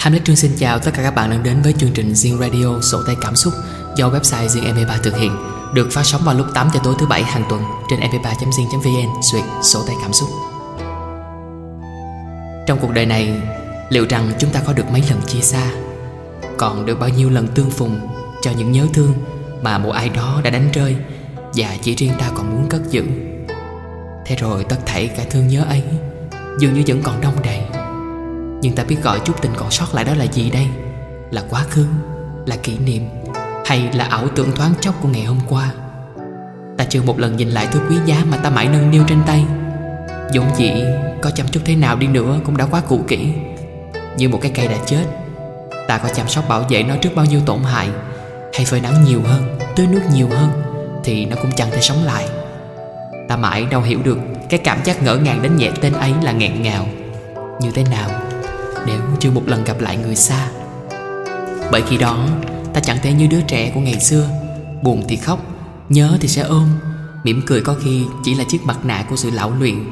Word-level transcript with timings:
Hamlet 0.00 0.24
Trương 0.24 0.36
xin 0.36 0.50
chào 0.58 0.78
tất 0.78 0.90
cả 0.94 1.02
các 1.02 1.14
bạn 1.14 1.30
đang 1.30 1.42
đến 1.42 1.62
với 1.62 1.72
chương 1.72 1.90
trình 1.94 2.12
Zing 2.12 2.38
Radio 2.38 2.80
Sổ 2.80 3.02
tay 3.06 3.16
cảm 3.20 3.36
xúc 3.36 3.54
do 3.96 4.08
website 4.08 4.46
Zing 4.46 4.74
MP3 4.74 4.98
thực 5.02 5.16
hiện 5.16 5.36
được 5.74 5.88
phát 5.92 6.02
sóng 6.02 6.20
vào 6.24 6.34
lúc 6.34 6.46
8 6.54 6.68
giờ 6.74 6.80
tối 6.84 6.94
thứ 6.98 7.06
bảy 7.06 7.22
hàng 7.22 7.44
tuần 7.48 7.62
trên 7.90 8.00
mp3.zing.vn 8.00 9.22
duyệt 9.32 9.44
sổ 9.62 9.82
tay 9.86 9.96
cảm 10.02 10.12
xúc. 10.12 10.28
Trong 12.66 12.78
cuộc 12.80 12.90
đời 12.94 13.06
này, 13.06 13.40
liệu 13.88 14.06
rằng 14.08 14.32
chúng 14.38 14.50
ta 14.50 14.60
có 14.66 14.72
được 14.72 14.90
mấy 14.92 15.02
lần 15.10 15.20
chia 15.26 15.40
xa? 15.40 15.70
Còn 16.56 16.86
được 16.86 17.00
bao 17.00 17.08
nhiêu 17.08 17.30
lần 17.30 17.48
tương 17.48 17.70
phùng 17.70 18.00
cho 18.42 18.50
những 18.58 18.72
nhớ 18.72 18.86
thương 18.94 19.12
mà 19.62 19.78
một 19.78 19.90
ai 19.90 20.08
đó 20.08 20.40
đã 20.44 20.50
đánh 20.50 20.68
rơi 20.72 20.96
và 21.54 21.76
chỉ 21.82 21.94
riêng 21.94 22.12
ta 22.18 22.30
còn 22.34 22.50
muốn 22.50 22.68
cất 22.68 22.90
giữ? 22.90 23.04
Thế 24.26 24.36
rồi 24.36 24.64
tất 24.64 24.78
thảy 24.86 25.06
cả 25.06 25.24
thương 25.30 25.48
nhớ 25.48 25.64
ấy 25.68 25.82
dường 26.58 26.74
như 26.74 26.82
vẫn 26.86 27.02
còn 27.02 27.20
đông 27.20 27.42
đầy 27.42 27.79
nhưng 28.62 28.74
ta 28.74 28.84
biết 28.84 28.96
gọi 29.02 29.20
chút 29.24 29.42
tình 29.42 29.52
còn 29.56 29.70
sót 29.70 29.94
lại 29.94 30.04
đó 30.04 30.14
là 30.14 30.24
gì 30.24 30.50
đây? 30.50 30.66
Là 31.30 31.42
quá 31.50 31.64
khứ? 31.70 31.86
Là 32.46 32.56
kỷ 32.56 32.78
niệm? 32.78 33.08
Hay 33.66 33.90
là 33.92 34.04
ảo 34.04 34.28
tưởng 34.28 34.52
thoáng 34.56 34.72
chốc 34.80 34.94
của 35.02 35.08
ngày 35.08 35.24
hôm 35.24 35.38
qua? 35.48 35.72
Ta 36.78 36.84
chưa 36.84 37.02
một 37.02 37.18
lần 37.18 37.36
nhìn 37.36 37.48
lại 37.48 37.68
thứ 37.72 37.80
quý 37.88 37.96
giá 38.06 38.24
Mà 38.30 38.36
ta 38.36 38.50
mãi 38.50 38.68
nâng 38.72 38.90
niu 38.90 39.04
trên 39.08 39.18
tay. 39.26 39.44
Giống 40.32 40.50
dĩ, 40.56 40.72
có 41.22 41.30
chăm 41.30 41.48
chút 41.48 41.60
thế 41.64 41.76
nào 41.76 41.96
đi 41.96 42.06
nữa 42.06 42.40
Cũng 42.44 42.56
đã 42.56 42.66
quá 42.70 42.80
cũ 42.88 43.00
kỹ. 43.08 43.32
Như 44.16 44.28
một 44.28 44.38
cái 44.42 44.52
cây 44.54 44.68
đã 44.68 44.76
chết, 44.86 45.04
Ta 45.88 45.98
có 45.98 46.08
chăm 46.08 46.28
sóc 46.28 46.48
bảo 46.48 46.62
vệ 46.68 46.82
nó 46.82 46.96
trước 46.96 47.10
bao 47.14 47.24
nhiêu 47.24 47.40
tổn 47.46 47.58
hại. 47.62 47.88
Hay 48.54 48.64
phơi 48.64 48.80
nắng 48.80 49.04
nhiều 49.04 49.20
hơn, 49.24 49.58
Tưới 49.76 49.86
nước 49.86 50.02
nhiều 50.12 50.28
hơn, 50.30 50.50
Thì 51.04 51.26
nó 51.26 51.36
cũng 51.36 51.50
chẳng 51.56 51.70
thể 51.70 51.80
sống 51.80 52.04
lại. 52.04 52.28
Ta 53.28 53.36
mãi 53.36 53.66
đâu 53.70 53.80
hiểu 53.80 53.98
được 54.04 54.18
Cái 54.48 54.60
cảm 54.64 54.78
giác 54.84 55.02
ngỡ 55.02 55.16
ngàng 55.16 55.42
đến 55.42 55.56
nhẹ 55.56 55.70
tên 55.80 55.92
ấy 55.92 56.12
là 56.22 56.32
nghẹn 56.32 56.62
ngào. 56.62 56.86
Như 57.60 57.70
thế 57.74 57.84
nào? 57.90 58.29
Nếu 58.86 59.00
chưa 59.20 59.30
một 59.30 59.42
lần 59.46 59.64
gặp 59.64 59.80
lại 59.80 59.96
người 59.96 60.16
xa. 60.16 60.48
Bởi 61.72 61.82
khi 61.88 61.96
đó 61.96 62.26
ta 62.74 62.80
chẳng 62.80 62.98
thể 63.02 63.12
như 63.12 63.26
đứa 63.26 63.40
trẻ 63.40 63.70
của 63.74 63.80
ngày 63.80 64.00
xưa 64.00 64.28
Buồn 64.82 65.04
thì 65.08 65.16
khóc, 65.16 65.38
nhớ 65.88 66.18
thì 66.20 66.28
sẽ 66.28 66.42
ôm 66.42 66.68
Mỉm 67.24 67.42
cười 67.46 67.60
có 67.60 67.74
khi 67.84 68.04
chỉ 68.24 68.34
là 68.34 68.44
chiếc 68.44 68.64
mặt 68.64 68.84
nạ 68.84 69.04
của 69.10 69.16
sự 69.16 69.30
lão 69.30 69.52
luyện. 69.58 69.84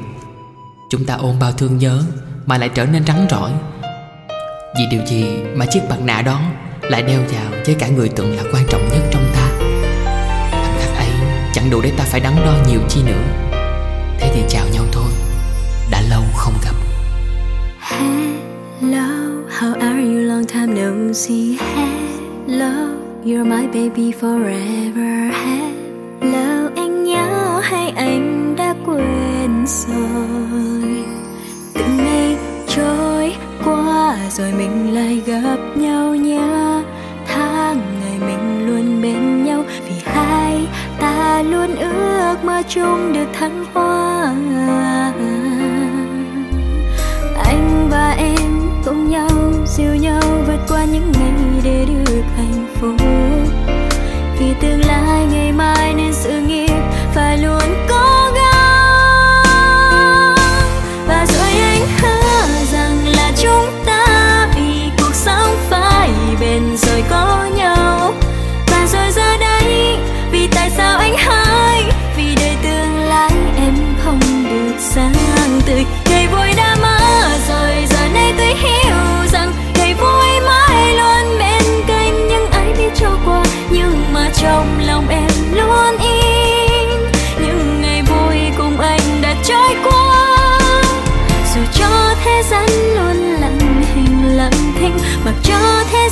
Chúng 0.89 1.05
ta 1.05 1.15
ôm 1.15 1.39
bao 1.39 1.51
thương 1.51 1.77
nhớ 1.77 2.03
mà 2.45 2.57
lại 2.57 2.69
trở 2.69 2.85
nên 2.85 3.05
trắng 3.05 3.27
rỏi. 3.29 3.51
Vì 4.77 4.83
điều 4.91 5.05
gì 5.05 5.25
mà 5.55 5.65
chiếc 5.65 5.81
mặt 5.89 5.97
nạ 6.01 6.21
đó 6.21 6.41
lại 6.81 7.03
đeo 7.03 7.21
vào 7.21 7.51
với 7.65 7.75
cả 7.75 7.87
người 7.87 8.09
tưởng 8.09 8.37
là 8.37 8.43
quan 8.53 8.63
trọng 8.69 8.89
nhất 8.89 9.01
trong 9.11 9.23
ta? 9.33 9.49
Thằng 10.51 10.77
khắc 10.79 10.97
ấy 10.97 11.09
chẳng 11.53 11.69
đủ 11.69 11.81
để 11.81 11.91
ta 11.97 12.03
phải 12.03 12.19
đắn 12.19 12.35
đo 12.45 12.53
nhiều 12.67 12.81
chi 12.89 13.01
nữa. 13.05 13.23
Thế 14.19 14.31
thì 14.33 14.43
chào 14.49 14.65
nhau 14.73 14.85
thôi. 14.91 15.11
Đã 15.91 16.01
lâu 16.09 16.23
không 16.35 16.53
gặp. 16.65 16.75
Hello, 18.81 19.43
how 19.49 19.73
are 19.73 19.99
you? 19.99 20.21
Long 20.21 20.45
time 20.45 20.73
no 20.73 21.11
see. 21.11 21.57
Hello, 22.47 22.95
you're 23.25 23.43
my 23.43 23.67
baby 23.67 24.13
forever. 24.13 25.33
Hello, 26.21 26.69
anh 26.75 27.03
nhớ 27.03 27.59
hay 27.63 27.89
anh 27.89 28.55
đã 28.57 28.75
quên 28.85 29.65
rồi? 29.67 31.03
Từng 31.73 31.97
ngày 31.97 32.37
trôi 32.67 33.35
qua 33.65 34.17
rồi 34.29 34.51
mình 34.57 34.95
lại 34.95 35.21
gặp 35.25 35.57
nhau 35.75 36.15
nhớ 36.15 36.83
tháng 37.27 37.81
ngày 38.01 38.19
mình 38.19 38.67
luôn 38.67 39.01
bên 39.01 39.43
nhau 39.43 39.63
vì 39.89 39.95
hai 40.05 40.67
ta 40.99 41.41
luôn 41.41 41.75
ước 41.75 42.35
mơ 42.43 42.61
chung 42.69 43.13
được 43.13 43.27
thăng 43.33 43.65
hoa 43.73 44.33
anh 47.49 47.87
và 47.91 48.15
em 48.17 48.48
cùng 48.89 49.09
nhau, 49.09 49.29
dìu 49.65 49.95
nhau 49.95 50.21
vượt 50.47 50.59
qua 50.67 50.85
những 50.85 51.11
ngày 51.11 51.61
để 51.63 51.85
được 51.85 52.23
hạnh 52.37 52.67
phúc. 52.75 52.95
Vì 54.39 54.53
tương 54.61 54.85
lai 54.85 55.25
ngày 55.31 55.51
mai 55.51 55.93
nên 55.93 56.13
sự 56.13 56.41
nghiệp 56.47 56.68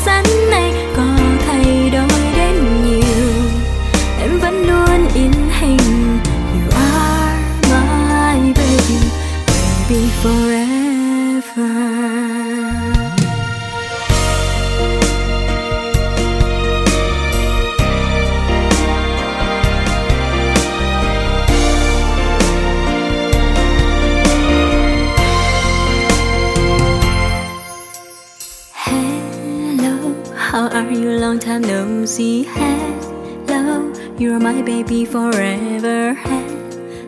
cho 0.06 0.47
Long 31.38 31.62
time 31.62 31.62
no 31.62 32.06
see. 32.06 32.44
Hello, 33.48 33.94
you're 34.18 34.40
my 34.40 34.60
baby 34.64 35.06
forever. 35.06 36.16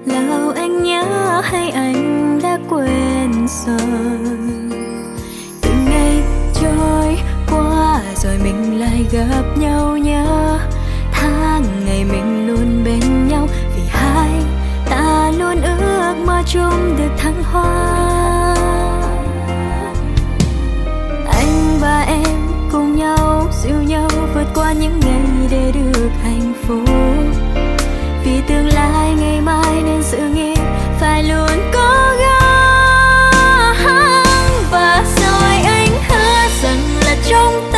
Hello, 0.06 0.54
anh 0.56 0.84
nhớ 0.84 1.42
hay 1.44 1.70
anh 1.70 2.40
đã 2.44 2.60
quên 2.70 3.48
rồi? 3.48 3.80
Từng 5.62 5.86
ngày 5.86 6.24
trôi 6.54 7.18
qua 7.52 8.02
rồi 8.16 8.38
mình 8.44 8.80
lại 8.80 9.06
gặp 9.12 9.44
nhau 9.58 9.98
nhớ 9.98 10.60
tháng 11.12 11.64
ngày 11.86 12.06
mình 12.06 12.48
luôn 12.48 12.84
bên 12.86 13.28
nhau 13.28 13.48
vì 13.76 13.82
hai 13.88 14.32
ta 14.90 15.32
luôn 15.38 15.62
ước 15.62 16.14
mơ 16.26 16.42
chung 16.46 16.96
được 16.98 17.12
thăng 17.18 17.44
hoa 17.44 18.56
anh 21.32 21.78
và 21.82 22.02
em 22.08 22.38
cùng 22.72 22.96
nhau 22.96 23.49
dìu 23.70 23.82
nhau 23.82 24.08
vượt 24.34 24.46
qua 24.56 24.74
những 24.74 25.00
ngày 25.00 25.48
để 25.52 25.72
được 25.74 26.10
hạnh 26.24 26.54
phúc. 26.68 26.90
Vì 28.24 28.42
tương 28.48 28.68
lai 28.68 29.14
ngày 29.20 29.42
mai 29.42 29.82
nên 29.86 30.04
sự 30.04 30.18
nghiệp 30.18 30.58
phải 31.00 31.24
luôn 31.24 31.50
cố 31.74 32.18
gắng. 32.20 33.36
Và 34.72 35.04
rồi 35.18 35.56
anh 35.66 35.90
hứa 36.10 36.50
rằng 36.64 36.80
là 37.06 37.16
trong 37.30 37.69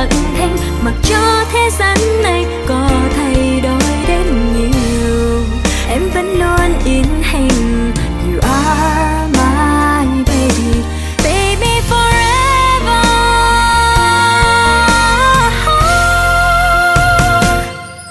lặng 0.00 0.34
thinh 0.38 0.56
mặc 0.84 0.94
cho 1.02 1.44
thế 1.52 1.70
gian 1.78 1.98
này 2.22 2.46
có 2.66 2.90
thay 3.16 3.60
đổi 3.62 3.82
đến 4.08 4.52
nhiều. 4.56 5.44
Em 5.88 6.10
vẫn 6.14 6.38
luôn 6.38 6.78
in 6.84 7.04
hình, 7.32 7.92
you 8.26 8.40
are 8.42 9.26
my 9.32 10.06
baby 10.26 10.82
baby 11.24 11.80
forever. 11.90 13.04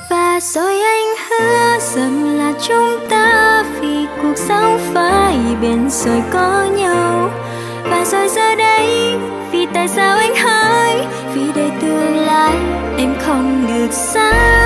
Và 0.10 0.40
rồi 0.54 0.82
anh 0.82 1.16
hứa 1.30 1.80
rằng 1.96 2.38
là 2.38 2.54
chúng 2.68 3.00
ta 3.10 3.64
vì 3.82 4.06
cuộc 4.22 4.38
sống 4.48 4.80
phải 4.94 5.38
bền 5.62 5.90
rồi 5.90 6.22
có 6.34 6.68
nhau. 6.78 7.32
Và 7.84 8.06
rồi 8.12 8.30
giờ 8.30 8.56
đây, 8.56 9.18
vì 9.52 9.66
tại 9.74 9.88
sao 9.88 10.19
không 13.80 13.88
được 13.88 14.59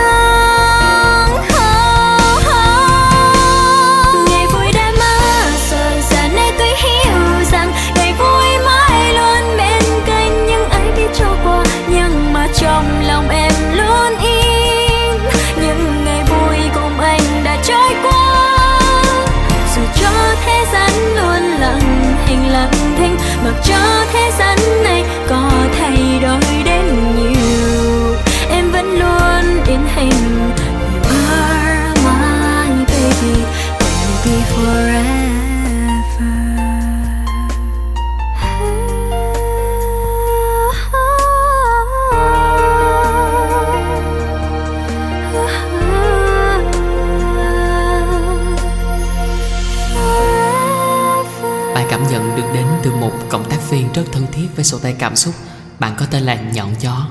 rất 53.94 54.04
thân 54.12 54.25
thiết 54.31 54.48
với 54.56 54.66
sổ 54.66 54.78
tay 54.78 54.95
cảm 55.00 55.16
xúc. 55.16 55.34
Bạn 55.80 55.95
có 55.98 56.06
tên 56.12 56.24
là 56.24 56.36
Nhọn 56.36 56.69
Gió 56.80 57.07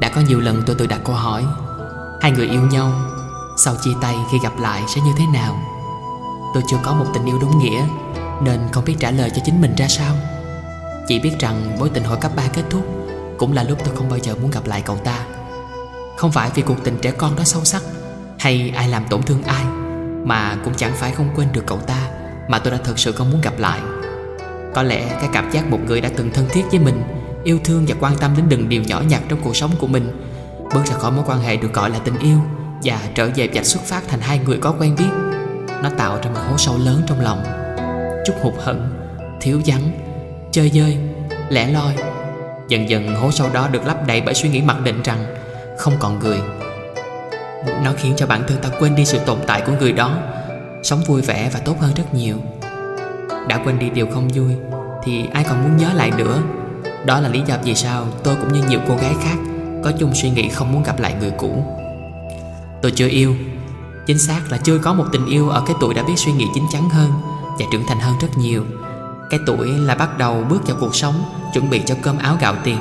Đã 0.00 0.08
có 0.08 0.20
nhiều 0.20 0.40
lần 0.40 0.62
tôi 0.66 0.76
tự 0.76 0.86
đặt 0.86 1.00
câu 1.04 1.14
hỏi, 1.14 1.44
Hai 2.20 2.32
người 2.32 2.48
yêu 2.48 2.62
nhau, 2.62 2.92
Sau 3.56 3.74
chia 3.82 3.90
tay 4.00 4.16
khi 4.32 4.38
gặp 4.42 4.52
lại 4.58 4.82
sẽ 4.88 5.00
như 5.00 5.12
thế 5.18 5.24
nào? 5.32 5.62
Tôi 6.54 6.62
chưa 6.70 6.76
có 6.82 6.94
một 6.94 7.06
tình 7.14 7.24
yêu 7.24 7.38
đúng 7.40 7.58
nghĩa, 7.58 7.84
Nên 8.42 8.60
không 8.72 8.84
biết 8.84 8.96
trả 8.98 9.10
lời 9.10 9.30
cho 9.30 9.42
chính 9.44 9.60
mình 9.60 9.74
ra 9.76 9.88
sao. 9.88 10.16
Chỉ 11.08 11.18
biết 11.18 11.32
rằng 11.38 11.78
mối 11.78 11.88
tình 11.88 12.04
hồi 12.04 12.18
cấp 12.20 12.32
3 12.36 12.42
kết 12.52 12.62
thúc 12.70 12.86
Cũng 13.38 13.52
là 13.52 13.62
lúc 13.62 13.78
tôi 13.84 13.96
không 13.96 14.08
bao 14.08 14.18
giờ 14.18 14.34
muốn 14.34 14.50
gặp 14.50 14.66
lại 14.66 14.82
cậu 14.82 14.96
ta. 14.96 15.24
Không 16.16 16.32
phải 16.32 16.50
vì 16.54 16.62
cuộc 16.62 16.84
tình 16.84 16.98
trẻ 17.02 17.10
con 17.10 17.36
đó 17.36 17.44
sâu 17.44 17.64
sắc 17.64 17.82
Hay 18.38 18.72
ai 18.76 18.88
làm 18.88 19.04
tổn 19.10 19.22
thương 19.22 19.42
ai, 19.42 19.64
Mà 20.24 20.56
cũng 20.64 20.74
chẳng 20.76 20.92
phải 20.94 21.12
không 21.12 21.28
quên 21.36 21.48
được 21.52 21.64
cậu 21.66 21.78
ta 21.78 22.10
Mà 22.48 22.58
tôi 22.58 22.72
đã 22.72 22.78
thực 22.84 22.98
sự 22.98 23.12
không 23.12 23.30
muốn 23.30 23.40
gặp 23.40 23.58
lại. 23.58 23.80
Có 24.74 24.82
lẽ 24.82 25.16
cái 25.20 25.28
cảm 25.32 25.50
giác 25.50 25.70
một 25.70 25.78
người 25.86 26.00
đã 26.00 26.10
từng 26.16 26.30
thân 26.34 26.46
thiết 26.50 26.62
với 26.70 26.80
mình 26.80 27.02
Yêu 27.44 27.58
thương 27.64 27.84
và 27.88 27.94
quan 28.00 28.16
tâm 28.20 28.30
đến 28.36 28.46
từng 28.50 28.68
điều 28.68 28.82
nhỏ 28.82 29.02
nhặt 29.08 29.22
trong 29.28 29.38
cuộc 29.42 29.56
sống 29.56 29.70
của 29.78 29.86
mình 29.86 30.22
Bước 30.74 30.86
ra 30.86 30.94
khỏi 30.94 31.12
mối 31.12 31.24
quan 31.26 31.40
hệ 31.40 31.56
được 31.56 31.72
gọi 31.72 31.90
là 31.90 31.98
tình 32.04 32.18
yêu 32.18 32.38
Và 32.84 33.00
trở 33.14 33.28
về 33.36 33.48
vạch 33.54 33.66
xuất 33.66 33.82
phát 33.82 34.02
thành 34.08 34.20
hai 34.20 34.38
người 34.38 34.58
có 34.58 34.74
quen 34.78 34.94
biết. 34.98 35.10
Nó 35.82 35.90
tạo 35.98 36.18
ra 36.22 36.30
một 36.30 36.40
hố 36.48 36.56
sâu 36.58 36.78
lớn 36.78 37.02
trong 37.06 37.20
lòng. 37.20 37.42
Chút 38.26 38.32
hụt 38.42 38.54
hận, 38.58 38.82
thiếu 39.40 39.60
vắng, 39.66 39.82
chơi 40.52 40.70
dơi, 40.70 40.98
lẻ 41.48 41.70
loi. 41.70 41.94
Dần 42.68 42.90
dần 42.90 43.14
hố 43.14 43.30
sâu 43.30 43.48
đó 43.52 43.68
được 43.68 43.86
lấp 43.86 44.06
đầy 44.06 44.20
bởi 44.20 44.34
suy 44.34 44.48
nghĩ 44.48 44.62
mặc 44.62 44.76
định 44.84 45.02
rằng 45.02 45.24
Không 45.78 45.94
còn 45.98 46.18
người. 46.18 46.38
Nó 47.84 47.92
khiến 47.96 48.14
cho 48.16 48.26
bản 48.26 48.42
thân 48.48 48.58
ta 48.62 48.68
quên 48.80 48.94
đi 48.94 49.04
sự 49.04 49.18
tồn 49.18 49.38
tại 49.46 49.62
của 49.66 49.72
người 49.80 49.92
đó. 49.92 50.18
Sống 50.82 51.02
vui 51.06 51.22
vẻ 51.22 51.50
và 51.54 51.60
tốt 51.60 51.76
hơn 51.80 51.92
rất 51.96 52.14
nhiều. 52.14 52.36
Đã 53.48 53.60
quên 53.64 53.78
đi 53.78 53.90
điều 53.90 54.06
không 54.06 54.28
vui, 54.28 54.56
Thì 55.04 55.26
ai 55.32 55.44
còn 55.44 55.62
muốn 55.62 55.76
nhớ 55.76 55.92
lại 55.92 56.10
nữa? 56.18 56.42
Đó 57.06 57.20
là 57.20 57.28
lý 57.28 57.42
do 57.46 57.54
vì 57.64 57.74
sao 57.74 58.06
tôi 58.24 58.36
cũng 58.36 58.52
như 58.52 58.62
nhiều 58.68 58.80
cô 58.88 58.96
gái 58.96 59.14
khác 59.22 59.36
Có 59.84 59.92
chung 59.98 60.14
suy 60.14 60.30
nghĩ 60.30 60.48
không 60.48 60.72
muốn 60.72 60.82
gặp 60.82 61.00
lại 61.00 61.14
người 61.20 61.30
cũ. 61.38 61.64
Tôi 62.82 62.90
chưa 62.90 63.08
yêu. 63.08 63.34
Chính 64.06 64.18
xác 64.18 64.40
là 64.50 64.58
chưa 64.58 64.78
có 64.78 64.94
một 64.94 65.04
tình 65.12 65.26
yêu 65.26 65.48
ở 65.48 65.62
cái 65.66 65.76
tuổi 65.80 65.94
đã 65.94 66.02
biết 66.02 66.16
suy 66.16 66.32
nghĩ 66.32 66.46
chín 66.54 66.64
chắn 66.72 66.88
hơn 66.88 67.10
Và 67.58 67.66
trưởng 67.72 67.86
thành 67.88 67.98
hơn 68.00 68.14
rất 68.20 68.28
nhiều. 68.36 68.64
Cái 69.30 69.40
tuổi 69.46 69.68
là 69.68 69.94
bắt 69.94 70.18
đầu 70.18 70.44
bước 70.48 70.66
vào 70.66 70.76
cuộc 70.80 70.94
sống, 70.94 71.14
Chuẩn 71.54 71.70
bị 71.70 71.82
cho 71.86 71.94
cơm 72.02 72.18
áo 72.18 72.36
gạo 72.40 72.54
tiền. 72.64 72.78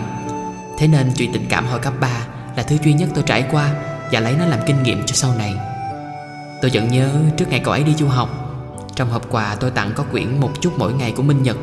Thế 0.77 0.87
nên 0.87 1.11
chuyện 1.17 1.33
tình 1.33 1.45
cảm 1.49 1.67
hồi 1.67 1.79
cấp 1.79 1.93
3 1.99 2.07
Là 2.55 2.63
thứ 2.63 2.77
duy 2.83 2.93
nhất 2.93 3.09
tôi 3.15 3.23
trải 3.27 3.45
qua 3.51 3.71
Và 4.11 4.19
lấy 4.19 4.35
nó 4.39 4.45
làm 4.45 4.59
kinh 4.65 4.83
nghiệm 4.83 5.05
cho 5.05 5.15
sau 5.15 5.33
này. 5.37 5.53
Tôi 6.61 6.71
vẫn 6.73 6.87
nhớ 6.87 7.09
trước 7.37 7.49
ngày 7.49 7.59
cậu 7.59 7.73
ấy 7.73 7.83
đi 7.83 7.93
du 7.93 8.07
học 8.07 8.50
trong 9.01 9.09
hộp 9.09 9.31
quà 9.31 9.55
tôi 9.59 9.71
tặng 9.71 9.91
có 9.95 10.03
quyển 10.11 10.39
một 10.39 10.51
chút 10.61 10.73
mỗi 10.77 10.93
ngày 10.93 11.11
của 11.11 11.23
Minh 11.23 11.43
Nhật. 11.43 11.57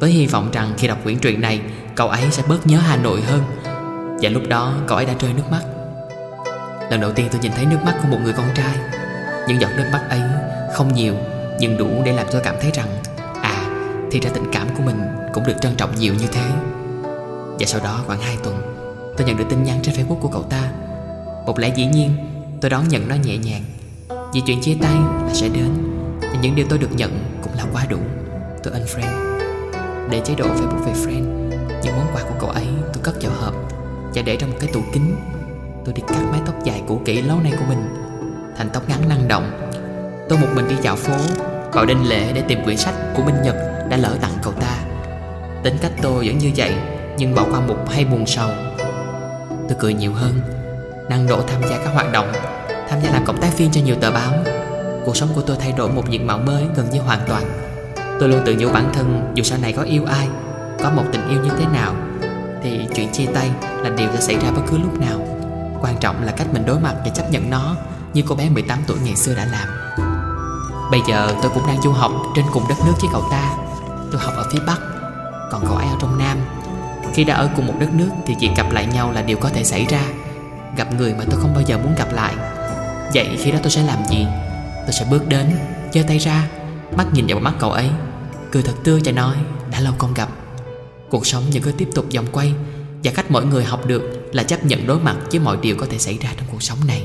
Với 0.00 0.10
hy 0.10 0.26
vọng 0.26 0.50
rằng 0.52 0.72
khi 0.78 0.88
đọc 0.88 0.98
quyển 1.04 1.18
truyện 1.18 1.40
này, 1.40 1.60
Cậu 1.94 2.08
ấy 2.08 2.22
sẽ 2.30 2.42
bớt 2.48 2.66
nhớ 2.66 2.78
Hà 2.78 2.96
Nội 2.96 3.20
hơn. 3.20 3.42
Và 4.22 4.28
lúc 4.28 4.42
đó, 4.48 4.74
cậu 4.86 4.96
ấy 4.96 5.06
đã 5.06 5.14
rơi 5.20 5.32
nước 5.32 5.42
mắt. 5.50 5.60
Lần 6.90 7.00
đầu 7.00 7.12
tiên 7.12 7.28
tôi 7.32 7.40
nhìn 7.40 7.52
thấy 7.52 7.66
nước 7.66 7.76
mắt 7.84 7.94
của 8.02 8.08
một 8.08 8.18
người 8.22 8.32
con 8.32 8.46
trai. 8.54 8.76
Những 9.48 9.60
giọt 9.60 9.68
nước 9.76 9.84
mắt 9.92 10.06
ấy 10.10 10.20
không 10.74 10.94
nhiều, 10.94 11.14
Nhưng 11.58 11.76
đủ 11.76 11.88
để 12.04 12.12
làm 12.12 12.26
tôi 12.32 12.40
cảm 12.44 12.54
thấy 12.60 12.70
rằng 12.74 12.88
À 13.42 13.64
thì 14.10 14.20
ra 14.20 14.30
tình 14.34 14.50
cảm 14.52 14.68
của 14.76 14.82
mình 14.82 15.02
cũng 15.34 15.44
được 15.46 15.56
trân 15.60 15.74
trọng 15.76 15.96
nhiều 15.96 16.14
như 16.14 16.26
thế. 16.32 16.50
Và 17.58 17.66
sau 17.66 17.80
đó, 17.84 18.00
khoảng 18.06 18.20
2 18.20 18.36
tuần, 18.44 18.62
Tôi 19.16 19.26
nhận 19.26 19.36
được 19.36 19.46
tin 19.50 19.62
nhắn 19.62 19.78
trên 19.82 19.94
Facebook 19.94 20.20
của 20.20 20.28
cậu 20.28 20.42
ta. 20.42 20.62
Một 21.46 21.58
lẽ 21.58 21.72
dĩ 21.76 21.86
nhiên, 21.86 22.10
Tôi 22.60 22.70
đón 22.70 22.88
nhận 22.88 23.08
nó 23.08 23.14
nhẹ 23.14 23.36
nhàng. 23.36 23.62
Vì 24.34 24.40
chuyện 24.46 24.60
chia 24.60 24.76
tay 24.82 24.94
là 25.26 25.34
sẽ 25.34 25.48
đến 25.48 25.93
những 26.42 26.54
điều 26.54 26.66
tôi 26.68 26.78
được 26.78 26.92
nhận 26.92 27.24
cũng 27.42 27.52
là 27.56 27.64
quá 27.72 27.86
đủ. 27.88 27.98
Tôi 28.62 28.74
unfriend 28.74 29.38
Để 30.10 30.20
chế 30.24 30.34
độ 30.34 30.44
Facebook 30.44 30.84
về 30.84 30.92
friend 30.92 31.24
Những 31.82 31.96
món 31.96 32.06
quà 32.14 32.22
của 32.22 32.34
cậu 32.40 32.50
ấy 32.50 32.66
tôi 32.92 33.02
cất 33.02 33.14
vào 33.22 33.32
hộp. 33.40 33.54
Và 34.14 34.22
để 34.22 34.36
trong 34.36 34.50
một 34.50 34.56
cái 34.60 34.70
tủ 34.72 34.80
kính, 34.92 35.16
Tôi 35.84 35.94
đi 35.94 36.02
cắt 36.08 36.18
mái 36.30 36.40
tóc 36.46 36.54
dài 36.64 36.82
cũ 36.88 37.00
kỹ 37.04 37.22
lâu 37.22 37.40
nay 37.40 37.52
của 37.58 37.64
mình. 37.68 37.94
Thành 38.56 38.70
tóc 38.72 38.88
ngắn 38.88 39.08
năng 39.08 39.28
động. 39.28 39.70
Tôi 40.28 40.38
một 40.38 40.46
mình 40.54 40.68
đi 40.68 40.74
dạo 40.82 40.96
phố, 40.96 41.12
Vào 41.72 41.86
đinh 41.86 42.08
lễ 42.08 42.32
để 42.32 42.42
tìm 42.48 42.64
quyển 42.64 42.76
sách 42.76 42.94
của 43.16 43.22
Minh 43.22 43.42
Nhật 43.42 43.56
Đã 43.88 43.96
lỡ 43.96 44.16
tặng 44.20 44.34
cậu 44.42 44.52
ta. 44.52 44.78
Tính 45.62 45.76
cách 45.80 45.92
tôi 46.02 46.26
vẫn 46.26 46.38
như 46.38 46.50
vậy, 46.56 46.74
Nhưng 47.18 47.34
bỏ 47.34 47.46
qua 47.50 47.60
một 47.60 47.76
hay 47.90 48.04
buồn 48.04 48.26
sầu. 48.26 48.50
Tôi 49.68 49.76
cười 49.78 49.94
nhiều 49.94 50.12
hơn, 50.12 50.40
Năng 51.08 51.26
độ 51.26 51.42
tham 51.42 51.62
gia 51.70 51.76
các 51.76 51.90
hoạt 51.94 52.12
động, 52.12 52.32
Tham 52.88 52.98
gia 53.02 53.10
làm 53.10 53.24
cộng 53.24 53.40
tác 53.40 53.58
viên 53.58 53.70
cho 53.72 53.80
nhiều 53.84 53.96
tờ 54.00 54.10
báo. 54.10 54.53
Cuộc 55.04 55.16
sống 55.16 55.28
của 55.34 55.42
tôi 55.42 55.56
thay 55.60 55.72
đổi 55.72 55.88
một 55.88 56.10
diện 56.10 56.26
mạo 56.26 56.38
mới 56.38 56.66
gần 56.76 56.90
như 56.90 57.00
hoàn 57.00 57.20
toàn. 57.28 57.44
Tôi 58.20 58.28
luôn 58.28 58.42
tự 58.46 58.56
nhủ 58.58 58.68
bản 58.72 58.90
thân, 58.94 59.32
Dù 59.34 59.42
sau 59.42 59.58
này 59.58 59.72
có 59.72 59.82
yêu 59.82 60.04
ai, 60.04 60.28
Có 60.82 60.90
một 60.90 61.02
tình 61.12 61.28
yêu 61.28 61.40
như 61.44 61.50
thế 61.58 61.64
nào, 61.72 61.94
Thì 62.62 62.86
chuyện 62.94 63.12
chia 63.12 63.26
tay 63.26 63.50
là 63.82 63.90
điều 63.90 64.08
sẽ 64.14 64.20
xảy 64.20 64.36
ra 64.36 64.50
bất 64.50 64.62
cứ 64.70 64.78
lúc 64.78 65.00
nào. 65.00 65.18
Quan 65.80 65.96
trọng 66.00 66.24
là 66.24 66.32
cách 66.32 66.46
mình 66.52 66.66
đối 66.66 66.80
mặt 66.80 66.94
và 67.04 67.10
chấp 67.10 67.30
nhận 67.30 67.50
nó 67.50 67.76
Như 68.14 68.22
cô 68.28 68.34
bé 68.34 68.48
18 68.48 68.78
tuổi 68.86 68.98
ngày 69.04 69.16
xưa 69.16 69.34
đã 69.34 69.44
làm. 69.44 69.68
Bây 70.90 71.00
giờ 71.08 71.34
tôi 71.42 71.50
cũng 71.54 71.66
đang 71.66 71.82
du 71.82 71.90
học 71.90 72.12
Trên 72.36 72.44
cùng 72.52 72.64
đất 72.68 72.78
nước 72.86 72.92
với 73.00 73.10
cậu 73.12 73.24
ta. 73.30 73.56
Tôi 74.12 74.20
học 74.20 74.34
ở 74.36 74.44
phía 74.52 74.60
Bắc, 74.66 74.78
Còn 75.50 75.62
cậu 75.66 75.76
ấy 75.76 75.86
ở 75.86 75.96
trong 76.00 76.18
Nam. 76.18 76.38
Khi 77.14 77.24
đã 77.24 77.34
ở 77.34 77.48
cùng 77.56 77.66
một 77.66 77.74
đất 77.78 77.94
nước 77.94 78.10
Thì 78.26 78.34
việc 78.40 78.50
gặp 78.56 78.66
lại 78.72 78.86
nhau 78.86 79.12
là 79.12 79.22
điều 79.22 79.36
có 79.36 79.48
thể 79.48 79.64
xảy 79.64 79.84
ra. 79.84 80.00
Gặp 80.76 80.94
người 80.98 81.14
mà 81.14 81.24
tôi 81.30 81.40
không 81.40 81.54
bao 81.54 81.62
giờ 81.66 81.78
muốn 81.78 81.94
gặp 81.98 82.08
lại. 82.12 82.34
Vậy 83.14 83.38
khi 83.38 83.50
đó 83.50 83.58
tôi 83.62 83.70
sẽ 83.70 83.82
làm 83.82 83.98
gì? 84.10 84.26
Tôi 84.84 84.92
sẽ 84.92 85.06
bước 85.10 85.28
đến, 85.28 85.46
giơ 85.94 86.02
tay 86.08 86.18
ra, 86.18 86.48
Mắt 86.96 87.06
nhìn 87.12 87.26
vào 87.26 87.40
mắt 87.40 87.54
cậu 87.58 87.70
ấy. 87.70 87.88
Cười 88.52 88.62
thật 88.62 88.74
tươi 88.84 89.00
và 89.04 89.12
nói, 89.12 89.36
Đã 89.70 89.80
lâu 89.80 89.94
không 89.98 90.14
gặp. 90.14 90.28
Cuộc 91.10 91.26
sống 91.26 91.42
vẫn 91.52 91.62
cứ 91.62 91.72
tiếp 91.72 91.88
tục 91.94 92.06
vòng 92.14 92.26
quay 92.32 92.52
Và 93.04 93.12
cách 93.14 93.30
mỗi 93.30 93.46
người 93.46 93.64
học 93.64 93.86
được 93.86 94.30
là 94.32 94.42
chấp 94.42 94.64
nhận 94.64 94.86
đối 94.86 94.98
mặt 94.98 95.16
với 95.30 95.40
mọi 95.40 95.56
điều 95.62 95.76
có 95.76 95.86
thể 95.90 95.98
xảy 95.98 96.18
ra 96.18 96.30
trong 96.36 96.46
cuộc 96.52 96.62
sống 96.62 96.78
này. 96.86 97.04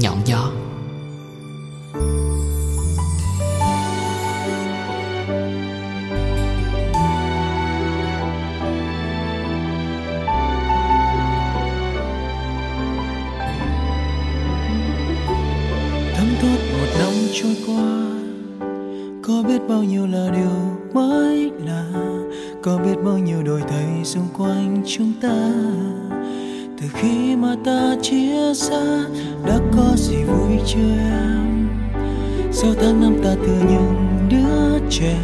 Nhọn 0.00 0.18
gió. 0.24 0.50
Bao 19.68 19.82
nhiêu 19.82 20.06
là 20.06 20.30
điều 20.34 20.78
mới 20.94 21.50
lạ, 21.64 21.84
có 22.62 22.78
biết 22.78 22.94
bao 23.04 23.18
nhiêu 23.18 23.42
đổi 23.42 23.62
thay 23.68 24.04
xung 24.04 24.28
quanh 24.38 24.82
chúng 24.86 25.12
ta. 25.22 25.52
Từ 26.80 26.86
khi 26.92 27.36
mà 27.36 27.56
ta 27.64 27.96
chia 28.02 28.54
xa, 28.54 29.04
đã 29.46 29.58
có 29.76 29.92
gì 29.96 30.16
vui 30.24 30.58
chưa 30.66 30.96
em? 30.98 31.68
Sau 32.52 32.74
tháng 32.80 33.00
năm 33.00 33.16
ta 33.24 33.34
từ 33.46 33.52
những 33.70 34.26
đứa 34.30 34.78
trẻ, 34.90 35.18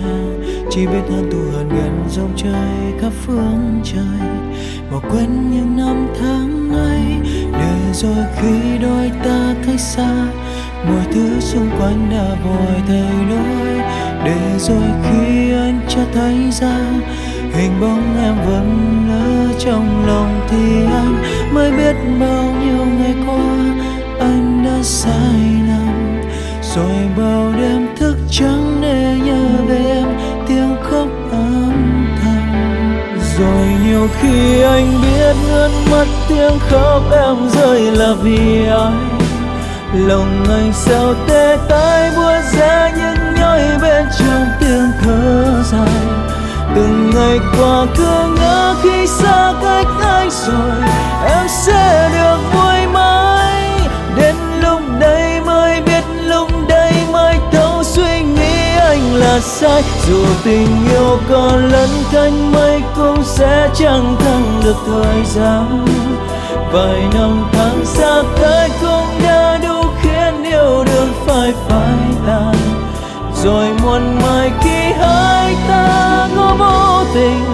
chỉ 0.70 0.86
biết 0.86 1.02
hơn 1.10 1.30
tu 1.32 1.38
hận 1.38 1.68
gần 1.68 2.04
dòng 2.10 2.32
trời 2.36 3.00
khắp 3.00 3.12
phương 3.26 3.80
trời. 3.84 4.28
Bỏ 4.92 5.00
quên 5.10 5.50
những 5.50 5.76
năm 5.76 6.06
tháng 6.20 6.70
ấy, 6.72 7.02
để 7.52 7.92
rồi 7.92 8.24
khi 8.36 8.78
đôi 8.82 9.10
ta 9.24 9.54
cách 9.66 9.80
xa, 9.80 10.26
mọi 10.88 11.06
thứ 11.12 11.40
xung 11.40 11.70
quanh 11.78 12.08
đã 12.10 12.36
vội 12.44 12.82
thay 12.88 13.24
đổi 13.30 14.01
để 14.24 14.58
rồi 14.58 14.84
khi 15.02 15.52
anh 15.52 15.80
cho 15.88 16.00
thấy 16.14 16.50
ra, 16.50 16.78
hình 17.52 17.80
bóng 17.80 18.16
em 18.24 18.34
vẫn 18.46 19.06
lỡ 19.08 19.54
trong 19.58 20.06
lòng 20.06 20.46
thì 20.48 20.84
anh 20.92 21.22
mới 21.54 21.70
biết 21.70 21.96
bao 22.20 22.44
nhiêu 22.44 22.86
ngày 22.98 23.14
qua 23.26 23.36
anh 24.20 24.64
đã 24.64 24.82
sai 24.82 25.40
lầm. 25.68 26.20
Rồi 26.74 26.96
bao 27.18 27.52
đêm 27.56 27.86
thức 27.96 28.16
trắng 28.30 28.78
để 28.82 29.18
nhớ 29.24 29.46
về 29.68 29.84
em, 29.86 30.06
tiếng 30.48 30.76
khóc 30.82 31.08
âm 31.30 31.72
thầm. 32.22 32.52
Rồi 33.38 33.66
nhiều 33.86 34.08
khi 34.20 34.62
anh 34.62 35.02
biết 35.02 35.36
nước 35.48 35.70
mắt 35.90 36.06
tiếng 36.28 36.58
khóc 36.58 37.02
em 37.12 37.36
rơi 37.48 37.80
là 37.80 38.14
vì 38.22 38.66
ai 38.66 38.92
lòng 39.94 40.44
anh 40.48 40.72
sao 40.72 41.14
tê 41.28 41.56
tái, 41.68 42.10
buốt 42.16 42.40
giá 42.52 42.91
mãi 43.62 43.78
bên 43.82 44.06
trong 44.18 44.46
tiếng 44.60 44.90
thở 45.02 45.62
dài. 45.62 46.02
Từng 46.74 47.10
ngày 47.14 47.40
qua 47.58 47.86
cứ 47.96 48.34
ngỡ 48.36 48.74
khi 48.82 49.06
xa 49.06 49.52
cách 49.62 49.86
anh 50.02 50.30
rồi, 50.30 50.88
em 51.26 51.46
sẽ 51.48 52.10
được 52.12 52.38
vui 52.52 52.86
mãi. 52.92 53.80
Đến 54.16 54.34
lúc 54.62 54.80
đây 55.00 55.40
mới 55.40 55.80
biết, 55.80 56.04
lúc 56.24 56.48
đây 56.68 56.92
mới 57.12 57.36
thấu 57.52 57.84
suy 57.84 58.22
nghĩ 58.22 58.76
anh 58.78 59.14
là 59.14 59.40
sai. 59.40 59.82
Dù 60.08 60.24
tình 60.44 60.88
yêu 60.90 61.18
còn 61.30 61.70
lẫn 61.70 61.88
cánh 62.12 62.52
mây 62.52 62.82
cũng 62.96 63.24
sẽ 63.24 63.68
chẳng 63.74 64.16
thăng 64.20 64.60
được 64.64 64.76
thời 64.86 65.24
gian. 65.24 65.86
Vài 66.72 67.02
năm 67.14 67.44
tháng 67.52 67.84
xa 67.84 68.22
cách 68.40 68.70
cũng 68.80 69.22
đã 69.22 69.58
đủ 69.62 69.82
khiến 70.02 70.42
yêu 70.44 70.84
đương 70.84 71.12
phải 71.26 71.52
phai 71.68 71.98
tàn 72.26 72.71
rồi 73.44 73.68
muôn 73.82 74.18
mai 74.22 74.50
khi 74.62 74.92
hai 74.92 75.56
ta 75.68 76.28
có 76.36 76.56
vô 76.58 77.04
tình. 77.14 77.51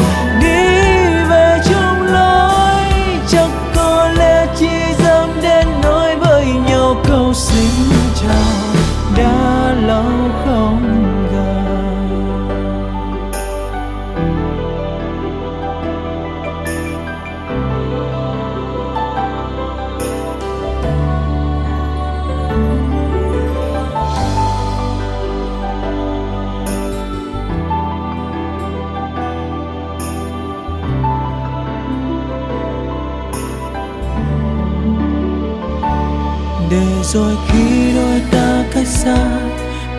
Xa. 39.08 39.26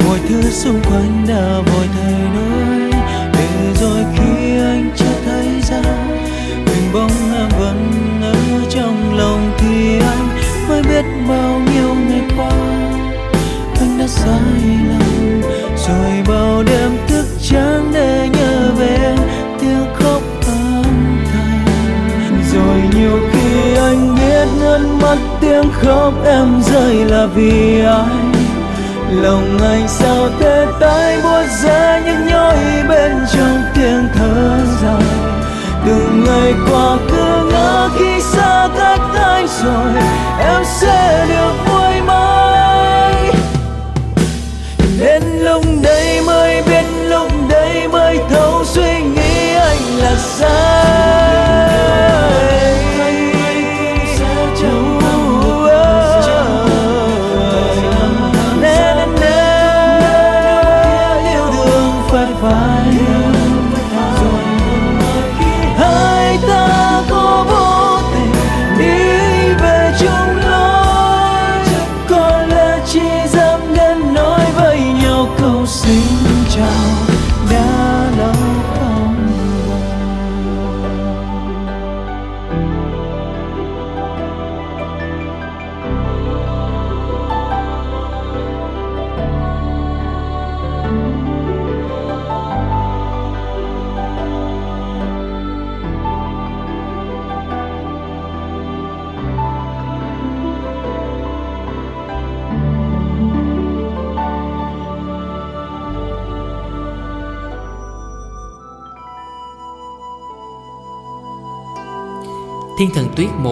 Mọi 0.08 0.20
thứ 0.30 0.42
xung 0.42 0.82
quanh 0.90 1.26
đã 1.28 1.60
vội 1.72 1.88
thay 1.94 2.14
đổi 2.36 2.92
để 3.34 3.74
rồi 3.82 4.04
khi 4.16 4.58
anh 4.58 4.92
chưa 4.98 5.16
thấy 5.26 5.48
ra, 5.70 5.82
mình 6.66 6.94
bóng 6.94 7.12
em 7.36 7.50
vẫn 7.60 7.92
ở 8.22 8.36
trong 8.70 9.18
lòng 9.18 9.52
thì 9.58 10.00
anh 10.00 10.28
mới 10.70 10.82
biết 10.84 11.06
bao 11.30 11.62
nhiêu 11.74 11.96
ngày 12.10 12.22
qua. 12.38 12.52
Anh 13.80 13.98
đã 14.00 14.08
sai 14.08 14.62
lầm, 14.90 15.42
rồi 15.88 16.12
bao 16.28 16.64
đêm 16.64 16.92
thức 17.08 17.26
trắng 17.50 17.92
để 17.94 18.30
nhớ 18.34 18.72
về 18.78 18.98
em 19.04 19.18
tiếng 19.60 19.86
khóc 19.94 20.22
âm 20.48 20.84
thầm. 21.32 21.64
Rồi 22.54 22.82
nhiều 22.96 23.20
khi 23.32 23.76
anh 23.76 24.16
biết 24.16 24.48
nước 24.60 24.88
mắt 25.02 25.18
tiếng 25.42 25.72
khóc 25.82 26.14
em 26.26 26.62
rơi 26.62 27.06
là 27.06 27.26
vì 27.26 27.82
ai? 27.82 28.19
Lòng 29.12 29.58
anh 29.62 29.88
sao 29.88 30.30
thế 30.40 30.66
tái 30.80 31.20
buốt 31.24 31.46
ra 31.64 32.00
những 32.06 32.28
nhói 32.28 32.58
bên 32.90 33.12
trong 33.34 33.62
tiếng 33.76 34.08
thở 34.16 34.60
dài. 34.84 35.04
Từng 35.86 36.24
ngày 36.26 36.54
qua 36.72 36.98
cứ 37.12 37.50
ngỡ 37.52 37.90
khi 38.00 38.22
xa 38.22 38.70
cách 38.78 39.00
anh 39.14 39.48
rồi, 39.64 40.04
em 40.40 40.64
sẽ 40.66 41.26
được 41.30 41.54
vui 41.66 42.02
mãi. 42.02 43.32
Đến 45.00 45.24
lúc 45.40 45.64
đây 45.84 46.22
mới 46.22 46.62
biết, 46.62 46.84
lúc 47.10 47.32
đây 47.50 47.88
mới 47.88 48.20
thấu 48.30 48.64
suy 48.66 49.02
nghĩ 49.02 49.54
anh 49.54 49.98
là 49.98 50.16
sai. 50.16 50.79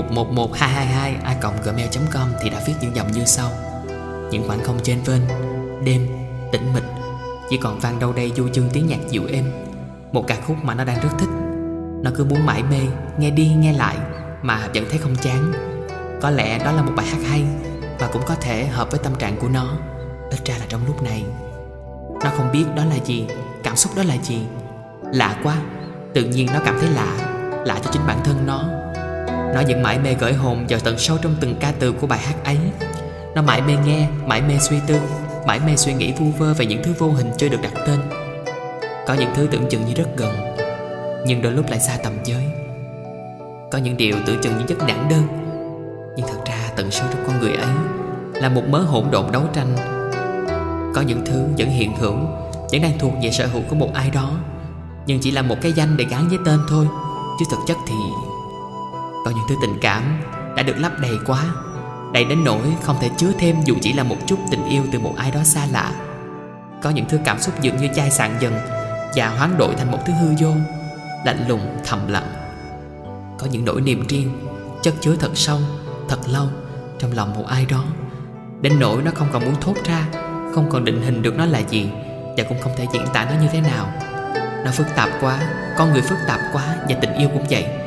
111222 0.01 1.16
a 1.24 1.36
gmail.com 1.66 2.27
thì 2.42 2.50
đã 2.50 2.62
viết 2.68 2.74
những 2.82 2.96
dòng 2.96 3.12
như 3.12 3.25
sau. 3.25 3.50
Những 4.32 4.48
khoảng 4.48 4.63
không 4.63 4.80
trên 4.84 5.00
vên, 5.06 5.22
đêm, 5.86 6.08
tĩnh 6.51 6.74
mịch 6.74 6.84
Chỉ 7.50 7.58
còn 7.58 7.80
vang 7.80 8.00
đâu 8.00 8.13
đây 8.13 8.32
du 8.36 8.48
dương 8.54 8.70
tiếng 8.74 8.88
nhạc 8.88 9.00
dịu 9.10 9.24
êm. 9.32 9.51
Một 10.12 10.27
ca 10.27 10.36
khúc 10.48 10.58
mà 10.63 10.74
nó 10.74 10.84
đang 10.84 11.00
rất 11.00 11.10
thích. 11.20 11.30
Nó 12.04 12.12
cứ 12.16 12.24
muốn 12.24 12.46
mãi 12.46 12.63
mê, 12.63 12.80
nghe 13.20 13.32
đi 13.32 13.48
nghe 13.48 13.74
lại 13.74 13.98
Mà 14.42 14.68
vẫn 14.74 14.86
thấy 14.89 15.00
không 15.00 15.16
chán. 15.22 15.54
Có 16.22 16.30
lẽ 16.30 16.60
đó 16.60 16.72
là 16.72 16.82
một 16.82 16.92
bài 16.96 17.06
hát 17.06 17.20
hay 17.30 17.44
Và 18.00 18.10
cũng 18.13 18.22
có 18.27 18.36
thể 18.36 18.66
hợp 18.66 18.92
với 18.92 19.00
tâm 19.04 19.16
trạng 19.16 19.38
của 19.38 19.50
nó. 19.50 19.77
Ít 20.32 20.46
ra 20.46 20.56
là 20.60 20.66
trong 20.70 20.82
lúc 20.88 21.04
này 21.04 21.24
Nó 22.24 22.30
không 22.38 22.51
biết 22.51 22.66
đó 22.75 22.86
là 22.86 22.96
gì, 23.06 23.27
cảm 23.63 23.75
xúc 23.75 23.92
đó 23.96 24.04
là 24.04 24.18
gì. 24.24 24.39
Lạ 25.12 25.39
quá, 25.44 25.58
tự 26.13 26.24
nhiên 26.24 26.48
nó 26.54 26.60
cảm 26.66 26.77
thấy 26.80 26.89
lạ 26.89 27.34
Lạ 27.66 27.80
cho 27.84 27.92
chính 27.92 28.08
bản 28.08 28.20
thân 28.24 28.46
nó. 28.46 28.63
Nó 29.58 29.64
vẫn 29.68 29.84
mãi 29.84 30.00
mê 30.00 30.16
gửi 30.20 30.34
hồn 30.34 30.66
vào 30.70 30.80
tận 30.80 30.98
sâu 30.98 31.18
trong 31.22 31.36
từng 31.40 31.56
ca 31.60 31.74
từ 31.80 31.92
của 31.92 32.08
bài 32.08 32.20
hát 32.20 32.36
ấy. 32.44 32.58
Nó 33.36 33.42
mãi 33.42 33.62
mê 33.62 33.74
nghe, 33.86 34.08
mãi 34.26 34.42
mê 34.42 34.58
suy 34.60 34.78
tư 34.88 35.00
Mãi 35.48 35.60
mê 35.66 35.76
suy 35.76 35.94
nghĩ 35.94 36.12
vu 36.12 36.26
vơ 36.38 36.54
về 36.54 36.66
những 36.66 36.84
thứ 36.84 36.94
vô 36.98 37.12
hình 37.12 37.32
chưa 37.38 37.50
được 37.50 37.62
đặt 37.62 37.74
tên. 37.88 38.00
Có 39.08 39.14
những 39.14 39.30
thứ 39.36 39.48
tưởng 39.52 39.70
chừng 39.70 39.86
như 39.86 39.94
rất 39.94 40.08
gần 40.18 40.36
Nhưng 41.26 41.42
đôi 41.42 41.52
lúc 41.52 41.70
lại 41.70 41.80
xa 41.80 41.98
tầm 42.04 42.14
giới 42.24 42.44
Có 43.72 43.78
những 43.78 43.98
điều 43.98 44.16
tưởng 44.26 44.42
chừng 44.42 44.58
như 44.58 44.66
rất 44.68 44.88
nản 44.88 45.10
đơn 45.10 45.28
Nhưng 46.16 46.28
thật 46.28 46.40
ra 46.46 46.70
tận 46.76 46.92
sâu 46.92 47.08
trong 47.14 47.24
con 47.28 47.40
người 47.40 47.54
ấy 47.54 47.76
Là 48.34 48.50
một 48.50 48.64
mớ 48.70 48.80
hỗn 48.80 49.04
độn 49.12 49.32
đấu 49.32 49.44
tranh. 49.54 49.76
Có 50.96 51.02
những 51.02 51.26
thứ 51.26 51.46
vẫn 51.58 51.70
hiện 51.70 51.96
hữu 51.98 52.18
Vẫn 52.72 52.82
đang 52.82 53.00
thuộc 53.00 53.14
về 53.24 53.32
sở 53.32 53.48
hữu 53.48 53.62
của 53.70 53.76
một 53.76 53.94
ai 53.94 54.10
đó 54.10 54.32
Nhưng 55.08 55.20
chỉ 55.20 55.32
là 55.32 55.42
một 55.42 55.56
cái 55.62 55.72
danh 55.72 55.98
để 55.98 56.06
gắn 56.10 56.28
với 56.30 56.38
tên 56.46 56.60
thôi 56.70 56.88
Chứ 57.40 57.46
thực 57.52 57.60
chất 57.68 57.78
thì 57.88 57.96
có 59.27 59.34
những 59.34 59.46
thứ 59.48 59.55
tình 59.62 59.77
cảm 59.81 60.22
đã 60.55 60.63
được 60.63 60.77
lấp 60.77 60.91
đầy 61.00 61.19
quá. 61.25 61.46
Đầy 62.13 62.25
đến 62.25 62.43
nỗi 62.43 62.62
không 62.84 62.96
thể 63.01 63.10
chứa 63.17 63.31
thêm 63.39 63.55
dù 63.65 63.75
chỉ 63.81 63.93
là 63.93 64.03
một 64.03 64.15
chút 64.27 64.39
tình 64.51 64.65
yêu 64.69 64.84
từ 64.91 65.00
một 65.00 65.13
ai 65.17 65.31
đó 65.31 65.43
xa 65.43 65.67
lạ. 65.72 65.91
Có 66.81 66.89
những 66.89 67.05
thứ 67.10 67.19
cảm 67.25 67.39
xúc 67.39 67.62
dường 67.62 67.77
như 67.77 67.88
chai 67.96 68.12
sạn 68.12 68.38
dần 68.39 68.53
Và 69.15 69.29
hoán 69.29 69.57
đổi 69.57 69.75
thành 69.75 69.91
một 69.91 70.00
thứ 70.05 70.13
hư 70.13 70.27
vô 70.39 70.53
Lạnh 71.25 71.46
lùng 71.48 71.77
thầm 71.86 72.07
lặng. 72.07 72.27
Có 73.39 73.48
những 73.51 73.65
nỗi 73.65 73.81
niềm 73.81 74.07
riêng 74.07 74.29
Chất 74.81 74.93
chứa 75.01 75.15
thật 75.19 75.31
sâu, 75.34 75.60
thật 76.10 76.19
lâu 76.29 76.48
Trong 77.00 77.12
lòng 77.12 77.34
một 77.34 77.46
ai 77.48 77.65
đó. 77.65 77.84
Đến 78.62 78.79
nỗi 78.79 79.01
nó 79.01 79.12
không 79.15 79.27
còn 79.34 79.46
muốn 79.46 79.55
thốt 79.62 79.75
ra 79.86 80.05
Không 80.55 80.69
còn 80.69 80.86
định 80.86 81.01
hình 81.01 81.22
được 81.22 81.38
nó 81.38 81.46
là 81.46 81.60
gì 81.60 81.89
Và 82.38 82.43
cũng 82.50 82.62
không 82.62 82.74
thể 82.77 82.88
diễn 82.93 83.05
tả 83.13 83.25
nó 83.25 83.41
như 83.41 83.48
thế 83.51 83.62
nào. 83.62 83.91
Nó 84.65 84.72
phức 84.72 84.88
tạp 84.96 85.10
quá 85.22 85.39
Con 85.77 85.93
người 85.93 86.01
phức 86.01 86.17
tạp 86.27 86.39
quá 86.53 86.75
Và 86.89 86.96
tình 87.01 87.13
yêu 87.13 87.29
cũng 87.34 87.46
vậy. 87.50 87.87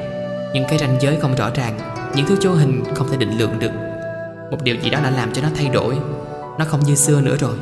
Những 0.54 0.64
cái 0.69 0.78
ranh 0.78 0.97
giới 1.00 1.16
không 1.21 1.35
rõ 1.35 1.50
ràng, 1.54 1.78
Những 2.14 2.26
thứ 2.26 2.37
vô 2.42 2.50
hình 2.50 2.85
không 2.95 3.09
thể 3.11 3.16
định 3.16 3.38
lượng 3.38 3.59
được. 3.59 3.71
Một 4.50 4.59
điều 4.62 4.76
gì 4.76 4.90
đó 4.90 5.00
đã 5.02 5.11
làm 5.11 5.33
cho 5.33 5.42
nó 5.42 5.49
thay 5.57 5.69
đổi. 5.69 5.97
Nó 6.59 6.64
không 6.64 6.80
như 6.80 6.95
xưa 6.95 7.21
nữa 7.21 7.37
rồi, 7.40 7.54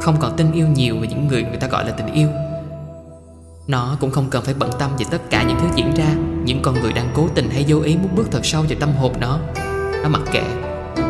Không 0.00 0.16
còn 0.20 0.36
tin 0.36 0.52
yêu 0.52 0.66
nhiều 0.66 0.96
về 1.00 1.06
những 1.08 1.28
người 1.28 1.42
người 1.42 1.56
ta 1.56 1.66
gọi 1.66 1.84
là 1.84 1.90
tình 1.90 2.12
yêu. 2.12 2.28
Nó 3.66 3.96
cũng 4.00 4.10
không 4.10 4.30
cần 4.30 4.42
phải 4.44 4.54
bận 4.58 4.70
tâm 4.78 4.90
về 4.98 5.06
tất 5.10 5.18
cả 5.30 5.42
những 5.42 5.58
thứ 5.60 5.66
diễn 5.74 5.94
ra, 5.94 6.14
Những 6.44 6.62
con 6.62 6.80
người 6.80 6.92
đang 6.92 7.08
cố 7.14 7.28
tình 7.34 7.50
hay 7.50 7.64
vô 7.68 7.80
ý 7.80 7.96
muốn 7.96 8.14
bước 8.16 8.26
thật 8.30 8.40
sâu 8.46 8.62
vào 8.62 8.78
tâm 8.80 8.92
hồn 8.92 9.12
nó. 9.20 9.38
Nó 10.02 10.08
mặc 10.08 10.22
kệ, 10.32 10.44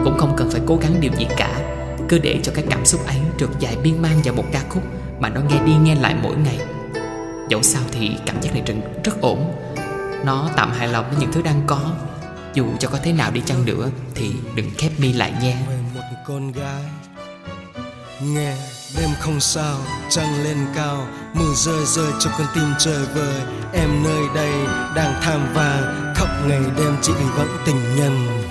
Cũng 0.04 0.18
không 0.18 0.34
cần 0.36 0.50
phải 0.50 0.60
cố 0.66 0.76
gắng 0.76 0.92
điều 1.00 1.12
gì 1.18 1.26
cả, 1.36 1.60
Cứ 2.08 2.18
để 2.18 2.40
cho 2.42 2.52
cái 2.54 2.64
cảm 2.70 2.84
xúc 2.84 3.00
ấy 3.06 3.16
trượt 3.38 3.50
dài 3.58 3.76
biên 3.82 4.02
mang 4.02 4.20
vào 4.24 4.34
một 4.34 4.44
ca 4.52 4.60
khúc 4.68 4.82
Mà 5.20 5.28
nó 5.28 5.40
nghe 5.40 5.60
đi 5.66 5.72
nghe 5.82 5.94
lại 5.94 6.14
mỗi 6.22 6.36
ngày. 6.36 6.58
Dẫu 7.48 7.62
sao 7.62 7.82
thì 7.92 8.16
cảm 8.26 8.36
giác 8.40 8.54
này 8.54 8.62
rất 9.04 9.20
ổn. 9.20 9.52
Nó 10.24 10.48
tạm 10.56 10.72
hài 10.72 10.88
lòng 10.88 11.10
với 11.10 11.20
những 11.20 11.32
thứ 11.32 11.42
đang 11.42 11.62
có. 11.66 11.80
Dù 12.54 12.66
cho 12.78 12.88
có 12.88 12.98
thế 13.02 13.12
nào 13.12 13.30
đi 13.30 13.40
chăng 13.46 13.64
nữa 13.64 13.90
Thì 14.14 14.32
đừng 14.54 14.70
khép 14.78 14.92
mi 14.98 15.12
lại 15.12 15.32
nha. 15.42 15.56
Về 15.68 15.76
một 15.94 16.00
con 16.26 16.52
gái 16.52 16.82
Nghe 18.22 18.56
đêm 18.98 19.10
không 19.20 19.40
sao 19.40 19.78
Trăng 20.10 20.44
lên 20.44 20.56
cao 20.74 21.06
Mưa 21.34 21.54
rơi 21.56 21.84
rơi 21.86 22.12
trong 22.20 22.32
con 22.38 22.46
tim 22.54 22.74
trời 22.78 23.06
vời. 23.14 23.42
Em 23.72 24.02
nơi 24.02 24.28
đây 24.34 24.52
đang 24.94 25.20
tham 25.22 25.54
vàng 25.54 26.14
Khóc 26.16 26.28
ngày 26.46 26.62
đêm 26.76 26.96
chỉ 27.02 27.12
vì 27.12 27.24
vẫn 27.36 27.48
tình 27.66 27.96
nhân. 27.96 28.42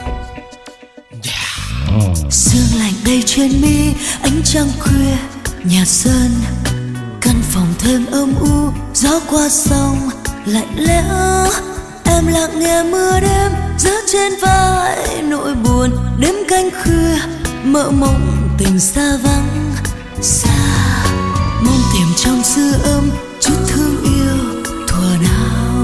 Sương 2.29 2.79
lạnh 2.79 2.93
đầy 3.05 3.23
trên 3.25 3.61
mi 3.61 3.93
ánh 4.21 4.41
trăng 4.43 4.67
khuya 4.79 5.17
nhà 5.63 5.85
sơn. 5.85 6.31
Căn 7.21 7.41
phòng 7.41 7.73
thêm 7.79 8.05
âm 8.05 8.35
u 8.35 8.71
gió 8.93 9.19
qua 9.29 9.49
sông 9.49 10.09
lạnh 10.45 10.75
lẽo. 10.75 11.47
Em 12.03 12.27
lặng 12.27 12.59
nghe 12.59 12.83
mưa 12.83 13.19
đêm 13.19 13.51
rớt 13.77 14.03
trên 14.11 14.33
vai 14.41 15.21
nỗi 15.23 15.53
buồn. 15.53 15.89
Đêm 16.19 16.35
canh 16.47 16.69
khuya, 16.69 17.19
mơ 17.63 17.91
mộng 17.91 18.49
tình 18.57 18.79
xa 18.79 19.17
vắng. 19.23 19.73
Xa, 20.21 21.05
mong 21.65 21.81
tìm 21.93 22.07
trong 22.17 22.41
dư 22.43 22.71
âm 22.83 23.11
chút 23.39 23.55
thương 23.67 24.03
yêu, 24.03 24.63
thuở 24.87 25.09
nào. 25.21 25.83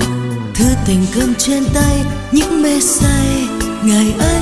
Thư 0.56 0.66
tình 0.86 1.06
cơm 1.16 1.36
trên 1.36 1.66
tay, 1.74 2.04
những 2.32 2.62
mê 2.62 2.80
say. 2.82 3.48
Ngày 3.84 4.14
ấy, 4.20 4.42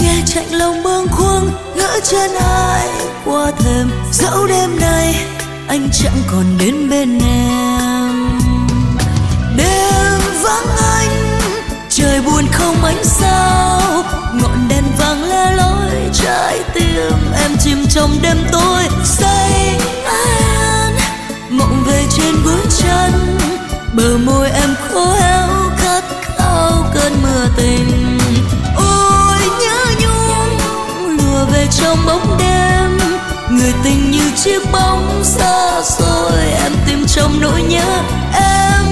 nghe 0.00 0.22
chạy 0.26 0.46
lòng 0.50 0.82
bâng 0.82 1.06
khuâng, 1.10 1.50
ngỡ 1.76 2.00
chân 2.10 2.30
ai 2.34 2.88
qua 3.24 3.52
thềm 3.58 3.90
dẫu 4.12 4.46
đêm 4.46 4.80
nay. 4.80 5.14
Anh 5.68 5.88
chẳng 5.92 6.18
còn 6.32 6.44
đến 6.58 6.90
bên 6.90 7.18
em 7.18 7.75
vắng 10.46 10.76
anh, 10.98 11.38
trời 11.90 12.20
buồn 12.20 12.44
không 12.52 12.84
ánh 12.84 13.04
sao. 13.04 13.80
Ngọn 14.32 14.68
đèn 14.68 14.84
vàng 14.98 15.22
le 15.28 15.52
lói 15.56 15.90
trái 16.12 16.60
tim 16.74 17.32
em 17.42 17.56
chìm 17.64 17.86
trong 17.90 18.18
đêm 18.22 18.36
tối. 18.52 18.82
Say 19.04 19.78
anh 20.06 20.96
mộng 21.50 21.84
về 21.86 22.04
trên 22.16 22.34
bước 22.44 22.62
chân. 22.78 23.38
Bờ 23.92 24.18
môi 24.18 24.50
em 24.50 24.74
khô 24.88 25.12
héo 25.12 25.48
khát 25.76 26.04
khao 26.22 26.84
cơn 26.94 27.12
mưa 27.22 27.46
tình. 27.56 28.18
Ôi, 28.76 29.38
nhớ 29.60 29.84
nhung 30.00 30.58
lùa 31.16 31.44
về 31.52 31.66
trong 31.80 31.98
bóng 32.06 32.38
đêm. 32.38 32.98
Người 33.50 33.72
tình 33.84 34.10
như 34.10 34.30
chiếc 34.44 34.72
bóng 34.72 35.24
xa 35.24 35.82
xôi, 35.82 36.40
em 36.62 36.72
tìm 36.86 37.06
trong 37.06 37.40
nỗi 37.40 37.62
nhớ 37.62 38.02
em 38.32 38.84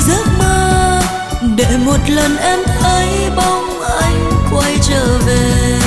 giấc 0.00 0.26
mơ 0.38 1.00
để 1.56 1.76
một 1.84 1.98
lần 2.08 2.36
em 2.36 2.58
thấy 2.80 3.30
bóng 3.36 3.80
anh 4.00 4.30
quay 4.52 4.78
trở 4.82 5.18
về. 5.26 5.78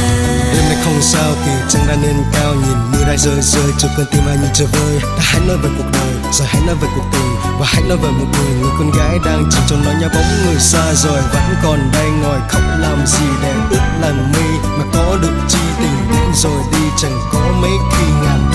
Đêm 0.54 0.64
nay 0.70 0.78
không 0.84 1.02
sao 1.02 1.34
kỳ 1.46 1.52
trăng 1.70 1.88
đã 1.88 1.96
lên 2.04 2.16
cao 2.34 2.54
Nhìn 2.54 2.78
mưa 2.92 3.04
đã 3.08 3.18
rơi 3.18 3.42
rơi 3.42 3.72
cho 3.78 3.88
cơn 3.98 4.06
tim 4.12 4.22
anh 4.28 4.40
trời 4.54 4.68
vơi. 4.68 5.00
Ta 5.02 5.24
hãy 5.24 5.42
nói 5.48 5.58
về 5.58 5.70
cuộc 5.78 5.90
đời 5.94 6.12
rồi 6.34 6.48
hãy 6.48 6.62
nói 6.68 6.76
về 6.82 6.88
cuộc 6.96 7.06
tình 7.12 7.36
Và 7.60 7.66
hãy 7.70 7.82
nói 7.82 7.98
về 7.98 8.10
một 8.10 8.26
người 8.34 8.54
người 8.62 8.72
con 8.80 8.92
gái 8.92 9.20
đang 9.26 9.50
chìm 9.52 9.62
trong 9.68 9.84
nỗi 9.86 9.94
nhớ 10.02 10.10
bóng 10.14 10.46
người 10.46 10.60
xa 10.60 10.94
rồi 10.94 11.22
Vẫn 11.34 11.56
còn 11.64 11.80
đây 11.94 12.10
ngồi 12.12 12.40
khóc 12.50 12.62
làm 12.80 13.08
gì 13.08 13.26
để 13.44 13.54
ướt 13.70 13.82
làn 14.02 14.32
mi 14.32 14.70
Mà 14.78 14.86
có 14.94 15.18
được 15.22 15.34
chi 15.50 15.60
tình 15.78 16.12
đến 16.12 16.32
rồi 16.36 16.62
đi 16.72 16.84
chẳng 16.98 17.20
có 17.34 17.40
mấy 17.62 17.72
khi 17.92 18.06
ngàn. 18.24 18.52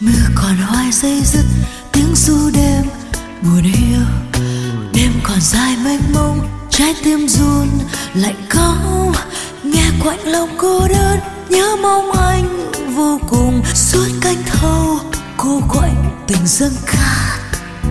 Mưa 0.00 0.28
còn 0.34 0.56
hoài 0.56 0.92
dây 0.92 1.22
dứt 1.24 1.44
tiếng 1.92 2.14
ru 2.14 2.50
đêm 2.54 2.73
buồn 3.44 3.62
hiu 3.62 4.00
đêm 4.92 5.12
còn 5.22 5.40
dài 5.40 5.76
mênh 5.84 6.00
mông, 6.14 6.40
trái 6.70 6.94
tim 7.04 7.28
run, 7.28 7.68
lạnh 8.14 8.46
cóng 8.48 9.12
nghe 9.64 9.90
quạnh 10.04 10.26
lòng 10.26 10.48
cô 10.58 10.88
đơn. 10.88 11.18
Nhớ 11.48 11.76
mong 11.82 12.12
anh 12.12 12.70
vô 12.94 13.20
cùng, 13.28 13.62
suốt 13.74 14.06
canh 14.20 14.42
thâu, 14.46 14.98
cô 15.36 15.60
quạnh 15.68 16.24
tình 16.26 16.46
dâng 16.46 16.72
khát 16.86 17.38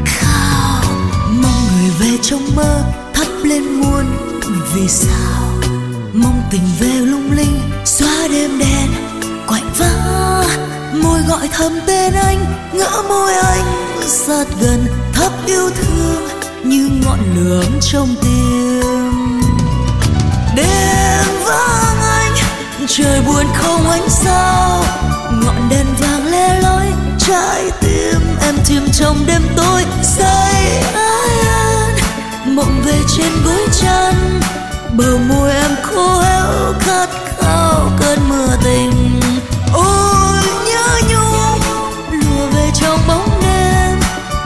khao. 0.05 0.83
Mong 1.29 1.67
người 1.73 1.91
về 1.99 2.17
trong 2.21 2.55
mơ, 2.55 2.83
thắp 3.13 3.27
lên 3.43 3.63
muôn 3.63 4.05
vì 4.73 4.87
sao? 4.87 5.43
Mong 6.13 6.41
tình 6.51 6.67
về 6.79 6.93
lung 6.93 7.31
linh, 7.31 7.59
xóa 7.85 8.27
đêm 8.31 8.59
đen, 8.59 8.89
quạnh 9.47 9.73
vắng 9.77 10.72
môi 10.93 11.21
gọi 11.27 11.49
thầm 11.53 11.79
tên 11.87 12.13
anh 12.13 12.45
ngỡ 12.73 13.03
môi 13.09 13.33
anh, 13.33 13.65
sát 14.07 14.45
gần 14.61 14.85
thấp 15.13 15.31
yêu 15.45 15.69
thương 15.69 16.27
như 16.63 16.89
ngọn 17.05 17.19
lửa 17.35 17.63
trong 17.81 18.15
tim. 18.21 19.41
Đêm 20.55 21.25
vắng 21.45 22.01
anh, 22.01 22.31
trời 22.87 23.21
buồn 23.21 23.45
không 23.55 23.89
ánh 23.89 24.09
sao. 24.09 24.83
Ngọn 25.43 25.69
đèn 25.69 25.85
vàng 25.99 26.31
le 26.31 26.61
lói, 26.61 26.85
trái 27.19 27.71
tim 27.81 28.19
em 28.41 28.55
chìm 28.65 28.87
trong 28.99 29.25
đêm 29.25 29.41
tối. 29.57 29.85
Say 30.03 30.83
an, 30.93 31.95
mộng 32.45 32.81
về 32.85 32.99
trên 33.17 33.31
gối 33.45 33.67
chăn. 33.81 34.39
Bờ 34.97 35.17
môi 35.17 35.51
em 35.51 35.71
khô 35.81 36.19
héo 36.19 36.73
khát 36.79 37.09
khao 37.37 37.91
cơn 37.99 38.19
mưa 38.29 38.57
tình. 38.63 39.19
Ôi 39.73 40.22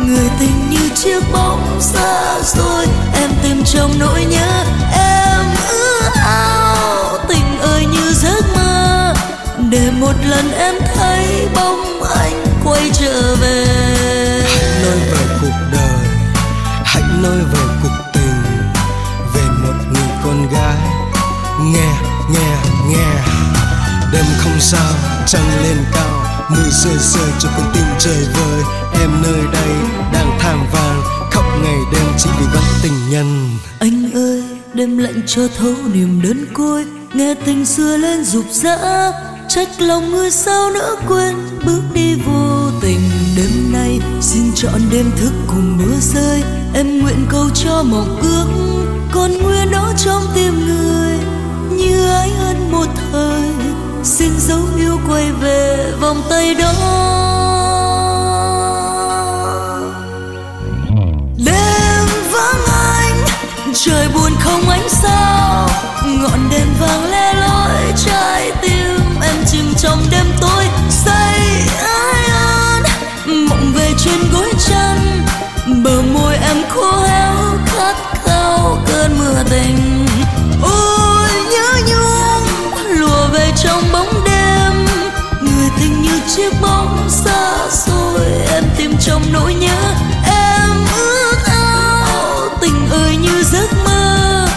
người 0.07 0.29
tình 0.39 0.69
như 0.69 0.89
chiếc 0.95 1.19
bóng 1.33 1.77
xa 1.81 2.39
rồi 2.55 2.85
em 3.13 3.29
tìm 3.43 3.63
trong 3.65 3.91
nỗi 3.99 4.25
nhớ 4.25 4.63
em 4.91 5.45
ước 5.69 6.11
ao. 6.25 7.17
Tình 7.29 7.59
ơi 7.59 7.85
như 7.85 8.13
giấc 8.13 8.45
mơ. 8.55 9.13
Để 9.69 9.91
một 9.91 10.13
lần 10.25 10.51
em 10.51 10.75
thấy 10.95 11.47
bóng 11.55 12.03
anh 12.19 12.45
quay 12.63 12.91
trở 12.93 13.35
về. 13.35 13.65
Hãy 14.45 14.81
nói 14.83 14.97
về 15.11 15.37
cuộc 15.41 15.57
đời. 15.71 16.05
Hãy 16.83 17.03
nói 17.23 17.37
về 17.53 17.61
cuộc 17.83 17.97
tình. 18.13 18.43
Về 19.33 19.41
một 19.63 19.75
người 19.93 20.09
con 20.23 20.49
gái. 20.49 20.77
Nghe, 21.61 21.89
nghe, 22.29 22.57
nghe. 22.89 23.07
Đêm 24.11 24.25
không 24.37 24.59
sao, 24.59 24.93
trăng 25.25 25.63
lên 25.63 25.85
cao. 25.93 26.26
Mưa 26.49 26.69
rơi 26.83 26.97
rơi 26.97 27.31
cho 27.39 27.49
con 27.57 27.71
tim 27.73 27.85
trời 27.99 28.25
vơi 28.33 28.63
Em 29.01 29.09
nơi 29.23 29.41
đây 29.53 29.75
đang 30.13 30.39
than 30.39 30.67
vàng 30.73 31.01
Khóc 31.31 31.45
ngày 31.63 31.79
đêm 31.91 32.05
chỉ 32.17 32.29
vì 32.39 32.45
vẫn 32.53 32.63
tình 32.83 32.93
nhân. 33.09 33.49
Anh 33.79 34.11
ơi, 34.13 34.43
đêm 34.73 34.97
lạnh 34.97 35.21
cho 35.27 35.47
thấu 35.57 35.73
niềm 35.93 36.21
đơn 36.23 36.45
côi. 36.53 36.85
Nghe 37.13 37.35
tình 37.45 37.65
xưa 37.65 37.97
lên 37.97 38.23
rục 38.23 38.45
rã. 38.51 39.11
Trách 39.49 39.81
lòng 39.81 40.11
người 40.11 40.31
sao 40.31 40.69
nỡ 40.69 40.95
quên. 41.07 41.35
Bước 41.65 41.81
đi 41.93 42.15
vô 42.15 42.71
tình 42.81 42.99
đêm 43.37 43.71
nay. 43.73 43.99
Xin 44.21 44.43
chọn 44.55 44.81
đêm 44.91 45.11
thức 45.17 45.31
cùng 45.47 45.77
mưa 45.77 45.95
rơi. 46.01 46.43
Em 46.73 46.99
nguyện 46.99 47.25
cầu 47.29 47.49
cho 47.53 47.83
mộng 47.83 48.19
ước. 48.21 48.47
Còn 49.11 49.31
nguyên 49.43 49.71
đó 49.71 49.93
trong 49.97 50.23
tim 50.35 50.53
người. 50.67 51.17
Như 51.77 52.07
ái 52.09 52.31
ân 52.39 52.71
một 52.71 52.87
thời 53.11 53.46
xin 54.07 54.39
dấu 54.39 54.59
yêu 54.77 54.99
quay 55.09 55.31
về 55.31 55.91
vòng 55.99 56.21
tay 56.29 56.55
đó. 56.55 56.71
Đêm 61.45 62.07
vắng 62.31 62.65
anh, 62.67 63.25
trời 63.73 64.07
buồn 64.13 64.31
không 64.39 64.69
ánh 64.69 64.89
sao. 64.89 65.69
Ngọn 66.05 66.49
đèn 66.51 66.67
vàng 66.79 67.11
le 67.11 67.33
lói, 67.33 67.93
trái 68.05 68.51
tim 68.61 69.19
em 69.21 69.35
chìm 69.51 69.73
trong 69.77 69.99
đêm 70.11 70.25
tối. 70.41 70.65
Say 70.89 71.39
ai 71.79 72.25
an 72.25 72.83
mộng 73.25 73.73
về 73.75 73.93
trên 73.97 74.19
gối 74.33 74.51
chăn 74.67 75.25
bờ 75.83 76.01
môi 76.01 76.35
em 76.35 76.57
khô 76.69 76.91
héo 76.91 77.57
khát 77.65 77.95
khao 78.25 78.77
cơn 78.87 79.19
mưa 79.19 79.43
tình. 79.49 80.05
Ôi 80.63 80.86
chiếc 86.37 86.53
bóng 86.61 87.09
xa 87.09 87.69
xôi, 87.69 88.25
em 88.53 88.63
tìm 88.77 88.91
trong 88.99 89.21
nỗi 89.33 89.53
nhớ 89.53 89.93
em 90.25 90.85
ước 90.95 91.37
ao. 91.45 92.49
Tình 92.61 92.89
ơi 92.91 93.17
như 93.17 93.43
giấc 93.43 93.69
mơ, 93.85 94.47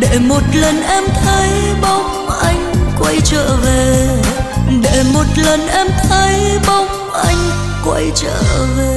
để 0.00 0.18
một 0.18 0.42
lần 0.54 0.82
em 0.82 1.04
thấy 1.24 1.50
bóng 1.82 2.28
anh 2.44 2.74
quay 3.00 3.20
trở 3.24 3.56
về. 3.56 4.08
Để 4.82 5.04
một 5.14 5.24
lần 5.36 5.68
em 5.68 5.86
thấy 6.08 6.58
bóng 6.66 7.10
anh 7.12 7.50
quay 7.84 8.12
trở 8.14 8.40
về 8.76 8.93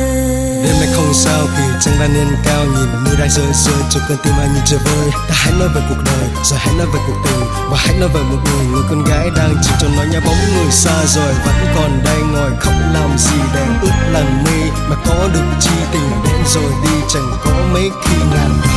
đêm 0.64 0.76
nay 0.80 0.90
không 0.96 1.14
sao 1.14 1.48
thì 1.58 1.64
trăng 1.82 1.96
đang 2.00 2.14
lên 2.14 2.28
cao, 2.46 2.66
nhìn 2.66 3.04
mưa 3.04 3.16
đang 3.20 3.30
rơi 3.30 3.46
rơi. 3.54 3.82
Cho 3.90 4.00
cơn 4.08 4.18
tim 4.24 4.34
anh 4.40 4.54
như 4.54 4.62
chơi 4.66 4.80
vơi. 4.80 5.10
Ta 5.30 5.36
hãy 5.36 5.54
nói 5.60 5.68
về 5.76 5.82
cuộc 5.90 6.02
đời, 6.06 6.30
rồi 6.44 6.60
hãy 6.60 6.74
nói 6.78 6.88
về 6.94 7.00
cuộc 7.08 7.18
tình. 7.26 7.48
Và 7.70 7.78
hãy 7.78 8.00
nói 8.00 8.10
về 8.14 8.22
một 8.24 8.38
người 8.46 8.66
người 8.72 8.84
con 8.90 9.04
gái 9.04 9.30
đang 9.38 9.56
chỉ 9.64 9.72
cho 9.80 9.88
nói 9.96 10.08
nhà 10.12 10.20
bóng 10.26 10.56
người 10.56 10.72
xa 10.72 11.06
rồi 11.06 11.34
vẫn 11.46 11.56
còn 11.76 12.00
đây 12.04 12.22
ngồi 12.34 12.52
khóc 12.60 12.74
làm 12.94 13.18
gì 13.18 13.38
để 13.54 13.66
ướt 13.82 14.12
làn 14.12 14.44
mi 14.44 14.72
mà 14.90 14.96
có 15.06 15.30
được 15.34 15.46
chi 15.60 15.76
tình 15.92 16.10
đến 16.24 16.42
rồi 16.46 16.72
đi 16.84 17.00
chẳng 17.10 17.32
có 17.44 17.52
mấy 17.74 17.90
khi 18.04 18.16
ngàn 18.16 18.50
đời. 18.64 18.74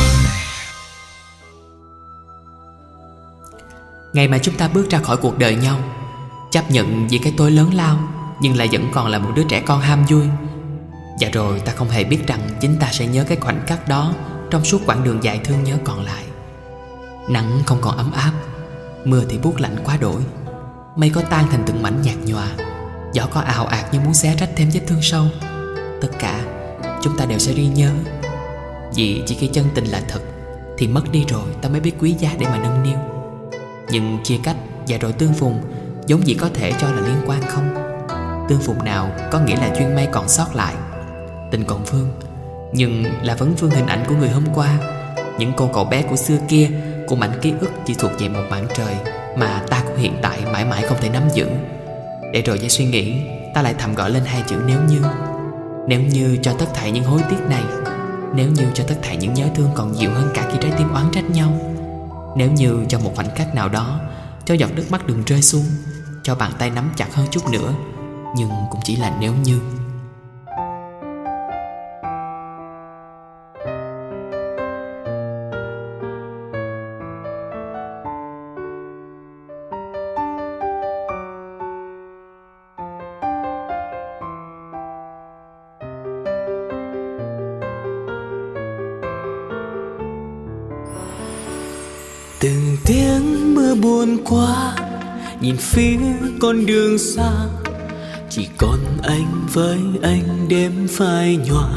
Ngày 4.13 4.27
mà 4.27 4.37
chúng 4.37 4.55
ta 4.55 4.67
bước 4.67 4.89
ra 4.89 4.99
khỏi 4.99 5.17
cuộc 5.17 5.37
đời 5.37 5.55
nhau, 5.55 5.79
Chấp 6.51 6.71
nhận 6.71 7.07
vì 7.07 7.17
cái 7.17 7.33
tôi 7.37 7.51
lớn 7.51 7.73
lao, 7.73 7.97
Nhưng 8.41 8.57
lại 8.57 8.69
vẫn 8.71 8.89
còn 8.93 9.07
là 9.07 9.19
một 9.19 9.29
đứa 9.35 9.43
trẻ 9.43 9.61
con 9.65 9.81
ham 9.81 10.05
vui. 10.05 10.23
Và 11.21 11.29
rồi, 11.29 11.59
ta 11.59 11.71
không 11.71 11.89
hề 11.89 12.03
biết 12.03 12.27
rằng 12.27 12.49
Chính 12.59 12.77
ta 12.79 12.89
sẽ 12.91 13.07
nhớ 13.07 13.23
cái 13.23 13.37
khoảnh 13.41 13.61
khắc 13.67 13.87
đó 13.87 14.13
Trong 14.49 14.65
suốt 14.65 14.81
quãng 14.85 15.03
đường 15.03 15.23
dài 15.23 15.39
thương 15.43 15.63
nhớ 15.63 15.77
còn 15.83 16.05
lại. 16.05 16.23
Nắng 17.29 17.61
không 17.65 17.77
còn 17.81 17.97
ấm 17.97 18.11
áp, 18.11 18.31
Mưa 19.05 19.23
thì 19.29 19.37
buốt 19.37 19.61
lạnh 19.61 19.75
quá 19.85 19.97
đổi. 19.97 20.21
Mây 20.95 21.09
có 21.09 21.21
tan 21.21 21.45
thành 21.51 21.63
từng 21.65 21.81
mảnh 21.81 22.01
nhạt 22.01 22.15
nhòa, 22.25 22.47
Gió 23.13 23.27
có 23.33 23.41
ào 23.41 23.65
ạt 23.65 23.93
như 23.93 23.99
muốn 23.99 24.13
xé 24.13 24.35
rách 24.35 24.49
thêm 24.55 24.69
vết 24.73 24.81
thương 24.87 25.01
sâu. 25.01 25.25
Tất 26.01 26.09
cả, 26.19 26.41
chúng 27.01 27.17
ta 27.17 27.25
đều 27.25 27.39
sẽ 27.39 27.53
ghi 27.53 27.67
nhớ. 27.67 27.91
Vì 28.95 29.23
chỉ 29.25 29.35
khi 29.35 29.47
chân 29.47 29.65
tình 29.75 29.85
là 29.85 30.01
thật 30.07 30.19
Thì 30.77 30.87
mất 30.87 31.11
đi 31.11 31.25
rồi, 31.27 31.45
ta 31.61 31.69
mới 31.69 31.79
biết 31.79 31.93
quý 31.99 32.15
giá 32.19 32.31
để 32.39 32.45
mà 32.45 32.57
nâng 32.57 32.83
niu. 32.83 32.97
Nhưng 33.91 34.17
chia 34.23 34.37
cách 34.43 34.55
và 34.87 34.97
rồi 34.97 35.13
tương 35.13 35.33
phùng 35.33 35.61
Giống 36.07 36.27
gì 36.27 36.33
có 36.33 36.49
thể 36.53 36.71
cho 36.81 36.87
là 36.87 37.01
liên 37.01 37.21
quan 37.25 37.41
không? 37.47 37.75
Tương 38.49 38.61
phùng 38.61 38.85
nào 38.85 39.11
có 39.31 39.39
nghĩa 39.39 39.55
là 39.55 39.75
chuyên 39.77 39.95
may 39.95 40.07
còn 40.11 40.29
sót 40.29 40.55
lại. 40.55 40.75
Tình 41.51 41.63
còn 41.67 41.83
vương. 41.83 42.07
Nhưng 42.73 43.03
là 43.23 43.35
vẫn 43.35 43.55
vương 43.55 43.71
hình 43.71 43.87
ảnh 43.87 44.03
của 44.07 44.15
người 44.15 44.29
hôm 44.29 44.43
qua. 44.55 44.77
Những 45.39 45.51
cô 45.57 45.69
cậu 45.73 45.85
bé 45.85 46.01
của 46.01 46.15
xưa 46.15 46.37
kia 46.49 46.69
Của 47.07 47.15
mảnh 47.15 47.39
ký 47.41 47.53
ức 47.59 47.71
chỉ 47.85 47.93
thuộc 47.93 48.11
về 48.19 48.29
một 48.29 48.43
mảng 48.49 48.67
trời 48.73 48.95
Mà 49.37 49.63
ta 49.69 49.83
của 49.87 49.95
hiện 49.97 50.13
tại 50.21 50.41
mãi 50.53 50.65
mãi 50.65 50.81
không 50.81 50.97
thể 51.01 51.09
nắm 51.09 51.23
giữ. 51.33 51.47
Để 52.33 52.41
rồi 52.41 52.57
ra 52.57 52.69
suy 52.69 52.85
nghĩ, 52.85 53.21
Ta 53.53 53.61
lại 53.61 53.75
thầm 53.79 53.95
gọi 53.95 54.11
lên 54.11 54.23
hai 54.25 54.43
chữ 54.47 54.55
nếu 54.67 54.79
như. 54.89 55.01
Nếu 55.87 56.01
như 56.01 56.37
cho 56.41 56.53
tất 56.53 56.65
thảy 56.73 56.91
những 56.91 57.03
hối 57.03 57.21
tiếc 57.29 57.39
này. 57.49 57.63
Nếu 58.35 58.51
như 58.51 58.63
cho 58.73 58.83
tất 58.87 58.95
thảy 59.01 59.17
những 59.17 59.33
nhớ 59.33 59.45
thương 59.55 59.69
còn 59.75 59.95
dịu 59.95 60.11
hơn 60.11 60.31
cả 60.33 60.49
khi 60.51 60.57
trái 60.61 60.71
tim 60.77 60.93
oán 60.93 61.05
trách 61.11 61.29
nhau. 61.29 61.53
Nếu 62.35 62.51
như 62.51 62.85
cho 62.87 62.99
một 62.99 63.11
khoảnh 63.15 63.35
khắc 63.35 63.55
nào 63.55 63.69
đó, 63.69 63.99
Cho 64.45 64.53
giọt 64.53 64.69
nước 64.75 64.85
mắt 64.91 65.07
đừng 65.07 65.23
rơi 65.25 65.41
xuống, 65.41 65.65
Cho 66.23 66.35
bàn 66.35 66.51
tay 66.59 66.69
nắm 66.69 66.91
chặt 66.95 67.13
hơn 67.13 67.27
chút 67.31 67.51
nữa. 67.51 67.73
Nhưng 68.35 68.49
cũng 68.69 68.81
chỉ 68.83 68.95
là 68.95 69.17
nếu 69.19 69.33
như. 69.43 69.59
Con 96.41 96.65
đường 96.65 96.97
xa, 96.97 97.31
chỉ 98.29 98.47
còn 98.57 98.79
anh 99.03 99.47
với 99.53 99.79
anh 100.03 100.47
đêm 100.47 100.87
phai 100.89 101.39
nhòa. 101.47 101.69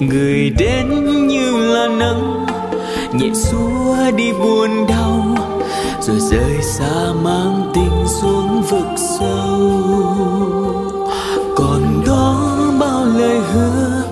Người 0.00 0.50
đến 0.50 0.86
như 1.26 1.74
là 1.74 1.88
nắng 1.88 2.46
nhẹ 3.12 3.30
xua 3.34 3.96
đi 4.16 4.32
buồn 4.32 4.86
đau, 4.88 5.36
rồi 6.00 6.20
rời 6.20 6.62
xa 6.62 7.12
mang 7.22 7.70
tình 7.74 8.04
xuống 8.20 8.62
vực 8.62 8.88
sâu. 9.18 9.82
Còn 11.56 12.04
đó 12.06 12.50
bao 12.80 13.04
lời 13.04 13.40
hứa, 13.52 14.02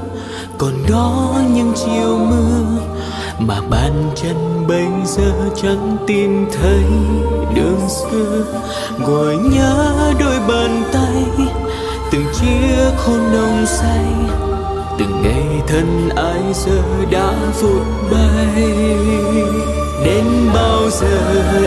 còn 0.59 0.73
đó 0.91 1.41
những 1.55 1.73
chiều 1.77 2.19
mưa 2.19 2.78
mà 3.39 3.61
bàn 3.71 4.11
chân 4.15 4.67
bây 4.69 4.87
giờ 5.05 5.33
chẳng 5.63 5.97
tìm 6.07 6.47
thấy 6.53 6.85
đường 7.55 7.89
xưa. 7.89 8.45
Ngồi 8.99 9.37
nhớ 9.37 9.95
đôi 10.21 10.39
bàn 10.49 10.83
tay, 10.93 11.47
từng 12.11 12.27
chiếc 12.41 12.93
hôn 12.97 13.21
nồng 13.33 13.67
say. 13.67 14.05
Từng 14.99 15.23
ngày 15.23 15.63
thân 15.67 16.09
ai 16.17 16.43
giờ 16.55 16.83
đã 17.11 17.33
vụt 17.61 17.87
bay. 18.11 18.65
Đến 20.05 20.25
bao 20.55 20.91
giờ 20.91 21.19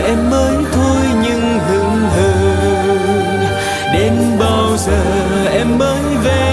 em 0.04 0.30
mới 0.30 0.56
thôi 0.72 1.06
nhưng 1.22 1.58
hững 1.58 2.08
hờ? 2.16 2.32
Đến 3.94 4.12
bao 4.38 4.76
giờ 4.76 5.02
em 5.52 5.78
mới 5.78 6.02
về? 6.24 6.51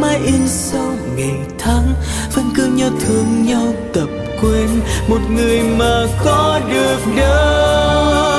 Mãi 0.00 0.20
in 0.24 0.48
sâu 0.48 0.92
ngày 1.16 1.36
tháng, 1.58 1.94
vẫn 2.34 2.50
cứ 2.56 2.66
nhớ 2.66 2.90
thương 3.00 3.46
nhau 3.46 3.74
tập 3.92 4.08
quên 4.42 4.68
một 5.08 5.20
người 5.30 5.62
mà 5.62 6.06
có 6.24 6.60
được 6.72 6.98
đâu 7.16 8.38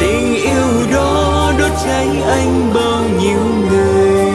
tình 0.00 0.34
yêu 0.34 0.92
đó 0.92 1.52
đốt 1.58 1.70
cháy 1.84 2.08
anh 2.28 2.72
bao 2.74 3.02
nhiêu 3.20 3.40
người. 3.70 4.32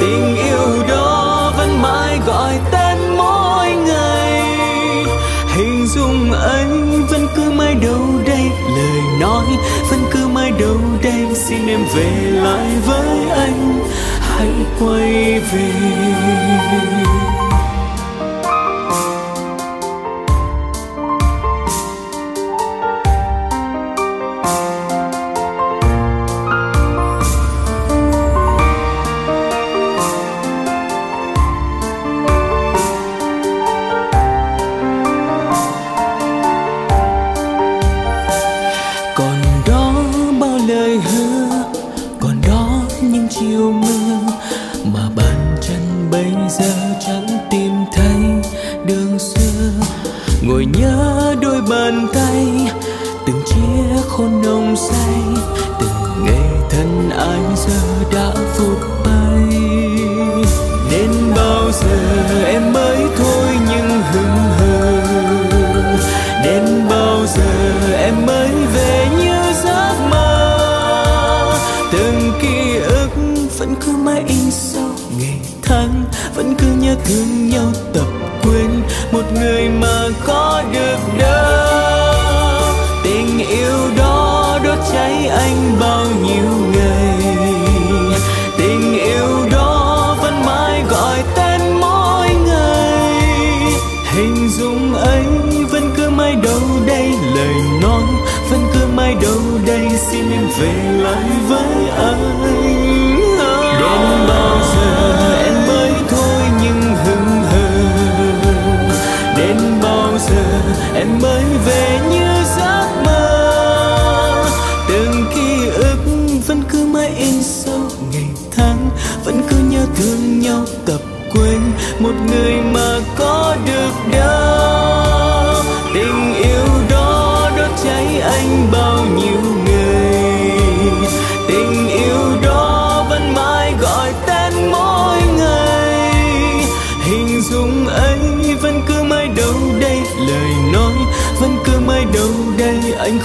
Tình 0.00 0.36
yêu 0.36 0.82
đó 0.88 1.52
vẫn 1.56 1.82
mãi 1.82 2.18
gọi 2.26 2.54
tên 2.72 2.98
mỗi 3.16 3.70
ngày. 3.70 4.42
Hình 5.56 5.86
dung 5.86 6.32
anh 6.32 7.06
vẫn 7.10 7.26
cứ 7.36 7.50
mãi 7.50 7.74
đâu 7.74 8.00
đây, 8.26 8.42
lời 8.76 9.02
nói 9.20 9.44
vẫn 9.90 10.00
cứ 10.12 10.26
mãi 10.28 10.52
đâu 10.60 10.78
đây. 11.02 11.26
Xin 11.34 11.66
em 11.66 11.80
về 11.94 12.30
lại 12.30 12.66
với 12.86 13.17
quay 14.78 15.40
về. 15.40 16.97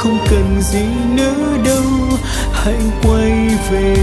Không 0.03 0.17
cần 0.29 0.61
gì 0.61 0.85
nữa 1.15 1.57
đâu, 1.65 1.83
hãy 2.51 2.79
quay 3.03 3.57
về. 3.71 3.95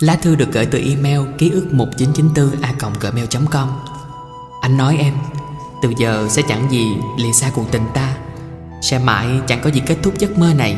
Lá 0.00 0.16
thư 0.16 0.34
được 0.34 0.52
gửi 0.52 0.66
từ 0.66 0.78
email 0.78 1.20
ký 1.38 1.50
ức 1.50 1.66
1994 1.72 2.62
a 2.62 2.74
gmail.com 3.00 3.68
Anh 4.62 4.76
nói 4.76 4.96
em. 4.96 5.37
Từ 5.82 5.92
giờ 5.98 6.26
sẽ 6.30 6.42
chẳng 6.48 6.70
gì 6.70 6.96
lìa 7.18 7.32
xa 7.32 7.50
cuộc 7.54 7.72
tình 7.72 7.82
ta. 7.94 8.16
Sẽ 8.82 8.98
mãi 8.98 9.26
chẳng 9.46 9.60
có 9.62 9.70
gì 9.70 9.82
kết 9.86 9.96
thúc 10.02 10.18
giấc 10.18 10.38
mơ 10.38 10.52
này. 10.58 10.76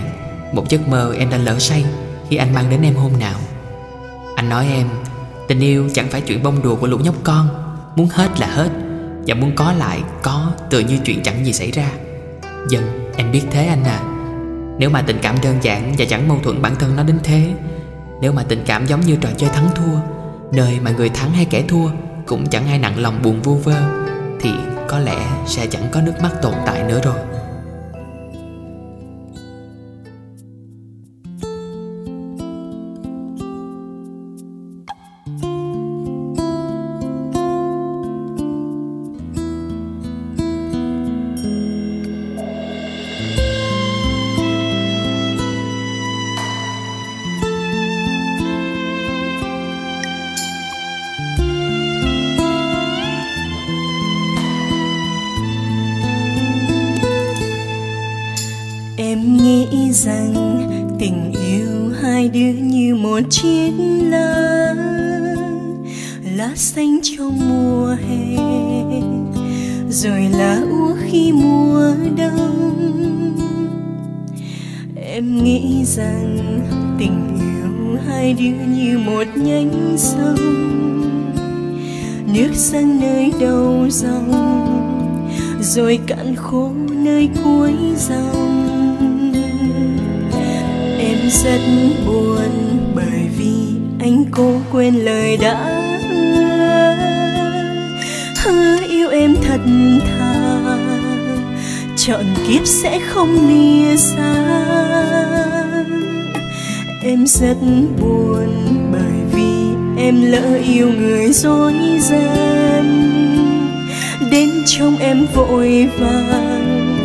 Một 0.53 0.69
giấc 0.69 0.89
mơ 0.89 1.15
em 1.19 1.31
đã 1.31 1.37
lỡ 1.37 1.59
say 1.59 1.85
Khi 2.29 2.37
anh 2.37 2.55
mang 2.55 2.71
đến 2.71 2.83
em 2.83 2.95
hôm 2.95 3.13
nào. 3.19 3.39
Anh 4.37 4.49
nói 4.49 4.67
em, 4.73 4.87
Tình 5.49 5.61
yêu 5.61 5.89
chẳng 5.95 6.09
phải 6.11 6.21
chuyện 6.21 6.43
bông 6.43 6.63
đùa 6.63 6.77
của 6.77 6.87
lũ 6.87 6.99
nhóc 6.99 7.15
con. 7.25 7.49
Muốn 7.97 8.09
hết 8.09 8.41
là 8.41 8.47
hết, 8.47 8.71
Và 9.27 9.35
muốn 9.35 9.53
có 9.57 9.73
lại, 9.73 10.03
có 10.23 10.53
Tự 10.71 10.81
như 10.81 10.99
chuyện 11.05 11.23
chẳng 11.23 11.47
gì 11.47 11.53
xảy 11.53 11.71
ra. 11.71 11.91
Dần 12.71 13.13
em 13.17 13.33
biết 13.33 13.43
thế 13.51 13.67
anh 13.67 13.85
à. 13.85 14.01
Nếu 14.79 14.91
mà 14.91 15.03
tình 15.03 15.19
cảm 15.23 15.37
đơn 15.43 15.57
giản 15.63 15.95
Và 15.99 16.05
chẳng 16.05 16.29
mâu 16.29 16.39
thuẫn 16.43 16.63
bản 16.63 16.77
thân 16.77 16.97
nó 16.97 17.03
đến 17.03 17.19
thế, 17.23 17.53
nếu 18.21 18.33
mà 18.33 18.43
tình 18.43 18.63
cảm 18.67 18.87
giống 18.87 19.01
như 19.01 19.17
trò 19.17 19.29
chơi 19.37 19.51
thắng 19.51 19.69
thua, 19.75 19.99
Nơi 20.53 20.81
mà 20.81 20.91
người 20.91 21.09
thắng 21.09 21.33
hay 21.33 21.45
kẻ 21.45 21.63
thua 21.69 21.91
Cũng 22.27 22.47
chẳng 22.47 22.67
ai 22.67 22.79
nặng 22.79 22.99
lòng 22.99 23.23
buồn 23.23 23.43
vu 23.43 23.55
vơ. 23.55 24.10
Thì 24.43 24.51
có 24.89 24.99
lẽ 24.99 25.27
sẽ 25.47 25.67
chẳng 25.67 25.89
có 25.93 26.01
nước 26.01 26.21
mắt 26.23 26.31
tồn 26.43 26.55
tại 26.67 26.83
nữa 26.83 27.01
rồi. 27.05 27.40
Cạn 86.11 86.37
khô 86.37 86.71
nơi 86.91 87.29
cuối 87.45 87.73
dòng. 87.97 89.33
Em 90.99 91.19
rất 91.31 91.61
buồn 92.07 92.79
bởi 92.95 93.29
vì 93.39 93.55
anh 94.01 94.25
cố 94.31 94.53
quên 94.73 94.95
lời 94.95 95.37
đã 95.37 95.83
hứa 98.45 98.77
yêu 98.89 99.09
em 99.09 99.37
thật 99.43 99.61
thà, 100.07 100.61
chọn 101.97 102.25
kiếp 102.49 102.67
sẽ 102.67 103.01
không 103.09 103.49
lìa 103.49 103.97
xa. 103.97 104.35
Em 107.03 107.27
rất 107.27 107.57
vội 115.35 115.89
vàng, 115.99 116.99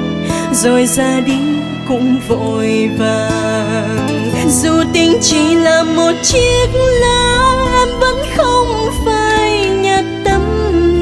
rồi 0.54 0.86
ra 0.86 1.20
đi 1.26 1.40
cũng 1.88 2.16
vội 2.28 2.90
vàng. 2.98 4.08
Dù 4.50 4.84
tình 4.94 5.18
chỉ 5.22 5.56
là 5.56 5.84
một 5.84 6.12
chiếc 6.24 6.68
lá 7.02 7.56
em 7.80 7.88
vẫn 8.00 8.16
không 8.38 8.68
phải 9.06 9.70
nhạt 9.70 10.06
tấm 10.26 10.42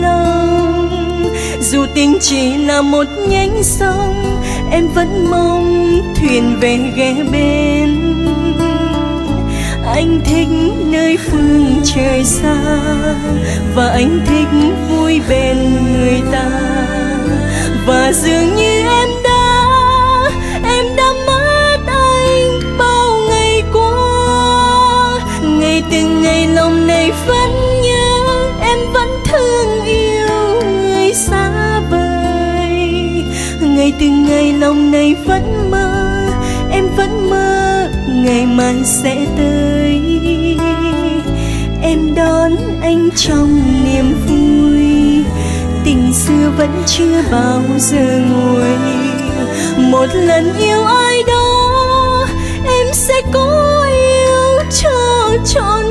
lòng. 0.02 0.90
Dù 1.62 1.86
tình 1.94 2.18
chỉ 2.22 2.58
là 2.58 2.82
một 2.82 3.08
nhánh 3.30 3.64
sông, 3.64 4.24
em 4.72 4.88
vẫn 4.88 5.28
mong 5.32 6.02
thuyền 6.16 6.58
về 6.60 6.80
ghé 6.96 7.16
bên. 7.32 8.00
Anh 9.86 10.22
thích 10.26 10.48
nơi 10.86 11.18
phương 11.18 11.82
trời 11.84 12.24
xa, 12.24 12.58
và 13.76 13.90
anh 13.90 14.20
thích 14.26 14.74
vui 14.90 15.22
bên 15.30 15.58
người 15.94 16.22
ta 16.32 16.50
và 17.86 18.12
dường 18.14 18.56
như 18.56 18.88
em 18.88 19.10
đã 19.24 19.44
từng 25.94 26.22
ngày 26.22 26.48
lòng 26.48 26.88
này 26.88 27.12
vẫn 27.28 27.52
nhớ, 27.82 28.50
em 28.62 28.78
vẫn 28.94 29.10
thương 29.26 29.86
yêu 29.86 30.62
người 30.64 31.14
xa 31.14 31.80
vời. 31.92 32.90
Ngày 33.62 33.94
từng 34.00 34.26
ngày 34.26 34.54
lòng 34.54 34.92
này 34.92 35.16
vẫn 35.26 35.72
mơ, 35.72 36.28
em 36.72 36.86
vẫn 36.98 37.30
mơ 37.30 37.90
ngày 38.08 38.46
mai 38.46 38.76
sẽ 38.84 39.26
tới. 39.38 40.02
Em 41.82 42.16
đón 42.16 42.52
anh 42.82 43.10
trong 43.16 43.62
niềm 43.84 44.16
vui 44.28 44.63
tình 45.94 46.14
xưa 46.14 46.52
vẫn 46.58 46.84
chưa 46.88 47.22
bao 47.32 47.62
giờ 47.78 48.20
nguôi. 48.30 48.70
Một 49.78 50.06
lần 50.14 50.54
yêu 50.60 50.84
ai 50.84 51.24
đó, 51.28 52.28
em 52.66 52.88
sẽ 52.94 53.22
có 53.32 53.86
yêu 53.92 54.64
cho 54.82 55.30
trọn 55.46 55.83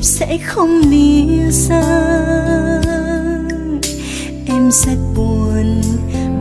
kiếp 0.00 0.04
sẽ 0.04 0.38
không 0.46 0.82
lìa 0.90 1.50
xa 1.50 1.82
em 4.46 4.70
rất 4.72 4.96
buồn 5.16 5.82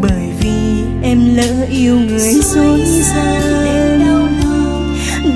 bởi 0.01 0.31
vì 0.39 0.83
em 1.03 1.35
lỡ 1.35 1.65
yêu 1.71 1.95
người 1.95 2.33
dối 2.33 2.81
gian. 2.85 4.35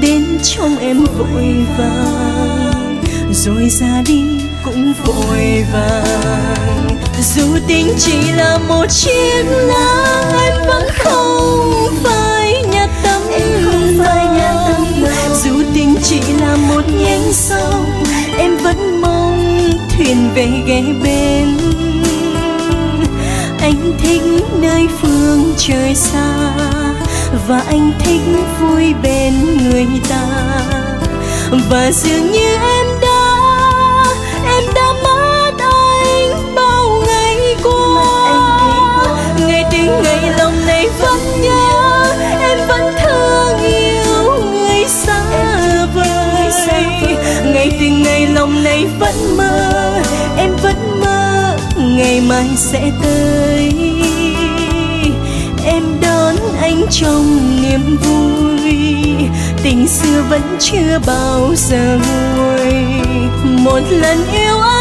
Đến 0.02 0.24
trong 0.44 0.78
em 0.78 1.06
vội 1.18 1.66
vàng 1.78 3.02
rồi 3.32 3.70
ra 3.70 4.04
đi 4.08 4.24
cũng 4.66 4.94
vội 5.06 5.66
vàng. 5.74 6.98
Dù 7.36 7.58
tình 7.68 7.88
chỉ 7.98 8.32
là 8.38 8.60
một 8.68 8.86
chiếc 8.90 9.44
lá 9.48 10.24
em 10.44 10.68
vẫn 10.68 10.84
không 10.98 11.88
phải 12.04 12.64
nhà 12.72 12.88
tâm 13.04 13.22
dù 15.44 15.64
tình 15.74 15.96
chỉ 16.04 16.20
là 16.40 16.56
một 16.56 16.82
nhánh 17.00 17.34
sông 17.34 18.03
em 18.44 18.58
vẫn 18.58 19.02
mong 19.02 19.72
thuyền 19.98 20.30
về 20.36 20.48
ghé 20.66 20.82
bên. 21.04 21.58
Anh 23.62 23.94
thích 23.98 24.22
nơi 24.62 24.88
phương 25.02 25.54
trời 25.58 25.96
xa 25.96 26.54
và 27.48 27.64
anh 27.68 27.92
thích 28.00 28.22
vui 28.62 28.94
bên 29.04 29.34
người 29.64 29.88
ta. 30.10 30.26
Và 31.70 31.92
dường 31.92 32.32
như 32.32 32.56
em 32.56 32.83
lòng 48.44 48.64
này 48.64 48.86
vẫn 49.00 49.38
mơ, 49.38 50.02
em 50.38 50.56
vẫn 50.64 51.00
mơ, 51.00 51.58
ngày 51.78 52.22
mai 52.22 52.48
sẽ 52.56 52.92
tới. 53.04 53.72
Em 55.66 55.84
đón 56.02 56.36
anh 56.62 56.82
trong 56.92 57.40
niềm 57.62 57.98
vui, 57.98 58.74
tình 59.64 59.88
xưa 59.88 60.24
vẫn 60.30 60.42
chưa 60.60 61.00
bao 61.06 61.52
giờ 61.56 62.00
nguôi. 62.38 62.74
Một 63.44 63.82
lần 63.90 64.18
yêu 64.32 64.60
anh 64.60 64.73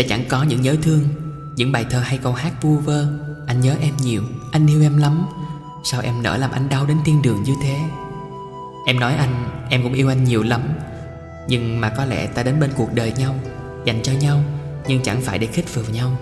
Sẽ 0.00 0.06
chẳng 0.08 0.24
có 0.28 0.42
những 0.42 0.62
nhớ 0.62 0.76
thương. 0.82 1.00
Những 1.56 1.72
bài 1.72 1.86
thơ 1.90 1.98
hay 1.98 2.18
câu 2.18 2.32
hát 2.32 2.62
vu 2.62 2.76
vơ 2.76 3.06
Anh 3.46 3.60
nhớ 3.60 3.74
em 3.80 3.94
nhiều, 4.02 4.22
anh 4.52 4.66
yêu 4.66 4.82
em 4.82 4.96
lắm. 4.96 5.26
Sao 5.84 6.00
em 6.00 6.22
nỡ 6.22 6.36
làm 6.36 6.50
anh 6.50 6.68
đau 6.68 6.86
đến 6.86 6.96
thiên 7.04 7.22
đường 7.22 7.42
như 7.42 7.54
thế? 7.62 7.78
Em 8.86 9.00
nói 9.00 9.14
anh, 9.14 9.64
em 9.70 9.82
cũng 9.82 9.92
yêu 9.92 10.08
anh 10.08 10.24
nhiều 10.24 10.42
lắm. 10.42 10.62
Nhưng 11.48 11.80
mà 11.80 11.88
có 11.88 12.04
lẽ 12.04 12.26
ta 12.26 12.42
đến 12.42 12.60
bên 12.60 12.70
cuộc 12.76 12.94
đời 12.94 13.12
nhau 13.18 13.34
Dành 13.84 14.02
cho 14.02 14.12
nhau 14.12 14.40
Nhưng 14.86 15.02
chẳng 15.02 15.20
phải 15.20 15.38
để 15.38 15.46
khích 15.46 15.74
vào 15.74 15.84
nhau. 15.92 16.16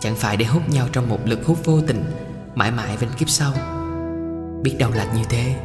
Chẳng 0.00 0.16
phải 0.16 0.36
để 0.36 0.44
hút 0.44 0.68
nhau 0.68 0.88
trong 0.92 1.08
một 1.08 1.20
lực 1.24 1.46
hút 1.46 1.64
vô 1.64 1.80
tình 1.80 2.04
Mãi 2.54 2.70
mãi 2.70 2.96
bên 3.00 3.10
kiếp 3.18 3.28
sau. 3.28 3.52
Biết 4.62 4.76
đâu 4.78 4.90
là 4.94 5.04
như 5.04 5.24
thế. 5.28 5.56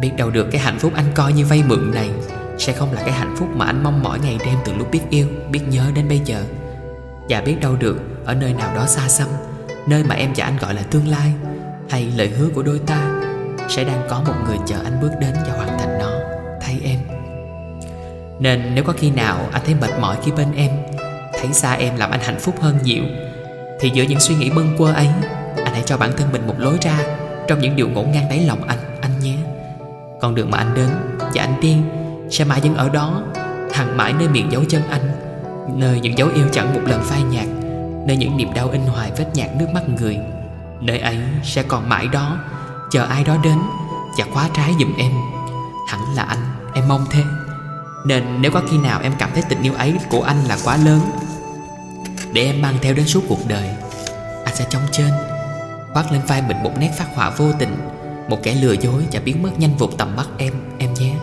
Biết 0.00 0.10
đâu 0.16 0.30
được 0.30 0.46
cái 0.50 0.60
hạnh 0.60 0.78
phúc 0.78 0.92
anh 0.94 1.06
coi 1.14 1.32
như 1.32 1.46
vay 1.46 1.62
mượn 1.68 1.90
này 1.94 2.10
Sẽ 2.58 2.72
không 2.72 2.92
là 2.92 3.00
cái 3.00 3.12
hạnh 3.12 3.34
phúc 3.38 3.48
mà 3.54 3.64
anh 3.64 3.82
mong 3.82 4.02
mỏi 4.02 4.18
ngày 4.20 4.38
đêm 4.44 4.58
từ 4.64 4.74
lúc 4.74 4.90
biết 4.90 5.00
yêu 5.10 5.26
Biết 5.50 5.60
nhớ 5.68 5.90
đến 5.94 6.08
bây 6.08 6.18
giờ. 6.24 6.44
Và 7.28 7.40
biết 7.40 7.56
đâu 7.60 7.76
được, 7.76 7.96
ở 8.24 8.34
nơi 8.34 8.52
nào 8.52 8.74
đó 8.74 8.86
xa 8.86 9.08
xăm, 9.08 9.28
Nơi 9.86 10.04
mà 10.04 10.14
em 10.14 10.32
và 10.36 10.44
anh 10.44 10.56
gọi 10.60 10.74
là 10.74 10.82
tương 10.82 11.08
lai, 11.08 11.32
Hay 11.88 12.12
lời 12.16 12.28
hứa 12.28 12.48
của 12.54 12.62
đôi 12.62 12.80
ta, 12.86 13.22
Sẽ 13.68 13.84
đang 13.84 14.06
có 14.08 14.22
một 14.26 14.34
người 14.46 14.58
chờ 14.66 14.76
anh 14.84 14.98
bước 15.02 15.10
đến 15.20 15.34
và 15.34 15.56
hoàn 15.56 15.78
thành 15.78 15.98
nó. 15.98 16.10
Thay 16.60 16.80
em. 16.84 16.98
Nên 18.38 18.74
nếu 18.74 18.84
có 18.84 18.92
khi 18.92 19.10
nào 19.10 19.48
anh 19.52 19.62
thấy 19.66 19.74
mệt 19.74 19.90
mỏi 20.00 20.16
khi 20.24 20.32
bên 20.32 20.48
em, 20.56 20.70
Thấy 21.32 21.52
xa 21.52 21.72
em 21.72 21.96
làm 21.96 22.10
anh 22.10 22.20
hạnh 22.20 22.38
phúc 22.40 22.54
hơn 22.60 22.78
nhiều, 22.82 23.04
Thì 23.80 23.90
giữa 23.94 24.02
những 24.02 24.20
suy 24.20 24.34
nghĩ 24.34 24.50
bâng 24.50 24.74
quơ 24.78 24.92
ấy, 24.92 25.08
Anh 25.56 25.74
hãy 25.74 25.82
cho 25.84 25.96
bản 25.96 26.12
thân 26.16 26.32
mình 26.32 26.46
một 26.46 26.54
lối 26.58 26.76
ra 26.80 26.98
Trong 27.48 27.58
những 27.58 27.76
điều 27.76 27.88
ngổn 27.88 28.10
ngang 28.10 28.28
đáy 28.28 28.40
lòng 28.46 28.62
anh 28.66 28.78
Anh 29.00 29.20
nhé. 29.20 29.36
Con 30.20 30.34
đường 30.34 30.50
mà 30.50 30.58
anh 30.58 30.74
đến 30.74 30.88
và 31.18 31.42
anh 31.42 31.60
đi 31.60 31.76
Sẽ 32.30 32.44
mãi 32.44 32.60
vẫn 32.60 32.74
ở 32.74 32.88
đó 32.88 33.22
Hằng 33.72 33.96
mãi 33.96 34.12
nơi 34.18 34.28
miệng 34.28 34.52
dấu 34.52 34.62
chân 34.68 34.82
anh 34.90 35.23
Nơi 35.68 36.00
những 36.00 36.18
dấu 36.18 36.28
yêu 36.34 36.46
chẳng 36.52 36.74
một 36.74 36.80
lần 36.86 37.02
phai 37.02 37.22
nhạt 37.22 37.46
Nơi 38.06 38.16
những 38.16 38.36
niềm 38.36 38.54
đau 38.54 38.70
in 38.70 38.80
hoài 38.80 39.12
vết 39.16 39.26
nhạt 39.34 39.48
nước 39.58 39.66
mắt 39.74 39.88
người. 39.88 40.18
Nơi 40.80 40.98
ấy 40.98 41.18
sẽ 41.42 41.62
còn 41.62 41.88
mãi 41.88 42.08
đó 42.12 42.38
Chờ 42.90 43.04
ai 43.04 43.24
đó 43.24 43.36
đến 43.42 43.58
Và 44.18 44.24
khóa 44.32 44.48
trái 44.54 44.74
giùm 44.80 44.96
em. 44.98 45.12
Hẳn 45.88 46.00
là 46.14 46.22
anh, 46.22 46.72
em 46.74 46.88
mong 46.88 47.06
thế. 47.10 47.22
Nên 48.06 48.24
nếu 48.40 48.50
có 48.50 48.62
khi 48.70 48.78
nào 48.78 49.00
em 49.02 49.12
cảm 49.18 49.30
thấy 49.34 49.42
tình 49.48 49.62
yêu 49.62 49.74
ấy 49.74 49.94
của 50.10 50.22
anh 50.22 50.44
là 50.48 50.58
quá 50.64 50.76
lớn 50.76 51.00
Để 52.32 52.42
em 52.42 52.62
mang 52.62 52.74
theo 52.82 52.94
đến 52.94 53.06
suốt 53.06 53.20
cuộc 53.28 53.48
đời 53.48 53.68
Anh 54.44 54.56
sẽ 54.56 54.66
trông 54.70 54.82
trên 54.92 55.10
Khoác 55.94 56.12
lên 56.12 56.20
vai 56.26 56.42
mình 56.48 56.56
một 56.62 56.72
nét 56.78 56.90
phát 56.96 57.14
họa 57.14 57.30
vô 57.30 57.52
tình. 57.58 57.76
Một 58.28 58.42
kẻ 58.42 58.54
lừa 58.54 58.72
dối 58.72 59.02
và 59.12 59.20
biến 59.24 59.42
mất 59.42 59.50
nhanh 59.58 59.76
vụt 59.76 59.90
tầm 59.98 60.16
mắt 60.16 60.28
em, 60.38 60.52
em 60.78 60.94
nhé. 60.94 61.14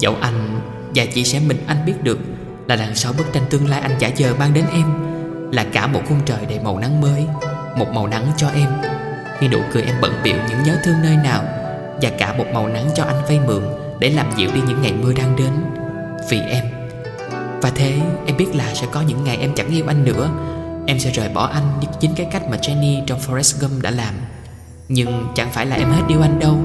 Dẫu 0.00 0.16
anh 0.20 0.60
và 0.94 1.04
chỉ 1.14 1.24
sẽ 1.24 1.40
mình 1.40 1.64
anh 1.66 1.84
biết 1.86 2.02
được 2.02 2.18
là 2.68 2.76
đằng 2.76 2.94
sau 2.94 3.12
bức 3.12 3.32
tranh 3.32 3.44
tương 3.50 3.68
lai 3.68 3.80
anh 3.80 3.98
giả 3.98 4.08
giờ 4.08 4.34
mang 4.38 4.54
đến 4.54 4.64
em, 4.72 4.86
Là 5.52 5.64
cả 5.72 5.86
một 5.86 6.00
khung 6.08 6.20
trời 6.26 6.46
đầy 6.48 6.60
màu 6.60 6.78
nắng 6.78 7.00
mới, 7.00 7.26
Một 7.76 7.88
màu 7.94 8.06
nắng 8.06 8.32
cho 8.36 8.48
em. 8.48 8.68
Khi 9.38 9.48
nụ 9.48 9.58
cười 9.72 9.82
em 9.82 9.94
bận 10.00 10.12
biểu 10.24 10.36
những 10.48 10.62
nhớ 10.62 10.76
thương 10.84 11.02
nơi 11.02 11.16
nào, 11.16 11.44
Và 12.02 12.10
cả 12.18 12.34
một 12.38 12.46
màu 12.52 12.68
nắng 12.68 12.90
cho 12.94 13.04
anh 13.04 13.24
vay 13.28 13.40
mượn 13.46 13.62
Để 13.98 14.10
làm 14.10 14.26
dịu 14.36 14.50
đi 14.54 14.60
những 14.68 14.82
ngày 14.82 14.92
mưa 14.92 15.12
đang 15.12 15.36
đến. 15.36 15.52
Vì 16.30 16.40
em. 16.40 16.64
Và 17.62 17.70
thế, 17.74 18.00
em 18.26 18.36
biết 18.36 18.54
là 18.54 18.74
sẽ 18.74 18.86
có 18.90 19.00
những 19.00 19.24
ngày 19.24 19.36
em 19.36 19.54
chẳng 19.54 19.70
yêu 19.70 19.84
anh 19.88 20.04
nữa. 20.04 20.30
Em 20.86 20.98
sẽ 20.98 21.10
rời 21.10 21.28
bỏ 21.28 21.46
anh 21.46 21.64
như 21.80 21.86
chính 22.00 22.14
cái 22.14 22.26
cách 22.30 22.42
mà 22.50 22.56
Jenny 22.56 23.04
trong 23.06 23.18
Forrest 23.18 23.60
Gump 23.60 23.82
đã 23.82 23.90
làm. 23.90 24.14
Nhưng 24.88 25.26
chẳng 25.34 25.50
phải 25.52 25.66
là 25.66 25.76
em 25.76 25.90
hết 25.90 26.02
yêu 26.08 26.22
anh 26.22 26.40
đâu. 26.40 26.58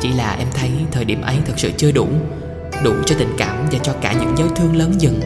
Chỉ 0.00 0.12
là 0.12 0.36
em 0.38 0.48
thấy 0.54 0.70
thời 0.92 1.04
điểm 1.04 1.22
ấy 1.22 1.36
thật 1.46 1.52
sự 1.56 1.70
chưa 1.76 1.92
đủ. 1.92 2.08
Đủ 2.84 2.92
cho 3.06 3.16
tình 3.18 3.34
cảm 3.38 3.66
và 3.72 3.78
cho 3.82 3.92
cả 4.00 4.12
những 4.12 4.34
nhớ 4.34 4.44
thương 4.56 4.76
lớn 4.76 4.94
dần. 4.98 5.20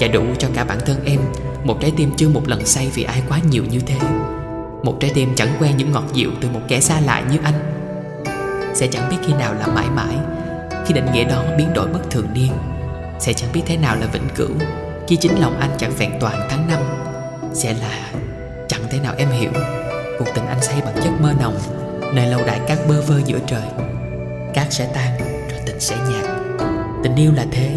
Và 0.00 0.08
đủ 0.08 0.22
cho 0.38 0.48
cả 0.54 0.64
bản 0.64 0.78
thân 0.86 1.04
em. 1.04 1.20
Một 1.64 1.78
trái 1.80 1.92
tim 1.96 2.10
chưa 2.16 2.28
một 2.28 2.48
lần 2.48 2.66
say 2.66 2.90
vì 2.94 3.02
ai 3.02 3.22
quá 3.28 3.38
nhiều 3.50 3.64
như 3.70 3.80
thế. 3.86 3.98
Một 4.82 4.96
trái 5.00 5.10
tim 5.14 5.34
chẳng 5.36 5.48
quen 5.60 5.76
những 5.76 5.92
ngọt 5.92 6.04
dịu 6.12 6.30
từ 6.40 6.48
một 6.50 6.60
kẻ 6.68 6.80
xa 6.80 7.00
lạ 7.00 7.22
như 7.30 7.38
anh. 7.42 7.54
Sẽ 8.74 8.86
chẳng 8.86 9.08
biết 9.10 9.16
khi 9.26 9.32
nào 9.32 9.54
là 9.54 9.66
mãi 9.66 9.86
mãi. 9.94 10.14
Khi 10.86 10.94
định 10.94 11.06
nghĩa 11.12 11.24
đó 11.24 11.42
biến 11.58 11.74
đổi 11.74 11.86
bất 11.86 12.10
thường 12.10 12.26
niên 12.34 12.52
Sẽ 13.18 13.32
chẳng 13.32 13.50
biết 13.52 13.62
thế 13.66 13.76
nào 13.76 13.96
là 13.96 14.06
vĩnh 14.06 14.28
cửu. 14.34 14.50
Khi 15.08 15.16
chính 15.16 15.40
lòng 15.40 15.60
anh 15.60 15.70
chẳng 15.78 15.92
vẹn 15.98 16.12
toàn 16.20 16.48
tháng 16.50 16.68
năm. 16.68 16.82
Sẽ 17.54 17.74
là 17.80 18.12
chẳng 18.68 18.82
thể 18.90 18.98
nào 19.00 19.14
em 19.18 19.28
hiểu. 19.30 19.50
Cuộc 20.18 20.28
tình 20.34 20.46
anh 20.46 20.62
say 20.62 20.80
bằng 20.84 20.96
giấc 21.04 21.20
mơ 21.20 21.32
nồng. 21.40 21.58
Nơi 22.14 22.26
lâu 22.26 22.40
đài 22.46 22.60
cát 22.68 22.78
bơ 22.88 23.00
vơ 23.00 23.20
giữa 23.24 23.38
trời. 23.46 23.68
Cát 24.54 24.72
sẽ 24.72 24.88
tan, 24.94 25.18
rồi 25.50 25.60
tình 25.66 25.80
sẽ 25.80 25.96
nhạt. 25.96 26.37
Tình 27.02 27.14
yêu 27.14 27.32
là 27.34 27.46
thế 27.50 27.76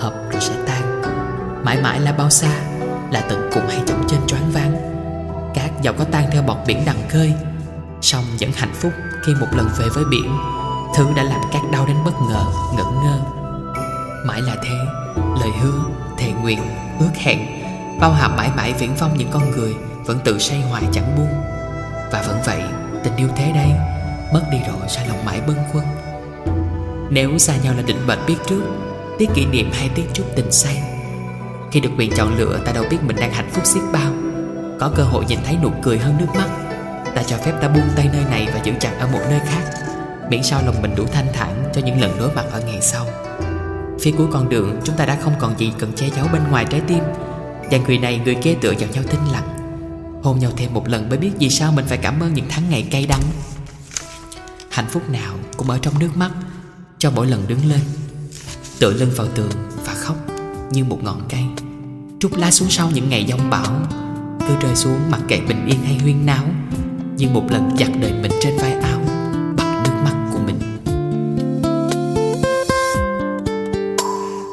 Hợp 0.00 0.12
rồi 0.32 0.40
sẽ 0.40 0.54
tan. 0.66 1.02
Mãi 1.64 1.78
mãi 1.82 2.00
là 2.00 2.12
bao 2.12 2.30
xa 2.30 2.60
Là 3.10 3.20
tận 3.20 3.50
cùng 3.54 3.62
hay 3.68 3.80
chậm 3.86 4.04
trên 4.08 4.20
choáng 4.26 4.50
váng. 4.52 4.76
Cát 5.54 5.82
dầu 5.82 5.94
có 5.98 6.04
tan 6.04 6.24
theo 6.32 6.42
bọt 6.42 6.56
biển 6.66 6.82
đằng 6.86 7.08
khơi 7.08 7.32
Song 8.00 8.24
vẫn 8.40 8.50
hạnh 8.54 8.72
phúc 8.74 8.92
Khi 9.24 9.34
một 9.40 9.46
lần 9.52 9.68
về 9.78 9.86
với 9.94 10.04
biển. 10.10 10.36
Thứ 10.96 11.06
đã 11.16 11.22
làm 11.22 11.40
cát 11.52 11.62
đau 11.72 11.86
đến 11.86 11.96
bất 12.04 12.14
ngờ 12.28 12.44
Ngẩn 12.76 12.94
ngơ. 13.04 13.20
Mãi 14.24 14.42
là 14.42 14.56
thế 14.62 14.74
Lời 15.16 15.50
hứa, 15.62 15.82
thề 16.18 16.32
nguyện, 16.32 16.58
ước 17.00 17.16
hẹn 17.16 17.38
Bao 18.00 18.12
hàm 18.12 18.36
mãi 18.36 18.50
mãi 18.56 18.74
viễn 18.78 18.94
vong 18.94 19.18
những 19.18 19.30
con 19.32 19.50
người 19.50 19.74
Vẫn 20.04 20.18
tự 20.24 20.38
say 20.38 20.60
hoài 20.60 20.82
chẳng 20.92 21.16
buông. 21.16 21.42
Và 22.12 22.22
vẫn 22.26 22.40
vậy 22.44 22.62
tình 23.04 23.16
yêu 23.16 23.28
thế 23.36 23.52
đây 23.52 23.70
Mất 24.32 24.42
đi 24.52 24.58
rồi 24.58 24.88
sao 24.88 25.04
lòng 25.08 25.24
mãi 25.24 25.40
bâng 25.46 25.56
khuâng. 25.72 25.84
Nếu 27.10 27.38
xa 27.38 27.56
nhau 27.64 27.74
là 27.76 27.82
định 27.82 28.06
mệnh 28.06 28.18
biết 28.26 28.36
trước 28.46 28.62
tiết 29.18 29.28
kỷ 29.34 29.46
niệm 29.46 29.70
hay 29.72 29.88
tiết 29.88 30.04
chút 30.12 30.24
tình 30.36 30.52
say 30.52 30.82
Khi 31.72 31.80
được 31.80 31.90
quyền 31.98 32.12
chọn 32.12 32.38
lựa, 32.38 32.60
ta 32.64 32.72
đâu 32.72 32.84
biết 32.90 32.98
mình 33.02 33.16
đang 33.16 33.32
hạnh 33.32 33.50
phúc 33.52 33.66
xiết 33.66 33.82
bao. 33.92 34.12
Có 34.80 34.92
cơ 34.96 35.02
hội 35.02 35.24
nhìn 35.28 35.38
thấy 35.44 35.56
nụ 35.62 35.70
cười 35.82 35.98
hơn 35.98 36.16
nước 36.18 36.26
mắt. 36.34 36.48
Ta 37.14 37.22
cho 37.22 37.36
phép 37.36 37.52
ta 37.60 37.68
buông 37.68 37.88
tay 37.96 38.10
nơi 38.12 38.24
này 38.30 38.48
và 38.54 38.60
giữ 38.64 38.72
chặt 38.80 38.92
ở 39.00 39.08
một 39.12 39.20
nơi 39.30 39.40
khác, 39.46 39.80
Miễn 40.30 40.42
sao 40.42 40.62
lòng 40.66 40.82
mình 40.82 40.94
đủ 40.96 41.04
thanh 41.12 41.26
thản 41.32 41.64
cho 41.74 41.80
những 41.80 42.00
lần 42.00 42.18
đối 42.18 42.34
mặt 42.34 42.44
ở 42.50 42.62
ngày 42.66 42.80
sau. 42.82 43.06
Phía 44.00 44.12
cuối 44.18 44.26
con 44.32 44.48
đường, 44.48 44.80
chúng 44.84 44.96
ta 44.96 45.06
đã 45.06 45.18
không 45.20 45.34
còn 45.38 45.58
gì 45.58 45.72
cần 45.78 45.92
che 45.96 46.10
giấu 46.16 46.26
bên 46.32 46.42
ngoài 46.50 46.66
trái 46.70 46.80
tim. 46.86 47.02
Và 47.70 47.78
người 47.86 47.98
này, 47.98 48.20
người 48.24 48.34
kia 48.34 48.54
tựa 48.60 48.72
vào 48.78 48.88
nhau 48.92 49.04
thinh 49.08 49.32
lặng. 49.32 49.48
Hôn 50.22 50.38
nhau 50.38 50.50
thêm 50.56 50.74
một 50.74 50.88
lần 50.88 51.08
mới 51.08 51.18
biết 51.18 51.30
vì 51.38 51.50
sao 51.50 51.72
mình 51.72 51.84
phải 51.88 51.98
cảm 51.98 52.20
ơn 52.20 52.34
những 52.34 52.46
tháng 52.48 52.70
ngày 52.70 52.88
cay 52.90 53.06
đắng. 53.06 53.22
Hạnh 54.70 54.86
phúc 54.90 55.02
nào 55.10 55.34
cũng 55.56 55.70
ở 55.70 55.78
trong 55.82 55.98
nước 55.98 56.10
mắt. 56.16 56.30
Cho 57.00 57.10
mỗi 57.10 57.26
lần 57.26 57.44
đứng 57.48 57.68
lên. 57.68 57.80
Tựa 58.78 58.92
lưng 58.92 59.10
vào 59.16 59.26
tường 59.34 59.50
và 59.86 59.94
khóc 59.94 60.16
Như 60.70 60.84
một 60.84 60.98
ngọn 61.02 61.20
cây. 61.28 61.40
Trút 62.18 62.32
lá 62.32 62.50
xuống 62.50 62.70
sau 62.70 62.90
những 62.94 63.08
ngày 63.08 63.24
giông 63.24 63.50
bão. 63.50 63.82
Cứ 64.40 64.54
rơi 64.60 64.76
xuống 64.76 65.10
mặc 65.10 65.20
kệ 65.28 65.40
bình 65.48 65.66
yên 65.66 65.84
hay 65.84 65.98
huyên 65.98 66.26
náo. 66.26 66.44
Như 67.16 67.28
một 67.28 67.42
lần 67.50 67.76
giặt 67.78 67.88
đời 68.00 68.12
mình 68.12 68.32
trên 68.40 68.56
vai 68.56 68.72
áo 68.72 69.00
Bằng 69.56 69.82
nước 69.82 69.94
mắt 70.04 70.30
của 70.32 70.38
mình. 70.38 70.60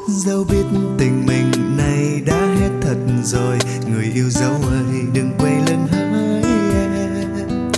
Dẫu 0.08 0.44
biết 0.44 0.64
tình 0.98 1.26
mình 1.26 1.76
này 1.76 2.20
đã 2.26 2.56
hết 2.60 2.70
thật 2.82 2.96
rồi, 3.24 3.58
Người 3.92 4.10
yêu 4.14 4.30
dấu 4.30 4.52
ơi, 4.52 5.02
đừng 5.14 5.30
quay 5.38 5.54
lưng 5.66 5.86
hỡi 5.90 6.42
em. 6.72 7.70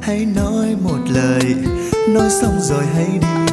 Hãy 0.00 0.26
nói 0.26 0.76
một 0.82 0.98
lời, 1.08 1.54
Nói 2.08 2.30
xong 2.30 2.60
rồi 2.60 2.86
hãy 2.94 3.18
đi. 3.20 3.47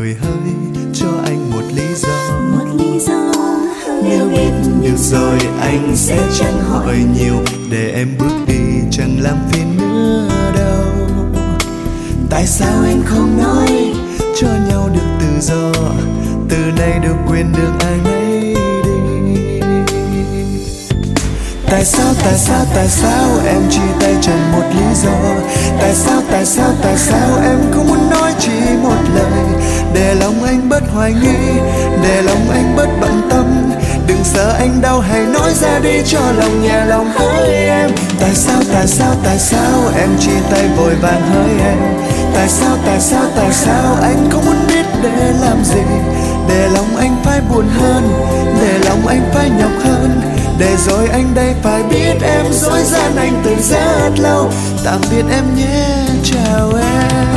Người 0.00 0.16
hỡi 0.22 0.52
cho 0.94 1.08
anh 1.24 1.50
một 1.50 1.62
lý 1.74 1.94
do. 1.94 2.38
Một 2.52 2.66
lý 2.78 3.00
do 3.00 3.32
Nếu 4.02 4.28
biết. 4.28 4.50
Được 4.82 4.96
rồi 4.96 5.38
anh 5.60 5.92
sẽ 5.96 6.18
chẳng 6.38 6.60
hỏi 6.68 6.96
nhiều 7.18 7.36
Để 7.70 7.92
em 7.94 8.08
bước 8.18 8.32
đi 8.46 8.58
chẳng 8.90 9.16
làm 9.22 9.36
phiền 9.52 9.76
nữa 9.76 10.28
đâu. 10.56 10.84
Tại 12.30 12.46
sao 12.46 12.82
anh 12.84 13.02
không 13.06 13.38
nói 13.38 13.94
cho 14.36 14.48
nhau 14.68 14.90
được 14.94 15.08
tự 15.20 15.40
do? 15.40 15.72
Từ 16.48 16.56
nay 16.78 16.98
được 17.02 17.16
quyền 17.28 17.52
đường 17.52 17.78
ai 17.80 17.98
nấy 18.04 18.54
đi. 18.84 19.60
Tại 21.70 21.84
sao, 21.84 22.14
tại 22.24 22.34
sao, 22.38 22.64
tại 22.74 22.88
sao 22.88 23.28
em 23.46 23.62
chia 23.70 23.92
tay 24.00 24.14
chẳng 24.20 24.52
một 24.52 24.64
lý 24.70 24.94
do? 24.94 25.34
Tại 25.80 25.94
sao, 25.94 26.22
tại 26.30 26.46
sao, 26.46 26.72
tại 26.82 26.96
sao 26.96 27.38
em 27.42 27.58
không 27.72 27.88
muốn 27.88 28.10
nói 28.10 28.32
chỉ 28.38 28.52
một 28.82 28.98
lời 29.14 29.29
để 30.10 30.16
lòng 30.16 30.44
anh 30.44 30.68
bớt 30.68 30.82
hoài 30.94 31.12
nghi 31.12 31.60
Để 32.02 32.22
lòng 32.22 32.50
anh 32.50 32.76
bớt 32.76 32.88
bận 33.00 33.28
tâm. 33.30 33.72
Đừng 34.06 34.24
sợ 34.24 34.54
anh 34.58 34.80
đau 34.80 35.00
hãy 35.00 35.20
nói 35.20 35.52
ra 35.54 35.78
đi 35.78 36.02
cho 36.06 36.20
lòng 36.38 36.62
nhẹ 36.62 36.84
lòng 36.84 37.12
hỡi 37.12 37.54
em. 37.54 37.90
Tại 38.20 38.34
sao, 38.34 38.62
tại 38.72 38.86
sao, 38.86 39.14
tại 39.24 39.38
sao 39.38 39.92
em 39.98 40.08
chia 40.20 40.40
tay 40.50 40.68
vội 40.76 40.94
vàng 40.94 41.22
hỡi 41.22 41.66
em? 41.66 41.78
Tại 42.34 42.48
sao, 42.48 42.76
tại 42.86 43.00
sao, 43.00 43.24
tại 43.36 43.52
sao 43.52 43.96
anh 44.02 44.28
không 44.30 44.44
muốn 44.46 44.56
biết 44.68 44.86
để 45.02 45.32
làm 45.40 45.64
gì? 45.64 45.82
Để 46.48 46.68
lòng 46.74 46.96
anh 46.96 47.16
phải 47.24 47.40
buồn 47.40 47.68
hơn 47.80 48.08
Để 48.60 48.78
lòng 48.78 49.06
anh 49.06 49.30
phải 49.34 49.50
nhọc 49.58 49.72
hơn. 49.84 50.20
Để 50.58 50.76
rồi 50.86 51.08
anh 51.12 51.34
đây 51.34 51.54
phải 51.62 51.82
biết 51.82 52.14
em 52.22 52.46
dối 52.52 52.82
gian 52.82 53.16
anh 53.16 53.42
từ 53.44 53.56
rất 53.60 54.10
lâu. 54.18 54.50
Tạm 54.84 55.00
biệt 55.10 55.24
em 55.30 55.44
nhé 55.56 55.86
chào 56.24 56.72
em. 56.82 57.30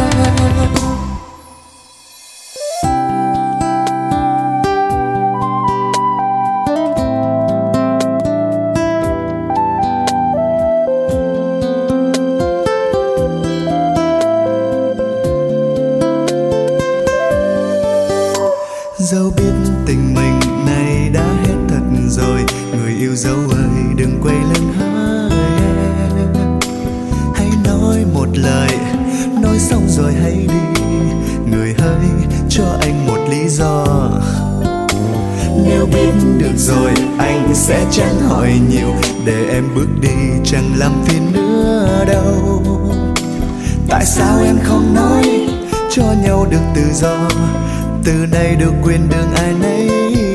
Từ 48.05 48.13
nay 48.31 48.55
được 48.55 48.73
quyền 48.83 49.09
đường 49.09 49.33
ai 49.35 49.53
nấy 49.61 49.89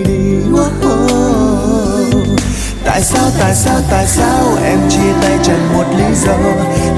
đi 0.04 0.14
Wow. 0.52 1.88
tại 2.84 3.02
sao 3.02 3.30
tại 3.40 3.54
sao 3.54 3.80
tại 3.90 4.06
sao 4.06 4.56
em 4.64 4.78
chia 4.88 5.12
tay 5.22 5.38
chẳng 5.42 5.72
một 5.74 5.84
lý 5.98 6.14
do 6.14 6.36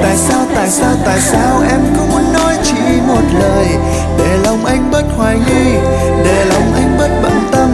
tại 0.03 0.17
sao 0.17 0.47
tại 0.55 0.69
sao 0.69 0.95
tại 1.05 1.21
sao 1.21 1.63
em 1.71 1.81
không 1.97 2.11
muốn 2.11 2.33
nói 2.33 2.57
chỉ 2.63 3.01
một 3.07 3.23
lời 3.39 3.67
để 4.19 4.37
lòng 4.45 4.65
anh 4.65 4.91
bớt 4.91 5.05
hoài 5.17 5.39
nghi, 5.39 5.73
để 6.25 6.45
lòng 6.45 6.75
anh 6.75 6.97
bớt 6.99 7.21
bận 7.23 7.49
tâm 7.53 7.71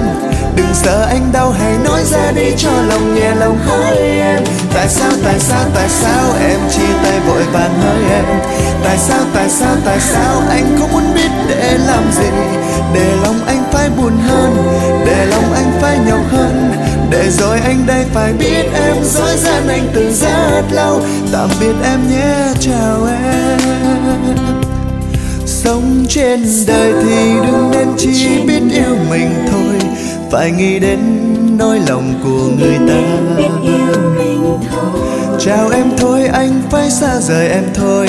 đừng 0.56 0.74
sợ 0.74 1.06
anh 1.10 1.32
đau 1.32 1.50
hay 1.50 1.75
ra 2.10 2.32
đi 2.32 2.52
cho 2.56 2.70
lòng 2.88 3.14
nhẹ 3.14 3.34
lòng 3.34 3.58
hỡi 3.58 3.98
em. 4.20 4.44
Tại 4.74 4.88
sao 4.88 5.10
tại 5.24 5.38
sao 5.38 5.64
tại 5.74 5.88
sao 5.88 6.34
em 6.48 6.60
chia 6.70 6.92
tay 7.02 7.20
vội 7.20 7.42
vàng 7.52 7.80
hỡi 7.80 8.10
em? 8.10 8.24
Tại 8.84 8.98
sao 8.98 9.20
tại 9.34 9.48
sao 9.48 9.76
tại 9.84 10.00
sao 10.00 10.42
anh 10.48 10.76
không 10.78 10.92
muốn 10.92 11.14
biết 11.14 11.30
để 11.48 11.78
làm 11.86 12.12
gì? 12.12 12.28
Để 12.94 13.16
lòng 13.22 13.40
anh 13.46 13.64
phải 13.72 13.88
buồn 13.96 14.12
hơn, 14.28 14.56
để 15.06 15.26
lòng 15.26 15.52
anh 15.54 15.72
phải 15.80 15.98
nhọc 16.08 16.20
hơn. 16.30 16.72
Để 17.10 17.30
rồi 17.30 17.58
anh 17.64 17.86
đây 17.86 18.04
phải 18.14 18.32
biết 18.32 18.64
em, 18.74 18.96
dối 19.04 19.36
gian 19.36 19.68
anh 19.68 19.88
từ 19.94 20.12
rất 20.12 20.62
lâu. 20.70 21.00
Tạm 21.32 21.48
biệt 21.60 21.74
em 21.84 22.00
nhé, 22.10 22.54
chào 22.60 23.08
em. 23.24 23.58
Sống 25.46 26.06
trên 26.08 26.44
đời 26.66 26.92
thì 27.02 27.32
đừng 27.46 27.70
nên 27.70 27.88
chỉ 27.98 28.42
biết 28.46 28.60
yêu 28.72 28.96
mình 29.10 29.46
thôi. 29.50 29.90
Phải 30.30 30.50
nghĩ 30.50 30.78
đến 30.78 30.98
nỗi 31.58 31.80
lòng 31.88 32.14
của 32.24 32.48
người 32.58 32.78
ta. 32.88 32.94
Chào 35.38 35.70
em 35.70 35.90
thôi 35.98 36.26
anh 36.32 36.62
phải 36.70 36.90
xa 36.90 37.20
rời 37.20 37.48
em 37.48 37.64
thôi. 37.74 38.08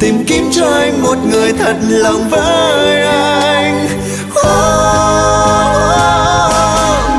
Tìm 0.00 0.24
kiếm 0.26 0.50
cho 0.52 0.66
anh 0.70 1.02
một 1.02 1.18
người 1.30 1.52
thật 1.52 1.76
lòng 1.88 2.28
với 2.28 3.02
anh. 3.02 3.88
Oh, 4.30 4.42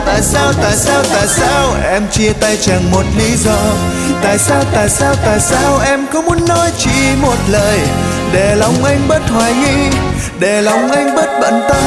tại 0.05 0.22
sao 0.22 0.53
tại 0.62 0.76
sao 0.76 1.03
tại 1.14 1.28
sao 1.28 1.74
em 1.84 2.03
chia 2.12 2.34
tay 2.34 2.58
chẳng 2.62 2.91
một 2.91 3.03
lý 3.18 3.36
do? 3.36 3.58
Tại 4.24 4.38
sao 4.38 4.64
tại 4.74 4.89
sao 4.89 5.16
tại 5.26 5.39
sao 5.39 5.80
em 5.86 6.08
không 6.14 6.26
muốn 6.26 6.45
nói 6.47 6.72
chỉ 6.78 7.16
một 7.22 7.38
lời 7.49 7.80
để 8.34 8.55
lòng 8.55 8.84
anh 8.84 9.07
bớt 9.07 9.30
hoài 9.30 9.53
nghi, 9.53 9.97
để 10.39 10.61
lòng 10.61 10.91
anh 10.91 11.15
bớt 11.15 11.39
bận 11.41 11.61
tâm. 11.69 11.84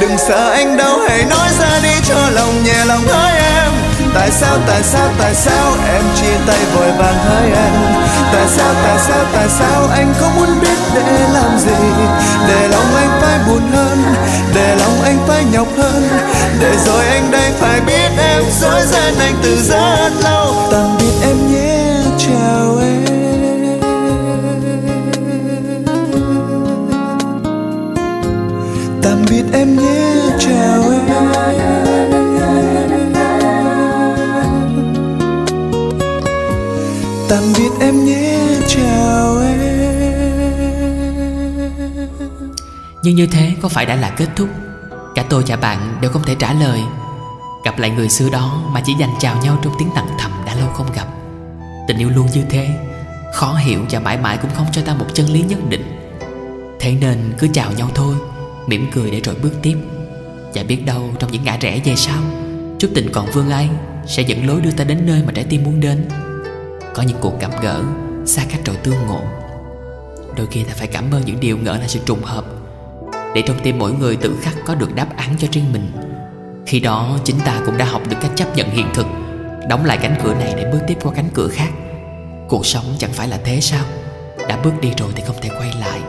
Đừng 0.00 0.18
sợ 0.28 0.50
anh 0.50 0.76
đau 0.76 0.98
hãy 1.08 1.24
nói 1.24 1.48
ra 1.58 1.80
đi 1.82 1.94
cho 2.08 2.28
lòng 2.30 2.64
nhẹ 2.64 2.84
lòng 2.84 3.06
hỡi 3.06 3.32
em. 3.32 3.72
Tại 4.14 4.30
sao 4.30 4.58
tại 4.66 4.82
sao 4.82 5.08
tại 5.18 5.34
sao 5.34 5.74
em 5.94 6.02
chia 6.20 6.36
tay 6.46 6.58
vội 6.74 6.90
vàng 6.98 7.18
hỡi 7.24 7.44
em? 7.44 7.72
Tại 8.32 8.46
sao 8.56 8.74
tại 8.84 8.98
sao 9.08 9.24
tại 9.32 9.48
sao 9.58 9.88
anh 9.92 10.14
không 10.18 10.36
muốn 10.36 10.60
biết 10.60 10.78
để 10.94 11.26
làm 11.32 11.58
gì? 11.58 11.74
Để 12.48 12.68
lòng 12.68 12.96
anh 12.96 13.20
phải 13.20 13.38
buồn 13.48 13.72
hơn, 13.72 14.14
để 14.54 14.76
lòng 14.76 15.02
anh 15.04 15.18
phải 15.28 15.44
nhọc 15.52 15.68
hơn. 15.78 16.08
Để 16.60 16.76
rồi 16.86 17.06
anh 17.06 17.30
đây 17.30 17.50
phải 17.60 17.80
biết 17.80 18.10
em, 18.18 18.42
dối 18.60 18.82
gian 18.86 19.14
anh 19.18 19.34
từ 19.42 19.56
rất 19.62 20.10
lâu. 20.24 20.54
Tạm 20.70 20.96
biệt 20.98 21.26
em 21.26 21.52
nhé. 21.52 21.71
Em 29.52 29.76
nhé 29.76 30.30
chào 30.38 30.82
em. 30.82 31.06
Tạm 37.28 37.42
biệt 37.58 37.70
em 37.80 38.04
nhé 38.04 38.38
chào 38.68 39.38
em. 39.38 39.58
Nhưng 43.02 43.16
như 43.16 43.26
thế 43.26 43.54
có 43.62 43.68
phải 43.68 43.86
đã 43.86 43.96
là 43.96 44.10
kết 44.10 44.28
thúc? 44.36 44.48
Cả 45.14 45.24
tôi 45.28 45.44
và 45.46 45.56
bạn 45.56 45.98
đều 46.00 46.10
không 46.10 46.22
thể 46.26 46.34
trả 46.34 46.52
lời. 46.52 46.80
Gặp 47.64 47.78
lại 47.78 47.90
người 47.90 48.08
xưa 48.08 48.30
đó 48.30 48.62
mà 48.70 48.80
chỉ 48.84 48.94
dành 49.00 49.10
chào 49.20 49.36
nhau 49.42 49.58
trong 49.62 49.74
tiếng 49.78 49.90
tặng 49.94 50.08
thầm 50.18 50.30
đã 50.46 50.54
lâu 50.54 50.68
không 50.68 50.86
gặp. 50.94 51.06
Tình 51.88 51.98
yêu 51.98 52.10
luôn 52.10 52.26
như 52.34 52.42
thế, 52.50 52.68
Khó 53.32 53.54
hiểu 53.54 53.80
và 53.90 54.00
mãi 54.00 54.18
mãi 54.18 54.38
cũng 54.42 54.50
không 54.54 54.66
cho 54.72 54.82
ta 54.82 54.94
một 54.94 55.06
chân 55.14 55.26
lý 55.26 55.42
nhất 55.42 55.58
định. 55.68 55.82
Thế 56.80 56.96
nên 57.00 57.34
cứ 57.38 57.48
chào 57.52 57.72
nhau 57.72 57.88
thôi. 57.94 58.14
Mỉm 58.66 58.86
cười 58.92 59.10
để 59.10 59.20
rồi 59.20 59.34
bước 59.42 59.52
tiếp. 59.62 59.76
Chả 60.54 60.62
biết 60.62 60.86
đâu 60.86 61.10
trong 61.18 61.32
những 61.32 61.44
ngã 61.44 61.56
rẽ 61.60 61.80
về 61.84 61.96
sau, 61.96 62.22
Chút 62.78 62.90
tình 62.94 63.08
còn 63.12 63.26
vương 63.32 63.50
ai 63.50 63.68
Sẽ 64.06 64.22
dẫn 64.22 64.46
lối 64.46 64.60
đưa 64.60 64.70
ta 64.70 64.84
đến 64.84 65.06
nơi 65.06 65.22
mà 65.26 65.32
trái 65.32 65.44
tim 65.48 65.64
muốn 65.64 65.80
đến. 65.80 66.08
Có 66.94 67.02
những 67.02 67.18
cuộc 67.20 67.40
gặp 67.40 67.62
gỡ, 67.62 67.82
Xa 68.26 68.42
cách 68.50 68.60
rồi 68.64 68.76
tương 68.76 69.06
ngộ. 69.06 69.20
Đôi 70.36 70.46
khi 70.46 70.64
ta 70.64 70.72
phải 70.76 70.86
cảm 70.86 71.04
ơn 71.12 71.22
những 71.26 71.40
điều 71.40 71.58
ngỡ 71.58 71.72
là 71.72 71.88
sự 71.88 72.00
trùng 72.06 72.22
hợp, 72.22 72.44
Để 73.34 73.42
trong 73.46 73.58
tim 73.62 73.78
mỗi 73.78 73.92
người 73.92 74.16
tự 74.16 74.36
khắc 74.42 74.54
có 74.66 74.74
được 74.74 74.94
đáp 74.94 75.16
án 75.16 75.36
cho 75.38 75.48
riêng 75.52 75.72
mình. 75.72 75.92
Khi 76.66 76.80
đó, 76.80 77.18
chính 77.24 77.40
ta 77.44 77.60
cũng 77.66 77.78
đã 77.78 77.84
học 77.84 78.02
được 78.08 78.16
cách 78.20 78.32
chấp 78.36 78.56
nhận 78.56 78.70
hiện 78.70 78.86
thực, 78.94 79.06
Đóng 79.68 79.84
lại 79.84 79.98
cánh 80.02 80.20
cửa 80.24 80.34
này 80.34 80.54
để 80.56 80.70
bước 80.72 80.80
tiếp 80.88 80.98
qua 81.02 81.12
cánh 81.14 81.28
cửa 81.34 81.48
khác. 81.48 81.68
Cuộc 82.48 82.66
sống 82.66 82.84
chẳng 82.98 83.12
phải 83.12 83.28
là 83.28 83.38
thế 83.44 83.60
sao? 83.60 83.84
Đã 84.48 84.58
bước 84.64 84.80
đi 84.80 84.92
rồi 84.98 85.12
thì 85.14 85.22
không 85.26 85.36
thể 85.42 85.48
quay 85.48 85.72
lại 85.80 86.00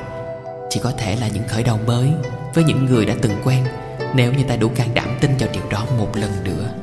chỉ 0.74 0.80
có 0.80 0.92
thể 0.98 1.16
là 1.16 1.28
những 1.28 1.48
khởi 1.48 1.64
đầu 1.64 1.80
mới 1.88 2.10
với 2.54 2.64
những 2.64 2.86
người 2.86 3.06
đã 3.06 3.16
từng 3.22 3.42
quen, 3.44 3.64
nếu 4.16 4.34
như 4.34 4.44
ta 4.48 4.56
đủ 4.56 4.70
can 4.76 4.94
đảm 4.94 5.18
tin 5.22 5.32
vào 5.40 5.50
điều 5.54 5.64
đó 5.70 5.86
một 5.98 6.10
lần 6.16 6.44
nữa. 6.44 6.83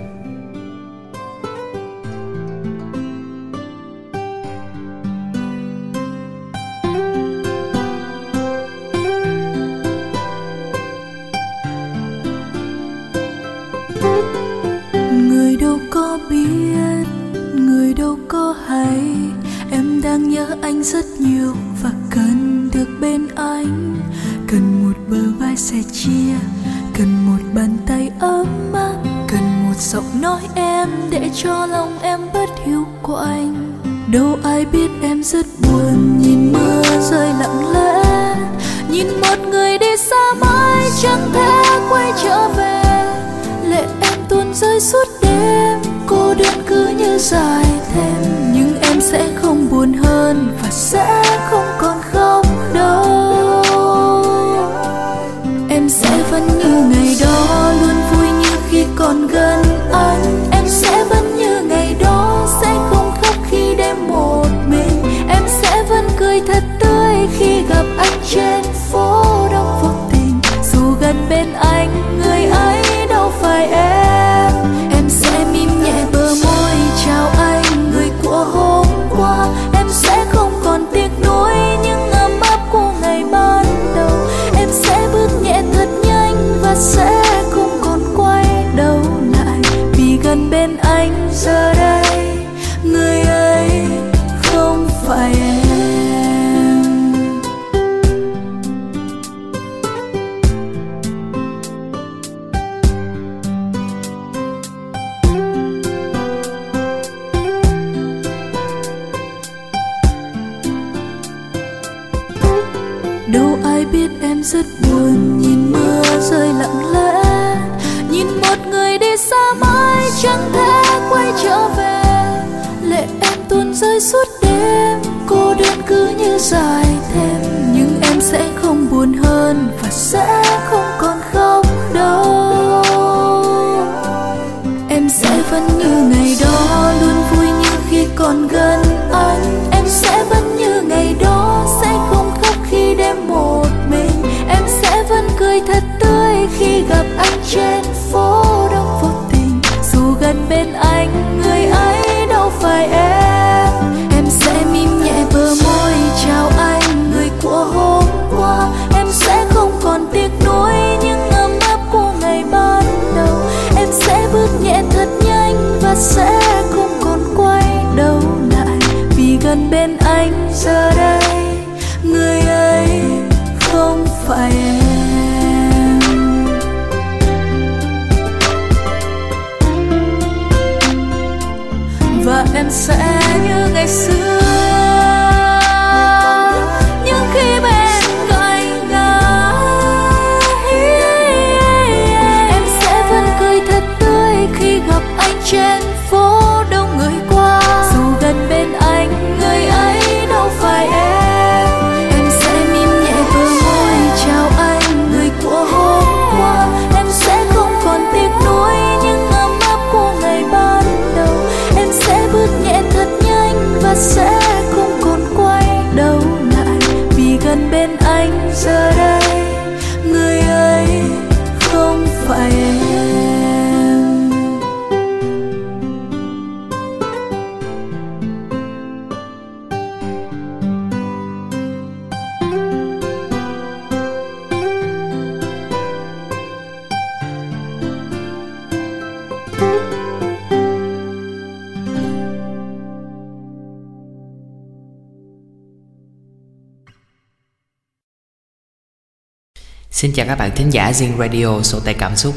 Xin 249.91 250.13
chào 250.13 250.27
các 250.27 250.39
bạn 250.39 250.51
thính 250.57 250.73
giả 250.73 250.91
Zing 250.91 251.19
Radio, 251.19 251.63
số 251.63 251.81
tay 251.81 251.95
cảm 251.95 252.17
xúc. 252.17 252.35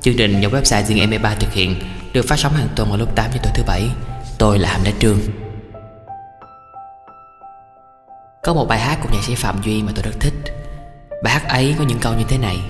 Chương 0.00 0.16
trình 0.16 0.40
do 0.40 0.48
website 0.48 0.84
Zing 0.84 1.08
MP3 1.08 1.36
thực 1.40 1.52
hiện, 1.52 1.74
Được 2.12 2.24
phát 2.28 2.38
sóng 2.38 2.52
hàng 2.52 2.68
tuần 2.76 2.88
vào 2.88 2.98
lúc 2.98 3.14
8 3.14 3.30
giờ 3.32 3.40
tối 3.42 3.52
thứ 3.54 3.62
bảy. 3.66 3.90
Tôi 4.38 4.58
là 4.58 4.68
Hàm 4.68 4.84
Đá 4.84 4.90
Trương 4.98 5.18
Có 8.42 8.54
một 8.54 8.66
bài 8.68 8.78
hát 8.78 8.98
của 9.02 9.08
nhạc 9.12 9.24
sĩ 9.26 9.34
Phạm 9.34 9.62
Duy 9.64 9.82
mà 9.82 9.92
tôi 9.94 10.02
rất 10.02 10.20
thích. 10.20 10.34
Bài 11.22 11.32
hát 11.32 11.48
ấy 11.48 11.74
có 11.78 11.84
những 11.84 11.98
câu 11.98 12.14
như 12.14 12.24
thế 12.28 12.38
này. 12.38 12.60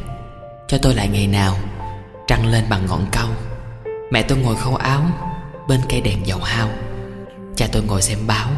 Cho 0.69 0.79
tôi 0.83 0.95
lại 0.95 1.09
ngày 1.09 1.27
nào, 1.27 1.57
Trăng 2.27 2.47
lên 2.47 2.65
bằng 2.71 2.87
ngọn 2.87 3.07
cau 3.13 3.29
Mẹ 4.11 4.23
tôi 4.23 4.39
ngồi 4.39 4.57
khâu 4.57 4.77
áo, 4.77 5.03
Bên 5.69 5.81
cây 5.89 6.01
đèn 6.01 6.27
dầu 6.27 6.39
hao. 6.39 6.69
Cha 7.57 7.67
tôi 7.73 7.83
ngồi 7.83 8.03
xem 8.03 8.19
báo, 8.27 8.51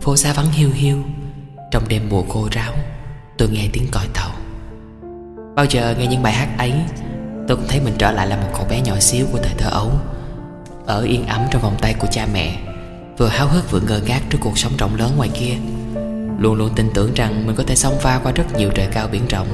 Phố 0.00 0.16
xa 0.16 0.32
vắng 0.32 0.52
hiu 0.52 0.70
hiu. 0.74 1.02
Trong 1.70 1.88
đêm 1.88 2.08
mùa 2.08 2.22
khô 2.22 2.48
ráo, 2.52 2.72
Tôi 3.38 3.48
nghe 3.48 3.68
tiếng 3.72 3.86
còi 3.92 4.06
tàu 4.14 4.31
Bao 5.54 5.64
giờ 5.64 5.94
nghe 5.98 6.06
những 6.06 6.22
bài 6.22 6.32
hát 6.32 6.48
ấy, 6.58 6.72
Tôi 7.48 7.56
cũng 7.56 7.66
thấy 7.68 7.80
mình 7.80 7.94
trở 7.98 8.12
lại 8.12 8.26
là 8.26 8.36
một 8.36 8.48
cậu 8.52 8.66
bé 8.70 8.80
nhỏ 8.80 8.94
xíu 9.00 9.26
của 9.32 9.38
thời 9.42 9.54
thơ 9.58 9.70
ấu, 9.70 9.90
Ở 10.86 11.02
yên 11.02 11.26
ấm 11.26 11.40
trong 11.50 11.62
vòng 11.62 11.76
tay 11.80 11.94
của 11.94 12.06
cha 12.10 12.26
mẹ, 12.32 12.56
Vừa 13.18 13.28
háo 13.28 13.48
hức 13.48 13.70
vừa 13.70 13.80
ngơ 13.80 14.00
ngác 14.06 14.20
trước 14.30 14.38
cuộc 14.40 14.58
sống 14.58 14.72
rộng 14.78 14.96
lớn 14.96 15.10
ngoài 15.16 15.30
kia. 15.34 15.54
Luôn 16.38 16.54
luôn 16.54 16.70
tin 16.76 16.90
tưởng 16.94 17.14
rằng 17.14 17.46
mình 17.46 17.56
có 17.56 17.64
thể 17.66 17.74
xông 17.74 17.98
pha 18.00 18.20
qua 18.22 18.32
rất 18.32 18.44
nhiều 18.56 18.70
trời 18.74 18.86
cao 18.92 19.08
biển 19.12 19.28
rộng, 19.28 19.48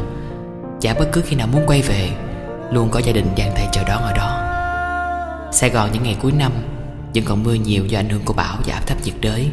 Chả 0.81 0.95
bất 0.95 1.09
cứ 1.13 1.23
khi 1.27 1.37
nào 1.37 1.47
muốn 1.47 1.63
quay 1.67 1.83
về, 1.83 2.11
Luôn 2.71 2.91
có 2.91 2.99
gia 2.99 3.13
đình 3.13 3.27
đang 3.37 3.53
tay 3.55 3.69
chờ 3.73 3.85
đón 3.85 4.03
ở 4.03 4.13
đó. 4.13 4.45
Sài 5.53 5.71
Gòn 5.71 5.91
những 5.93 6.03
ngày 6.03 6.17
cuối 6.23 6.33
năm, 6.33 6.53
Vẫn 7.15 7.25
còn 7.25 7.43
mưa 7.43 7.55
nhiều 7.55 7.87
do 7.87 7.99
ảnh 7.99 8.09
hưởng 8.09 8.23
của 8.25 8.35
bão 8.35 8.57
và 8.67 8.75
áp 8.75 8.87
thấp 8.87 8.99
nhiệt 9.05 9.15
đới. 9.21 9.51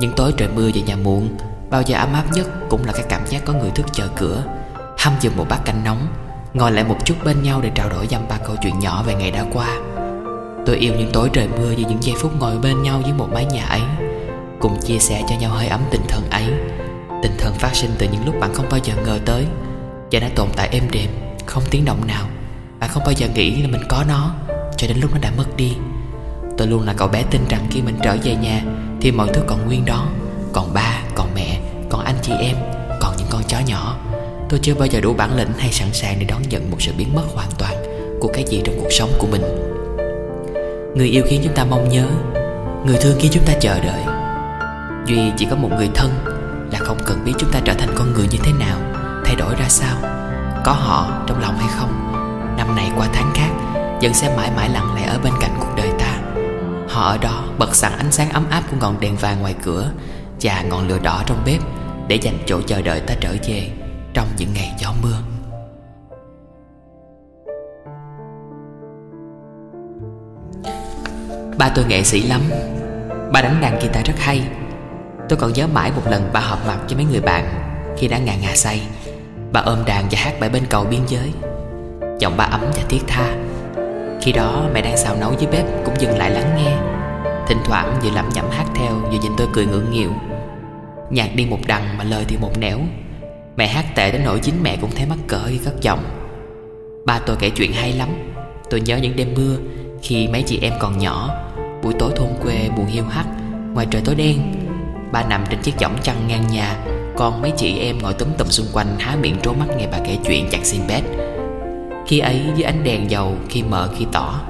Những 0.00 0.12
tối 0.16 0.32
trời 0.36 0.48
mưa 0.54 0.70
về 0.74 0.82
nhà 0.82 0.96
muộn, 0.96 1.28
Bao 1.70 1.82
giờ 1.82 1.98
ấm 1.98 2.12
áp 2.12 2.32
nhất 2.32 2.46
cũng 2.68 2.84
là 2.84 2.92
cái 2.92 3.04
cảm 3.08 3.26
giác 3.26 3.42
có 3.44 3.52
người 3.52 3.70
thức 3.70 3.86
chờ 3.92 4.08
cửa. 4.16 4.44
Hâm 5.04 5.14
dừng 5.20 5.36
một 5.36 5.46
bát 5.48 5.64
canh 5.64 5.84
nóng 5.84 6.06
Ngồi 6.54 6.72
lại 6.72 6.84
một 6.84 6.96
chút 7.04 7.14
bên 7.24 7.42
nhau 7.42 7.60
để 7.62 7.70
trao 7.74 7.88
đổi 7.88 8.06
dăm 8.06 8.28
ba 8.28 8.36
câu 8.46 8.56
chuyện 8.62 8.78
nhỏ 8.78 9.02
về 9.06 9.14
ngày 9.14 9.30
đã 9.30 9.44
qua. 9.52 9.68
Tôi 10.66 10.76
yêu 10.76 10.92
những 10.98 11.10
tối 11.12 11.30
trời 11.32 11.48
mưa 11.48 11.70
như 11.70 11.84
những 11.88 12.02
giây 12.02 12.14
phút 12.20 12.32
ngồi 12.40 12.58
bên 12.58 12.82
nhau 12.82 13.00
dưới 13.04 13.12
một 13.12 13.28
mái 13.32 13.44
nhà 13.44 13.64
ấy 13.64 13.80
Cùng 14.60 14.80
chia 14.80 14.98
sẻ 14.98 15.22
cho 15.28 15.36
nhau 15.40 15.50
hơi 15.50 15.66
ấm 15.66 15.80
tình 15.90 16.00
thân 16.08 16.22
ấy. 16.30 16.44
Tình 17.22 17.32
thân 17.38 17.54
phát 17.54 17.74
sinh 17.74 17.90
từ 17.98 18.08
những 18.12 18.26
lúc 18.26 18.34
bạn 18.40 18.54
không 18.54 18.66
bao 18.70 18.80
giờ 18.84 18.94
ngờ 19.06 19.18
tới 19.26 19.46
Và 20.12 20.20
đã 20.20 20.28
tồn 20.36 20.48
tại 20.56 20.68
êm 20.72 20.90
đềm, 20.90 21.10
không 21.46 21.62
tiếng 21.70 21.84
động 21.84 22.06
nào. 22.06 22.26
Bạn 22.80 22.90
không 22.92 23.02
bao 23.04 23.12
giờ 23.12 23.28
nghĩ 23.34 23.62
là 23.62 23.68
mình 23.68 23.82
có 23.88 24.04
nó 24.08 24.34
Cho 24.76 24.86
đến 24.88 24.98
lúc 25.00 25.10
nó 25.12 25.18
đã 25.22 25.30
mất 25.36 25.56
đi. 25.56 25.76
Tôi 26.58 26.68
luôn 26.68 26.82
là 26.82 26.92
cậu 26.96 27.08
bé 27.08 27.22
tin 27.30 27.40
rằng 27.48 27.66
khi 27.70 27.82
mình 27.82 27.98
trở 28.02 28.16
về 28.24 28.36
nhà 28.36 28.62
Thì 29.00 29.12
mọi 29.12 29.28
thứ 29.34 29.42
còn 29.46 29.66
nguyên 29.66 29.84
đó 29.84 30.06
Còn 30.52 30.74
ba, 30.74 31.00
còn 31.14 31.28
mẹ, 31.34 31.60
còn 31.90 32.04
anh 32.04 32.16
chị 32.22 32.32
em 32.40 32.56
Còn 33.00 33.14
những 33.18 33.28
con 33.30 33.42
chó 33.48 33.58
nhỏ. 33.66 33.96
Tôi 34.54 34.60
chưa 34.62 34.74
bao 34.74 34.86
giờ 34.86 35.00
đủ 35.00 35.14
bản 35.14 35.36
lĩnh 35.36 35.52
hay 35.58 35.72
sẵn 35.72 35.88
sàng 35.92 36.16
để 36.18 36.24
đón 36.24 36.42
nhận 36.48 36.70
một 36.70 36.76
sự 36.80 36.92
biến 36.98 37.14
mất 37.14 37.22
hoàn 37.34 37.48
toàn 37.58 37.74
Của 38.20 38.30
cái 38.34 38.44
gì 38.44 38.62
trong 38.64 38.74
cuộc 38.80 38.88
sống 38.90 39.12
của 39.18 39.26
mình. 39.26 39.42
Người 40.94 41.08
yêu 41.08 41.24
khiến 41.26 41.40
chúng 41.44 41.54
ta 41.54 41.64
mong 41.64 41.88
nhớ, 41.88 42.06
Người 42.86 42.96
thương 43.00 43.16
khiến 43.18 43.30
chúng 43.34 43.44
ta 43.44 43.52
chờ 43.60 43.80
đợi. 43.80 44.02
Duy 45.06 45.32
chỉ 45.36 45.46
có 45.50 45.56
một 45.56 45.68
người 45.76 45.88
thân 45.94 46.10
Là 46.72 46.78
không 46.78 46.98
cần 47.06 47.24
biết 47.24 47.32
chúng 47.38 47.50
ta 47.50 47.60
trở 47.64 47.74
thành 47.74 47.88
con 47.94 48.12
người 48.12 48.26
như 48.30 48.38
thế 48.42 48.52
nào, 48.58 48.78
Thay 49.24 49.34
đổi 49.36 49.54
ra 49.54 49.68
sao, 49.68 49.96
Có 50.64 50.72
họ 50.72 51.24
trong 51.26 51.40
lòng 51.40 51.56
hay 51.58 51.68
không. 51.78 52.12
Năm 52.58 52.76
này 52.76 52.90
qua 52.96 53.08
tháng 53.12 53.32
khác, 53.34 53.50
Vẫn 54.02 54.14
sẽ 54.14 54.36
mãi 54.36 54.50
mãi 54.56 54.68
lặng 54.68 54.94
lẽ 54.96 55.04
ở 55.06 55.18
bên 55.24 55.32
cạnh 55.40 55.56
cuộc 55.60 55.72
đời 55.76 55.88
ta. 55.98 56.18
Họ 56.88 57.02
ở 57.02 57.18
đó 57.18 57.44
bật 57.58 57.74
sẵn 57.74 57.92
ánh 57.92 58.12
sáng 58.12 58.30
ấm 58.30 58.44
áp 58.50 58.62
của 58.70 58.76
ngọn 58.80 59.00
đèn 59.00 59.16
vàng 59.16 59.40
ngoài 59.40 59.54
cửa 59.62 59.90
Và 60.42 60.62
ngọn 60.62 60.88
lửa 60.88 60.98
đỏ 61.02 61.22
trong 61.26 61.42
bếp 61.46 61.60
Để 62.08 62.16
dành 62.16 62.38
chỗ 62.46 62.60
chờ 62.66 62.82
đợi 62.82 63.00
ta 63.00 63.14
trở 63.20 63.34
về. 63.48 63.83
Trong 64.14 64.28
những 64.38 64.48
ngày 64.54 64.72
gió 64.78 64.94
mưa. 65.02 65.16
Ba 71.58 71.68
tôi 71.74 71.84
nghệ 71.84 72.02
sĩ 72.02 72.22
lắm. 72.22 72.40
Ba 73.32 73.42
đánh 73.42 73.60
đàn 73.60 73.78
guitar 73.80 74.06
rất 74.06 74.14
hay. 74.18 74.48
Tôi 75.28 75.38
còn 75.38 75.52
nhớ 75.52 75.66
mãi 75.66 75.92
một 75.96 76.02
lần 76.10 76.30
ba 76.32 76.40
họp 76.40 76.66
mặt 76.66 76.78
với 76.86 76.96
mấy 76.96 77.04
người 77.04 77.20
bạn 77.20 77.44
Khi 77.96 78.08
đã 78.08 78.18
ngà 78.18 78.36
ngà 78.36 78.54
say. 78.54 78.82
Bà 79.52 79.60
ôm 79.60 79.84
đàn 79.86 80.04
và 80.10 80.18
hát 80.20 80.40
bài 80.40 80.50
bên 80.50 80.62
cầu 80.70 80.84
biên 80.84 81.00
giới. 81.06 81.32
Giọng 82.18 82.36
ba 82.36 82.44
ấm 82.44 82.60
và 82.60 82.82
thiết 82.88 83.00
tha. 83.06 83.34
Khi 84.22 84.32
đó 84.32 84.68
mẹ 84.74 84.82
đang 84.82 84.96
xào 84.96 85.16
nấu 85.16 85.32
dưới 85.38 85.50
bếp 85.52 85.64
Cũng 85.84 85.94
dừng 85.98 86.18
lại 86.18 86.30
lắng 86.30 86.56
nghe. 86.56 86.76
Thỉnh 87.48 87.58
thoảng 87.64 88.00
vừa 88.02 88.10
lẩm 88.10 88.28
nhẩm 88.34 88.50
hát 88.50 88.66
theo 88.74 88.92
Vừa 88.94 89.18
nhìn 89.22 89.32
tôi 89.38 89.46
cười 89.52 89.66
ngưỡng 89.66 89.90
nghịu. 89.90 90.10
Nhạc 91.10 91.30
đi 91.34 91.46
một 91.46 91.58
đằng 91.66 91.98
mà 91.98 92.04
lời 92.04 92.24
thì 92.28 92.36
một 92.36 92.58
nẻo. 92.58 92.78
Mẹ 93.56 93.66
hát 93.66 93.94
tệ 93.94 94.12
đến 94.12 94.22
nỗi 94.24 94.40
chính 94.42 94.62
mẹ 94.62 94.76
cũng 94.80 94.90
thấy 94.90 95.06
mắc 95.06 95.18
cỡ 95.26 95.40
khi 95.48 95.58
cất 95.58 95.80
giọng 95.80 96.04
Ba 97.06 97.18
tôi 97.18 97.36
kể 97.40 97.50
chuyện 97.50 97.72
hay 97.72 97.92
lắm. 97.92 98.08
Tôi 98.70 98.80
nhớ 98.80 98.96
những 98.96 99.16
đêm 99.16 99.34
mưa 99.36 99.56
Khi 100.02 100.28
mấy 100.28 100.42
chị 100.42 100.58
em 100.62 100.72
còn 100.80 100.98
nhỏ, 100.98 101.30
Buổi 101.82 101.94
tối 101.98 102.12
thôn 102.16 102.28
quê 102.42 102.68
buồn 102.76 102.86
hiu 102.86 103.04
hắt, 103.04 103.26
Ngoài 103.74 103.86
trời 103.90 104.02
tối 104.04 104.14
đen, 104.14 104.38
Ba 105.12 105.22
nằm 105.22 105.44
trên 105.50 105.60
chiếc 105.62 105.80
võng 105.80 105.98
chăn 106.02 106.16
ngang 106.28 106.46
nhà, 106.52 106.76
Còn 107.16 107.42
mấy 107.42 107.52
chị 107.56 107.78
em 107.78 107.98
ngồi 107.98 108.14
túm 108.14 108.28
tùm 108.38 108.48
xung 108.48 108.66
quanh 108.72 108.98
Há 108.98 109.16
miệng 109.16 109.36
trố 109.42 109.52
mắt 109.52 109.66
nghe 109.78 109.86
bà 109.92 109.98
kể 110.06 110.18
chuyện 110.26 110.48
chặt 110.50 110.60
xin 110.62 110.80
bét. 110.88 111.02
Khi 112.06 112.18
ấy, 112.18 112.40
dưới 112.56 112.64
ánh 112.64 112.84
đèn 112.84 113.10
dầu, 113.10 113.36
Khi 113.48 113.62
mờ, 113.62 113.90
khi 113.98 114.06
tỏ, 114.12 114.40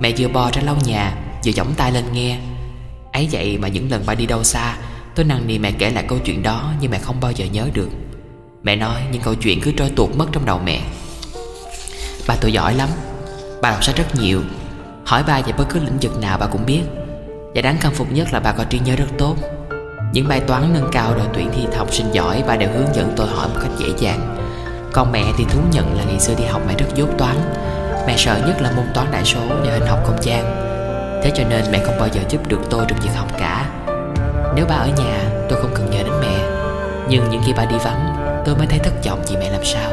Mẹ 0.00 0.12
vừa 0.18 0.28
bò 0.28 0.50
ra 0.52 0.62
lau 0.62 0.76
nhà, 0.86 1.16
Vừa 1.46 1.52
giỏng 1.52 1.74
tay 1.76 1.92
lên 1.92 2.04
nghe. 2.12 2.38
Ấy 3.12 3.28
vậy 3.32 3.58
mà 3.58 3.68
những 3.68 3.90
lần 3.90 4.02
ba 4.06 4.14
đi 4.14 4.26
đâu 4.26 4.44
xa, 4.44 4.76
Tôi 5.14 5.24
năn 5.24 5.46
nỉ 5.46 5.58
mẹ 5.58 5.72
kể 5.78 5.90
lại 5.90 6.04
câu 6.08 6.18
chuyện 6.24 6.42
đó 6.42 6.72
Nhưng 6.80 6.90
mẹ 6.90 6.98
không 6.98 7.20
bao 7.20 7.32
giờ 7.32 7.46
nhớ 7.52 7.68
được. 7.74 7.88
Mẹ 8.62 8.76
nói 8.76 9.02
những 9.12 9.22
câu 9.22 9.34
chuyện 9.34 9.60
cứ 9.60 9.72
trôi 9.76 9.90
tuột 9.96 10.10
mất 10.16 10.26
trong 10.32 10.44
đầu 10.44 10.60
mẹ. 10.64 10.80
Ba 12.28 12.34
tôi 12.40 12.52
giỏi 12.52 12.74
lắm. 12.74 12.88
Ba 13.62 13.70
đọc 13.70 13.84
sách 13.84 13.96
rất 13.96 14.04
nhiều. 14.14 14.40
Hỏi 15.04 15.22
ba 15.26 15.40
về 15.40 15.52
bất 15.58 15.64
cứ 15.68 15.80
lĩnh 15.80 15.98
vực 16.00 16.20
nào 16.20 16.38
bà 16.38 16.46
cũng 16.46 16.66
biết. 16.66 16.82
Và 17.54 17.62
đáng 17.62 17.78
khâm 17.80 17.92
phục 17.92 18.12
nhất 18.12 18.28
là 18.32 18.40
bà 18.40 18.52
có 18.52 18.64
trí 18.64 18.78
nhớ 18.78 18.96
rất 18.96 19.04
tốt. 19.18 19.36
Những 20.12 20.28
bài 20.28 20.40
toán 20.40 20.74
nâng 20.74 20.88
cao 20.92 21.14
đội 21.14 21.26
tuyển 21.34 21.50
thi 21.54 21.66
học 21.76 21.94
sinh 21.94 22.06
giỏi, 22.12 22.42
Bà 22.46 22.56
đều 22.56 22.68
hướng 22.72 22.94
dẫn 22.94 23.12
tôi 23.16 23.26
hỏi 23.26 23.48
một 23.48 23.60
cách 23.62 23.70
dễ 23.78 23.86
dàng. 23.98 24.36
Còn 24.92 25.12
mẹ 25.12 25.24
thì 25.38 25.44
thú 25.44 25.60
nhận 25.72 25.96
là 25.96 26.04
ngày 26.04 26.20
xưa 26.20 26.34
đi 26.38 26.44
học 26.44 26.62
mẹ 26.68 26.74
rất 26.78 26.86
dốt 26.94 27.08
toán. 27.18 27.36
Mẹ 28.06 28.14
sợ 28.16 28.42
nhất 28.46 28.62
là 28.62 28.72
môn 28.76 28.84
toán 28.94 29.06
đại 29.12 29.24
số 29.24 29.40
và 29.48 29.72
hình 29.72 29.86
học 29.86 30.00
không 30.06 30.22
gian. 30.22 30.44
Thế 31.24 31.32
cho 31.34 31.44
nên 31.48 31.64
mẹ 31.72 31.84
không 31.84 31.98
bao 31.98 32.08
giờ 32.08 32.20
giúp 32.28 32.48
được 32.48 32.60
tôi 32.70 32.84
trong 32.88 33.00
việc 33.00 33.14
học 33.16 33.38
cả. 33.38 33.70
Nếu 34.56 34.66
ba 34.66 34.74
ở 34.74 34.86
nhà, 34.86 35.30
tôi 35.48 35.62
không 35.62 35.74
cần 35.74 35.90
nhờ 35.90 36.02
đến 36.02 36.12
mẹ. 36.20 36.38
Nhưng 37.08 37.30
những 37.30 37.42
khi 37.46 37.52
ba 37.52 37.64
đi 37.64 37.76
vắng 37.84 38.29
Tôi 38.44 38.56
mới 38.56 38.66
thấy 38.66 38.78
thất 38.78 38.92
vọng 39.04 39.22
chị 39.26 39.36
mẹ 39.36 39.50
làm 39.50 39.64
sao. 39.64 39.90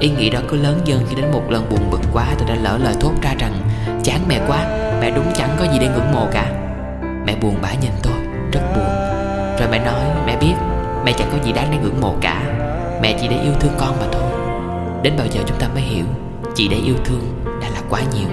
Ý 0.00 0.10
nghĩ 0.10 0.30
đó 0.30 0.40
cứ 0.48 0.56
lớn 0.56 0.80
dần 0.84 1.06
khi 1.08 1.16
đến 1.16 1.30
một 1.32 1.42
lần 1.50 1.68
buồn 1.70 1.90
bực 1.90 2.00
quá 2.12 2.26
Tôi 2.38 2.48
đã 2.48 2.54
lỡ 2.62 2.78
lời 2.78 2.94
thốt 3.00 3.12
ra 3.22 3.34
rằng 3.38 3.52
Chán 4.04 4.20
mẹ 4.28 4.40
quá, 4.48 4.66
mẹ 5.00 5.10
đúng 5.10 5.32
chẳng 5.36 5.56
có 5.58 5.64
gì 5.64 5.78
để 5.80 5.88
ngưỡng 5.88 6.12
mộ 6.12 6.26
cả. 6.32 6.52
Mẹ 7.26 7.36
buồn 7.42 7.54
bã 7.62 7.72
nhìn 7.72 7.90
tôi, 8.02 8.16
rất 8.52 8.60
buồn. 8.74 8.88
Rồi 9.58 9.68
mẹ 9.70 9.78
nói, 9.78 10.00
mẹ 10.26 10.36
biết 10.40 10.54
Mẹ 11.04 11.12
chẳng 11.18 11.28
có 11.32 11.44
gì 11.44 11.52
đáng 11.52 11.68
để 11.70 11.78
ngưỡng 11.82 12.00
mộ 12.00 12.14
cả. 12.20 12.42
Mẹ 13.02 13.18
chỉ 13.20 13.28
để 13.28 13.36
yêu 13.42 13.52
thương 13.60 13.72
con 13.78 13.96
mà 14.00 14.06
thôi. 14.12 14.30
Đến 15.02 15.14
bao 15.18 15.26
giờ 15.26 15.40
chúng 15.46 15.58
ta 15.58 15.68
mới 15.68 15.82
hiểu 15.82 16.04
chị 16.54 16.68
để 16.68 16.76
yêu 16.76 16.94
thương 17.04 17.44
đã 17.62 17.68
là 17.68 17.80
quá 17.90 18.00
nhiều. 18.14 18.28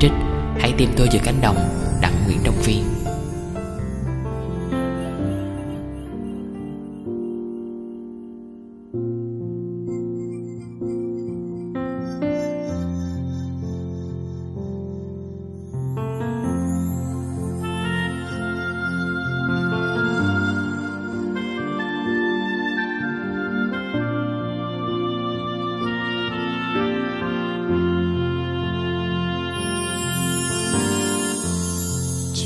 Trích, 0.00 0.12
hãy 0.60 0.72
tìm 0.78 0.90
tôi 0.96 1.08
giữa 1.12 1.20
cánh 1.24 1.40
đồng 1.42 1.56
Đặng 2.02 2.12
Nguyễn 2.26 2.38
Đông 2.44 2.54
Viên 2.64 2.93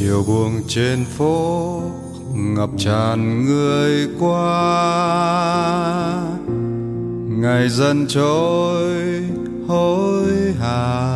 chiều 0.08 0.24
buông 0.26 0.60
trên 0.68 1.04
phố, 1.04 1.82
ngập 2.34 2.70
tràn 2.78 3.44
người 3.44 4.08
qua. 4.20 4.48
Ngày 7.28 7.68
dần 7.68 8.06
trôi, 8.08 9.22
hối 9.66 10.26
hả. 10.60 11.08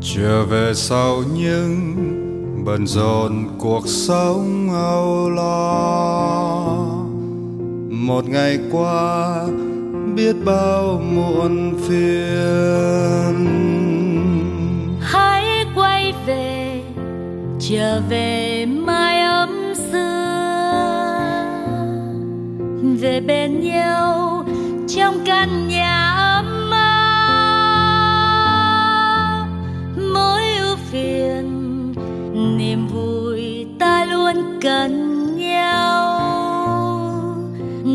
Trở 0.00 0.44
về 0.44 0.72
sau 0.74 1.22
những 1.34 1.94
bận 2.64 2.86
rộn 2.86 3.44
cuộc 3.58 3.88
sống 3.88 4.68
âu 4.74 5.30
lo. 5.30 6.66
Một 7.90 8.28
ngày 8.28 8.58
qua, 8.72 9.46
biết 10.14 10.36
bao 10.44 11.02
muộn 11.14 11.74
phiền. 11.88 13.75
Trở 17.68 18.00
về 18.08 18.66
mái 18.66 19.20
ấm 19.20 19.74
xưa. 19.92 21.16
Về 23.00 23.20
bên 23.20 23.60
nhau 23.60 24.44
trong 24.88 25.14
căn 25.24 25.68
nhà 25.68 26.12
ấm 26.12 26.70
áp. 26.70 27.46
Mỗi 30.14 30.42
ưu 30.58 30.76
phiền, 30.90 31.46
niềm 32.58 32.88
vui 32.88 33.66
ta 33.78 34.04
luôn 34.04 34.58
cần 34.62 35.26
nhau. 35.36 36.20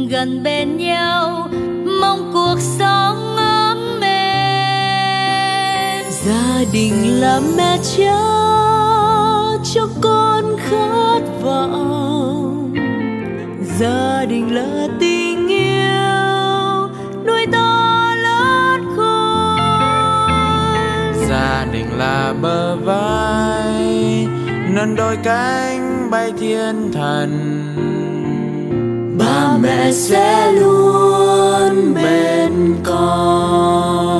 Gần 0.10 0.44
bên 0.44 0.78
nhau, 0.78 1.50
mong 2.02 2.32
cuộc 2.34 2.60
sống 2.60 3.36
ấm 3.38 4.02
êm 4.02 6.06
gia 6.12 6.64
đình 6.74 7.22
là 7.22 7.40
mẹ 7.58 7.78
cháu 7.98 8.61
gia 13.82 14.26
đình 14.30 14.56
là 14.56 14.88
tình 15.00 15.48
yêu 15.48 16.90
nuôi 17.28 17.46
ta 17.52 18.16
lớn 18.16 18.82
khôn. 18.96 19.60
Gia 21.30 21.66
đình 21.74 21.98
là 21.98 22.34
bờ 22.42 22.76
vai 22.76 24.28
nâng 24.70 24.96
đôi 24.96 25.18
cánh 25.24 26.08
bay 26.12 26.32
thiên 26.40 26.92
thần. 26.94 27.32
Ba 29.20 29.58
mẹ 29.62 29.92
sẽ 29.92 30.52
luôn 30.52 31.94
bên 31.94 32.76
con. 32.84 34.12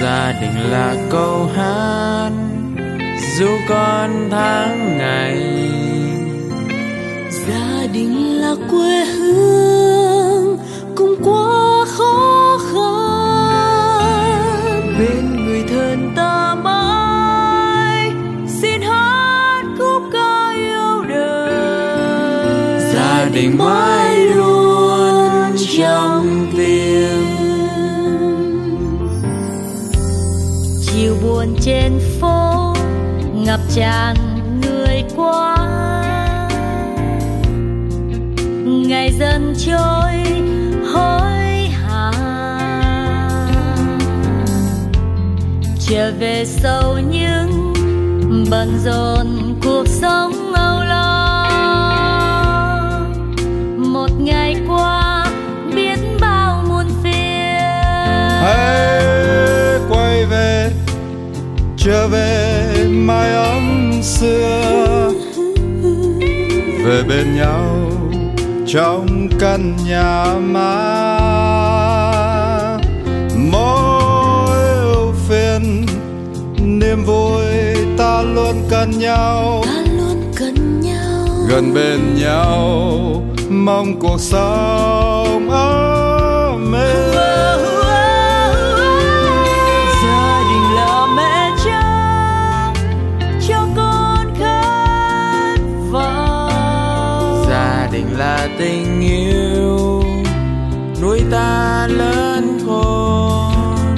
Gia 0.00 0.32
đình 0.40 0.70
là 0.70 0.94
câu 1.10 1.48
hát 1.56 2.30
dù 3.38 3.48
con 3.68 4.28
tháng 4.30 4.98
ngày 4.98 5.43
mãi 23.58 24.26
luôn 24.26 25.56
trong 25.78 26.46
tim. 26.56 27.24
Chiều 30.86 31.16
buồn 31.22 31.56
trên 31.60 31.92
phố, 32.20 32.74
ngập 33.34 33.60
tràn 33.74 34.16
người 34.62 35.04
qua. 35.16 35.56
Ngày 38.64 39.12
dần 39.18 39.54
trôi, 39.58 40.12
hối 40.92 41.68
hả? 41.68 42.12
Trở 45.88 46.12
về 46.18 46.44
sau 46.46 46.98
những 47.10 47.74
bận 48.50 48.78
rộn 48.84 49.26
cuộc 49.64 49.88
sống. 49.88 50.33
Trở 61.84 62.08
về 62.08 62.74
mái 62.90 63.32
ấm 63.34 63.92
xưa. 64.02 65.12
Về 66.84 67.02
bên 67.08 67.36
nhau 67.36 67.90
trong 68.66 69.28
căn 69.40 69.76
nhà 69.86 70.34
má 70.40 70.88
mỗi 73.36 74.56
ưu 74.82 75.12
phiền 75.28 75.86
niềm 76.56 77.04
vui 77.04 77.44
ta 77.98 78.22
luôn 78.22 78.62
cần 78.70 78.90
nhau. 78.98 79.62
Ta 79.66 79.84
luôn 79.98 80.32
cần 80.36 80.80
nhau. 80.80 81.26
Gần 81.48 81.74
bên 81.74 82.14
nhau 82.20 83.22
mong 83.48 84.00
cuộc 84.00 84.20
sống 84.20 85.50
ấm 85.50 86.72
êm 86.72 87.73
tình 98.58 99.00
yêu 99.00 100.02
nuôi 101.02 101.20
ta 101.30 101.86
lớn 101.90 102.58
khôn 102.66 103.96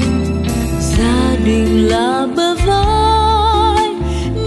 gia 0.81 1.37
đình 1.45 1.89
là 1.89 2.27
bờ 2.37 2.55
vai 2.67 3.91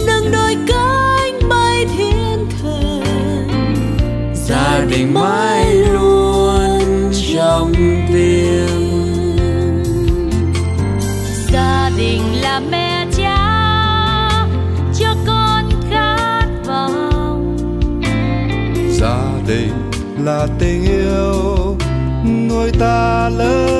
nâng 0.07 0.31
đôi 0.31 0.57
cánh 0.67 1.49
bay 1.49 1.85
thiên 1.97 2.47
thần. 2.61 3.47
Gia 4.33 4.85
đình 4.89 5.13
mãi 5.13 5.58
là 20.25 20.47
tình 20.59 20.83
yêu. 20.83 21.77
Nuôi 22.49 22.71
ta 22.79 23.29
lớn 23.29 23.78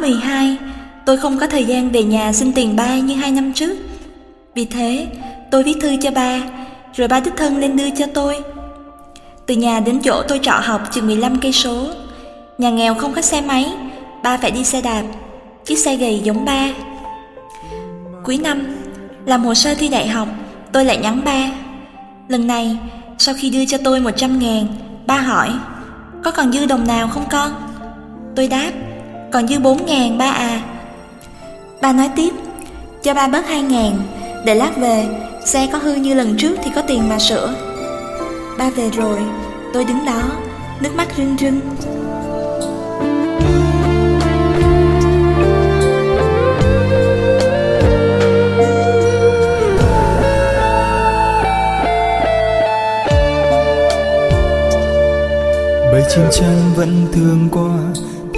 lớp 0.00 0.06
12, 0.06 0.56
tôi 1.04 1.16
không 1.16 1.38
có 1.38 1.46
thời 1.46 1.64
gian 1.64 1.90
về 1.90 2.02
nhà 2.02 2.32
xin 2.32 2.52
tiền 2.52 2.76
ba 2.76 2.98
như 2.98 3.14
hai 3.14 3.30
năm 3.32 3.52
trước. 3.52 3.76
Vì 4.54 4.64
thế, 4.64 5.06
tôi 5.50 5.62
viết 5.62 5.76
thư 5.80 5.96
cho 6.00 6.10
ba, 6.10 6.40
rồi 6.94 7.08
ba 7.08 7.20
đích 7.20 7.36
thân 7.36 7.58
lên 7.58 7.76
đưa 7.76 7.90
cho 7.90 8.06
tôi. 8.14 8.42
Từ 9.46 9.54
nhà 9.54 9.80
đến 9.80 10.00
chỗ 10.04 10.22
tôi 10.28 10.40
trọ 10.42 10.52
học 10.52 10.88
chừng 10.92 11.06
15 11.06 11.40
cây 11.40 11.52
số. 11.52 11.86
Nhà 12.58 12.70
nghèo 12.70 12.94
không 12.94 13.12
có 13.12 13.22
xe 13.22 13.40
máy, 13.40 13.72
ba 14.22 14.36
phải 14.36 14.50
đi 14.50 14.64
xe 14.64 14.80
đạp, 14.80 15.02
chiếc 15.64 15.78
xe 15.78 15.96
gầy 15.96 16.20
giống 16.24 16.44
ba. 16.44 16.68
Cuối 18.24 18.38
năm, 18.38 18.66
làm 19.24 19.44
hồ 19.44 19.54
sơ 19.54 19.74
thi 19.74 19.88
đại 19.88 20.08
học, 20.08 20.28
tôi 20.72 20.84
lại 20.84 20.98
nhắn 20.98 21.20
ba. 21.24 21.50
Lần 22.28 22.46
này, 22.46 22.78
sau 23.18 23.34
khi 23.38 23.50
đưa 23.50 23.64
cho 23.64 23.78
tôi 23.84 24.00
100 24.00 24.38
ngàn, 24.38 24.66
ba 25.06 25.16
hỏi, 25.16 25.50
có 26.24 26.30
còn 26.30 26.52
dư 26.52 26.66
đồng 26.66 26.86
nào 26.86 27.08
không 27.08 27.24
con? 27.30 27.50
Tôi 28.36 28.48
đáp, 28.48 28.70
còn 29.32 29.48
dư 29.48 29.58
4 29.58 29.86
ngàn 29.86 30.18
ba 30.18 30.30
à. 30.30 30.60
Ba 31.80 31.92
nói 31.92 32.10
tiếp, 32.16 32.30
cho 33.02 33.14
ba 33.14 33.28
bớt 33.28 33.48
2 33.48 33.62
ngàn, 33.62 33.98
để 34.44 34.54
lát 34.54 34.76
về, 34.76 35.06
xe 35.44 35.68
có 35.72 35.78
hư 35.78 35.94
như 35.94 36.14
lần 36.14 36.36
trước 36.36 36.56
thì 36.64 36.70
có 36.74 36.82
tiền 36.82 37.08
mà 37.08 37.18
sửa. 37.18 37.54
Ba 38.58 38.70
về 38.70 38.90
rồi, 38.90 39.18
tôi 39.74 39.84
đứng 39.84 40.04
đó, 40.04 40.22
nước 40.80 40.94
mắt 40.94 41.08
rưng 41.16 41.36
rưng. 41.40 41.60
Bầy 55.92 56.02
chim 56.08 56.24
trắng 56.30 56.72
vẫn 56.76 57.06
thương 57.12 57.48
qua 57.52 57.70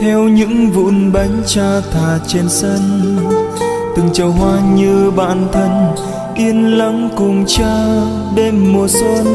theo 0.00 0.28
những 0.28 0.70
vụn 0.70 1.12
bánh 1.12 1.42
cha 1.46 1.80
thả 1.92 2.18
trên 2.26 2.48
sân. 2.48 3.16
Từng 3.96 4.12
chậu 4.12 4.30
hoa 4.30 4.60
như 4.74 5.10
bạn 5.10 5.48
thân, 5.52 5.70
yên 6.34 6.78
lặng 6.78 7.08
cùng 7.16 7.44
cha 7.46 7.84
đêm 8.36 8.72
mùa 8.72 8.88
xuân. 8.88 9.26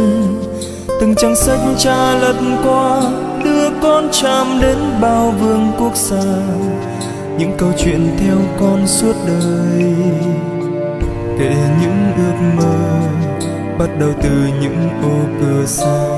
Từng 1.01 1.15
trang 1.15 1.35
sách 1.35 1.59
cha 1.77 2.15
lật 2.15 2.35
qua, 2.63 3.01
đưa 3.43 3.69
con 3.81 4.09
chạm 4.11 4.47
đến 4.61 4.77
bao 5.01 5.33
vương 5.39 5.71
quốc 5.79 5.95
xa. 5.95 6.23
Những 7.37 7.51
câu 7.57 7.69
chuyện 7.77 8.09
theo 8.19 8.37
con 8.59 8.87
suốt 8.87 9.13
đời, 9.27 9.93
kể 11.39 11.55
những 11.81 12.13
ước 12.17 12.47
mơ 12.57 12.99
bắt 13.79 13.89
đầu 13.99 14.09
từ 14.23 14.31
những 14.61 14.89
ô 15.03 15.17
cửa 15.41 15.65
xa. 15.65 16.14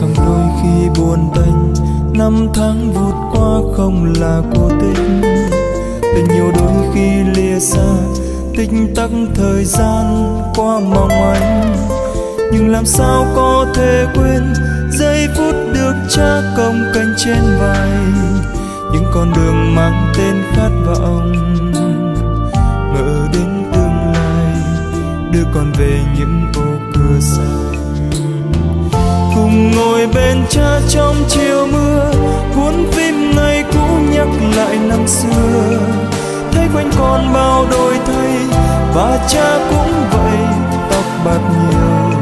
Cuộc 0.00 0.06
đôi 0.16 0.42
khi 0.62 1.00
buồn 1.00 1.30
tênh 1.34 1.84
năm 2.18 2.48
tháng 2.54 2.92
vụt 2.92 3.14
qua 3.32 3.74
không 3.76 4.12
là 4.20 4.42
cố 4.54 4.68
tình 4.80 5.20
tình 6.02 6.28
yêu 6.28 6.52
đôi 6.56 6.90
khi 6.94 7.22
lìa 7.36 7.58
xa, 7.58 7.94
tích 8.56 8.70
tắc 8.96 9.10
thời 9.34 9.64
gian 9.64 10.34
qua 10.54 10.80
mong 10.80 11.10
anh 11.10 11.76
nhưng 12.52 12.68
làm 12.68 12.86
sao 12.86 13.26
có 13.34 13.66
thể 13.74 14.06
quên 14.14 14.52
giây 14.90 15.28
phút 15.36 15.54
được 15.74 15.94
cha 16.10 16.42
công 16.56 16.82
canh 16.94 17.14
trên 17.16 17.42
vai. 17.60 17.90
Những 18.92 19.04
con 19.14 19.32
đường 19.36 19.74
mang 19.74 20.12
tên 20.16 20.34
khát 20.52 20.70
vọng, 20.86 21.32
ngỡ 22.94 23.28
đến 23.32 23.64
tương 23.72 24.12
lai. 24.12 24.54
Đưa 25.32 25.44
con 25.54 25.72
về 25.78 26.00
những 26.18 26.42
ô 26.54 26.78
cửa 26.94 27.20
xa 27.20 27.69
cùng 29.50 29.70
ngồi 29.70 30.06
bên 30.14 30.44
cha 30.50 30.80
trong 30.88 31.14
chiều 31.28 31.66
mưa, 31.72 32.12
cuốn 32.54 32.74
phim 32.92 33.36
ngày 33.36 33.64
cũ 33.72 33.86
nhắc 34.10 34.28
lại 34.56 34.76
năm 34.88 35.06
xưa. 35.06 35.78
Thấy 36.52 36.68
quanh 36.74 36.90
con 36.98 37.32
bao 37.34 37.66
đổi 37.70 37.94
thay 38.06 38.36
và 38.94 39.26
cha 39.28 39.58
cũng 39.70 39.92
vậy, 40.10 40.38
tóc 40.90 41.04
bạc 41.24 41.40
nhiều. 41.62 42.20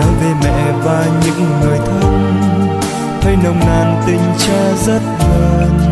Nói 0.00 0.08
về 0.22 0.32
mẹ 0.44 0.72
và 0.84 1.06
những 1.24 1.60
người 1.60 1.78
thân, 1.86 2.38
thấy 3.20 3.36
nồng 3.44 3.60
nàn 3.60 4.02
tình 4.06 4.22
cha 4.38 4.72
rất 4.86 5.00
gần 5.18 5.89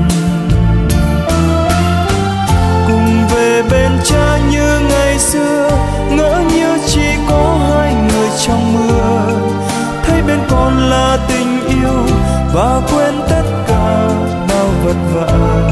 và 12.54 12.80
quên 12.92 13.14
tất 13.28 13.42
cả 13.66 14.08
bao 14.48 14.68
vất 14.84 14.96
vả. 15.14 15.70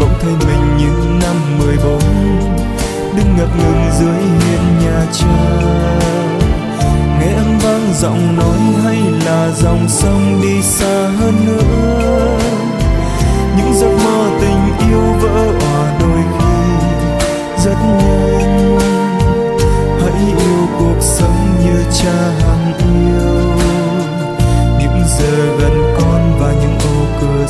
Bỗng 0.00 0.14
thấy 0.20 0.32
mình 0.46 0.76
như 0.76 0.92
năm 1.22 1.58
mười 1.58 1.76
bốn, 1.84 2.00
đứng 3.16 3.36
ngập 3.36 3.48
ngừng 3.58 3.90
dưới 3.98 4.20
hiên 4.20 4.78
nhà 4.80 5.06
cha 5.12 5.60
nghe 7.20 7.32
âm 7.34 7.58
vang 7.58 7.94
giọng 7.94 8.36
nói 8.36 8.58
hay 8.84 8.98
là 9.26 9.50
dòng 9.56 9.88
sông 9.88 10.40
đi 10.42 10.62
xa 10.62 11.10
hơn 11.20 11.34
nữa. 11.46 12.38
Những 13.56 13.74
giấc 13.74 13.90
mơ 14.04 14.30
tình 14.40 14.88
yêu 14.88 15.02
vỡ 15.20 15.52
hòa 15.60 15.92
đôi 16.00 16.22
khi 16.38 16.86
rất 17.64 17.76
nhanh. 17.84 18.78
Hãy 20.00 20.26
yêu 20.26 20.66
cuộc 20.78 21.00
sống 21.00 21.56
như 21.64 21.84
cha 21.92 22.12
hằng 22.40 22.72
yêu. 22.78 23.52
Những 24.78 25.02
giờ 25.18 25.56
gần 25.60 25.89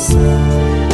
ô 0.09 0.90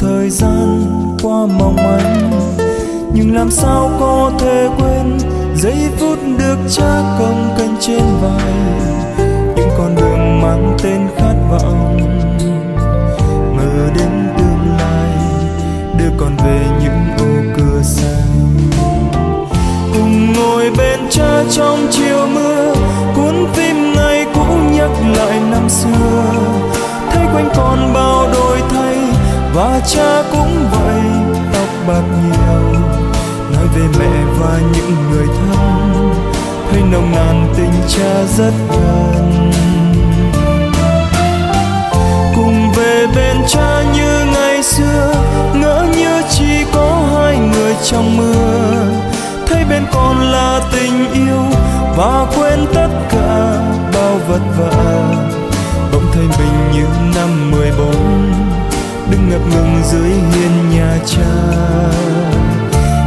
thời 0.00 0.30
gian 0.30 1.16
qua 1.22 1.46
mong 1.46 1.76
manh. 1.76 2.30
Nhưng 3.12 3.34
làm 3.34 3.50
sao 3.50 3.90
có 4.00 4.32
thể 4.38 4.68
quên 4.78 5.18
giây 5.56 5.76
phút 5.98 6.18
được 6.38 6.58
cha 6.70 7.16
công 7.18 7.54
canh 7.58 7.76
trên 7.80 8.02
vai. 8.22 8.52
Những 9.56 9.68
con 9.78 9.96
đường 9.96 10.42
mang 10.42 10.76
tên 10.82 11.00
khát 11.16 11.34
vọng. 11.50 11.96
Mơ 13.56 13.90
đến 13.98 14.28
tương 14.38 14.76
lai, 14.78 15.10
đưa 15.98 16.10
con 16.18 16.36
về 16.36 16.66
những 16.82 17.16
ô 17.18 17.52
cửa 17.56 17.82
xanh. 17.82 18.68
Cùng 19.92 20.32
ngồi 20.32 20.70
bên 20.78 21.00
cha 21.10 21.44
trong 21.50 21.86
chiều 21.90 22.26
mưa, 22.34 22.74
cuốn 23.16 23.46
phim 23.52 23.92
ngày 23.94 24.26
cũ 24.34 24.44
nhắc 24.72 24.90
lại 25.16 25.40
năm 25.50 25.68
xưa. 25.68 26.24
Thấy 27.10 27.26
quanh 27.32 27.48
co 27.56 27.67
và 29.58 29.80
cha 29.86 30.22
cũng 30.32 30.68
vậy, 30.70 31.02
tóc 31.52 31.68
bạc 31.88 32.02
nhiều. 32.22 32.80
Nói 33.52 33.66
về 33.74 33.82
mẹ 33.98 34.24
và 34.38 34.58
những 34.72 35.10
người 35.10 35.26
thân, 35.26 36.14
thấy 36.70 36.82
nồng 36.92 37.12
nàn 37.12 37.54
tình 37.56 37.72
cha 37.88 38.24
rất 38.36 38.52
gần. 38.70 39.50
Cùng 42.36 42.72
về 42.76 43.06
bên 43.16 43.36
cha 43.48 43.82
như 43.94 44.24
ngày 44.34 44.62
xưa, 44.62 45.14
ngỡ 45.54 45.86
như 45.96 46.22
chỉ 46.30 46.64
có 46.72 47.02
hai 47.14 47.38
người 47.38 47.74
trong 47.84 48.16
mưa. 48.16 48.84
Thấy 49.46 49.64
bên 49.70 49.82
con 49.92 50.20
là 50.32 50.60
tình 50.72 51.12
yêu, 51.12 51.42
và 51.96 52.26
quên 52.36 52.66
tất 52.74 52.88
cả 53.10 53.60
bao 53.94 54.18
vật 54.28 54.42
vả 54.58 55.02
bỗng 55.92 56.06
thấy 56.12 56.24
mình 56.38 56.72
như 56.72 56.86
năm 57.14 57.50
mười 57.50 57.72
bốn 57.78 58.47
đứng 59.10 59.30
ngập 59.30 59.40
ngừng 59.50 59.82
dưới 59.84 60.10
hiên 60.10 60.70
nhà 60.70 60.98
cha. 61.06 61.58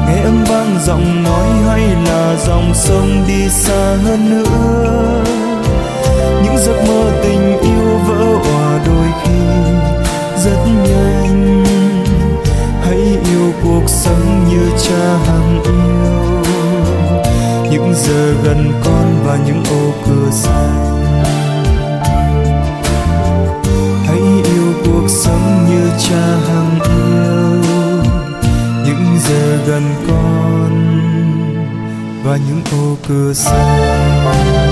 Nghe 0.08 0.22
âm 0.24 0.44
vang 0.44 0.78
giọng 0.86 1.24
nói 1.24 1.48
hay 1.68 1.82
là 2.06 2.36
dòng 2.46 2.72
sông 2.76 3.24
đi 3.28 3.50
xa 3.50 3.98
hơn 4.04 4.30
nữa. 4.30 5.24
Những 6.44 6.58
giấc 6.58 6.84
mơ 6.88 7.12
tình 7.24 7.60
yêu 7.62 7.98
vỡ 8.08 8.26
òa 8.52 8.80
đôi 8.86 9.08
khi 9.24 9.40
rất 10.44 10.66
nhanh. 10.66 11.64
Hãy 12.82 12.98
yêu 13.32 13.54
cuộc 13.64 13.84
sống 13.88 14.46
như 14.50 14.72
cha 14.84 15.18
hằng 15.26 15.62
yêu. 15.64 16.44
Những 17.72 17.94
giờ 17.96 18.34
gần 18.44 18.72
con 18.84 19.24
và 19.26 19.38
những 19.46 19.64
ô 19.70 19.92
cửa 20.06 20.32
xanh 20.32 21.02
sống 25.12 25.66
như 25.70 25.90
cha 26.00 26.38
hằng 26.48 26.80
yêu. 26.84 27.62
Những 28.86 29.18
giờ 29.28 29.58
gần 29.68 29.84
con 30.08 30.72
và 32.24 32.38
những 32.48 32.62
ô 32.72 32.98
cửa 33.08 33.34
xanh 33.34 34.71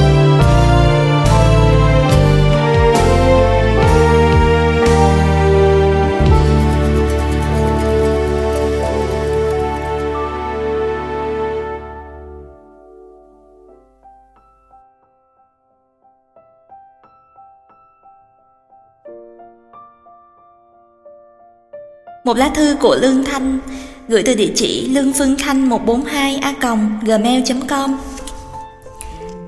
Một 22.30 22.38
lá 22.38 22.50
thư 22.50 22.76
của 22.80 22.96
Lương 23.02 23.24
Thanh. 23.24 23.60
Gửi 24.08 24.24
từ 24.24 24.36
địa 24.36 24.52
chỉ 24.56 24.88
lương.phương.thanh 24.88 25.70
142 25.70 26.36
a 26.36 26.54
gmail.com 27.02 27.98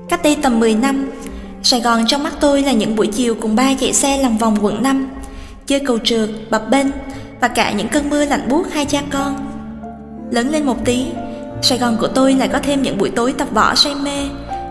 Cách 0.08 0.22
đây 0.22 0.36
tầm 0.42 0.60
10 0.60 0.74
năm, 0.74 1.10
Sài 1.62 1.80
Gòn 1.80 2.04
trong 2.06 2.22
mắt 2.22 2.32
tôi 2.40 2.62
là 2.62 2.72
những 2.72 2.96
buổi 2.96 3.06
chiều 3.06 3.34
cùng 3.34 3.56
ba 3.56 3.74
chạy 3.80 3.92
xe 3.92 4.22
lòng 4.22 4.38
vòng 4.38 4.56
quận 4.60 4.82
5, 4.82 5.08
chơi 5.66 5.80
cầu 5.80 5.98
trượt, 6.04 6.28
bập 6.50 6.70
bênh 6.70 6.86
và 7.40 7.48
cả 7.48 7.72
những 7.72 7.88
cơn 7.88 8.10
mưa 8.10 8.24
lạnh 8.24 8.48
buốt 8.48 8.66
hai 8.72 8.84
cha 8.84 9.02
con. 9.10 9.46
Lớn 10.30 10.50
lên 10.50 10.66
một 10.66 10.84
tí 10.84 11.06
Sài 11.62 11.78
Gòn 11.78 11.96
của 12.00 12.08
tôi 12.08 12.34
lại 12.34 12.48
có 12.48 12.58
thêm 12.62 12.82
những 12.82 12.98
buổi 12.98 13.10
tối 13.10 13.34
tập 13.38 13.48
võ 13.54 13.74
say 13.74 13.94
mê 13.94 14.18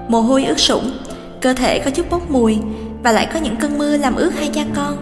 Mồ 0.08 0.22
hôi 0.22 0.46
ướt 0.46 0.60
sũng 0.60 0.92
Cơ 1.42 1.54
thể 1.54 1.80
có 1.80 1.92
chút 1.92 2.10
bốc 2.10 2.32
mùi 2.32 2.58
Và 3.04 3.12
lại 3.12 3.28
có 3.34 3.40
những 3.40 3.56
cơn 3.56 3.78
mưa 3.78 3.98
làm 3.98 4.16
ướt 4.16 4.32
hai 4.36 4.50
cha 4.54 4.66
con. 4.76 4.98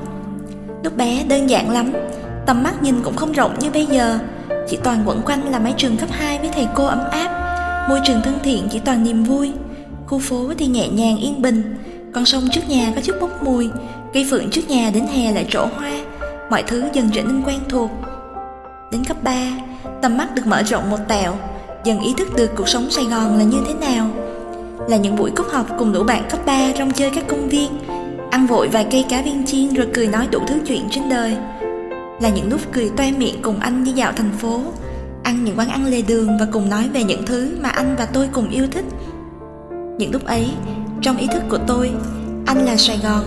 Lúc 0.84 0.97
bé 0.97 1.24
đơn 1.28 1.49
giản 1.49 1.70
lắm 1.70 1.91
Tầm 2.50 2.64
mắt 2.64 2.84
nhìn 2.84 3.02
cũng 3.04 3.16
không 3.16 3.32
rộng 3.32 3.60
như 3.60 3.72
bây 3.72 3.86
giờ. 3.86 4.20
Chỉ 4.68 4.78
toàn 4.84 5.04
quẩn 5.06 5.22
quanh 5.22 5.52
là 5.52 5.60
mái 5.60 5.74
trường 5.78 5.97
cấp 5.97 6.10
2 6.12 6.39
với 6.39 6.50
thầy 6.54 6.68
cô 6.76 6.86
ấm 6.86 7.00
áp. 7.12 7.30
Môi 7.89 8.00
trường 8.06 8.22
thân 8.22 8.39
thiện 8.43 8.68
chỉ 8.72 8.80
toàn 8.80 9.04
niềm 9.04 9.24
vui. 9.24 9.52
Khu 10.08 10.20
phố 10.20 10.54
thì 10.58 10.68
nhẹ 10.68 10.88
nhàng, 10.88 11.18
yên 11.18 11.41
bình. 11.41 11.76
Con 12.14 12.26
sông 12.26 12.43
trước 12.52 12.62
nhà 12.70 12.91
có 12.95 13.02
chút 13.02 13.16
bốc 13.22 13.43
mùi. 13.43 13.70
Cây 14.14 14.28
phượng 14.30 14.50
trước 14.50 14.70
nhà 14.70 14.91
đến 14.93 15.08
hè 15.08 15.32
lại 15.32 15.47
trổ 15.50 15.66
hoa. 15.66 15.91
Mọi 16.50 16.64
thứ 16.64 16.84
dần 16.93 17.10
trở 17.14 17.24
nên 17.24 17.41
quen 17.45 17.60
thuộc. 17.70 17.91
Đến 18.91 19.06
cấp 19.06 19.18
3 19.24 19.34
Tầm 20.02 20.18
mắt 20.18 20.36
được 20.36 20.47
mở 20.47 20.64
rộng 20.64 20.89
một 20.89 21.00
tẹo. 21.08 21.36
Dần 21.84 22.00
ý 22.00 22.14
thức 22.18 22.28
được 22.36 22.52
cuộc 22.56 22.68
sống 22.68 22.91
Sài 22.91 23.06
Gòn 23.06 23.38
là 23.38 23.43
như 23.43 23.58
thế 23.68 23.74
nào. 23.74 24.08
Là 24.88 24.97
những 24.97 25.16
buổi 25.16 25.32
cúp 25.32 25.47
học 25.50 25.66
cùng 25.80 25.93
đủ 25.93 26.04
bạn 26.04 26.24
cấp 26.30 26.39
3 26.45 26.72
Trong 26.78 26.91
chơi 26.91 27.10
các 27.10 27.28
công 27.28 27.50
viên. 27.50 27.72
Ăn 28.32 28.47
vội 28.47 28.68
vài 28.68 28.88
cây 28.91 29.06
cá 29.10 29.22
viên 29.22 29.45
chiên 29.45 29.74
rồi 29.74 29.88
cười 29.93 30.08
nói 30.08 30.28
đủ 30.32 30.39
thứ 30.47 30.56
chuyện 30.68 30.88
trên 30.91 31.10
đời. 31.10 31.38
Là 32.22 32.30
những 32.30 32.49
lúc 32.49 32.61
cười 32.72 32.89
toe 32.97 33.11
miệng 33.11 33.41
cùng 33.41 33.59
anh 33.59 33.84
đi 33.84 33.91
dạo 33.91 34.11
thành 34.15 34.32
phố 34.32 34.61
Ăn 35.24 35.43
những 35.43 35.59
quán 35.59 35.70
ăn 35.70 35.86
lề 35.86 36.01
đường 36.01 36.38
và 36.39 36.47
cùng 36.51 36.70
nói 36.70 36.89
về 36.93 37.03
những 37.03 37.26
thứ 37.26 37.57
mà 37.61 37.70
anh 37.70 37.95
và 37.95 38.05
tôi 38.05 38.28
cùng 38.32 38.49
yêu 38.49 38.67
thích. 38.72 38.86
Những 39.97 40.11
lúc 40.11 40.26
ấy, 40.26 40.51
trong 41.01 41.17
ý 41.17 41.28
thức 41.34 41.43
của 41.49 41.59
tôi, 41.67 41.91
anh 42.45 42.65
là 42.65 42.78
Sài 42.78 42.99
Gòn. 43.03 43.24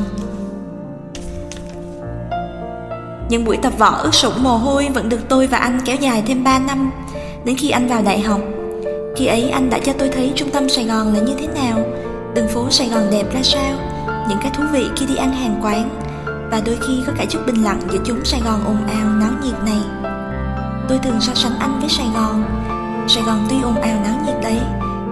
Những 3.28 3.44
buổi 3.44 3.56
tập 3.56 3.72
võ 3.78 3.90
ướt 3.90 4.14
sũng 4.14 4.42
mồ 4.42 4.56
hôi 4.56 4.88
vẫn 4.94 5.08
được 5.08 5.20
tôi 5.28 5.46
và 5.46 5.58
anh 5.58 5.80
kéo 5.84 5.96
dài 6.00 6.22
thêm 6.26 6.44
3 6.44 6.58
năm. 6.58 6.90
Đến 7.44 7.56
khi 7.56 7.70
anh 7.70 7.88
vào 7.88 8.02
đại 8.02 8.20
học 8.20 8.40
Khi 9.16 9.26
ấy 9.26 9.50
anh 9.50 9.70
đã 9.70 9.78
cho 9.78 9.92
tôi 9.92 10.08
thấy 10.08 10.32
trung 10.34 10.50
tâm 10.50 10.68
Sài 10.68 10.84
Gòn 10.84 11.14
là 11.14 11.20
như 11.20 11.34
thế 11.38 11.46
nào 11.46 11.78
Đường 12.34 12.48
phố 12.48 12.70
Sài 12.70 12.88
Gòn 12.88 13.04
đẹp 13.10 13.34
ra 13.34 13.40
sao 13.42 13.74
Những 14.28 14.38
cái 14.42 14.50
thú 14.54 14.64
vị 14.72 14.84
khi 14.96 15.06
đi 15.06 15.16
ăn 15.16 15.32
hàng 15.32 15.60
quán 15.62 15.90
và 16.52 16.60
đôi 16.66 16.76
khi 16.80 17.02
có 17.06 17.12
cả 17.16 17.24
chút 17.24 17.40
bình 17.46 17.62
lặng 17.62 17.80
giữa 17.92 17.98
chúng 18.04 18.24
Sài 18.24 18.40
Gòn 18.44 18.64
ồn 18.64 18.86
ào 18.86 19.08
náo 19.20 19.32
nhiệt 19.42 19.54
này. 19.64 19.80
Tôi 20.88 20.98
thường 20.98 21.20
so 21.20 21.34
sánh 21.34 21.58
anh 21.58 21.80
với 21.80 21.88
Sài 21.88 22.06
Gòn. 22.14 22.44
Sài 23.08 23.22
Gòn 23.22 23.46
tuy 23.50 23.56
ồn 23.62 23.74
ào 23.74 24.00
náo 24.04 24.20
nhiệt 24.26 24.36
đấy, 24.42 24.60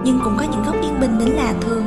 Nhưng 0.03 0.19
cũng 0.23 0.37
có 0.37 0.45
những 0.51 0.63
góc 0.65 0.75
yên 0.81 0.99
bình 0.99 1.17
đến 1.19 1.29
lạ 1.29 1.53
thường. 1.61 1.83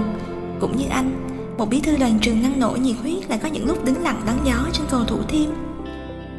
Cũng 0.61 0.76
như 0.76 0.84
anh, 0.90 1.28
Một 1.59 1.70
bí 1.70 1.80
thư 1.80 1.96
đoàn 1.96 2.18
trường 2.20 2.42
năng 2.42 2.61
nổ 2.61 2.70
nhiệt 2.70 2.96
huyết 3.02 3.30
Lại 3.30 3.38
có 3.42 3.48
những 3.48 3.66
lúc 3.66 3.84
đứng 3.84 4.02
lặng 4.02 4.20
đón 4.26 4.36
gió 4.44 4.68
trên 4.72 4.86
cầu 4.90 5.05
Thủ 5.05 5.18
Thiêm. 5.28 5.50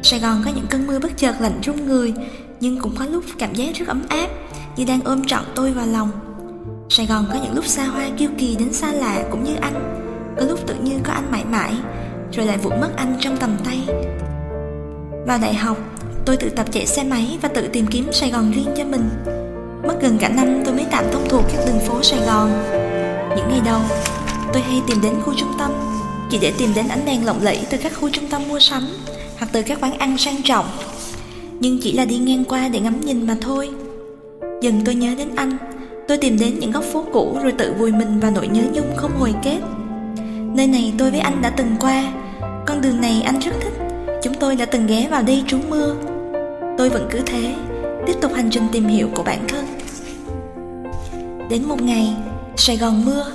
Sài 0.02 0.20
Gòn 0.20 0.42
có 0.44 0.50
những 0.56 0.66
cơn 0.66 0.86
mưa 0.86 0.98
bất 0.98 1.16
chợt 1.16 1.34
lạnh 1.40 1.60
run 1.62 1.86
người, 1.86 2.14
Nhưng 2.60 2.80
cũng 2.80 2.94
có 2.98 3.06
lúc 3.06 3.24
cảm 3.38 3.54
giác 3.54 3.74
rất 3.74 3.88
ấm 3.88 4.02
áp, 4.08 4.28
Như 4.76 4.84
đang 4.84 5.00
ôm 5.04 5.26
trọn 5.26 5.42
tôi 5.54 5.72
vào 5.72 5.86
lòng. 5.86 6.10
Sài 6.88 7.06
Gòn 7.06 7.24
có 7.32 7.38
những 7.42 7.54
lúc 7.54 7.66
xa 7.66 7.84
hoa 7.84 8.08
kiêu 8.16 8.30
kỳ 8.38 8.56
đến 8.58 8.72
xa 8.72 8.92
lạ, 8.92 9.24
cũng 9.30 9.44
như 9.44 9.54
anh. 9.60 10.02
Có 10.36 10.46
lúc 10.46 10.66
tự 10.66 10.74
nhiên 10.74 11.00
có 11.04 11.12
anh 11.12 11.30
mãi 11.30 11.44
mãi 11.44 11.74
rồi 12.32 12.46
lại 12.46 12.58
vụt 12.58 12.72
mất 12.80 12.90
anh 12.96 13.16
trong 13.20 13.36
tầm 13.36 13.56
tay. 13.64 13.80
Vào 15.26 15.38
đại 15.42 15.54
học, 15.54 15.78
Tôi 16.26 16.36
tự 16.36 16.48
tập 16.48 16.66
chạy 16.70 16.86
xe 16.86 17.04
máy 17.04 17.38
và 17.42 17.48
tự 17.48 17.68
tìm 17.72 17.86
kiếm 17.86 18.08
Sài 18.12 18.30
Gòn 18.30 18.52
riêng 18.52 18.74
cho 18.76 18.84
mình. 18.84 19.08
Mất 19.88 19.94
gần 20.00 20.18
cả 20.20 20.28
năm, 20.28 20.62
tôi 20.64 20.74
mới 20.74 20.86
tạm 20.90 21.04
thông 21.12 21.28
thuộc 21.28 21.44
các 21.52 21.64
đường 21.66 21.78
phố 21.80 22.02
Sài 22.02 22.20
Gòn. 22.26 22.50
Những 23.36 23.48
ngày 23.48 23.60
đầu, 23.64 23.80
Tôi 24.52 24.62
hay 24.62 24.82
tìm 24.86 24.98
đến 25.02 25.12
khu 25.22 25.34
trung 25.36 25.52
tâm, 25.58 25.70
Chỉ 26.30 26.38
để 26.42 26.52
tìm 26.58 26.70
đến 26.74 26.88
ánh 26.88 27.04
đèn 27.06 27.26
lộng 27.26 27.42
lẫy 27.42 27.60
từ 27.70 27.78
các 27.82 27.92
khu 28.00 28.10
trung 28.10 28.28
tâm 28.30 28.42
mua 28.48 28.60
sắm 28.60 28.88
hoặc 29.38 29.48
từ 29.52 29.62
các 29.62 29.78
quán 29.82 29.98
ăn 29.98 30.18
sang 30.18 30.42
trọng. 30.44 30.66
Nhưng 31.60 31.78
chỉ 31.82 31.92
là 31.92 32.04
đi 32.04 32.18
ngang 32.18 32.44
qua 32.44 32.68
để 32.68 32.80
ngắm 32.80 33.00
nhìn 33.00 33.26
mà 33.26 33.36
thôi. 33.40 33.70
Dần 34.62 34.82
tôi 34.84 34.94
nhớ 34.94 35.14
đến 35.18 35.28
anh, 35.36 35.56
tôi 36.08 36.18
tìm 36.18 36.38
đến 36.38 36.58
những 36.58 36.70
góc 36.70 36.84
phố 36.84 37.04
cũ 37.12 37.38
rồi 37.42 37.52
tự 37.52 37.74
vùi 37.78 37.92
mình 37.92 38.20
vào 38.20 38.30
nỗi 38.30 38.48
nhớ 38.48 38.62
nhung 38.72 38.96
không 38.96 39.18
hồi 39.18 39.34
kết 39.42 39.58
nơi 40.56 40.66
này 40.66 40.92
tôi 40.98 41.10
với 41.10 41.20
anh 41.20 41.42
đã 41.42 41.50
từng 41.50 41.76
qua. 41.80 42.12
Con 42.66 42.80
đường 42.80 43.00
này 43.00 43.22
anh 43.22 43.40
rất 43.40 43.52
thích. 43.60 43.72
Chúng 44.22 44.34
tôi 44.34 44.56
đã 44.56 44.64
từng 44.64 44.86
ghé 44.86 45.08
vào 45.10 45.22
đây 45.22 45.44
trú 45.46 45.58
mưa. 45.68 45.96
Tôi 46.78 46.88
vẫn 46.88 47.08
cứ 47.10 47.20
thế, 47.26 47.54
tiếp 48.06 48.12
tục 48.20 48.32
hành 48.34 48.50
trình 48.50 48.68
tìm 48.72 48.86
hiểu 48.86 49.08
của 49.14 49.22
bản 49.22 49.38
thân. 49.48 49.64
Đến 51.50 51.68
một 51.68 51.82
ngày, 51.82 52.16
sài 52.56 52.76
gòn 52.76 53.04
mưa. 53.04 53.32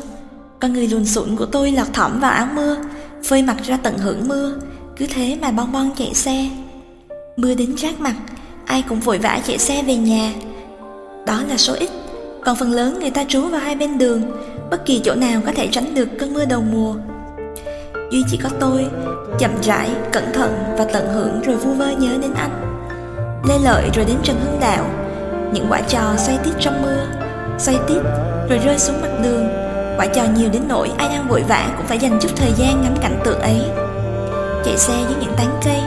Con 0.59 0.73
người 0.73 0.87
lùn 0.87 1.05
xụn 1.05 1.35
của 1.35 1.45
tôi 1.45 1.71
lọt 1.71 1.93
thỏm 1.93 2.19
vào 2.19 2.31
áo 2.31 2.47
mưa, 2.55 2.77
phơi 3.23 3.41
mặt 3.41 3.57
ra 3.63 3.77
tận 3.77 3.97
hưởng 3.97 4.27
mưa. 4.27 4.53
Cứ 4.97 5.07
thế 5.13 5.37
mà 5.41 5.51
bon 5.51 5.71
bon 5.71 5.89
chạy 5.97 6.13
xe. 6.13 6.49
Mưa 7.37 7.53
đến 7.53 7.77
rát 7.77 7.99
mặt, 7.99 8.15
Ai 8.65 8.83
cũng 8.89 8.99
vội 8.99 9.17
vã 9.17 9.39
chạy 9.47 9.57
xe 9.57 9.83
về 9.83 9.95
nhà. 9.95 10.33
Đó 11.25 11.41
là 11.49 11.57
số 11.57 11.73
ít, 11.73 11.89
Còn 12.45 12.55
phần 12.55 12.71
lớn 12.71 12.99
người 12.99 13.11
ta 13.11 13.23
trú 13.27 13.41
vào 13.41 13.61
hai 13.61 13.75
bên 13.75 13.97
đường. 13.97 14.21
Bất 14.71 14.85
kỳ 14.85 15.01
chỗ 15.03 15.15
nào 15.15 15.41
có 15.45 15.51
thể 15.55 15.67
tránh 15.67 15.93
được 15.93 16.09
cơn 16.19 16.33
mưa 16.33 16.45
đầu 16.45 16.63
mùa. 16.71 16.95
Duy 18.11 18.23
chỉ 18.27 18.37
có 18.37 18.49
tôi 18.59 18.87
Chậm 19.39 19.51
rãi, 19.61 19.89
cẩn 20.11 20.33
thận 20.33 20.75
và 20.77 20.85
tận 20.93 21.07
hưởng 21.13 21.41
Rồi 21.41 21.55
vu 21.55 21.73
vơ 21.73 21.89
nhớ 21.89 22.09
đến 22.21 22.33
anh. 22.33 22.51
Lê 23.49 23.55
Lợi 23.63 23.89
rồi 23.95 24.05
đến 24.05 24.17
Trần 24.23 24.39
Hưng 24.45 24.59
Đạo. 24.59 24.85
Những 25.53 25.65
quả 25.69 25.81
trò 25.81 26.01
xoay 26.17 26.37
tít 26.43 26.53
trong 26.59 26.81
mưa 26.81 27.05
Xoay 27.57 27.77
tít 27.87 27.97
rồi 28.49 28.59
rơi 28.65 28.79
xuống 28.79 29.01
mặt 29.01 29.09
đường. 29.23 29.49
Quả 29.97 30.05
trò 30.05 30.23
nhiều 30.37 30.49
đến 30.53 30.61
nỗi 30.67 30.91
ai 30.97 31.09
đang 31.09 31.27
vội 31.27 31.43
vã 31.47 31.73
Cũng 31.77 31.85
phải 31.85 31.99
dành 31.99 32.19
chút 32.21 32.29
thời 32.35 32.51
gian 32.51 32.81
ngắm 32.81 32.95
cảnh 33.01 33.19
tượng 33.23 33.39
ấy. 33.39 33.61
Chạy 34.65 34.77
xe 34.77 34.93
dưới 34.93 35.17
những 35.21 35.33
tán 35.37 35.59
cây 35.65 35.81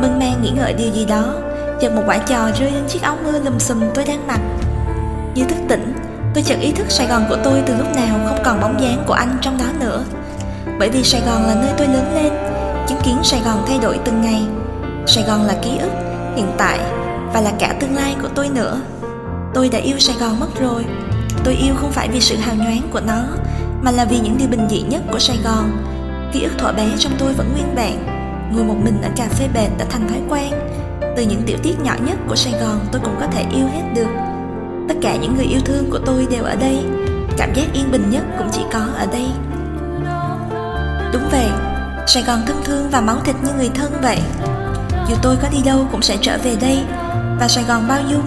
mân 0.00 0.18
man 0.18 0.42
nghĩ 0.42 0.50
ngợi 0.50 0.72
điều 0.72 0.92
gì 0.92 1.04
đó 1.04 1.34
chợt 1.80 1.92
một 1.94 2.02
quả 2.06 2.18
trò 2.18 2.50
rơi 2.58 2.70
lên 2.70 2.82
chiếc 2.88 3.02
áo 3.02 3.16
mưa 3.24 3.38
lùm 3.38 3.58
xùm 3.58 3.80
tôi 3.94 4.04
đang 4.04 4.26
mặc. 4.26 4.40
Như 5.34 5.44
thức 5.44 5.58
tỉnh 5.68 5.92
tôi 6.34 6.42
chợt 6.42 6.56
ý 6.60 6.72
thức 6.72 6.86
sài 6.88 7.06
gòn 7.06 7.24
của 7.28 7.36
tôi 7.44 7.62
từ 7.66 7.74
lúc 7.78 7.96
nào 7.96 8.20
không 8.28 8.38
còn 8.44 8.60
bóng 8.60 8.80
dáng 8.80 9.04
của 9.06 9.14
anh 9.14 9.36
trong 9.40 9.58
đó 9.58 9.64
nữa 9.80 10.04
bởi 10.78 10.90
vì 10.90 11.02
sài 11.02 11.20
gòn 11.20 11.42
là 11.46 11.54
nơi 11.54 11.70
tôi 11.78 11.86
lớn 11.86 12.14
lên, 12.14 12.32
chứng 12.88 13.00
kiến 13.04 13.16
sài 13.22 13.40
gòn 13.44 13.64
thay 13.66 13.78
đổi 13.78 13.98
từng 14.04 14.22
ngày. 14.22 14.42
Sài 15.06 15.24
gòn 15.24 15.42
là 15.42 15.54
ký 15.62 15.78
ức, 15.78 15.90
hiện 16.36 16.52
tại, 16.58 16.78
và 17.32 17.40
là 17.40 17.52
cả 17.58 17.74
tương 17.80 17.94
lai 17.94 18.16
của 18.22 18.28
tôi 18.34 18.48
nữa. 18.48 18.80
Tôi 19.54 19.68
đã 19.68 19.78
yêu 19.78 19.98
sài 19.98 20.16
gòn 20.20 20.40
mất 20.40 20.60
rồi. 20.60 20.84
Tôi 21.44 21.54
yêu 21.54 21.74
không 21.76 21.92
phải 21.92 22.08
vì 22.08 22.20
sự 22.20 22.36
hào 22.36 22.54
nhoáng 22.54 22.82
của 22.92 23.00
nó, 23.06 23.22
mà 23.82 23.90
là 23.90 24.04
vì 24.04 24.18
những 24.18 24.38
điều 24.38 24.48
bình 24.48 24.68
dị 24.70 24.82
nhất 24.82 25.02
của 25.12 25.18
sài 25.18 25.36
gòn. 25.44 25.70
Ký 26.32 26.42
ức 26.42 26.52
thuở 26.58 26.72
bé 26.72 26.86
trong 26.98 27.12
tôi 27.18 27.32
vẫn 27.32 27.52
nguyên 27.52 27.74
vẹn. 27.74 27.96
Ngồi 28.52 28.64
một 28.64 28.76
mình 28.84 29.02
ở 29.02 29.08
cà 29.16 29.26
phê 29.30 29.48
bệt 29.54 29.68
đã 29.78 29.84
thành 29.90 30.08
thói 30.08 30.20
quen. 30.28 30.52
Từ 31.16 31.22
những 31.22 31.42
tiểu 31.46 31.58
tiết 31.62 31.80
nhỏ 31.82 31.94
nhất 32.06 32.18
của 32.28 32.36
Sài 32.36 32.52
Gòn 32.52 32.80
tôi 32.92 33.00
cũng 33.04 33.16
có 33.20 33.26
thể 33.26 33.44
yêu 33.56 33.66
hết 33.66 33.82
được. 33.94 34.08
Tất 34.88 34.94
cả 35.02 35.16
những 35.16 35.36
người 35.36 35.44
yêu 35.44 35.60
thương 35.64 35.90
của 35.90 35.98
tôi 36.06 36.26
đều 36.30 36.44
ở 36.44 36.56
đây. 36.56 36.84
Cảm 37.36 37.54
giác 37.54 37.64
yên 37.72 37.92
bình 37.92 38.10
nhất 38.10 38.22
cũng 38.38 38.48
chỉ 38.52 38.60
có 38.72 38.86
ở 38.96 39.06
đây. 39.12 39.26
Đúng 41.14 41.28
vậy. 41.30 41.50
Sài 42.06 42.22
Gòn 42.22 42.42
thân 42.46 42.62
thương 42.64 42.90
và 42.90 43.00
máu 43.00 43.20
thịt 43.24 43.36
như 43.44 43.50
người 43.56 43.70
thân 43.74 43.92
vậy. 44.02 44.18
Dù 45.08 45.16
tôi 45.22 45.36
có 45.42 45.48
đi 45.48 45.58
đâu 45.64 45.88
cũng 45.92 46.02
sẽ 46.02 46.16
trở 46.20 46.38
về 46.44 46.56
đây. 46.60 46.78
Và 47.40 47.48
Sài 47.48 47.64
Gòn 47.64 47.88
bao 47.88 48.00
dung, 48.10 48.22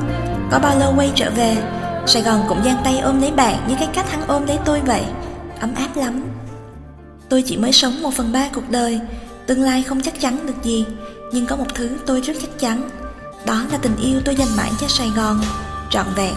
Có 0.52 0.60
bao 0.60 0.80
lâu 0.80 0.94
quay 0.98 1.12
trở 1.16 1.32
về, 1.32 1.58
Sài 2.06 2.22
Gòn 2.22 2.46
cũng 2.48 2.64
giang 2.66 2.82
tay 2.84 3.00
ôm 3.00 3.22
lấy 3.22 3.32
bạn 3.32 3.68
Như 3.68 3.76
cái 3.80 3.90
cách 3.94 4.12
hắn 4.12 4.28
ôm 4.28 4.48
lấy 4.48 4.60
tôi 4.66 4.82
vậy. 4.86 5.04
Ấm 5.60 5.76
áp 5.76 5.90
lắm. 5.96 6.24
Tôi 7.30 7.44
chỉ 7.46 7.58
mới 7.58 7.72
sống 7.72 8.02
một 8.02 8.14
phần 8.14 8.32
ba 8.32 8.50
cuộc 8.54 8.70
đời. 8.70 9.00
Tương 9.48 9.62
lai 9.62 9.84
không 9.84 10.02
chắc 10.02 10.20
chắn 10.22 10.48
được 10.48 10.64
gì, 10.64 10.86
Nhưng 11.32 11.46
có 11.46 11.56
một 11.56 11.68
thứ 11.76 11.90
tôi 12.06 12.22
rất 12.22 12.34
chắc 12.42 12.60
chắn. 12.60 12.90
Đó 13.46 13.64
là 13.72 13.78
tình 13.78 13.96
yêu 14.02 14.22
tôi 14.26 14.36
dành 14.36 14.58
mãi 14.58 14.72
cho 14.82 14.88
Sài 14.88 15.10
Gòn, 15.16 15.42
Trọn 15.90 16.06
vẹn. 16.16 16.34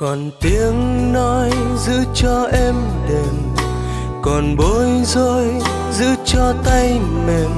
Còn 0.00 0.30
tiếng 0.40 1.12
nói 1.12 1.50
giữ 1.78 2.04
cho 2.14 2.48
em 2.52 2.74
đềm, 3.08 3.54
còn 4.22 4.56
bối 4.56 4.86
rối 5.04 5.46
giữ 5.92 6.06
cho 6.24 6.54
tay 6.64 7.00
mềm, 7.26 7.50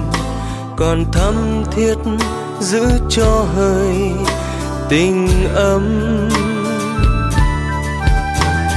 còn 0.77 1.05
thắm 1.13 1.65
thiết 1.71 1.95
giữ 2.61 2.87
cho 3.11 3.47
hơi 3.57 4.13
tình 4.89 5.29
ấm. 5.55 6.29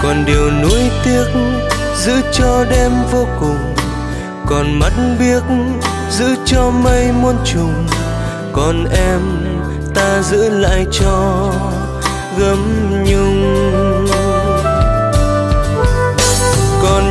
Còn 0.03 0.25
điều 0.25 0.51
nuối 0.61 0.81
tiếc 1.05 1.27
giữ 1.95 2.13
cho 2.33 2.65
đêm 2.69 2.91
vô 3.11 3.25
cùng, 3.39 3.75
còn 4.45 4.79
mắt 4.79 4.93
biếc 5.19 5.43
giữ 6.09 6.35
cho 6.45 6.69
mây 6.69 7.11
muôn 7.21 7.35
trùng, 7.45 7.87
còn 8.53 8.85
em 8.85 9.21
ta 9.95 10.21
giữ 10.21 10.49
lại 10.49 10.85
cho 10.91 11.51
gấm 12.37 12.84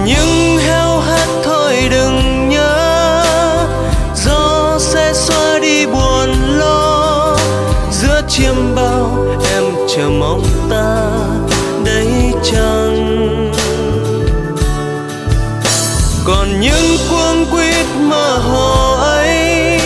những 0.04 0.58
heo 0.58 0.98
hắt 0.98 1.28
thôi 1.44 1.88
đừng 1.90 2.48
nhớ. 2.48 3.24
Gió 4.14 4.78
sẽ 4.78 5.12
xóa 5.14 5.58
đi 5.58 5.86
buồn 5.86 6.58
lo. 6.58 7.36
Giữa 7.90 8.22
chiêm 8.28 8.74
bao 8.74 9.26
em 9.54 9.64
chờ 9.96 10.08
mong 10.10 10.44
ta 10.70 11.10
đấy 11.84 12.32
chăng? 12.52 13.52
Còn 16.24 16.60
những 16.60 16.96
cuống 17.10 17.46
quýt 17.50 17.86
mơ 18.00 18.38
hồ 18.38 18.96
ấy 19.00 19.80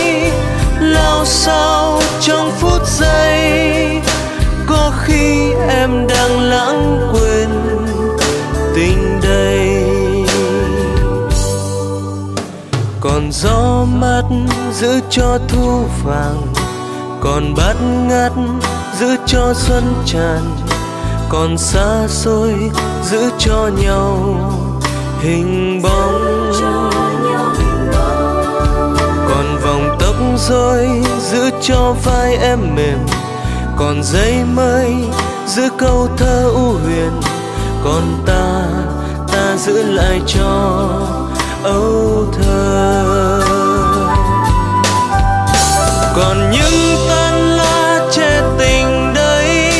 lao 0.79 1.25
sao 1.25 2.01
trong 2.21 2.51
phút 2.59 2.87
giây. 2.87 4.01
Có 4.67 4.93
khi 5.03 5.51
em 5.69 6.07
đang 6.07 6.39
lãng 6.39 6.98
gió 13.41 13.85
mát 13.85 14.23
giữ 14.73 14.99
cho 15.09 15.39
thu 15.47 15.83
vàng, 16.03 16.41
còn 17.21 17.53
bát 17.57 17.75
ngát 17.81 18.31
giữ 18.99 19.15
cho 19.25 19.53
xuân 19.53 19.93
tràn, 20.05 20.41
còn 21.29 21.57
xa 21.57 22.07
xôi 22.07 22.71
giữ 23.03 23.29
cho 23.37 23.69
nhau 23.81 24.35
hình 25.19 25.81
bóng. 25.83 26.51
Còn 29.29 29.57
vòng 29.63 29.97
tóc 29.99 30.15
rối 30.37 30.87
giữ 31.19 31.49
cho 31.61 31.95
vai 32.03 32.37
em 32.37 32.59
mềm, 32.75 32.99
còn 33.77 34.03
giấy 34.03 34.43
mây 34.55 34.95
giữ 35.47 35.69
câu 35.77 36.07
thơ 36.17 36.51
u 36.55 36.73
huyền, 36.85 37.11
còn 37.83 38.23
ta 38.25 38.65
ta 39.31 39.57
giữ 39.57 39.83
lại 39.83 40.21
cho 40.27 40.89
âu 41.63 42.25
thơ. 42.33 43.08
Còn 46.19 46.51
những 46.51 46.97
tan 47.09 47.57
lá 47.57 48.07
che 48.11 48.41
tình 48.59 49.13
đấy, 49.13 49.71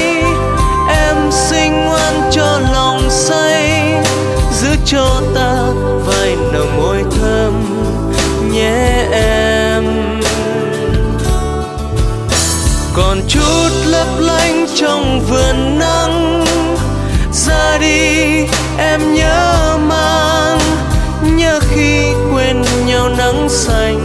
em 0.89 1.31
xinh 1.31 1.85
ngoan 1.85 2.29
cho 2.31 2.59
lòng 2.73 3.09
say, 3.09 3.93
giữ 4.51 4.69
cho 4.85 5.21
ta 5.35 5.63
vài 6.05 6.35
nồng 6.53 6.77
môi 6.77 7.03
thơm 7.11 7.53
nhé 8.53 9.05
em. 9.11 9.83
Còn 12.93 13.21
chút 13.27 13.69
lấp 13.85 14.07
lánh 14.19 14.65
trong 14.75 15.21
vườn 15.29 15.79
nắng, 15.79 16.45
ra 17.33 17.77
đi 17.77 18.45
em 18.77 19.13
nhớ 19.13 19.77
mang, 19.87 20.59
nhớ 21.21 21.59
khi 21.69 22.03
quên 22.33 22.63
nhau 22.85 23.09
nắng 23.09 23.49
xanh. 23.49 23.98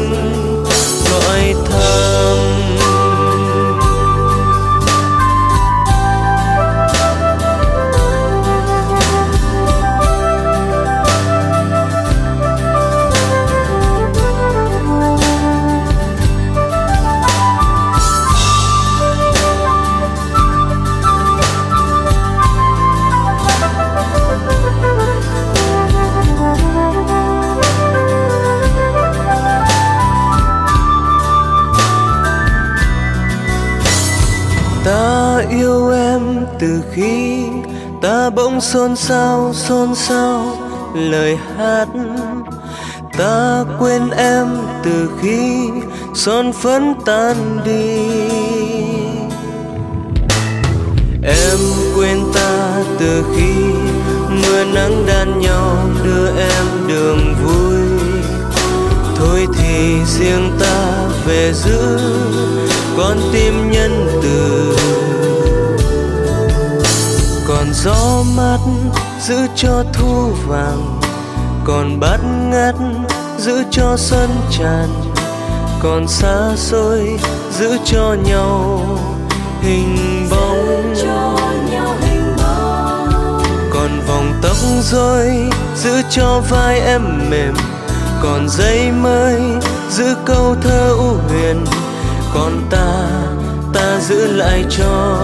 Ta 38.25 38.31
bỗng 38.31 38.61
xôn 38.61 38.97
xao 38.97 39.53
xôn 39.55 39.95
xao. 39.95 40.57
Lời 40.95 41.39
hát 41.57 41.89
ta 43.19 43.65
quên 43.79 44.11
em 44.11 44.47
từ 44.83 45.11
khi 45.23 45.69
son 46.15 46.53
phấn 46.53 46.95
tan 47.07 47.37
đi. 47.65 48.09
Em 51.23 51.59
quên 51.97 52.19
ta 52.35 52.83
từ 52.99 53.25
khi 53.37 53.55
mưa 54.29 54.65
nắng 54.75 55.07
đan 55.07 55.41
nhau, 55.41 55.77
đưa 56.05 56.27
em 56.27 56.67
đường 56.89 57.35
vui. 57.45 58.09
Thôi 59.17 59.47
thì 59.59 60.05
riêng 60.19 60.51
ta 60.61 61.09
về 61.27 61.53
giữ 61.55 61.99
con 62.97 63.17
tim 63.33 63.71
nhân 63.71 64.07
từ 64.23 64.77
còn 67.49 67.73
gió 67.73 68.23
mát 68.37 68.59
giữ 69.21 69.37
cho 69.57 69.85
thu 69.93 70.33
vàng, 70.47 71.01
còn 71.65 72.01
bát 72.01 72.19
ngát 72.51 72.75
giữ 73.39 73.63
cho 73.71 73.97
xuân 73.97 74.31
tràn, 74.51 74.89
còn 75.83 76.09
xa 76.09 76.51
xôi 76.57 77.19
giữ 77.51 77.79
cho 77.85 78.17
nhau 78.25 78.81
hình 79.61 79.97
bóng. 80.31 80.95
Còn 83.73 84.01
vòng 84.09 84.33
tóc 84.43 84.57
rối 84.83 85.51
giữ 85.77 86.03
cho 86.11 86.43
vai 86.51 86.81
em 86.81 87.31
mềm, 87.31 87.55
còn 88.23 88.49
giấy 88.49 88.93
mới 88.93 89.41
giữ 89.91 90.15
câu 90.25 90.57
thơ 90.63 90.95
u 90.99 91.17
huyền, 91.29 91.65
còn 92.35 92.67
ta 92.71 93.09
ta 93.75 94.01
giữ 94.01 94.27
lại 94.33 94.65
cho 94.71 95.17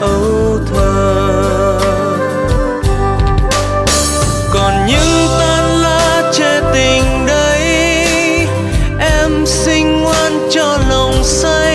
âu 0.00 0.58
thơ. 0.74 1.78
Còn 4.52 4.86
những 4.86 5.28
tan 5.38 5.64
lá 5.82 6.32
che 6.38 6.60
tình 6.72 7.26
đấy, 7.26 7.62
em 8.98 9.46
xinh 9.46 10.02
ngoan 10.02 10.48
cho 10.50 10.78
lòng 10.88 11.24
say. 11.24 11.73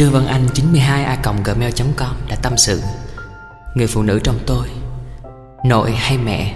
Trương 0.00 0.12
Văn 0.12 0.26
Anh 0.26 0.46
92a.gmail.com 0.54 2.16
đã 2.28 2.36
tâm 2.42 2.56
sự. 2.56 2.82
Người 3.74 3.86
phụ 3.86 4.02
nữ 4.02 4.20
trong 4.24 4.38
tôi, 4.46 4.68
Nội 5.64 5.92
hay 5.92 6.18
mẹ? 6.18 6.54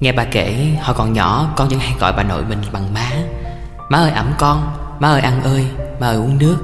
Nghe 0.00 0.12
bà 0.12 0.24
kể, 0.24 0.76
hồi 0.82 0.96
còn 0.98 1.12
nhỏ, 1.12 1.52
Con 1.56 1.68
vẫn 1.68 1.78
hay 1.78 1.94
gọi 2.00 2.12
bà 2.12 2.22
nội 2.22 2.44
mình 2.44 2.58
bằng 2.72 2.94
má. 2.94 3.10
Má 3.88 3.98
ơi 3.98 4.10
ẩm 4.10 4.34
con, 4.38 4.76
Má 5.00 5.08
ơi 5.08 5.20
ăn 5.20 5.42
ơi, 5.42 5.66
Má 6.00 6.06
ơi 6.06 6.16
uống 6.16 6.38
nước. 6.38 6.56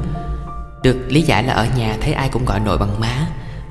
Được 0.83 0.97
lý 1.09 1.23
giải 1.23 1.43
là 1.43 1.53
ở 1.53 1.67
nhà 1.77 1.97
thấy 2.01 2.13
ai 2.13 2.29
cũng 2.29 2.45
gọi 2.45 2.61
nội 2.61 2.79
bằng 2.79 3.01
má, 3.01 3.27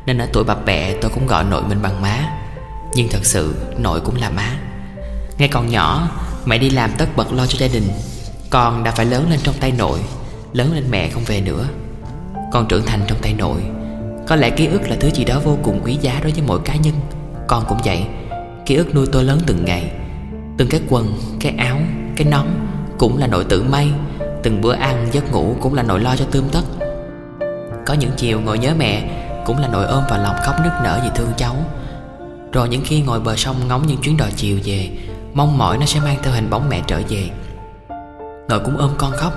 Nên 0.05 0.17
ở 0.17 0.27
tuổi 0.33 0.43
bà 0.43 0.55
bẹ 0.55 0.93
tôi 1.01 1.11
cũng 1.13 1.27
gọi 1.27 1.43
nội 1.43 1.63
mình 1.69 1.81
bằng 1.81 2.01
má. 2.01 2.29
Nhưng 2.93 3.09
thật 3.09 3.25
sự, 3.25 3.55
nội 3.77 4.01
cũng 4.01 4.15
là 4.15 4.29
má. 4.29 4.51
Ngay 5.37 5.47
còn 5.47 5.69
nhỏ, 5.69 6.09
Mẹ 6.45 6.57
đi 6.57 6.69
làm 6.69 6.91
tất 6.97 7.07
bật 7.15 7.33
lo 7.33 7.45
cho 7.45 7.57
gia 7.59 7.73
đình. 7.73 7.89
Con 8.49 8.83
đã 8.83 8.91
phải 8.91 9.05
lớn 9.05 9.27
lên 9.29 9.39
trong 9.43 9.55
tay 9.59 9.71
nội, 9.71 9.99
Lớn 10.53 10.73
lên 10.73 10.83
mẹ 10.91 11.09
không 11.09 11.23
về 11.23 11.41
nữa. 11.41 11.67
Con 12.55 12.67
trưởng 12.67 12.85
thành 12.85 12.99
trong 13.07 13.17
tay 13.21 13.33
nội. 13.33 13.61
Có 14.27 14.35
lẽ 14.35 14.49
ký 14.49 14.67
ức 14.67 14.89
là 14.89 14.95
thứ 14.99 15.09
gì 15.09 15.25
đó 15.25 15.39
vô 15.43 15.57
cùng 15.63 15.81
quý 15.83 15.97
giá 16.01 16.19
đối 16.23 16.31
với 16.31 16.43
mỗi 16.47 16.59
cá 16.65 16.75
nhân. 16.75 16.93
Con 17.47 17.63
cũng 17.67 17.77
vậy. 17.85 18.05
Ký 18.65 18.75
ức 18.75 18.95
nuôi 18.95 19.07
tôi 19.11 19.23
lớn 19.23 19.39
từng 19.47 19.65
ngày. 19.65 19.91
Từng 20.57 20.67
cái 20.69 20.81
quần, 20.89 21.13
cái 21.39 21.55
áo, 21.57 21.77
cái 22.15 22.27
nón 22.31 22.45
Cũng 22.97 23.17
là 23.17 23.27
nội 23.27 23.45
tự 23.49 23.63
may. 23.63 23.91
Từng 24.43 24.61
bữa 24.61 24.73
ăn, 24.73 25.07
giấc 25.11 25.31
ngủ 25.31 25.55
cũng 25.61 25.73
là 25.73 25.83
nội 25.83 25.99
lo 25.99 26.15
cho 26.15 26.25
tươm 26.31 26.43
tất. 26.51 26.61
Có 27.85 27.93
những 27.93 28.11
chiều 28.17 28.39
ngồi 28.39 28.59
nhớ 28.59 28.73
mẹ 28.77 29.09
Cũng 29.45 29.57
là 29.57 29.67
nội 29.67 29.85
ôm 29.85 30.03
vào 30.09 30.23
lòng 30.23 30.35
khóc 30.43 30.55
nức 30.63 30.73
nở 30.83 30.99
vì 31.03 31.09
thương 31.15 31.31
cháu. 31.37 31.55
Rồi 32.53 32.69
những 32.69 32.81
khi 32.85 33.01
ngồi 33.01 33.19
bờ 33.19 33.35
sông 33.35 33.55
ngóng 33.67 33.87
những 33.87 34.01
chuyến 34.01 34.17
đò 34.17 34.25
chiều 34.35 34.59
về 34.63 34.89
Mong 35.33 35.57
mỏi 35.57 35.77
nó 35.77 35.85
sẽ 35.85 35.99
mang 35.99 36.17
theo 36.23 36.33
hình 36.33 36.49
bóng 36.49 36.69
mẹ 36.69 36.81
trở 36.87 37.01
về. 37.09 37.29
Nội 38.49 38.59
cũng 38.65 38.77
ôm 38.77 38.91
con 38.97 39.11
khóc. 39.11 39.33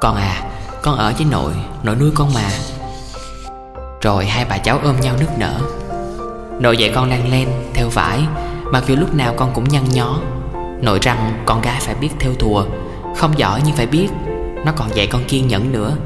Con 0.00 0.16
à 0.16 0.50
con 0.82 0.96
ở 0.96 1.12
với 1.16 1.26
nội 1.30 1.52
Nội 1.82 1.96
nuôi 1.96 2.10
con 2.14 2.34
mà. 2.34 2.50
Rồi 4.00 4.26
hai 4.26 4.44
bà 4.44 4.58
cháu 4.58 4.78
ôm 4.82 5.00
nhau 5.00 5.16
nức 5.20 5.38
nở. 5.38 5.60
Nội 6.60 6.76
dạy 6.76 6.92
con 6.94 7.10
lăn 7.10 7.30
len 7.30 7.48
Theo 7.74 7.88
vải 7.88 8.20
Mặc 8.72 8.84
dù 8.86 8.96
lúc 8.96 9.14
nào 9.14 9.34
con 9.36 9.52
cũng 9.54 9.68
nhăn 9.68 9.82
nhó. 9.92 10.20
Nội 10.82 10.98
rằng 11.02 11.42
con 11.46 11.62
gái 11.62 11.80
phải 11.80 11.94
biết 11.94 12.08
theo 12.18 12.32
thùa 12.38 12.64
Không 13.16 13.38
giỏi 13.38 13.62
nhưng 13.66 13.76
phải 13.76 13.86
biết 13.86 14.08
Nó 14.66 14.72
còn 14.76 14.96
dạy 14.96 15.06
con 15.06 15.24
kiên 15.24 15.48
nhẫn 15.48 15.72
nữa. 15.72 15.96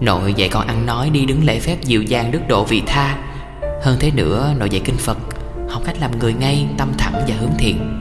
Nội 0.00 0.34
dạy 0.34 0.48
con 0.48 0.66
ăn 0.66 0.86
nói 0.86 1.10
đi 1.10 1.26
đứng 1.26 1.44
lễ 1.44 1.60
phép 1.60 1.76
dịu 1.82 2.02
dàng 2.02 2.30
đức 2.30 2.40
độ 2.48 2.64
vị 2.64 2.82
tha. 2.86 3.16
Hơn 3.82 3.96
thế 4.00 4.10
nữa 4.10 4.54
nội 4.58 4.70
dạy 4.70 4.82
kinh 4.84 4.96
Phật 4.96 5.18
Học 5.68 5.82
cách 5.86 5.96
làm 6.00 6.18
người 6.18 6.32
ngay, 6.32 6.68
tâm 6.78 6.92
thẳng 6.98 7.24
và 7.28 7.34
hướng 7.40 7.54
thiện. 7.58 7.96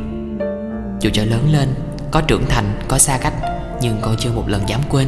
Dù 0.99 1.09
cho 1.13 1.23
lớn 1.23 1.49
lên 1.51 1.73
Có 2.11 2.21
trưởng 2.21 2.45
thành, 2.49 2.65
có 2.87 2.97
xa 2.97 3.17
cách 3.17 3.33
Nhưng 3.81 3.97
con 4.01 4.15
chưa 4.19 4.31
một 4.31 4.49
lần 4.49 4.69
dám 4.69 4.81
quên. 4.89 5.07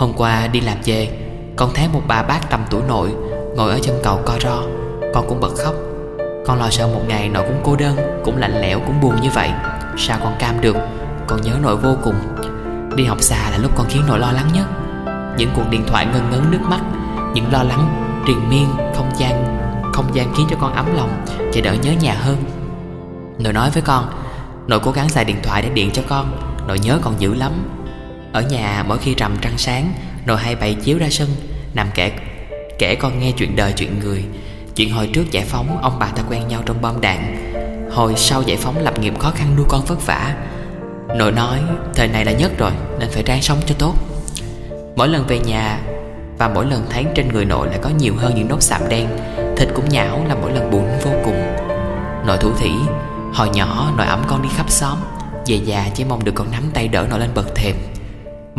Hôm 0.00 0.12
qua 0.16 0.46
đi 0.46 0.60
làm 0.60 0.78
về 0.84 1.08
Con 1.56 1.70
thấy 1.74 1.88
một 1.92 2.00
bà 2.06 2.22
bác 2.22 2.50
tầm 2.50 2.64
tuổi 2.70 2.82
nội 2.88 3.14
Ngồi 3.56 3.70
ở 3.70 3.78
chân 3.82 4.00
cầu 4.02 4.20
co 4.26 4.38
ro. 4.40 4.62
Con 5.14 5.28
cũng 5.28 5.40
bật 5.40 5.54
khóc. 5.64 5.74
Con 6.46 6.58
lo 6.58 6.70
sợ 6.70 6.86
một 6.86 7.00
ngày 7.08 7.28
nội 7.28 7.44
cũng 7.48 7.60
cô 7.64 7.76
đơn 7.76 7.96
Cũng 8.24 8.36
lạnh 8.36 8.60
lẽo, 8.60 8.80
cũng 8.86 9.00
buồn 9.00 9.20
như 9.22 9.28
vậy. 9.34 9.50
Sao 9.96 10.18
con 10.22 10.32
cam 10.38 10.60
được? 10.60 10.76
Con 11.26 11.40
nhớ 11.42 11.52
nội 11.62 11.76
vô 11.76 11.96
cùng. 12.04 12.14
Đi 12.96 13.04
học 13.04 13.20
xa 13.20 13.50
là 13.50 13.58
lúc 13.58 13.76
con 13.76 13.86
khiến 13.88 14.02
nội 14.06 14.18
lo 14.18 14.32
lắng 14.32 14.48
nhất. 14.54 14.66
Những 15.38 15.50
cuộc 15.56 15.70
điện 15.70 15.84
thoại 15.86 16.06
ngân 16.06 16.30
ngấn 16.30 16.50
nước 16.50 16.60
mắt 16.62 16.80
Những 17.34 17.52
lo 17.52 17.62
lắng 17.62 18.12
triền 18.26 18.48
miên 18.50 18.66
không 18.94 19.10
gian 19.16 19.60
Không 19.92 20.14
gian 20.14 20.34
khiến 20.36 20.46
cho 20.50 20.56
con 20.60 20.74
ấm 20.74 20.86
lòng 20.96 21.24
Và 21.38 21.60
đỡ 21.64 21.74
nhớ 21.82 21.92
nhà 22.00 22.14
hơn. 22.14 22.36
Nội 23.38 23.52
nói 23.52 23.70
với 23.70 23.82
con 23.82 24.04
Nội 24.66 24.80
cố 24.82 24.90
gắng 24.90 25.08
xài 25.08 25.24
điện 25.24 25.36
thoại 25.42 25.62
để 25.62 25.68
điện 25.68 25.90
cho 25.92 26.02
con. 26.08 26.26
Nội 26.68 26.78
nhớ 26.78 26.98
con 27.02 27.14
dữ 27.18 27.34
lắm. 27.34 27.52
Ở 28.32 28.42
nhà, 28.42 28.84
mỗi 28.88 28.98
khi 28.98 29.14
rằm 29.14 29.36
trăng 29.40 29.58
sáng 29.58 29.92
Nội 30.26 30.38
hay 30.38 30.56
bày 30.56 30.74
chiếu 30.74 30.98
ra 30.98 31.06
sân, 31.10 31.28
Nằm 31.74 31.86
kể 31.94 32.12
kể 32.78 32.94
con 32.94 33.18
nghe 33.18 33.32
chuyện 33.32 33.56
đời 33.56 33.72
chuyện 33.72 33.98
người. 33.98 34.24
Chuyện 34.76 34.90
hồi 34.90 35.10
trước 35.12 35.30
giải 35.30 35.44
phóng, 35.44 35.78
Ông 35.82 35.98
bà 35.98 36.06
ta 36.06 36.22
quen 36.30 36.48
nhau 36.48 36.62
trong 36.66 36.82
bom 36.82 37.00
đạn. 37.00 37.52
Hồi 37.92 38.14
sau 38.16 38.42
giải 38.42 38.56
phóng 38.56 38.78
lập 38.78 38.98
nghiệp 38.98 39.18
khó 39.18 39.30
khăn 39.30 39.56
nuôi 39.56 39.66
con 39.68 39.84
vất 39.84 40.06
vả. 40.06 40.36
Nội 41.16 41.32
nói, 41.32 41.60
thời 41.94 42.08
này 42.08 42.24
là 42.24 42.32
nhất 42.32 42.58
rồi, 42.58 42.70
Nên 42.98 43.08
phải 43.10 43.22
ráng 43.22 43.42
sống 43.42 43.58
cho 43.66 43.74
tốt. 43.78 43.94
Mỗi 44.96 45.08
lần 45.08 45.26
về 45.26 45.38
nhà, 45.38 45.80
Và 46.38 46.48
mỗi 46.48 46.66
lần 46.66 46.86
thấy 46.90 47.06
trên 47.14 47.28
người 47.28 47.44
nội 47.44 47.68
lại 47.68 47.78
có 47.82 47.90
nhiều 47.90 48.14
hơn 48.16 48.34
những 48.34 48.48
nốt 48.48 48.62
sạm 48.62 48.88
đen, 48.88 49.08
Thịt 49.56 49.68
cũng 49.74 49.88
nhão 49.88 50.24
là 50.28 50.34
mỗi 50.34 50.52
lần 50.52 50.70
buồn 50.70 50.88
vô 51.04 51.10
cùng. 51.24 51.42
Nội 52.26 52.36
thủ 52.40 52.50
thỉ, 52.58 52.70
Hồi 53.34 53.48
nhỏ, 53.48 53.92
nội 53.96 54.06
ẩm 54.06 54.22
con 54.26 54.42
đi 54.42 54.48
khắp 54.56 54.70
xóm, 54.70 54.98
Về 55.46 55.56
già 55.56 55.88
chỉ 55.94 56.04
mong 56.04 56.24
được 56.24 56.32
con 56.34 56.50
nắm 56.50 56.62
tay 56.74 56.88
đỡ 56.88 57.06
nội 57.10 57.20
lên 57.20 57.30
bậc 57.34 57.54
thềm. 57.54 57.76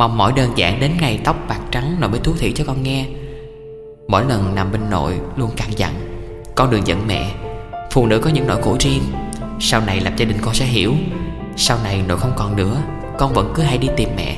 Mong 0.02 0.18
mỏi 0.18 0.34
đơn 0.36 0.52
giản 0.56 0.80
đến 0.80 0.91
ngày 1.02 1.19
tóc 1.23 1.36
bạc 1.48 1.60
trắng 1.72 1.95
Nội 1.99 2.10
mới 2.10 2.19
thú 2.19 2.34
thị 2.40 2.52
cho 2.56 2.64
con 2.68 2.84
nghe. 2.84 3.06
Mỗi 4.07 4.26
lần 4.26 4.56
nằm 4.56 4.72
bên 4.72 4.90
nội 4.90 5.19
luôn 5.36 5.49
căn 5.57 5.69
dặn 5.78 5.94
Con 6.56 6.72
đừng 6.72 6.88
giận 6.88 7.07
mẹ 7.07 7.32
Phụ 7.91 8.07
nữ 8.07 8.19
có 8.19 8.30
những 8.30 8.48
nỗi 8.48 8.61
khổ 8.61 8.78
riêng 8.80 9.03
Sau 9.60 9.82
này 9.82 9.99
lập 9.99 10.14
gia 10.18 10.26
đình 10.26 10.38
con 10.41 10.53
sẽ 10.53 10.65
hiểu 10.65 10.94
Sau 11.57 11.78
này 11.84 12.03
nội 12.07 12.18
không 12.18 12.34
còn 12.36 12.56
nữa 12.56 12.82
Con 13.18 13.34
vẫn 13.34 13.52
cứ 13.56 13.64
hay 13.64 13.78
đi 13.78 13.88
tìm 13.98 14.10
mẹ. 14.15 14.38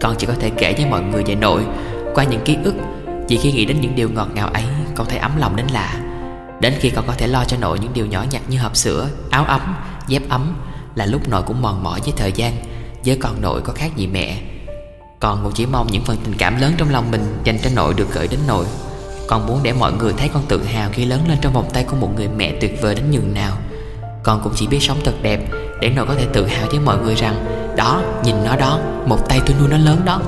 Con 0.00 0.14
chỉ 0.18 0.26
có 0.26 0.34
thể 0.40 0.50
kể 0.50 0.72
với 0.72 0.86
mọi 0.86 1.02
người 1.02 1.24
về 1.24 1.34
nội 1.34 1.66
Qua 2.14 2.24
những 2.24 2.40
ký 2.44 2.56
ức 2.64 2.74
Chỉ 3.28 3.36
khi 3.36 3.52
nghĩ 3.52 3.64
đến 3.64 3.80
những 3.80 3.94
điều 3.94 4.08
ngọt 4.10 4.28
ngào 4.34 4.48
ấy 4.48 4.64
Con 4.94 5.06
thấy 5.10 5.18
ấm 5.18 5.32
lòng 5.38 5.56
đến 5.56 5.66
lạ. 5.72 6.00
Đến 6.60 6.74
khi 6.80 6.90
con 6.90 7.04
có 7.06 7.12
thể 7.12 7.26
lo 7.26 7.44
cho 7.44 7.56
nội 7.56 7.78
những 7.78 7.92
điều 7.94 8.06
nhỏ 8.06 8.24
nhặt 8.30 8.42
như 8.48 8.58
hộp 8.58 8.76
sữa 8.76 9.08
Áo 9.30 9.44
ấm, 9.44 9.74
dép 10.08 10.22
ấm 10.28 10.56
Là 10.94 11.06
lúc 11.06 11.28
nội 11.28 11.42
cũng 11.46 11.62
mòn 11.62 11.84
mỏi 11.84 12.00
với 12.04 12.12
thời 12.16 12.32
gian. 12.32 12.73
Với 13.06 13.16
con 13.16 13.42
nội 13.42 13.60
có 13.60 13.72
khác 13.72 13.96
gì 13.96 14.06
mẹ. 14.06 14.38
Con 15.20 15.40
cũng 15.42 15.52
chỉ 15.54 15.66
mong 15.66 15.86
những 15.90 16.04
phần 16.04 16.16
tình 16.24 16.34
cảm 16.38 16.60
lớn 16.60 16.72
trong 16.78 16.90
lòng 16.90 17.10
mình 17.10 17.40
Dành 17.44 17.58
cho 17.62 17.70
nội 17.74 17.94
được 17.94 18.06
gửi 18.14 18.28
đến 18.28 18.40
nội. 18.46 18.66
Con 19.28 19.46
muốn 19.46 19.60
để 19.62 19.72
mọi 19.72 19.92
người 19.92 20.12
thấy 20.18 20.28
con 20.34 20.42
tự 20.48 20.62
hào 20.64 20.90
khi 20.92 21.04
lớn 21.04 21.20
lên 21.28 21.38
trong 21.40 21.52
vòng 21.52 21.70
tay 21.72 21.84
của 21.84 21.96
một 21.96 22.10
người 22.16 22.28
mẹ 22.28 22.52
tuyệt 22.60 22.82
vời 22.82 22.94
đến 22.94 23.10
nhường 23.10 23.34
nào. 23.34 23.56
Con 24.22 24.40
cũng 24.44 24.52
chỉ 24.56 24.66
biết 24.66 24.78
sống 24.80 24.98
thật 25.04 25.14
đẹp 25.22 25.40
Để 25.80 25.90
nội 25.90 26.06
có 26.06 26.14
thể 26.14 26.26
tự 26.32 26.46
hào 26.46 26.66
với 26.70 26.80
mọi 26.80 26.98
người 26.98 27.14
rằng 27.14 27.44
Đó, 27.76 28.02
nhìn 28.24 28.36
nó 28.44 28.56
đó, 28.56 28.80
một 29.06 29.28
tay 29.28 29.40
tôi 29.46 29.56
nuôi 29.60 29.68
nó 29.68 29.78
lớn 29.78 30.00
đó. 30.04 30.20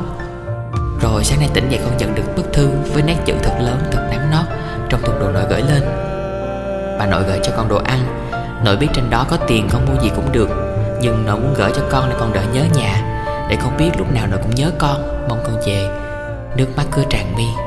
Rồi 1.00 1.24
sáng 1.24 1.40
nay 1.40 1.48
tỉnh 1.54 1.68
dậy 1.68 1.80
con 1.84 1.96
nhận 1.96 2.14
được 2.14 2.36
bức 2.36 2.52
thư 2.52 2.68
Với 2.92 3.02
nét 3.02 3.16
chữ 3.26 3.34
thật 3.42 3.58
lớn, 3.60 3.78
thật 3.92 4.08
nắng 4.10 4.30
nót 4.30 4.44
Trong 4.88 5.02
thùng 5.02 5.18
đồ 5.20 5.32
nội 5.32 5.44
gửi 5.50 5.62
lên. 5.62 5.82
Bà 6.98 7.06
nội 7.06 7.22
gửi 7.26 7.40
cho 7.44 7.52
con 7.56 7.68
đồ 7.68 7.76
ăn. 7.76 8.30
Nội 8.64 8.76
biết 8.76 8.88
trên 8.94 9.10
đó 9.10 9.26
có 9.30 9.36
tiền 9.36 9.68
con 9.72 9.86
mua 9.86 10.02
gì 10.02 10.10
cũng 10.16 10.32
được. 10.32 10.75
Nhưng 11.06 11.26
nội 11.26 11.36
muốn 11.36 11.54
gửi 11.54 11.70
cho 11.74 11.82
con 11.90 12.08
để 12.08 12.16
con 12.20 12.32
đỡ 12.32 12.42
nhớ 12.52 12.64
nhà. 12.74 13.02
Để 13.50 13.56
con 13.62 13.76
biết 13.76 13.90
lúc 13.98 14.12
nào 14.12 14.26
nội 14.26 14.40
cũng 14.42 14.54
nhớ 14.54 14.70
con, 14.78 15.28
Mong 15.28 15.40
con 15.44 15.56
về. 15.66 15.88
Nước 16.56 16.66
mắt 16.76 16.84
cứ 16.92 17.02
tràn 17.10 17.34
mi. 17.36 17.65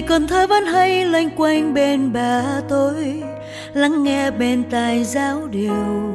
Ngày 0.00 0.08
còn 0.08 0.26
thơ 0.26 0.46
vẫn 0.46 0.64
hay 0.64 1.04
loanh 1.04 1.30
quanh 1.36 1.74
bên 1.74 2.12
bà 2.12 2.42
tôi, 2.68 3.22
lắng 3.72 4.02
nghe 4.02 4.30
bên 4.30 4.62
tai 4.70 5.04
giáo 5.04 5.40
điều. 5.50 6.12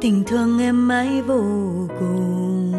Tình 0.00 0.24
thương 0.26 0.60
em 0.60 0.88
mãi 0.88 1.22
vô 1.26 1.42
cùng. 1.98 2.72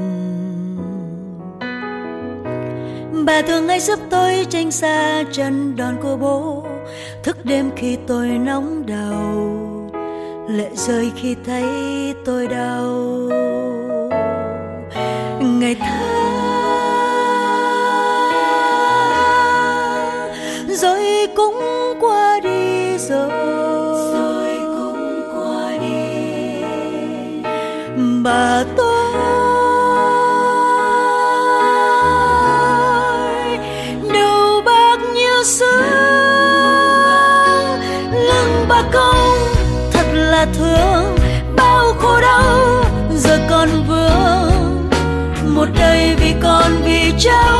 Bà 3.25 3.41
thường 3.41 3.67
hay 3.67 3.79
giúp 3.79 3.99
tôi 4.09 4.45
tranh 4.49 4.71
xa 4.71 5.23
chân 5.31 5.75
đòn 5.75 5.97
của 6.01 6.17
bố, 6.17 6.63
thức 7.23 7.37
đêm 7.45 7.71
khi 7.75 7.97
tôi 8.07 8.27
nóng 8.27 8.83
đầu, 8.85 9.91
lệ 10.49 10.69
rơi 10.73 11.11
khi 11.15 11.35
thấy 11.45 11.63
tôi 12.25 12.47
đau. 12.47 12.87
Ngày 15.41 15.75
tháng 15.79 16.06
rồi 21.27 21.35
cũng 21.35 21.59
qua 21.99 22.39
đi 22.43 22.97
rồi. 22.97 23.29
Rồi 24.13 24.57
cũng 24.77 25.21
qua 25.35 25.77
đi. 25.81 26.61
Bà 28.23 28.63
tôi 28.77 29.13
đâu 34.13 34.61
bác 34.65 34.97
như 35.13 35.43
xưa 35.43 35.83
lưng 38.11 38.65
bà 38.69 38.83
công 38.91 39.15
thật 39.91 40.05
là 40.13 40.47
thương. 40.53 41.17
Bao 41.55 41.93
khổ 41.99 42.21
đau 42.21 42.83
giờ 43.15 43.39
còn 43.49 43.69
vương. 43.87 44.89
Một 45.55 45.65
đời 45.79 46.15
vì 46.19 46.33
con 46.43 46.71
vì 46.85 47.13
cháu 47.19 47.57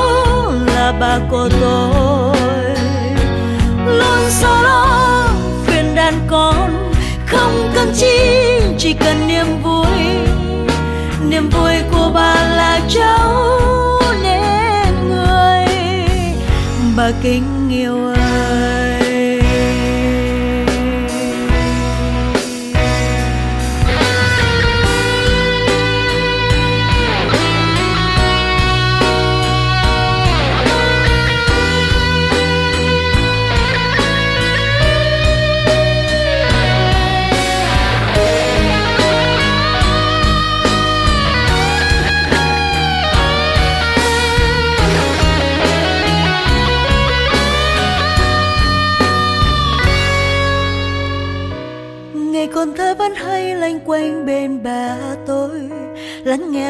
là 0.75 0.93
bà 0.99 1.19
của 1.31 1.49
tôi 1.61 1.96
solo 4.29 4.61
so 4.61 5.29
khuyên 5.65 5.95
đàn 5.95 6.13
con 6.27 6.91
không 7.25 7.71
cần 7.75 7.93
chi, 7.95 8.19
chỉ 8.77 8.93
cần 8.93 9.27
niềm 9.27 9.45
vui. 9.63 9.97
Niềm 11.29 11.49
vui 11.49 11.73
của 11.91 12.11
bà 12.13 12.33
là 12.33 12.79
cháu 12.89 13.51
nên 14.23 15.09
người. 15.09 15.67
Bà 16.97 17.11
kính 17.21 17.56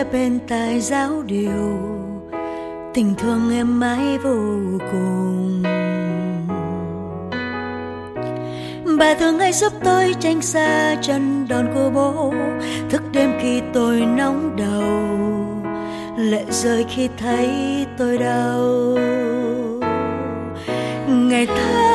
bên 0.03 0.39
tai 0.47 0.79
giáo 0.79 1.23
điều, 1.25 1.79
tình 2.93 3.15
thương 3.17 3.51
em 3.51 3.79
mãi 3.79 4.17
vô 4.23 4.37
cùng. 4.91 5.63
Bà 8.99 9.13
thường 9.13 9.39
hay 9.39 9.53
giúp 9.53 9.73
tôi 9.83 10.15
tránh 10.19 10.41
xa 10.41 10.95
chân 11.01 11.47
đòn 11.49 11.67
của 11.73 11.89
bố, 11.93 12.33
thức 12.89 13.01
đêm 13.11 13.33
khi 13.41 13.61
tôi 13.73 13.99
nóng 13.99 14.55
đầu, 14.55 15.07
lệ 16.17 16.43
rơi 16.49 16.85
khi 16.89 17.09
thấy 17.17 17.49
tôi 17.97 18.17
đau. 18.17 18.97
Ngày 21.07 21.47
tháng 21.47 21.86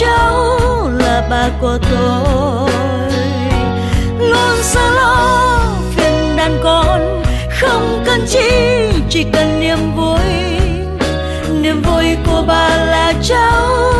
cháu 0.00 0.58
là 0.98 1.26
bà 1.30 1.48
của 1.60 1.78
tôi. 1.90 2.70
Luôn 4.18 4.62
xa 4.62 4.90
lo 4.90 5.60
phiền 5.96 6.36
đàn 6.36 6.60
con, 6.62 7.22
không 7.60 8.02
cần 8.06 8.20
chi, 8.28 8.50
chỉ 9.10 9.24
cần 9.32 9.60
niềm 9.60 9.96
vui. 9.96 10.18
Niềm 11.62 11.82
vui 11.82 12.16
của 12.26 12.44
bà 12.46 12.68
là 12.68 13.12
cháu. 13.22 13.99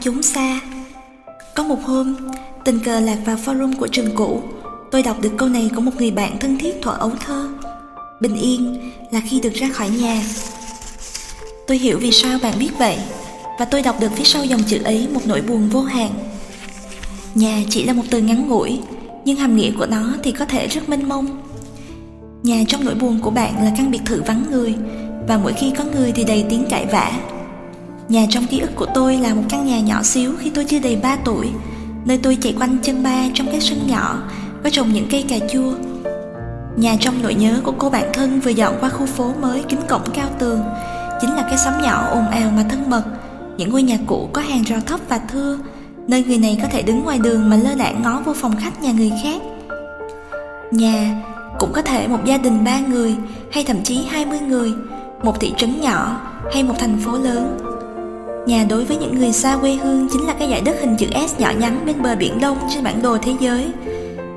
Chúng 0.00 0.22
xa. 0.22 0.60
Có 1.54 1.62
một 1.62 1.78
hôm, 1.84 2.16
Tình 2.64 2.80
cờ 2.80 3.00
lạc 3.00 3.18
vào 3.24 3.36
forum 3.36 3.76
của 3.78 3.88
trường 3.88 4.14
cũ, 4.14 4.42
Tôi 4.90 5.02
đọc 5.02 5.16
được 5.20 5.32
câu 5.36 5.48
này 5.48 5.70
của 5.74 5.80
một 5.80 5.90
người 5.98 6.10
bạn 6.10 6.38
thân 6.38 6.58
thiết 6.58 6.82
thuở 6.82 6.92
ấu 6.92 7.12
thơ. 7.26 7.48
Bình 8.20 8.36
yên 8.36 8.90
là 9.10 9.20
khi 9.20 9.40
được 9.40 9.54
ra 9.54 9.68
khỏi 9.72 9.88
nhà. 9.90 10.22
Tôi 11.66 11.78
hiểu 11.78 11.98
vì 11.98 12.12
sao 12.12 12.38
bạn 12.42 12.54
biết 12.58 12.70
vậy, 12.78 12.98
Và 13.58 13.64
tôi 13.64 13.82
đọc 13.82 14.00
được 14.00 14.12
phía 14.16 14.24
sau 14.24 14.44
dòng 14.44 14.62
chữ 14.66 14.82
ấy 14.84 15.08
một 15.12 15.20
nỗi 15.24 15.40
buồn 15.40 15.68
vô 15.68 15.82
hạn. 15.82 16.10
Nhà 17.34 17.62
chỉ 17.70 17.84
là 17.84 17.92
một 17.92 18.04
từ 18.10 18.20
ngắn 18.20 18.48
ngủi, 18.48 18.80
Nhưng 19.24 19.36
hàm 19.36 19.56
nghĩa 19.56 19.70
của 19.78 19.86
nó 19.86 20.14
thì 20.22 20.32
có 20.32 20.44
thể 20.44 20.66
rất 20.66 20.88
mênh 20.88 21.08
mông. 21.08 21.42
Nhà 22.42 22.64
trong 22.68 22.84
nỗi 22.84 22.94
buồn 22.94 23.20
của 23.22 23.30
bạn 23.30 23.64
là 23.64 23.72
căn 23.76 23.90
biệt 23.90 24.00
thự 24.06 24.22
vắng 24.26 24.44
người, 24.50 24.74
Và 25.28 25.38
mỗi 25.38 25.52
khi 25.52 25.72
có 25.78 25.84
người 25.84 26.12
thì 26.12 26.24
đầy 26.24 26.44
tiếng 26.50 26.64
cãi 26.70 26.86
vã. 26.92 27.12
Nhà 28.08 28.26
trong 28.30 28.46
ký 28.46 28.60
ức 28.60 28.70
của 28.76 28.86
tôi 28.94 29.16
là 29.16 29.34
một 29.34 29.42
căn 29.48 29.66
nhà 29.66 29.80
nhỏ 29.80 30.02
xíu 30.02 30.32
khi 30.38 30.50
tôi 30.50 30.64
chưa 30.64 30.78
đầy 30.78 30.96
3 30.96 31.16
tuổi. 31.24 31.50
Nơi 32.04 32.18
tôi 32.22 32.38
chạy 32.40 32.54
quanh 32.58 32.78
chân 32.82 33.02
ba 33.02 33.24
trong 33.34 33.46
cái 33.46 33.60
sân 33.60 33.78
nhỏ, 33.86 34.18
Có 34.64 34.70
trồng 34.70 34.92
những 34.92 35.06
cây 35.10 35.24
cà 35.28 35.36
chua. 35.52 35.72
Nhà 36.76 36.96
trong 37.00 37.14
nỗi 37.22 37.34
nhớ 37.34 37.60
của 37.64 37.72
cô 37.78 37.90
bạn 37.90 38.10
thân 38.12 38.40
vừa 38.40 38.50
dọn 38.50 38.74
qua 38.80 38.88
khu 38.88 39.06
phố 39.06 39.32
mới 39.40 39.62
kính 39.68 39.80
cổng 39.88 40.10
cao 40.14 40.28
tường, 40.38 40.60
Chính 41.20 41.30
là 41.30 41.42
cái 41.42 41.58
xóm 41.58 41.74
nhỏ 41.82 42.08
ồn 42.10 42.30
ào 42.30 42.50
mà 42.56 42.64
thân 42.68 42.90
mật. 42.90 43.02
Những 43.56 43.70
ngôi 43.70 43.82
nhà 43.82 43.98
cũ 44.06 44.28
có 44.32 44.40
hàng 44.40 44.62
rào 44.62 44.80
thấp 44.86 45.00
và 45.08 45.20
thưa, 45.32 45.58
Nơi 46.06 46.24
người 46.24 46.38
này 46.38 46.58
có 46.62 46.68
thể 46.70 46.82
đứng 46.82 47.04
ngoài 47.04 47.18
đường 47.18 47.50
mà 47.50 47.56
lơ 47.56 47.74
đãng 47.74 48.02
ngó 48.02 48.22
vô 48.24 48.32
phòng 48.36 48.56
khách 48.56 48.82
nhà 48.82 48.92
người 48.92 49.12
khác. 49.22 49.42
Nhà 50.70 51.22
cũng 51.58 51.72
có 51.72 51.82
thể 51.82 52.08
một 52.08 52.24
gia 52.24 52.36
đình 52.36 52.64
ba 52.64 52.80
người, 52.80 53.16
hay 53.52 53.64
thậm 53.64 53.82
chí 53.84 54.04
20 54.10 54.38
người, 54.40 54.72
Một 55.22 55.40
thị 55.40 55.52
trấn 55.56 55.80
nhỏ 55.80 56.20
hay 56.52 56.62
một 56.62 56.74
thành 56.78 56.96
phố 57.04 57.18
lớn. 57.18 57.67
Nhà 58.48 58.64
đối 58.68 58.84
với 58.84 58.96
những 58.96 59.18
người 59.18 59.32
xa 59.32 59.56
quê 59.56 59.72
hương 59.72 60.08
chính 60.12 60.26
là 60.26 60.34
cái 60.38 60.48
dải 60.50 60.60
đất 60.60 60.76
hình 60.80 60.96
chữ 60.96 61.06
S 61.28 61.40
nhỏ 61.40 61.52
nhắn 61.58 61.82
bên 61.86 62.02
bờ 62.02 62.16
biển 62.16 62.40
Đông 62.40 62.58
trên 62.74 62.84
bản 62.84 63.02
đồ 63.02 63.18
thế 63.22 63.32
giới. 63.40 63.66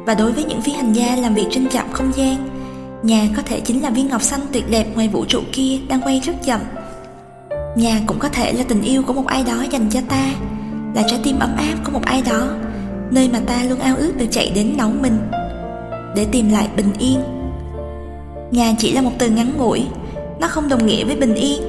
Và 0.05 0.13
đối 0.13 0.31
với 0.31 0.43
những 0.43 0.61
phi 0.61 0.71
hành 0.71 0.93
gia 0.93 1.15
làm 1.15 1.33
việc 1.33 1.45
trên 1.51 1.69
trạm 1.69 1.85
không 1.91 2.11
gian, 2.15 2.49
nhà 3.03 3.27
có 3.35 3.41
thể 3.45 3.59
chính 3.59 3.81
là 3.81 3.89
viên 3.89 4.07
ngọc 4.07 4.21
xanh 4.21 4.39
tuyệt 4.51 4.71
đẹp 4.71 4.85
ngoài 4.95 5.07
vũ 5.07 5.25
trụ 5.25 5.39
kia 5.51 5.77
đang 5.88 6.01
quay 6.01 6.19
rất 6.19 6.33
chậm. 6.45 6.59
Nhà 7.75 8.01
cũng 8.07 8.19
có 8.19 8.29
thể 8.29 8.53
là 8.53 8.63
tình 8.67 8.81
yêu 8.81 9.03
của 9.07 9.13
một 9.13 9.27
ai 9.27 9.43
đó 9.43 9.65
dành 9.71 9.89
cho 9.89 9.99
ta, 10.09 10.25
là 10.95 11.03
trái 11.07 11.19
tim 11.23 11.39
ấm 11.39 11.55
áp 11.57 11.75
của 11.85 11.91
một 11.91 12.05
ai 12.05 12.21
đó, 12.29 12.47
nơi 13.11 13.29
mà 13.33 13.39
ta 13.47 13.63
luôn 13.63 13.79
ao 13.79 13.95
ước 13.95 14.17
được 14.17 14.27
chạy 14.31 14.51
đến 14.55 14.73
nấu 14.77 14.89
mình, 15.01 15.17
để 16.15 16.25
tìm 16.31 16.49
lại 16.49 16.67
bình 16.77 16.93
yên. 16.99 17.19
Nhà 18.51 18.73
chỉ 18.77 18.91
là 18.91 19.01
một 19.01 19.11
từ 19.17 19.29
ngắn 19.29 19.51
ngủi, 19.57 19.85
nó 20.39 20.47
không 20.47 20.69
đồng 20.69 20.85
nghĩa 20.85 21.05
với 21.05 21.15
bình 21.15 21.35
yên, 21.35 21.61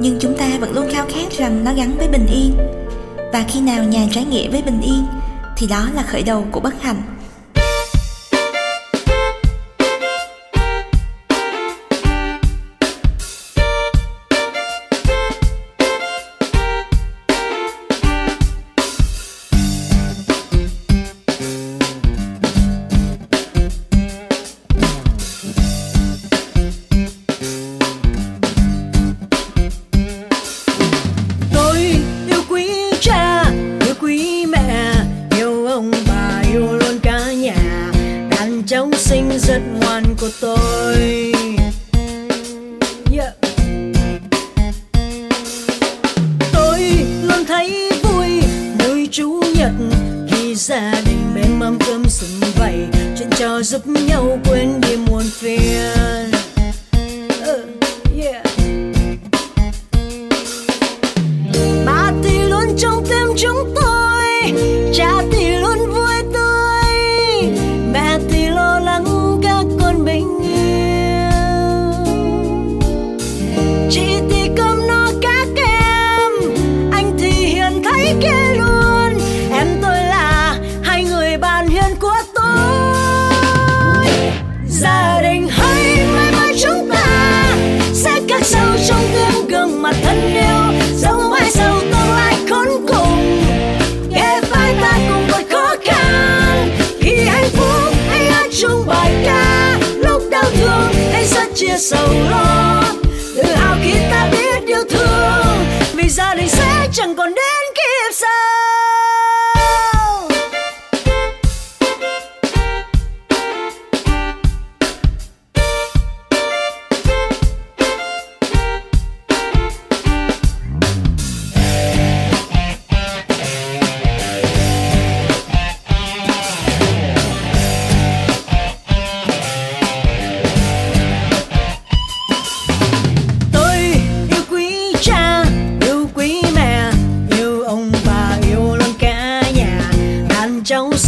nhưng 0.00 0.18
chúng 0.20 0.36
ta 0.38 0.48
vẫn 0.60 0.72
luôn 0.72 0.88
khao 0.92 1.06
khát 1.08 1.32
rằng 1.38 1.64
nó 1.64 1.72
gắn 1.74 1.96
với 1.98 2.08
bình 2.08 2.26
yên. 2.26 2.56
Và 3.32 3.44
khi 3.48 3.60
nào 3.60 3.84
nhà 3.84 4.06
trái 4.12 4.24
nghĩa 4.24 4.50
với 4.50 4.62
bình 4.62 4.80
yên, 4.80 5.04
thì 5.56 5.66
đó 5.66 5.88
là 5.94 6.02
khởi 6.02 6.22
đầu 6.22 6.46
của 6.52 6.60
bất 6.60 6.82
hạnh. 6.82 7.02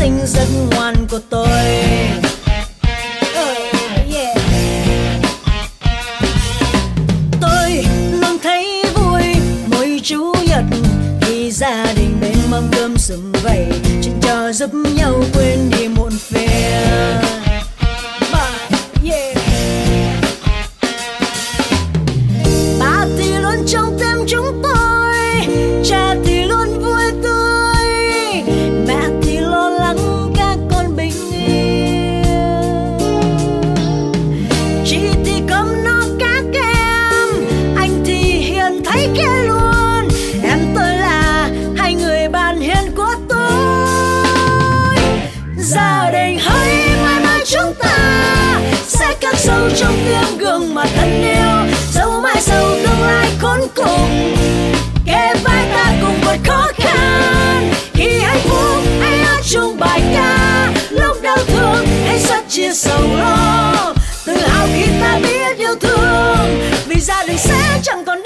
Đàn 0.04 0.18
cháu 0.18 0.26
rất 0.26 0.48
ngoan 0.70 0.94
của 1.10 1.20
tôi 1.30 1.48
Oh, 3.36 4.14
yeah. 4.14 4.36
tôi 7.40 7.84
luôn 8.20 8.38
thấy 8.42 8.84
vui 8.94 9.22
mỗi 9.66 10.00
chủ 10.02 10.34
nhật 10.48 10.64
khi 11.20 11.50
gia 11.50 11.86
đình 11.96 12.16
bên 12.20 12.36
mâm 12.50 12.68
cơm 12.72 12.98
sum 12.98 13.32
vầy 13.32 13.66
chuyện 14.02 14.20
trò 14.22 14.52
giúp 14.52 14.70
nhau 14.96 15.22
quên 15.34 15.70
đi 15.70 15.73
chia 62.54 62.72
sầu 62.72 63.16
lo. 63.16 63.94
Tự 64.26 64.36
hào 64.36 64.66
khi 64.66 64.84
ta 65.00 65.18
biết 65.22 65.58
yêu 65.58 65.74
thương, 65.80 66.60
Vì 66.86 67.00
gia 67.00 67.24
đình 67.26 67.38
sẽ 67.38 67.80
chẳng 67.82 68.04
còn 68.04 68.22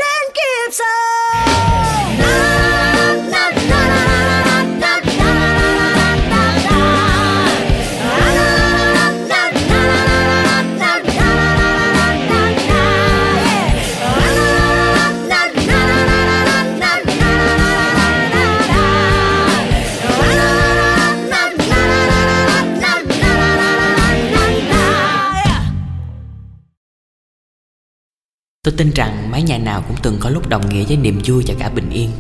tin 28.79 28.91
rằng 28.91 29.31
mái 29.31 29.43
nhà 29.43 29.59
nào 29.59 29.85
cũng 29.89 29.97
từng 30.03 30.17
có 30.21 30.31
lúc 30.31 30.49
đồng 30.49 30.69
nghĩa 30.69 30.85
với 30.85 30.97
niềm 30.97 31.21
vui 31.25 31.45
và 31.47 31.55
cả 31.59 31.69
bình 31.69 31.91
yên. 31.91 32.11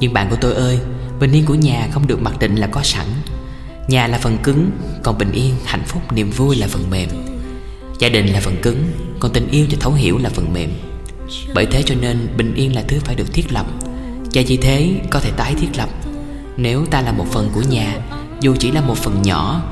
Nhưng 0.00 0.12
bạn 0.12 0.30
của 0.30 0.36
tôi 0.40 0.54
ơi 0.54 0.78
Bình 1.20 1.32
yên 1.32 1.44
của 1.46 1.54
nhà 1.54 1.88
không 1.92 2.06
được 2.06 2.22
mặc 2.22 2.38
định 2.38 2.56
là 2.56 2.66
có 2.66 2.82
sẵn. 2.82 3.06
Nhà 3.88 4.06
là 4.06 4.18
phần 4.18 4.38
cứng 4.42 4.70
Còn 5.02 5.18
bình 5.18 5.32
yên, 5.32 5.54
hạnh 5.64 5.82
phúc, 5.86 6.12
niềm 6.12 6.30
vui 6.30 6.56
là 6.56 6.66
phần 6.66 6.90
mềm. 6.90 7.08
Gia 7.98 8.08
đình 8.08 8.26
là 8.26 8.40
phần 8.40 8.56
cứng 8.62 8.84
Còn 9.20 9.32
tình 9.32 9.48
yêu 9.50 9.66
và 9.70 9.76
thấu 9.80 9.92
hiểu 9.92 10.18
là 10.18 10.30
phần 10.30 10.52
mềm. 10.52 10.70
Bởi 11.54 11.66
thế 11.66 11.82
cho 11.82 11.94
nên 11.94 12.28
bình 12.36 12.54
yên 12.54 12.74
là 12.74 12.82
thứ 12.88 12.98
phải 13.04 13.14
được 13.14 13.32
thiết 13.32 13.52
lập. 13.52 13.66
Và 14.34 14.42
vì 14.46 14.56
thế 14.56 15.00
có 15.10 15.20
thể 15.20 15.30
tái 15.30 15.54
thiết 15.60 15.68
lập. 15.76 15.88
Nếu 16.56 16.86
ta 16.86 17.02
là 17.02 17.12
một 17.12 17.26
phần 17.30 17.50
của 17.54 17.62
nhà 17.62 17.98
Dù 18.40 18.54
chỉ 18.58 18.70
là 18.70 18.80
một 18.80 18.96
phần 18.96 19.22
nhỏ 19.22 19.62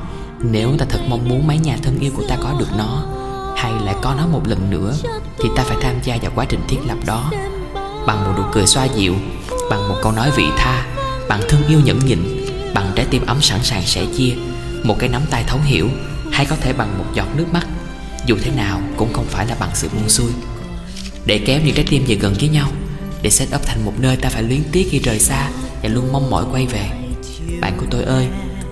Nếu 0.41 0.77
ta 0.77 0.85
thật 0.89 0.99
mong 1.09 1.29
muốn 1.29 1.47
mái 1.47 1.57
nhà 1.57 1.77
thân 1.83 1.99
yêu 1.99 2.11
của 2.15 2.23
ta 2.27 2.35
có 2.35 2.55
được 2.59 2.69
nó 2.77 3.14
hay 3.55 3.73
lại 3.83 3.95
có 4.01 4.15
nó 4.17 4.27
một 4.27 4.47
lần 4.47 4.69
nữa, 4.69 4.93
Thì 5.39 5.49
ta 5.55 5.63
phải 5.63 5.77
tham 5.81 5.95
gia 6.03 6.17
vào 6.21 6.31
quá 6.35 6.45
trình 6.45 6.61
thiết 6.67 6.77
lập 6.85 6.97
đó. 7.05 7.31
Bằng 8.07 8.23
một 8.23 8.33
nụ 8.37 8.43
cười 8.51 8.67
xoa 8.67 8.85
dịu, 8.85 9.15
Bằng 9.69 9.89
một 9.89 9.95
câu 10.03 10.11
nói 10.11 10.31
vị 10.35 10.45
tha, 10.57 10.85
Bằng 11.29 11.41
thương 11.49 11.67
yêu 11.67 11.79
nhẫn 11.79 11.99
nhịn, 11.99 12.19
Bằng 12.73 12.91
trái 12.95 13.05
tim 13.09 13.25
ấm 13.25 13.41
sẵn 13.41 13.59
sàng 13.63 13.81
sẻ 13.81 14.05
chia, 14.17 14.33
Một 14.83 14.95
cái 14.99 15.09
nắm 15.09 15.21
tay 15.29 15.43
thấu 15.47 15.59
hiểu, 15.65 15.89
Hay 16.31 16.45
có 16.45 16.55
thể 16.55 16.73
bằng 16.73 16.97
một 16.97 17.05
giọt 17.13 17.27
nước 17.37 17.45
mắt. 17.53 17.67
Dù 18.25 18.37
thế 18.43 18.51
nào 18.51 18.81
cũng 18.97 19.13
không 19.13 19.25
phải 19.25 19.47
là 19.47 19.55
bằng 19.59 19.69
sự 19.73 19.89
buông 19.93 20.09
xuôi. 20.09 20.31
Để 21.25 21.37
kéo 21.45 21.59
những 21.65 21.75
trái 21.75 21.85
tim 21.89 22.03
về 22.07 22.15
gần 22.15 22.33
với 22.39 22.49
nhau, 22.49 22.67
Để 23.21 23.29
set 23.29 23.55
up 23.55 23.61
thành 23.65 23.85
một 23.85 23.93
nơi 23.99 24.15
ta 24.15 24.29
phải 24.29 24.43
luyến 24.43 24.63
tiếc 24.71 24.87
khi 24.91 24.99
rời 24.99 25.19
xa 25.19 25.49
Và 25.83 25.89
luôn 25.89 26.13
mong 26.13 26.29
mỏi 26.29 26.43
quay 26.51 26.65
về. 26.65 26.89
Bạn 27.61 27.73
của 27.77 27.85
tôi 27.91 28.03
ơi, 28.03 28.27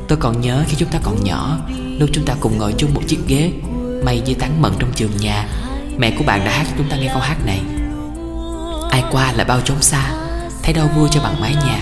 Tôi 0.07 0.18
còn 0.18 0.41
nhớ 0.41 0.64
khi 0.68 0.76
chúng 0.80 0.89
ta 0.89 0.99
còn 1.03 1.23
nhỏ, 1.23 1.57
Lúc 1.99 2.10
chúng 2.14 2.26
ta 2.26 2.35
cùng 2.39 2.57
ngồi 2.57 2.73
chung 2.77 2.93
một 2.93 3.01
chiếc 3.07 3.19
ghế 3.27 3.51
Mây 4.05 4.21
với 4.25 4.35
tán 4.35 4.61
mận 4.61 4.73
trong 4.80 4.91
trường 4.95 5.17
nhà. 5.17 5.45
Mẹ 5.97 6.11
của 6.17 6.23
bạn 6.23 6.45
đã 6.45 6.51
hát 6.51 6.65
cho 6.69 6.73
chúng 6.77 6.89
ta 6.89 6.97
nghe 6.97 7.07
câu 7.07 7.21
hát 7.21 7.38
này. 7.45 7.61
Ai 8.91 9.03
qua 9.11 9.31
là 9.31 9.43
bao 9.43 9.61
trốn 9.61 9.81
xa, 9.81 10.11
Thấy 10.63 10.73
đâu 10.73 10.88
vui 10.95 11.09
cho 11.11 11.21
bằng 11.21 11.41
mái 11.41 11.55
nhà. 11.55 11.80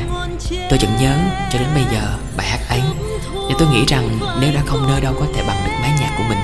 Tôi 0.69 0.79
vẫn 0.81 0.91
nhớ, 1.01 1.17
cho 1.51 1.59
đến 1.59 1.67
bây 1.75 1.83
giờ, 1.83 2.17
bài 2.37 2.47
hát 2.47 2.59
ấy. 2.69 2.81
Và 3.33 3.55
tôi 3.59 3.67
nghĩ 3.67 3.85
rằng 3.87 4.19
nếu 4.41 4.53
đã 4.53 4.61
không 4.65 4.87
nơi 4.87 5.01
đâu 5.01 5.13
có 5.19 5.25
thể 5.35 5.43
bằng 5.47 5.57
được 5.65 5.71
mái 5.81 5.91
nhà 5.99 6.13
của 6.17 6.23
mình, 6.29 6.37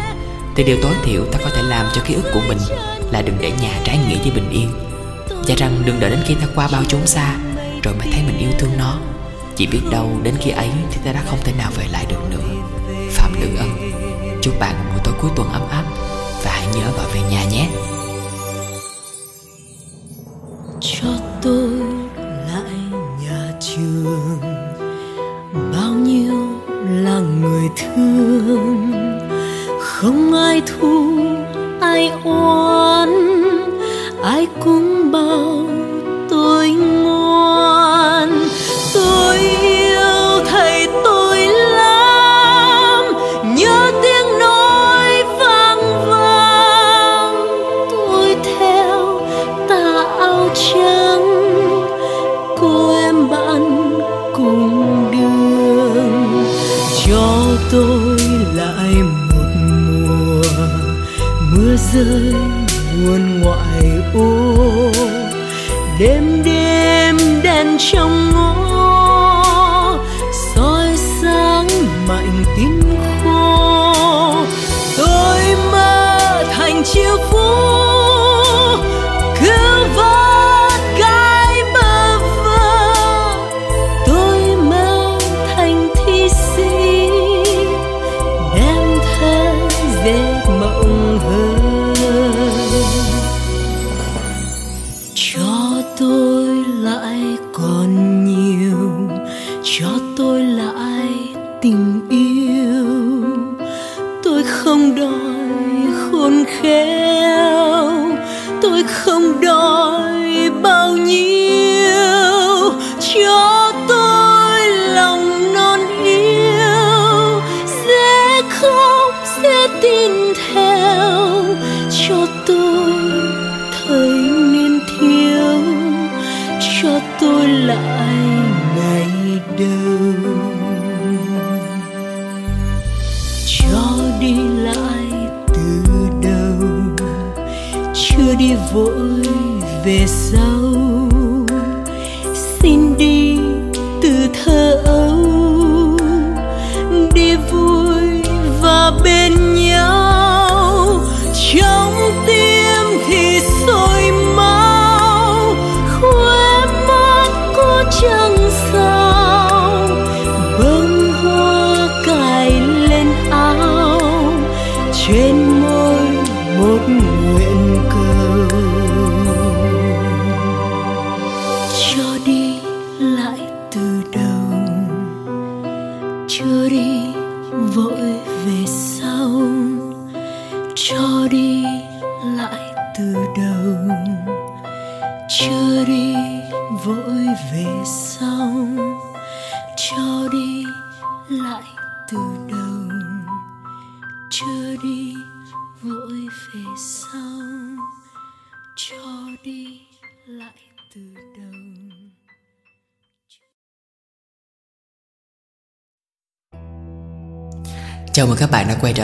Thì 0.55 0.63
điều 0.63 0.77
tối 0.81 0.93
thiểu 1.03 1.25
ta 1.25 1.39
có 1.43 1.49
thể 1.55 1.61
làm 1.61 1.85
cho 1.93 2.01
ký 2.05 2.13
ức 2.13 2.31
của 2.33 2.41
mình 2.47 2.57
Là 3.11 3.21
đừng 3.21 3.37
để 3.41 3.51
nhà 3.61 3.79
trái 3.83 3.97
nghĩa 3.97 4.17
với 4.17 4.31
bình 4.31 4.49
yên. 4.49 4.73
Và 5.47 5.55
rằng 5.57 5.81
đừng 5.85 5.99
đợi 5.99 6.09
đến 6.09 6.19
khi 6.25 6.33
ta 6.33 6.47
qua 6.55 6.69
bao 6.71 6.83
trốn 6.87 7.07
xa, 7.07 7.35
Rồi 7.83 7.95
mới 7.95 8.07
thấy 8.11 8.23
mình 8.23 8.37
yêu 8.37 8.49
thương 8.59 8.77
nó. 8.77 8.99
Chỉ 9.55 9.67
biết 9.67 9.81
đâu 9.91 10.19
đến 10.23 10.33
khi 10.41 10.49
ấy 10.51 10.69
thì 10.91 10.97
ta 11.05 11.11
đã 11.11 11.21
không 11.25 11.39
thể 11.43 11.53
nào 11.57 11.71
về 11.75 11.85
lại 11.91 12.05
được 12.09 12.29
nữa. 12.31 12.63
Phạm 13.11 13.33
Lương 13.41 13.57
Ân, 13.57 13.91
Chúc 14.41 14.59
bạn 14.59 14.75
cuối 15.21 15.31
tuần 15.35 15.49
ấm 15.49 15.61
áp. 15.69 15.83
Và 16.43 16.51
hãy 16.51 16.67
nhớ 16.75 16.91
gọi 16.97 17.05
về 17.13 17.21
nhà 17.31 17.43
nhé. 17.51 17.69
Cho 20.81 21.07
tôi 21.41 21.69
lại 22.47 23.01
nhà 23.23 23.53
trường. 23.59 24.39
Bao 25.73 25.93
nhiêu 25.93 26.33
là 26.89 27.19
người 27.19 27.69
thương. 27.77 28.91
Không 29.79 30.33
ai 30.33 30.61
thu, 30.65 31.19
ai 31.81 32.11
oán. 32.23 33.09
Ai 34.23 34.47
cũng 34.63 35.11
bảo 35.11 35.66
rơi 61.93 62.33
buồn 62.93 63.41
ngoại 63.41 64.01
ô. 64.13 64.91
Đêm 65.99 66.43
đêm 66.45 67.17
đèn 67.43 67.77
trong 67.79 68.31
ngõ, 68.31 69.97
soi 70.55 70.97
sáng 71.21 71.67
mạnh 72.07 72.43
tiếng 72.57 72.81
khô. 73.23 73.93
Tôi 74.97 75.39
mơ 75.71 76.43
thành 76.53 76.83
chiều 76.85 77.17
phú 77.31 77.66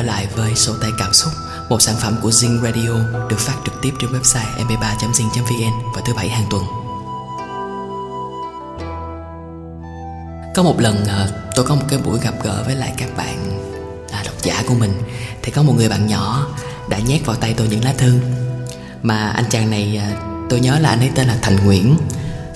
trở 0.04 0.08
lại 0.08 0.28
với 0.36 0.56
Sổ 0.56 0.74
tay 0.82 0.92
cảm 0.98 1.14
xúc. 1.14 1.34
Một 1.70 1.82
sản 1.82 1.96
phẩm 2.00 2.16
của 2.22 2.30
Zing 2.30 2.62
Radio 2.62 2.90
Được 3.30 3.40
phát 3.40 3.56
trực 3.66 3.74
tiếp 3.82 3.94
trên 4.00 4.12
website 4.12 4.68
mp3.zing.vn 4.68 5.94
Vào 5.94 6.04
thứ 6.06 6.14
bảy 6.14 6.30
hàng 6.30 6.46
tuần. 6.50 6.64
Có 10.56 10.64
một 10.64 10.80
lần 10.80 11.06
ờ, 11.06 11.28
tôi 11.56 11.66
có 11.66 11.76
một 11.76 11.86
cái 11.90 12.00
buổi 12.00 12.20
gặp 12.20 12.34
gỡ 12.44 12.64
với 12.66 12.76
lại 12.76 12.94
các 12.98 13.18
bạn 13.18 13.60
à, 14.12 14.24
độc 14.26 14.34
giả 14.42 14.64
của 14.68 14.74
mình. 14.74 14.94
Thì 15.42 15.52
có 15.52 15.64
một 15.64 15.74
người 15.78 15.90
bạn 15.90 16.08
nhỏ 16.08 16.48
đã 16.90 17.00
nhét 17.00 17.26
vào 17.26 17.36
tay 17.36 17.54
tôi 17.58 17.68
những 17.68 17.84
lá 17.84 17.94
thư. 17.98 18.20
Mà 19.04 19.28
anh 19.28 19.46
chàng 19.50 19.70
này 19.70 20.02
ờ, 20.06 20.18
tôi 20.50 20.60
nhớ 20.60 20.80
là 20.80 20.90
anh 20.90 21.00
ấy 21.00 21.12
tên 21.16 21.28
là 21.28 21.38
Thành 21.42 21.66
Nguyễn. 21.66 21.98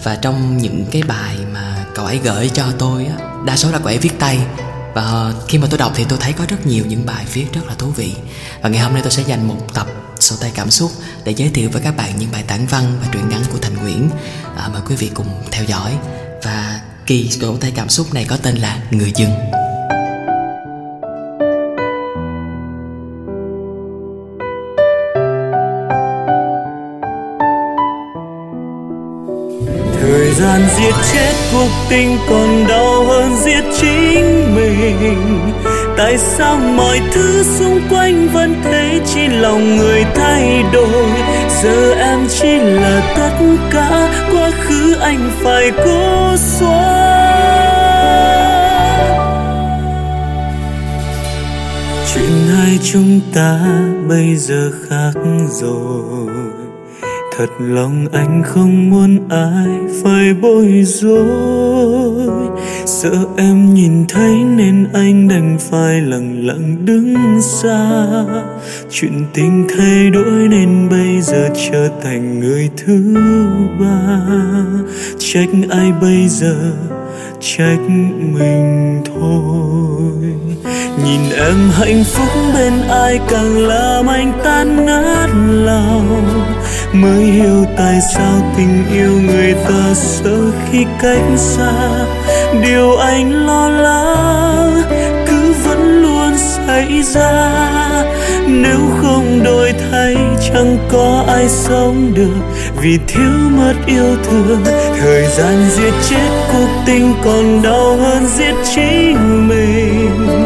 Và 0.04 0.16
trong 0.16 0.58
những 0.58 0.86
cái 0.92 1.04
bài 1.04 1.38
mà 1.54 1.86
cậu 1.96 2.06
ấy 2.06 2.20
gửi 2.24 2.50
cho 2.50 2.66
tôi 2.80 3.08
Đa 3.46 3.58
số 3.58 3.72
là 3.72 3.80
cậu 3.80 3.88
ấy 3.88 3.98
viết 3.98 4.20
tay 4.20 4.40
và 4.94 5.02
ờ, 5.02 5.34
khi 5.48 5.58
mà 5.58 5.68
tôi 5.70 5.78
đọc 5.78 5.92
thì 5.96 6.06
tôi 6.10 6.20
thấy 6.22 6.34
có 6.34 6.46
rất 6.50 6.66
nhiều 6.66 6.86
những 6.88 7.06
bài 7.06 7.26
viết 7.34 7.46
rất 7.54 7.62
là 7.68 7.74
thú 7.78 7.88
vị. 7.88 8.16
Và 8.62 8.70
ngày 8.70 8.82
hôm 8.82 8.94
nay 8.94 9.02
tôi 9.02 9.12
sẽ 9.12 9.24
dành 9.28 9.48
một 9.48 9.74
tập 9.74 9.88
sổ 10.20 10.36
tay 10.42 10.52
cảm 10.56 10.72
xúc 10.72 10.92
Để 11.24 11.32
giới 11.32 11.50
thiệu 11.50 11.70
với 11.74 11.82
các 11.82 11.98
bạn 11.98 12.14
những 12.18 12.32
bài 12.32 12.44
tản 12.48 12.66
văn 12.68 12.84
và 13.02 13.08
truyện 13.12 13.30
ngắn 13.30 13.42
của 13.52 13.58
Thành 13.62 13.78
Nguyễn. 13.78 14.10
À, 14.58 14.70
Mời 14.74 14.82
quý 14.88 14.96
vị 14.96 15.12
cùng 15.14 15.28
theo 15.52 15.64
dõi. 15.64 15.98
Và 16.44 16.82
kỳ 17.06 17.30
sổ 17.30 17.58
tay 17.58 17.72
cảm 17.76 17.90
xúc 17.90 18.14
này 18.14 18.26
có 18.26 18.38
tên 18.38 18.56
là 18.56 18.80
Người 18.92 19.12
dưng 19.16 19.32
thời 30.02 30.34
gian 30.34 30.62
giết 30.78 30.96
chết 31.14 31.34
cuộc 31.52 31.70
tình 31.90 32.18
còn 32.30 32.68
đau 32.68 33.04
hơn 33.06 33.38
giết 33.46 33.64
chính 33.82 34.37
mình 35.02 35.52
tại 35.98 36.18
sao 36.18 36.58
mọi 36.58 37.02
thứ 37.12 37.44
xung 37.44 37.80
quanh 37.90 38.28
vẫn 38.34 38.56
thế? 38.64 39.00
Chỉ 39.06 39.28
lòng 39.28 39.78
người 39.78 40.06
thay 40.16 40.64
đổi. 40.74 41.12
Giờ 41.64 41.94
em 41.94 42.20
chỉ 42.30 42.60
là 42.60 43.14
tất 43.18 43.46
cả. 43.72 44.10
Quá 44.32 44.52
khứ 44.52 44.96
anh 45.00 45.30
phải 45.44 45.72
cố 45.86 46.36
xóa. 46.38 47.18
Chuyện 52.14 52.32
hai 52.56 52.80
chúng 52.92 53.20
ta 53.34 53.60
bây 54.10 54.36
giờ 54.36 54.72
khác 54.90 55.12
rồi. 55.50 56.34
Thật 57.38 57.50
lòng 57.60 58.06
anh 58.14 58.44
không 58.46 58.90
muốn 58.90 59.30
ai 59.30 59.68
phải 60.04 60.34
bối 60.42 60.84
rối 60.86 62.17
sợ 63.02 63.26
em 63.38 63.74
nhìn 63.74 64.06
thấy 64.10 64.36
nên 64.36 64.88
anh 64.94 65.28
đành 65.28 65.58
phải 65.60 66.02
lặng 66.02 66.48
lặng 66.48 66.86
đứng 66.86 67.42
xa. 67.42 68.06
Chuyện 68.92 69.26
tình 69.34 69.68
thay 69.78 70.10
đổi 70.10 70.48
nên 70.50 70.90
bây 70.90 71.22
giờ 71.22 71.50
trở 71.72 71.90
thành 72.04 72.40
người 72.40 72.70
thứ 72.78 73.16
ba. 73.80 74.20
Trách 75.20 75.50
ai 75.70 75.92
bây 76.02 76.28
giờ? 76.28 76.56
Trách 77.40 77.80
mình 78.20 79.02
thôi. 79.06 80.34
Nhìn 81.06 81.22
em 81.38 81.70
hạnh 81.72 82.04
phúc 82.04 82.30
bên 82.54 82.74
ai 82.90 83.20
càng 83.30 83.58
làm 83.58 84.08
anh 84.08 84.32
tan 84.44 84.86
nát 84.86 85.28
lòng 85.52 86.17
mới 86.94 87.24
hiểu 87.24 87.66
tại 87.78 88.00
sao 88.14 88.54
tình 88.58 88.84
yêu 88.92 89.22
người 89.22 89.54
ta 89.54 89.94
sợ 89.94 90.52
khi 90.72 90.86
cách 91.02 91.38
xa. 91.38 92.06
Điều 92.62 92.98
anh 92.98 93.32
lo 93.46 93.70
lắng 93.70 94.82
cứ 95.28 95.54
vẫn 95.66 96.02
luôn 96.02 96.38
xảy 96.68 97.04
ra. 97.04 97.52
Nếu 98.48 98.80
không 99.02 99.44
đổi 99.44 99.74
thay, 99.92 100.16
chẳng 100.50 100.78
có 100.90 101.24
ai 101.28 101.50
sống 101.50 102.14
được. 102.14 102.44
Vì 102.82 103.00
thiếu 103.08 103.50
mất 103.58 103.74
yêu 103.86 104.16
thương, 104.24 104.64
thời 105.00 105.28
gian 105.28 105.70
giết 105.76 105.94
chết 106.10 106.30
cuộc 106.52 106.70
tình 106.86 107.14
còn 107.24 107.62
đau 107.62 107.98
hơn 107.98 108.28
giết 108.38 108.54
chính 108.76 109.48
mình. 109.48 110.46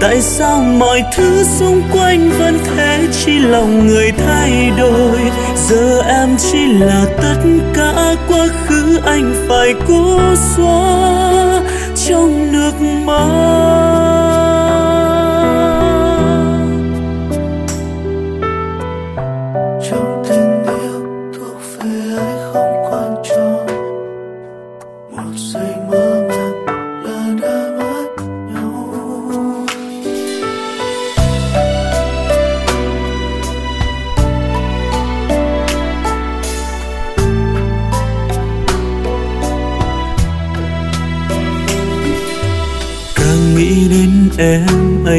Tại 0.00 0.20
sao 0.20 0.62
mọi 0.62 1.02
thứ 1.16 1.44
xung 1.58 1.82
quanh 1.92 2.30
vẫn 2.38 2.58
thế? 2.64 2.98
Chỉ 3.24 3.38
lòng 3.38 3.86
người 3.86 4.12
thay 4.26 4.70
đổi. 4.78 5.18
Giờ 5.68 6.02
em 6.06 6.36
chỉ 6.52 6.66
là 6.66 7.04
tất 7.22 7.40
cả 7.74 8.14
quá 8.28 8.46
khứ 8.66 8.98
anh 9.04 9.34
phải 9.48 9.74
cố 9.88 10.20
xóa 10.56 11.60
trong 12.08 12.52
nước 12.52 12.72
mắt. 12.80 13.79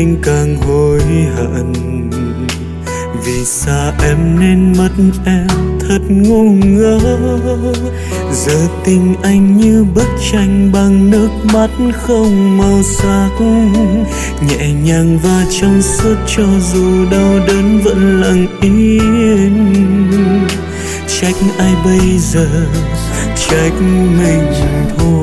Anh 0.02 0.16
càng 0.24 0.58
hối 0.58 1.02
hận. 1.36 1.74
Vì 3.26 3.46
xa 3.46 3.94
em 4.04 4.40
nên 4.40 4.74
mất 4.78 4.90
em 5.26 5.48
thật 5.80 6.00
ngu 6.10 6.44
ngơ. 6.44 7.00
Giờ 8.34 8.68
tình 8.84 9.16
anh 9.22 9.58
như 9.58 9.86
bức 9.96 10.08
tranh 10.32 10.72
bằng 10.74 11.12
nước 11.12 11.30
mắt 11.54 11.70
không 11.94 12.58
màu 12.58 12.84
sắc. 12.84 13.30
Nhẹ 14.50 14.74
nhàng 14.84 15.20
và 15.24 15.46
trong 15.62 15.82
suốt 15.82 16.16
cho 16.28 16.46
dù 16.74 17.06
đau 17.12 17.40
đớn 17.48 17.82
vẫn 17.84 18.22
lặng 18.22 18.48
yên. 18.62 19.76
Trách 21.08 21.36
ai 21.58 21.74
bây 21.86 22.18
giờ, 22.18 22.48
trách 23.36 23.74
mình 24.22 24.48
thôi 24.98 25.21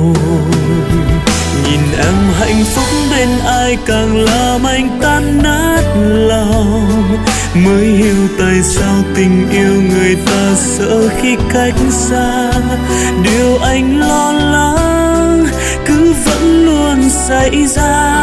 nhìn 1.69 1.81
em 1.97 2.15
hạnh 2.39 2.63
phúc 2.75 2.87
bên 3.11 3.29
ai 3.45 3.77
càng 3.85 4.17
làm 4.17 4.63
anh 4.63 4.99
tan 5.01 5.43
nát 5.43 5.81
lòng. 6.27 7.17
Mới 7.55 7.85
hiểu 7.85 8.27
tại 8.39 8.55
sao 8.63 8.95
tình 9.15 9.49
yêu 9.51 9.81
người 9.81 10.15
ta 10.25 10.55
sợ 10.55 11.09
khi 11.21 11.35
cách 11.53 11.75
xa. 11.89 12.51
Điều 13.23 13.57
anh 13.57 13.99
lo 13.99 14.31
lắng 14.31 15.45
cứ 15.85 16.13
vẫn 16.25 16.65
luôn 16.65 17.09
xảy 17.09 17.67
ra. 17.67 18.13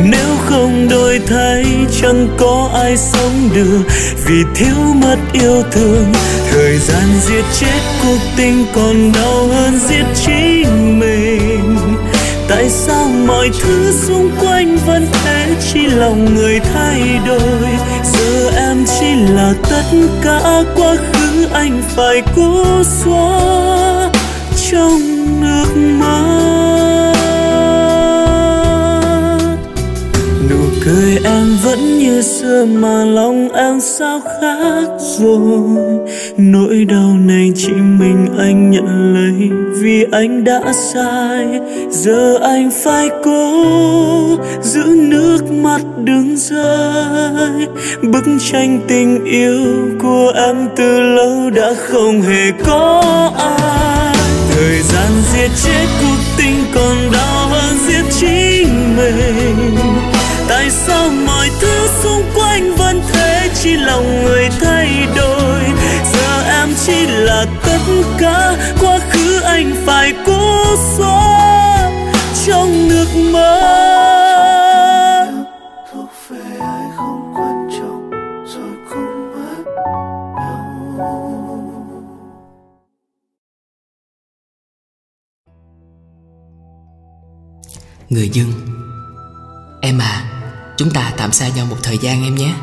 Nếu 0.00 0.36
không 0.46 0.88
đổi 0.88 1.20
thay, 1.26 1.64
chẳng 2.00 2.28
có 2.38 2.70
ai 2.74 2.96
sống 2.96 3.48
được. 3.54 3.82
Vì 4.26 4.44
thiếu 4.54 4.94
mất 4.94 5.16
yêu 5.32 5.62
thương, 5.72 6.12
thời 6.50 6.78
gian 6.78 7.08
giết 7.26 7.44
chết 7.60 7.80
cuộc 8.02 8.20
tình 8.36 8.66
còn 8.74 9.12
đau 9.12 9.46
hơn 9.46 9.78
giết 9.88 10.04
chính 10.26 10.98
mình 10.98 11.55
tại 12.48 12.70
sao 12.70 13.08
mọi 13.26 13.50
thứ 13.60 13.92
xung 13.92 14.30
quanh 14.40 14.76
vẫn 14.86 15.06
thế? 15.12 15.46
Chỉ 15.72 15.86
lòng 15.86 16.34
người 16.34 16.60
thay 16.60 17.20
đổi. 17.26 17.68
Giờ 18.04 18.50
em 18.56 18.84
chỉ 19.00 19.14
là 19.14 19.54
tất 19.70 19.84
cả 20.22 20.62
quá 20.76 20.96
khứ, 21.12 21.46
anh 21.52 21.82
phải 21.96 22.22
cố 22.36 22.82
xóa 22.84 24.10
trong 24.70 25.00
nước 25.40 25.66
mắt. 25.76 26.55
Chưa 32.46 32.64
mà 32.64 33.04
lòng 33.04 33.48
em 33.52 33.80
sao 33.80 34.20
khác 34.20 34.88
rồi. 35.18 35.98
Nỗi 36.36 36.84
đau 36.88 37.16
này 37.26 37.52
chỉ 37.56 37.72
mình 37.72 38.26
anh 38.38 38.70
nhận 38.70 39.14
lấy 39.14 39.50
vì 39.80 40.04
anh 40.12 40.44
đã 40.44 40.60
sai. 40.72 41.46
Giờ 41.90 42.38
anh 42.42 42.70
phải 42.84 43.10
cố 43.24 44.38
giữ 44.62 44.84
nước 44.98 45.50
mắt 45.50 45.80
đứng 46.04 46.36
rơi 46.36 47.66
bức 48.02 48.24
tranh 48.50 48.80
tình 48.88 49.24
yêu 49.24 49.64
của 50.02 50.32
em 50.34 50.68
từ 50.76 51.00
lâu 51.00 51.50
đã 51.50 51.74
không 51.88 52.22
hề 52.22 52.52
có 52.64 53.02
ai. 53.38 54.16
Thời 54.50 54.82
gian 54.82 55.12
giết 55.32 55.50
chết 55.64 55.86
cuộc 56.00 56.18
tình 56.38 56.64
còn 56.74 56.96
đau 57.12 57.48
hơn 57.48 57.74
giết 57.86 58.04
chính 58.20 58.96
mình. 58.96 59.76
Tại 60.48 60.70
sao 60.70 61.05
chỉ 63.62 63.76
lòng 63.76 64.24
người 64.24 64.48
thay 64.60 65.06
đổi. 65.16 65.60
Giờ 66.12 66.42
em 66.42 66.68
chỉ 66.86 67.06
là 67.06 67.46
tất 67.64 67.78
cả 68.18 68.56
quá 68.80 68.98
khứ 69.10 69.40
anh 69.40 69.72
phải 69.86 70.14
cố 70.26 70.64
xóa. 70.96 71.66
Trong 72.46 72.88
nước 72.88 73.06
mắt 73.32 73.76
Người 88.08 88.28
dân 88.28 88.52
Em 89.82 89.98
à 89.98 90.22
Chúng 90.76 90.90
ta 90.90 91.12
tạm 91.16 91.32
xa 91.32 91.48
nhau 91.48 91.66
một 91.70 91.76
thời 91.82 91.98
gian 91.98 92.24
em 92.24 92.34
nhé 92.34 92.54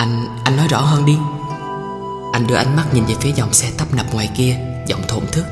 anh, 0.00 0.28
anh 0.44 0.56
nói 0.56 0.68
rõ 0.68 0.80
hơn 0.80 1.06
đi. 1.06 1.18
Anh 2.32 2.46
đưa 2.46 2.54
ánh 2.54 2.76
mắt 2.76 2.84
nhìn 2.94 3.04
về 3.04 3.14
phía 3.20 3.32
dòng 3.32 3.52
xe 3.52 3.70
tấp 3.78 3.94
nập 3.94 4.14
ngoài 4.14 4.30
kia 4.36 4.56
Giọng 4.86 5.02
thổn 5.08 5.26
thức. 5.32 5.44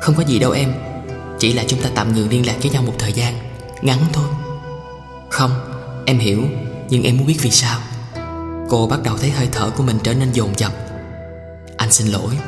Không 0.00 0.14
có 0.14 0.22
gì 0.22 0.38
đâu 0.38 0.50
em 0.50 0.72
Chỉ 1.38 1.52
là 1.52 1.64
chúng 1.68 1.82
ta 1.82 1.90
tạm 1.94 2.14
ngừng 2.14 2.28
liên 2.28 2.46
lạc 2.46 2.54
với 2.62 2.70
nhau 2.70 2.82
một 2.82 2.92
thời 2.98 3.12
gian 3.12 3.34
Ngắn 3.82 3.98
thôi. 4.12 4.24
Không, 5.30 5.50
em 6.06 6.18
hiểu 6.18 6.42
Nhưng 6.88 7.02
em 7.02 7.16
muốn 7.16 7.26
biết 7.26 7.36
vì 7.42 7.50
sao. 7.50 7.80
Cô 8.68 8.86
bắt 8.86 9.00
đầu 9.02 9.16
thấy 9.18 9.30
hơi 9.30 9.48
thở 9.52 9.70
của 9.70 9.82
mình 9.82 9.98
trở 10.02 10.14
nên 10.14 10.32
dồn 10.32 10.50
dập. 10.56 10.72
Anh 11.76 11.92
xin 11.92 12.06
lỗi. 12.06 12.38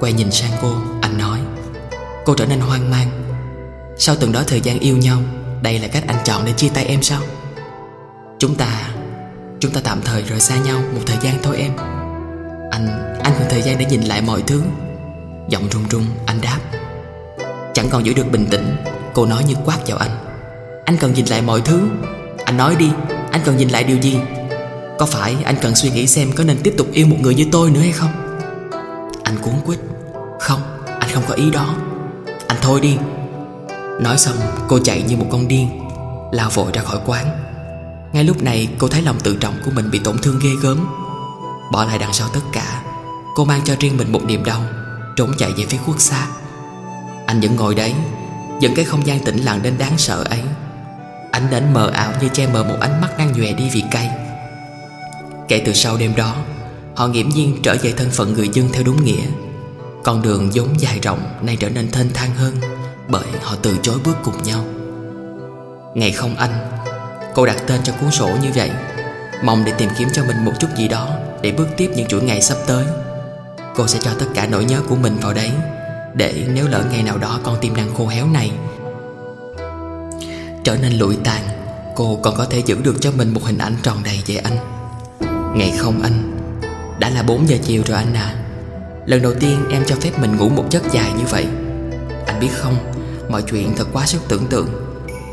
Quay 0.00 0.12
nhìn 0.12 0.30
sang 0.32 0.52
cô, 0.62 0.74
anh 1.02 1.18
nói 1.18 1.38
Cô 2.24 2.34
trở 2.34 2.46
nên 2.46 2.60
hoang 2.60 2.90
mang. 2.90 3.36
Sau 3.98 4.16
từng 4.20 4.32
đó 4.32 4.42
thời 4.46 4.60
gian 4.60 4.78
yêu 4.78 4.96
nhau 4.96 5.18
Đây 5.62 5.78
là 5.78 5.88
cách 5.88 6.04
anh 6.06 6.18
chọn 6.24 6.44
để 6.44 6.52
chia 6.52 6.68
tay 6.68 6.84
em 6.84 7.02
sao? 7.02 7.22
Chúng 8.38 8.54
ta 8.54 8.95
Chúng 9.60 9.72
ta 9.72 9.80
tạm 9.84 10.00
thời 10.04 10.22
rời 10.22 10.40
xa 10.40 10.56
nhau 10.56 10.80
một 10.94 11.00
thời 11.06 11.16
gian 11.22 11.34
thôi 11.42 11.56
em. 11.58 11.76
Anh 12.70 13.14
Anh 13.22 13.32
cần 13.38 13.46
thời 13.50 13.62
gian 13.62 13.78
để 13.78 13.84
nhìn 13.84 14.02
lại 14.02 14.20
mọi 14.20 14.42
thứ. 14.46 14.62
Giọng 15.48 15.68
run 15.70 15.88
run, 15.90 16.04
anh 16.26 16.40
đáp. 16.40 16.58
Chẳng 17.74 17.88
còn 17.90 18.06
giữ 18.06 18.14
được 18.14 18.30
bình 18.30 18.46
tĩnh, 18.50 18.76
Cô 19.14 19.26
nói 19.26 19.44
như 19.44 19.54
quát 19.64 19.78
vào 19.86 19.98
anh. 19.98 20.10
Anh 20.84 20.96
cần 21.00 21.14
nhìn 21.14 21.26
lại 21.26 21.42
mọi 21.42 21.60
thứ. 21.60 21.80
Anh 22.44 22.56
nói 22.56 22.76
đi, 22.76 22.90
Anh 23.30 23.40
cần 23.44 23.56
nhìn 23.56 23.68
lại 23.68 23.84
điều 23.84 23.96
gì? 23.96 24.18
Có 24.98 25.06
phải 25.06 25.36
anh 25.44 25.56
cần 25.60 25.74
suy 25.74 25.90
nghĩ 25.90 26.06
xem 26.06 26.32
có 26.36 26.44
nên 26.44 26.56
tiếp 26.62 26.74
tục 26.78 26.86
yêu 26.92 27.06
một 27.06 27.16
người 27.20 27.34
như 27.34 27.46
tôi 27.52 27.70
nữa 27.70 27.80
hay 27.80 27.92
không? 27.92 28.10
Anh 29.22 29.36
cuốn 29.42 29.54
quýt. 29.66 29.78
Không, 30.40 30.60
Anh 31.00 31.10
không 31.12 31.22
có 31.28 31.34
ý 31.34 31.50
đó. 31.50 31.74
Anh 32.46 32.58
thôi 32.62 32.80
đi. 32.80 32.96
Nói 34.00 34.18
xong, 34.18 34.36
cô 34.68 34.78
chạy 34.84 35.02
như 35.02 35.16
một 35.16 35.26
con 35.30 35.48
điên, 35.48 35.68
Lao 36.32 36.50
vội 36.50 36.70
ra 36.74 36.82
khỏi 36.82 36.98
quán. 37.06 37.45
Ngay 38.16 38.24
lúc 38.24 38.42
này, 38.42 38.68
cô 38.78 38.88
thấy 38.88 39.02
lòng 39.02 39.20
tự 39.20 39.36
trọng 39.40 39.54
của 39.64 39.70
mình 39.70 39.90
bị 39.90 39.98
tổn 39.98 40.18
thương 40.18 40.38
ghê 40.42 40.50
gớm. 40.62 40.86
Bỏ 41.72 41.84
lại 41.84 41.98
đằng 41.98 42.12
sau 42.12 42.28
tất 42.28 42.40
cả, 42.52 42.82
Cô 43.34 43.44
mang 43.44 43.60
cho 43.64 43.76
riêng 43.80 43.96
mình 43.96 44.12
một 44.12 44.24
niềm 44.24 44.44
đau, 44.44 44.62
Trốn 45.16 45.32
chạy 45.38 45.52
về 45.52 45.64
phía 45.68 45.76
khuất 45.76 46.00
xa 46.00 46.26
Anh 47.26 47.40
vẫn 47.40 47.56
ngồi 47.56 47.74
đấy, 47.74 47.94
Dẫn 48.60 48.74
cái 48.74 48.84
không 48.84 49.06
gian 49.06 49.24
tĩnh 49.24 49.36
lặng 49.36 49.60
đến 49.62 49.74
đáng 49.78 49.98
sợ 49.98 50.24
ấy. 50.28 50.40
Ánh 51.32 51.50
đến 51.50 51.64
mờ 51.74 51.90
ảo 51.90 52.12
như 52.20 52.28
che 52.28 52.46
mờ 52.46 52.64
một 52.64 52.76
ánh 52.80 53.00
mắt 53.00 53.18
đang 53.18 53.32
nhòe 53.32 53.52
đi 53.52 53.70
vì 53.72 53.82
cay. 53.90 54.10
Kể 55.48 55.62
từ 55.66 55.72
sau 55.72 55.96
đêm 55.96 56.16
đó, 56.16 56.36
Họ 56.94 57.06
nghiễm 57.06 57.28
nhiên 57.28 57.56
trở 57.62 57.76
về 57.82 57.92
thân 57.92 58.10
phận 58.10 58.32
người 58.32 58.48
dân 58.52 58.68
theo 58.72 58.82
đúng 58.82 59.04
nghĩa. 59.04 59.26
Con 60.04 60.22
đường 60.22 60.50
vốn 60.54 60.80
dài 60.80 60.98
rộng 61.02 61.20
nay 61.42 61.56
trở 61.56 61.68
nên 61.68 61.90
thênh 61.90 62.12
thang 62.14 62.34
hơn 62.34 62.54
Bởi 63.08 63.26
họ 63.42 63.56
từ 63.62 63.78
chối 63.82 63.98
bước 64.04 64.16
cùng 64.24 64.42
nhau. 64.42 64.64
Ngày 65.94 66.12
không 66.12 66.36
anh 66.36 66.75
Cô 67.36 67.46
đặt 67.46 67.56
tên 67.66 67.80
cho 67.84 67.92
cuốn 67.92 68.10
sổ 68.10 68.28
như 68.42 68.50
vậy. 68.54 68.70
Mong 69.42 69.64
để 69.64 69.72
tìm 69.78 69.90
kiếm 69.98 70.08
cho 70.12 70.24
mình 70.24 70.44
một 70.44 70.52
chút 70.60 70.68
gì 70.76 70.88
đó 70.88 71.08
Để 71.42 71.52
bước 71.52 71.68
tiếp 71.76 71.90
những 71.96 72.06
chuỗi 72.06 72.22
ngày 72.22 72.42
sắp 72.42 72.56
tới. 72.66 72.84
Cô 73.74 73.86
sẽ 73.86 73.98
cho 74.02 74.10
tất 74.18 74.26
cả 74.34 74.46
nỗi 74.46 74.64
nhớ 74.64 74.80
của 74.88 74.96
mình 74.96 75.16
vào 75.22 75.34
đấy, 75.34 75.50
Để 76.14 76.46
nếu 76.54 76.68
lỡ 76.68 76.84
ngày 76.90 77.02
nào 77.02 77.18
đó 77.18 77.40
con 77.42 77.56
tim 77.60 77.74
đang 77.74 77.94
khô 77.94 78.06
héo 78.06 78.26
này 78.26 78.50
Trở 80.64 80.76
nên 80.82 80.92
lụi 80.92 81.16
tàn, 81.24 81.42
Cô 81.96 82.18
còn 82.22 82.36
có 82.36 82.44
thể 82.44 82.62
giữ 82.66 82.76
được 82.82 82.96
cho 83.00 83.10
mình 83.12 83.34
một 83.34 83.40
hình 83.44 83.58
ảnh 83.58 83.74
tròn 83.82 83.96
đầy 84.04 84.20
về 84.26 84.36
anh 84.36 84.56
Ngày 85.56 85.72
không 85.78 86.02
anh, 86.02 86.38
Đã 86.98 87.10
là 87.10 87.22
4 87.22 87.48
giờ 87.48 87.56
chiều 87.64 87.82
rồi 87.86 87.96
anh 87.96 88.14
à 88.14 88.34
Lần 89.06 89.22
đầu 89.22 89.34
tiên 89.40 89.64
em 89.70 89.82
cho 89.86 89.96
phép 89.96 90.18
mình 90.18 90.36
ngủ 90.36 90.48
một 90.48 90.64
giấc 90.70 90.92
dài 90.92 91.12
như 91.18 91.24
vậy. 91.30 91.46
Anh 92.26 92.40
biết 92.40 92.50
không, 92.52 92.76
Mọi 93.28 93.42
chuyện 93.42 93.74
thật 93.76 93.86
quá 93.92 94.06
sức 94.06 94.22
tưởng 94.28 94.46
tượng. 94.46 94.85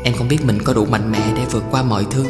Em 0.04 0.14
không 0.14 0.28
biết 0.28 0.44
mình 0.44 0.62
có 0.62 0.72
đủ 0.72 0.84
mạnh 0.84 1.12
mẽ 1.12 1.32
để 1.36 1.42
vượt 1.50 1.64
qua 1.70 1.82
mọi 1.82 2.06
thứ. 2.10 2.24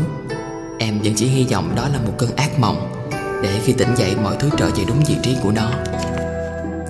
Em 0.78 1.00
vẫn 1.02 1.14
chỉ 1.16 1.26
hy 1.26 1.44
vọng 1.44 1.74
đó 1.76 1.88
là 1.92 1.98
một 2.06 2.12
cơn 2.18 2.36
ác 2.36 2.58
mộng 2.58 3.06
Để 3.42 3.50
khi 3.64 3.72
tỉnh 3.72 3.94
dậy 3.96 4.16
mọi 4.22 4.36
thứ 4.40 4.50
trở 4.56 4.66
về 4.66 4.84
đúng 4.88 5.04
vị 5.08 5.16
trí 5.22 5.36
của 5.42 5.50
nó. 5.52 5.70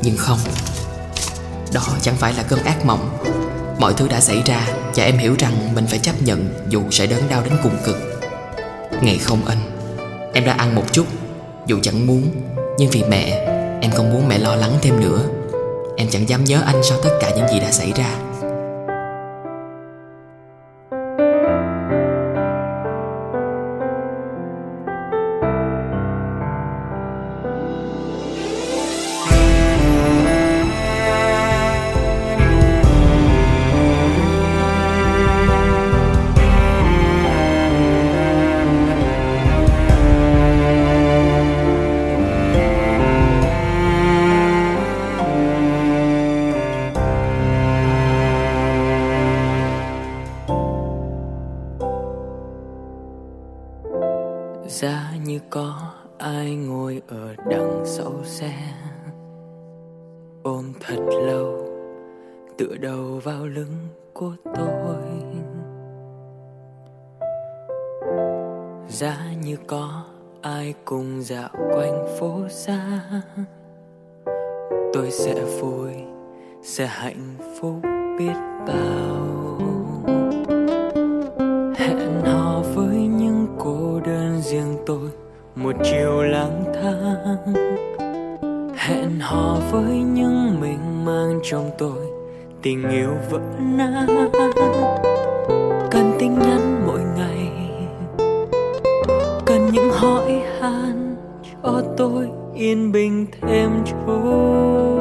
Nhưng 0.03 0.17
không, 0.17 0.39
Đó 1.73 1.83
chẳng 2.03 2.17
phải 2.17 2.33
là 2.33 2.43
cơn 2.43 2.65
ác 2.65 2.87
mộng. 2.87 3.19
Mọi 3.79 3.93
thứ 3.97 4.09
đã 4.09 4.21
xảy 4.21 4.43
ra 4.47 4.69
Và 4.95 5.05
em 5.05 5.19
hiểu 5.19 5.35
rằng 5.39 5.75
mình 5.75 5.87
phải 5.87 5.99
chấp 5.99 6.23
nhận 6.23 6.55
Dù 6.69 6.83
sẽ 6.91 7.07
đớn 7.07 7.23
đau 7.31 7.43
đến 7.43 7.53
cùng 7.63 7.77
cực. 7.85 7.97
Ngày 9.03 9.19
không 9.19 9.45
anh 9.47 9.59
Em 10.33 10.45
đã 10.45 10.53
ăn 10.53 10.75
một 10.75 10.93
chút, 10.93 11.07
Dù 11.67 11.79
chẳng 11.83 12.07
muốn, 12.07 12.23
Nhưng 12.79 12.91
vì 12.91 13.03
mẹ, 13.09 13.47
Em 13.81 13.91
không 13.91 14.13
muốn 14.13 14.29
mẹ 14.29 14.39
lo 14.39 14.55
lắng 14.55 14.73
thêm 14.83 15.01
nữa. 15.01 15.21
Em 15.97 16.09
chẳng 16.11 16.29
dám 16.29 16.45
nhớ 16.45 16.63
anh 16.67 16.83
sau 16.83 16.99
tất 17.03 17.11
cả 17.21 17.31
những 17.37 17.49
gì 17.49 17.61
đã 17.61 17.73
xảy 17.73 17.93
ra. 17.93 18.17
Tôi 75.05 75.11
sẽ 75.11 75.35
vui, 75.61 75.91
sẽ 76.63 76.87
hạnh 76.87 77.37
phúc 77.61 77.75
biết 78.19 78.35
bao. 78.67 79.59
Hẹn 81.77 82.21
hò 82.25 82.63
với 82.75 82.97
những 82.97 83.47
cô 83.59 84.01
đơn 84.07 84.41
riêng 84.43 84.77
tôi 84.87 85.11
một 85.57 85.73
chiều 85.85 86.23
lang 86.23 86.65
thang. 86.75 87.55
Hẹn 88.77 89.21
hò 89.21 89.57
với 89.71 89.99
những 89.99 90.61
mình 90.61 91.05
mang 91.05 91.41
trong 91.43 91.71
tôi 91.79 92.07
tình 92.63 92.91
yêu 92.91 93.11
vỡ 93.31 93.41
nát. 93.77 94.07
Cần 95.91 96.13
tin 96.19 96.35
nhắn 96.35 96.83
mỗi 96.87 97.01
ngày, 97.17 97.51
cần 99.47 99.71
những 99.73 99.91
hỏi 99.91 100.43
han. 100.61 101.17
Cho 101.63 101.83
tôi 101.97 102.29
yên 102.65 102.93
bình 102.93 103.27
thêm 103.41 103.71
chút. 103.87 104.99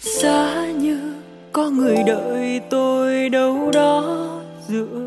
Giá 0.00 0.66
như 0.78 1.14
có 1.52 1.70
người 1.70 1.96
đợi 2.06 2.60
tôi 2.70 3.28
đâu 3.28 3.70
đó 3.74 4.26
giữa 4.68 5.05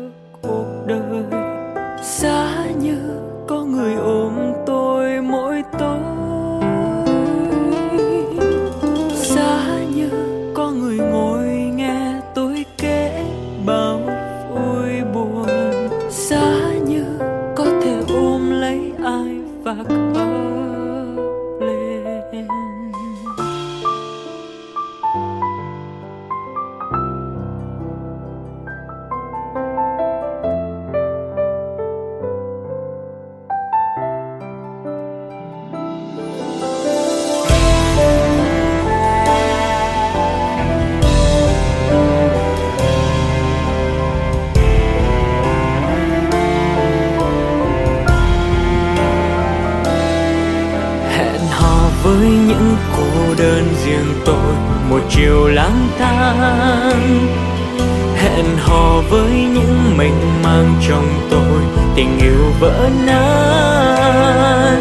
trong 60.88 61.28
tôi, 61.30 61.84
tình 61.96 62.18
yêu 62.18 62.52
vỡ 62.60 62.88
nát. 63.06 64.76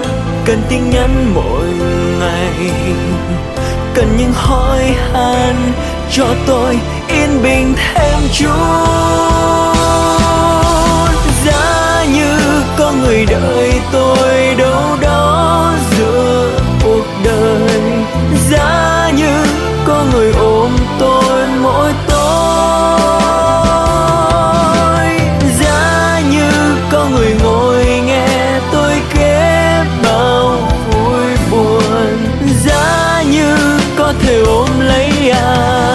Cần 0.46 0.62
tin 0.70 0.90
nhắn 0.90 1.32
mỗi 1.36 1.68
ngày, 2.20 2.72
cần 3.94 4.18
những 4.18 4.34
hỏi 4.34 4.84
han 5.14 5.56
cho 6.12 6.26
tôi 6.46 6.80
yên 7.08 7.44
bình 7.44 7.74
thêm 7.78 8.20
chút. 8.34 8.50
Giá 11.46 12.06
như 12.14 12.40
có 12.78 12.92
người 12.92 13.26
đợi 13.26 13.82
tôi 13.92 14.56
đâu. 14.58 14.69
Lấy 35.42 35.89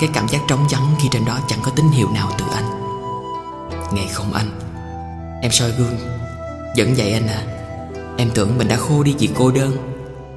cái 0.00 0.10
cảm 0.12 0.28
giác 0.28 0.40
trống 0.48 0.66
vắng 0.70 0.94
khi 1.02 1.08
trên 1.12 1.24
đó 1.24 1.38
chẳng 1.48 1.58
có 1.62 1.70
tín 1.76 1.88
hiệu 1.88 2.08
nào 2.14 2.32
từ 2.38 2.44
anh. 2.54 2.64
Ngày 3.92 4.08
không 4.12 4.32
anh, 4.32 4.50
Em 5.42 5.52
soi 5.52 5.70
gương, 5.70 5.96
Vẫn 6.76 6.94
vậy 6.96 7.12
anh 7.12 7.26
à. 7.26 7.42
Em 8.16 8.30
tưởng 8.34 8.58
mình 8.58 8.68
đã 8.68 8.76
khô 8.76 9.02
đi 9.02 9.14
vì 9.18 9.28
cô 9.34 9.50
đơn, 9.50 9.76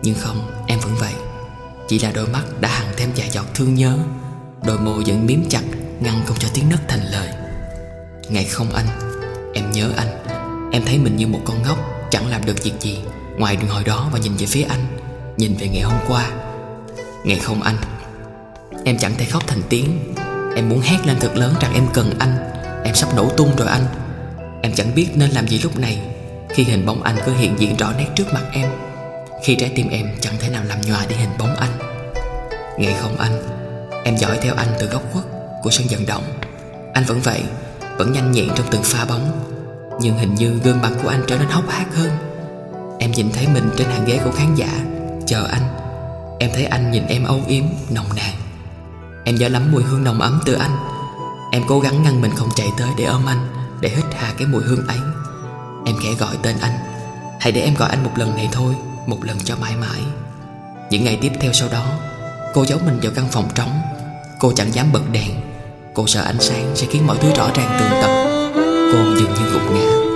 Nhưng 0.03 0.15
không, 0.19 0.51
em 0.67 0.79
vẫn 0.79 0.95
vậy. 0.99 1.13
Chỉ 1.87 1.99
là 1.99 2.11
đôi 2.11 2.27
mắt 2.27 2.43
đã 2.59 2.69
hằn 2.69 2.87
thêm 2.97 3.09
vài 3.15 3.29
giọt 3.29 3.45
thương 3.55 3.75
nhớ, 3.75 3.97
Đôi 4.65 4.79
môi 4.79 5.03
vẫn 5.07 5.25
miếm 5.25 5.49
chặt, 5.49 5.63
Ngăn 5.99 6.21
không 6.25 6.37
cho 6.39 6.47
tiếng 6.53 6.69
nấc 6.69 6.79
thành 6.87 7.03
lời. 7.11 7.29
Ngày 8.29 8.45
không 8.45 8.73
anh, 8.73 8.87
Em 9.53 9.71
nhớ 9.71 9.91
anh. 9.97 10.07
Em 10.71 10.83
thấy 10.85 10.97
mình 10.97 11.15
như 11.15 11.27
một 11.27 11.39
con 11.45 11.63
ngốc, 11.63 11.77
Chẳng 12.09 12.27
làm 12.27 12.45
được 12.45 12.63
việc 12.63 12.73
gì, 12.79 12.99
Ngoài 13.37 13.57
ngồi 13.69 13.83
đó 13.83 14.09
và 14.11 14.19
nhìn 14.19 14.35
về 14.35 14.45
phía 14.45 14.63
anh, 14.63 14.97
Nhìn 15.37 15.55
về 15.59 15.67
ngày 15.67 15.81
hôm 15.81 15.99
qua. 16.07 16.31
Ngày 17.23 17.39
không 17.39 17.61
anh 17.61 17.77
Em 18.85 18.97
chẳng 18.97 19.13
thể 19.17 19.25
khóc 19.25 19.47
thành 19.47 19.61
tiếng. 19.69 20.13
Em 20.55 20.69
muốn 20.69 20.81
hét 20.81 20.97
lên 21.05 21.17
thật 21.19 21.35
lớn 21.35 21.53
rằng 21.61 21.73
em 21.73 21.87
cần 21.93 22.13
anh. 22.19 22.37
Em 22.83 22.95
sắp 22.95 23.15
nổ 23.15 23.29
tung 23.29 23.55
rồi 23.55 23.67
anh. 23.67 23.85
Em 24.61 24.73
chẳng 24.75 24.95
biết 24.95 25.07
nên 25.15 25.29
làm 25.29 25.47
gì 25.47 25.59
lúc 25.63 25.79
này. 25.79 25.99
Khi 26.49 26.63
hình 26.63 26.85
bóng 26.85 27.03
anh 27.03 27.15
cứ 27.25 27.33
hiện 27.33 27.55
diện 27.59 27.77
rõ 27.77 27.93
nét 27.97 28.07
trước 28.15 28.33
mặt 28.33 28.43
em 28.51 28.69
Khi 29.43 29.55
trái 29.55 29.71
tim 29.75 29.89
em 29.89 30.07
chẳng 30.21 30.33
thể 30.39 30.49
nào 30.49 30.63
làm 30.63 30.81
nhòa 30.81 31.05
đi 31.09 31.15
hình 31.15 31.29
bóng 31.39 31.55
anh. 31.55 31.71
Ngày 32.77 32.95
không 33.01 33.17
anh 33.17 33.41
Em 34.03 34.17
dõi 34.17 34.37
theo 34.41 34.53
anh 34.57 34.67
từ 34.79 34.87
góc 34.87 35.03
khuất 35.13 35.25
của 35.63 35.71
sân 35.71 35.87
vận 35.89 36.05
động. 36.05 36.23
Anh 36.93 37.03
vẫn 37.03 37.19
vậy 37.23 37.41
Vẫn 37.97 38.13
nhanh 38.13 38.31
nhẹn 38.31 38.47
trong 38.55 38.67
từng 38.71 38.83
pha 38.83 39.05
bóng 39.05 39.31
Nhưng 40.01 40.17
hình 40.17 40.35
như 40.35 40.59
gương 40.63 40.81
mặt 40.81 40.91
của 41.03 41.09
anh 41.09 41.23
trở 41.27 41.37
nên 41.37 41.47
hốc 41.47 41.69
hác 41.69 41.95
hơn. 41.95 42.11
Em 42.99 43.11
nhìn 43.11 43.31
thấy 43.33 43.47
mình 43.47 43.69
trên 43.77 43.87
hàng 43.87 44.05
ghế 44.05 44.19
của 44.23 44.31
khán 44.31 44.55
giả 44.55 44.85
Chờ 45.27 45.47
anh. 45.51 45.63
Em 46.39 46.49
thấy 46.53 46.65
anh 46.65 46.91
nhìn 46.91 47.07
em 47.07 47.23
âu 47.23 47.39
yếm, 47.47 47.63
nồng 47.89 48.15
nàn. 48.15 48.33
Em 49.23 49.35
nhớ 49.35 49.49
lắm 49.49 49.71
mùi 49.71 49.83
hương 49.83 50.03
nồng 50.03 50.21
ấm 50.21 50.41
từ 50.45 50.53
anh. 50.53 50.77
Em 51.51 51.63
cố 51.67 51.79
gắng 51.79 52.03
ngăn 52.03 52.21
mình 52.21 52.31
không 52.35 52.49
chạy 52.55 52.67
tới 52.77 52.89
để 52.97 53.03
ôm 53.03 53.25
anh, 53.25 53.47
Để 53.81 53.89
hít 53.89 54.05
hà 54.13 54.33
cái 54.37 54.47
mùi 54.47 54.63
hương 54.63 54.87
ấy. 54.87 54.97
Em 55.85 55.95
khẽ 56.01 56.09
gọi 56.19 56.35
tên 56.43 56.55
anh. 56.61 56.73
Hãy 57.39 57.51
để 57.51 57.61
em 57.61 57.73
gọi 57.73 57.89
anh 57.89 58.03
một 58.03 58.11
lần 58.15 58.35
này 58.35 58.49
thôi, 58.51 58.75
Một 59.07 59.17
lần 59.21 59.37
cho 59.39 59.55
mãi 59.55 59.75
mãi. 59.75 60.01
Những 60.89 61.03
ngày 61.03 61.17
tiếp 61.21 61.31
theo 61.41 61.53
sau 61.53 61.69
đó, 61.71 61.85
Cô 62.53 62.65
giấu 62.65 62.79
mình 62.85 62.99
vào 63.03 63.11
căn 63.15 63.25
phòng 63.31 63.49
trống. 63.55 63.81
Cô 64.39 64.51
chẳng 64.55 64.73
dám 64.73 64.91
bật 64.93 65.09
đèn. 65.11 65.31
Cô 65.93 66.07
sợ 66.07 66.21
ánh 66.21 66.39
sáng 66.39 66.71
sẽ 66.75 66.87
khiến 66.89 67.07
mọi 67.07 67.17
thứ 67.17 67.33
rõ 67.35 67.49
ràng 67.55 67.77
tường 67.79 68.01
tận. 68.01 68.11
Cô 68.93 69.19
dường 69.19 69.33
như 69.33 69.51
gục 69.53 69.71
ngã. 69.71 70.10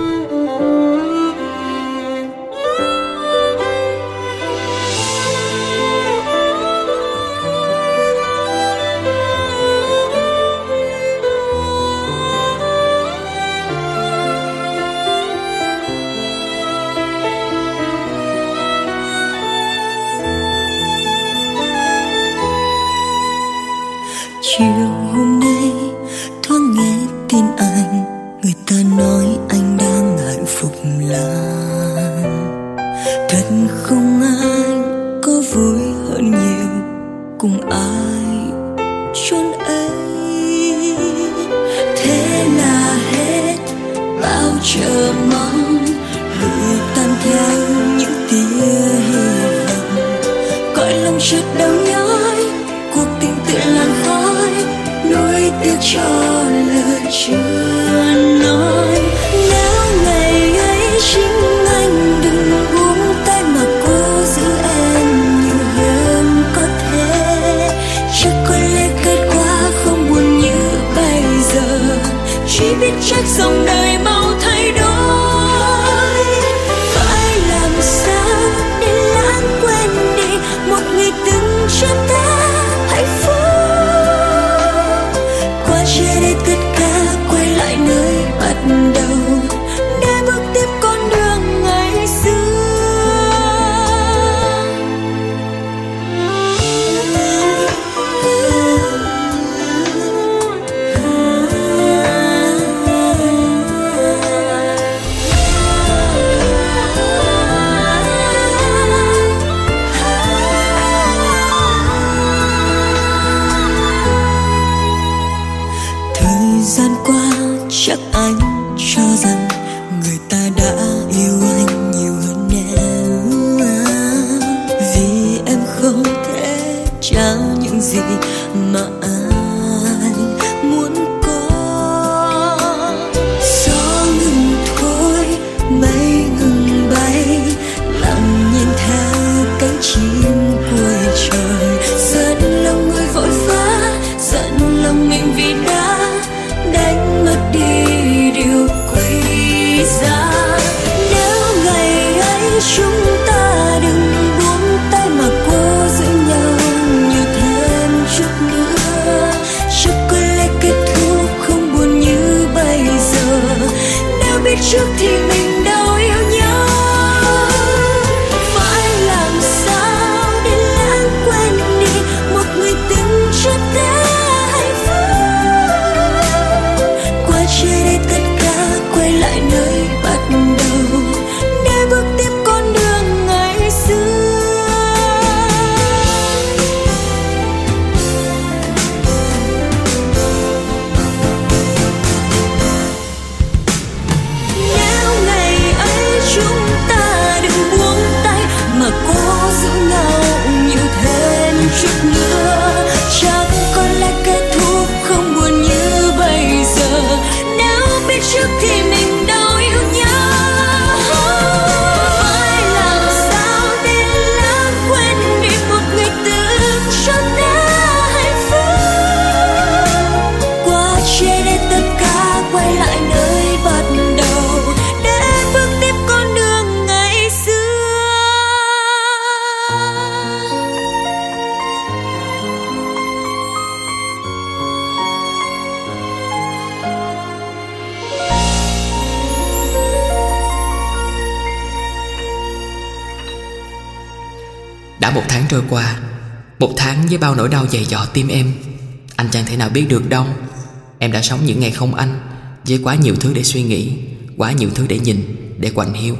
Những 251.46 251.60
ngày 251.60 251.70
không 251.70 251.94
anh, 251.94 252.20
Với 252.64 252.80
quá 252.82 252.94
nhiều 252.94 253.14
thứ 253.20 253.32
để 253.34 253.42
suy 253.42 253.62
nghĩ, 253.62 253.92
Quá 254.36 254.52
nhiều 254.52 254.70
thứ 254.74 254.86
để 254.86 254.98
nhìn, 254.98 255.36
Để 255.58 255.70
quạnh 255.70 255.92
hiu. 255.92 256.16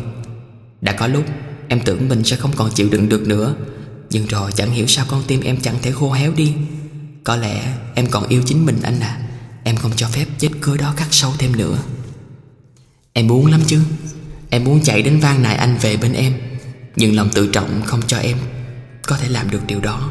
Đã 0.81 0.93
có 0.93 1.07
lúc, 1.07 1.25
em 1.69 1.81
tưởng 1.81 2.09
mình 2.09 2.25
sẽ 2.25 2.37
không 2.37 2.53
còn 2.57 2.71
chịu 2.71 2.89
đựng 2.91 3.09
được 3.09 3.29
nữa, 3.29 3.55
Nhưng 4.11 4.27
rồi 4.27 4.53
chẳng 4.53 4.71
hiểu 4.71 4.87
sao 4.87 5.07
con 5.09 5.23
tim 5.27 5.41
em 5.41 5.57
chẳng 5.61 5.77
thể 5.83 5.93
khô 5.93 6.13
héo 6.13 6.33
đi. 6.33 6.55
Có 7.25 7.37
lẽ 7.37 7.77
em 7.95 8.07
còn 8.11 8.29
yêu 8.29 8.43
chính 8.47 8.67
mình 8.67 8.79
anh 8.83 9.01
à 9.01 9.21
Em 9.65 9.77
không 9.77 9.93
cho 9.97 10.09
phép 10.09 10.27
vết 10.41 10.49
cưa 10.61 10.77
đó 10.77 10.95
khắc 10.97 11.09
sâu 11.11 11.33
thêm 11.39 11.57
nữa. 11.57 11.79
Em 13.13 13.27
muốn 13.27 13.47
lắm 13.47 13.61
chứ, 13.67 13.81
Em 14.51 14.65
muốn 14.65 14.81
chạy 14.83 15.03
đến 15.03 15.21
van 15.21 15.43
nài 15.43 15.57
anh 15.57 15.77
về 15.81 15.97
bên 15.97 16.13
em, 16.13 16.35
Nhưng 16.97 17.17
lòng 17.17 17.29
tự 17.35 17.47
trọng 17.47 17.83
không 17.87 18.03
cho 18.07 18.19
em 18.19 18.37
Có 19.07 19.17
thể 19.17 19.29
làm 19.29 19.51
được 19.51 19.67
điều 19.67 19.81
đó. 19.81 20.11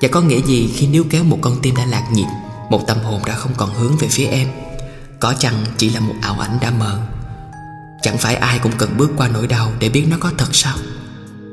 Và 0.00 0.08
có 0.08 0.20
nghĩa 0.20 0.40
gì 0.40 0.70
khi 0.76 0.86
níu 0.86 1.04
kéo 1.10 1.24
một 1.24 1.38
con 1.40 1.58
tim 1.62 1.76
đã 1.76 1.84
lạc 1.84 2.08
nhịp 2.12 2.26
một 2.70 2.86
tâm 2.86 2.98
hồn 2.98 3.24
đã 3.26 3.34
không 3.34 3.52
còn 3.56 3.74
hướng 3.74 3.96
về 3.96 4.08
phía 4.10 4.26
em. 4.26 4.48
Có 5.20 5.34
chăng 5.38 5.64
chỉ 5.76 5.90
là 5.90 6.00
một 6.00 6.14
ảo 6.22 6.38
ảnh 6.38 6.58
đã 6.60 6.70
mờ? 6.70 7.00
Chẳng 8.02 8.18
phải 8.18 8.34
ai 8.34 8.58
cũng 8.58 8.72
cần 8.78 8.96
bước 8.96 9.10
qua 9.16 9.28
nỗi 9.28 9.46
đau 9.46 9.72
Để 9.78 9.88
biết 9.88 10.04
nó 10.10 10.16
có 10.20 10.30
thật 10.38 10.54
sao? 10.54 10.76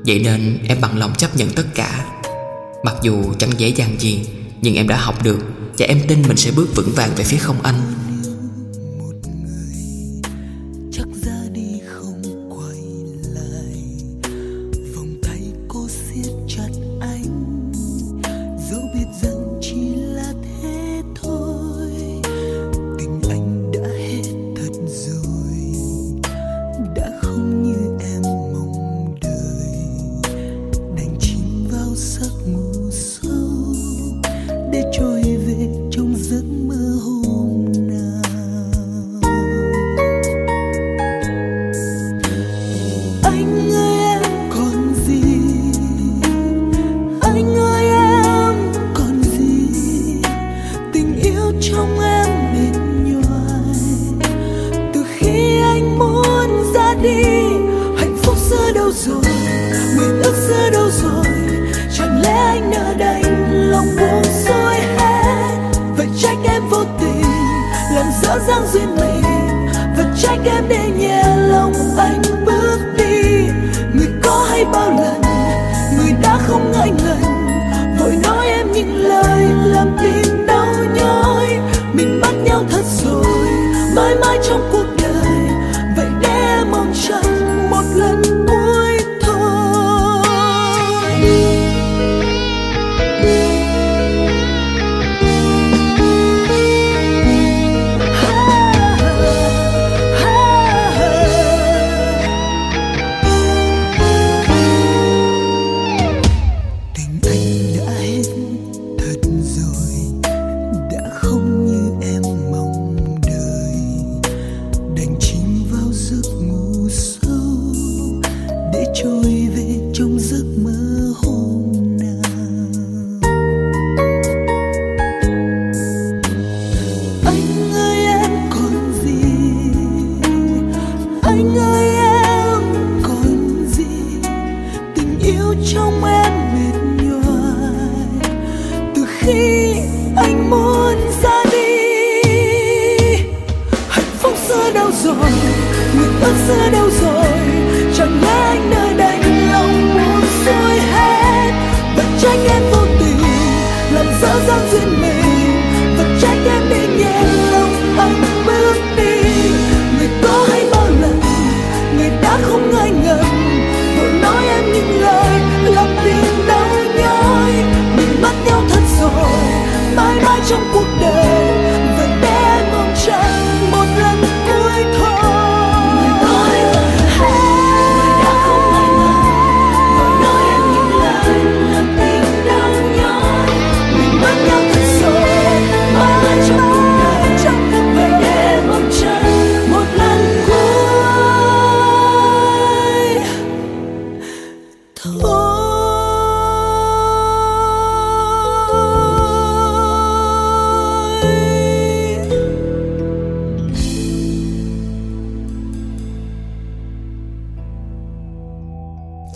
Vậy 0.06 0.20
nên 0.20 0.64
em 0.68 0.82
bằng 0.82 0.98
lòng 0.98 1.16
chấp 1.16 1.36
nhận 1.36 1.50
tất 1.50 1.66
cả. 1.76 2.06
Mặc 2.84 2.96
dù 3.02 3.34
chẳng 3.40 3.60
dễ 3.60 3.68
dàng 3.68 3.96
gì, 4.00 4.28
Nhưng 4.62 4.76
em 4.76 4.88
đã 4.88 4.98
học 4.98 5.24
được 5.24 5.40
Và 5.78 5.86
em 5.86 6.02
tin 6.08 6.22
mình 6.22 6.38
sẽ 6.38 6.52
bước 6.52 6.68
vững 6.76 6.92
vàng 6.96 7.12
về 7.16 7.24
phía 7.24 7.38
không 7.38 7.62
anh. 7.62 7.82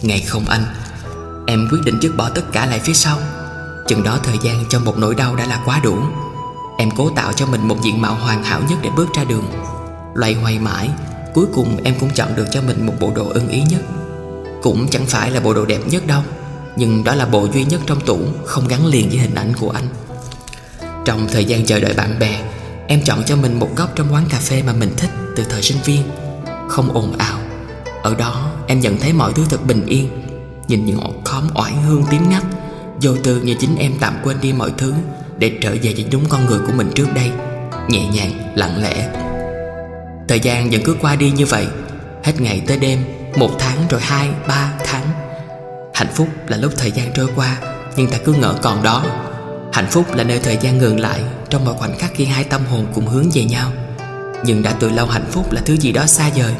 Ngày 0.02 0.20
không 0.20 0.46
anh, 0.46 0.66
Em 1.48 1.68
quyết 1.72 1.80
định 1.86 2.00
dứt 2.02 2.18
bỏ 2.18 2.30
tất 2.30 2.42
cả 2.52 2.66
lại 2.66 2.80
phía 2.80 2.94
sau. 2.94 3.18
Chừng 3.88 4.04
đó 4.04 4.20
thời 4.24 4.38
gian 4.44 4.64
trong 4.70 4.86
một 4.86 4.98
nỗi 4.98 5.16
đau 5.16 5.36
đã 5.36 5.46
là 5.46 5.62
quá 5.66 5.80
đủ. 5.84 5.98
Em 6.78 6.90
cố 6.98 7.10
tạo 7.10 7.34
cho 7.34 7.46
mình 7.46 7.68
một 7.68 7.78
diện 7.84 8.02
mạo 8.02 8.16
hoàn 8.16 8.44
hảo 8.44 8.62
nhất 8.70 8.80
để 8.82 8.90
bước 8.96 9.10
ra 9.16 9.24
đường. 9.24 9.46
Loay 10.14 10.34
hoay 10.34 10.60
mãi, 10.60 10.90
Cuối 11.34 11.46
cùng 11.54 11.84
em 11.84 11.96
cũng 12.00 12.10
chọn 12.14 12.36
được 12.36 12.46
cho 12.52 12.62
mình 12.62 12.86
một 12.86 12.94
bộ 13.00 13.12
đồ 13.16 13.30
ưng 13.30 13.50
ý 13.50 13.62
nhất. 13.62 13.82
Cũng 14.62 14.88
chẳng 14.88 15.06
phải 15.06 15.32
là 15.32 15.40
bộ 15.40 15.54
đồ 15.54 15.66
đẹp 15.66 15.80
nhất 15.88 16.08
đâu, 16.08 16.22
Nhưng 16.76 17.04
đó 17.04 17.16
là 17.16 17.26
bộ 17.26 17.48
duy 17.54 17.66
nhất 17.66 17.82
trong 17.86 18.02
tủ, 18.02 18.20
Không 18.46 18.68
gắn 18.68 18.86
liền 18.86 19.10
với 19.10 19.18
hình 19.18 19.36
ảnh 19.36 19.54
của 19.60 19.70
anh. 19.70 19.88
Trong 21.06 21.28
thời 21.32 21.46
gian 21.46 21.66
chờ 21.66 21.80
đợi 21.80 21.94
bạn 21.94 22.20
bè, 22.20 22.42
Em 22.88 23.02
chọn 23.04 23.24
cho 23.26 23.36
mình 23.36 23.60
một 23.60 23.70
góc 23.76 23.90
trong 23.96 24.14
quán 24.14 24.26
cà 24.30 24.38
phê 24.38 24.64
mà 24.68 24.74
mình 24.74 24.94
thích 24.98 25.12
Từ 25.36 25.44
thời 25.50 25.62
sinh 25.62 25.78
viên. 25.86 26.02
Không 26.70 26.94
ồn 26.94 27.18
ào 27.18 27.40
ở 28.04 28.16
đó 28.16 28.52
em 28.68 28.80
nhận 28.80 28.98
thấy 28.98 29.14
mọi 29.14 29.34
thứ 29.34 29.44
thật 29.50 29.66
bình 29.66 29.86
yên. 29.86 30.10
Nhìn 30.68 30.86
những 30.86 30.98
ngọn 30.98 31.24
khóm 31.26 31.48
oải 31.56 31.74
hương 31.74 32.04
tím 32.10 32.30
ngắt. 32.30 32.44
Vô 33.02 33.12
tư 33.24 33.42
như 33.42 33.56
chính 33.60 33.76
em 33.76 33.94
tạm 34.00 34.18
quên 34.24 34.38
đi 34.42 34.54
mọi 34.54 34.72
thứ 34.78 34.94
Để 35.38 35.52
trở 35.62 35.72
về 35.72 35.94
với 35.94 36.06
đúng 36.12 36.24
con 36.30 36.46
người 36.46 36.60
của 36.68 36.74
mình 36.74 36.92
trước 36.96 37.08
đây. 37.16 37.32
Nhẹ 37.88 38.08
nhàng, 38.08 38.32
lặng 38.56 38.82
lẽ. 38.82 39.10
Thời 40.28 40.40
gian 40.40 40.70
vẫn 40.70 40.82
cứ 40.86 40.96
qua 41.02 41.16
đi 41.16 41.32
như 41.32 41.46
vậy. 41.46 41.68
Hết 42.24 42.42
ngày 42.42 42.62
tới 42.68 42.78
đêm 42.78 43.04
Một 43.36 43.52
tháng 43.60 43.78
rồi 43.90 44.02
hai, 44.02 44.30
ba 44.48 44.74
tháng. 44.86 45.06
Hạnh 45.94 46.14
phúc 46.14 46.28
là 46.48 46.58
lúc 46.58 46.72
thời 46.78 46.92
gian 46.92 47.12
trôi 47.14 47.28
qua 47.36 47.58
Nhưng 47.96 48.08
ta 48.08 48.18
cứ 48.26 48.34
ngỡ 48.34 48.54
còn 48.62 48.84
đó. 48.84 49.06
Hạnh 49.74 49.88
phúc 49.92 50.16
là 50.16 50.24
nơi 50.24 50.40
thời 50.40 50.58
gian 50.62 50.78
ngừng 50.78 51.00
lại 51.00 51.22
Trong 51.50 51.66
mọi 51.66 51.76
khoảnh 51.78 51.98
khắc 51.98 52.12
khi 52.16 52.26
hai 52.26 52.44
tâm 52.44 52.62
hồn 52.66 52.86
cùng 52.94 53.08
hướng 53.08 53.30
về 53.34 53.44
nhau. 53.44 53.72
Nhưng 54.44 54.64
đã 54.64 54.74
từ 54.80 54.90
lâu 54.90 55.06
hạnh 55.06 55.28
phúc 55.32 55.52
là 55.52 55.62
thứ 55.66 55.78
gì 55.78 55.92
đó 55.92 56.06
xa 56.06 56.30
vời 56.36 56.54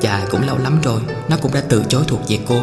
chà, 0.00 0.24
cũng 0.30 0.46
lâu 0.46 0.58
lắm 0.58 0.80
rồi, 0.82 1.00
Nó 1.28 1.36
cũng 1.36 1.52
đã 1.52 1.62
từ 1.68 1.84
chối 1.88 2.04
thuộc 2.08 2.20
về 2.28 2.38
cô. 2.46 2.60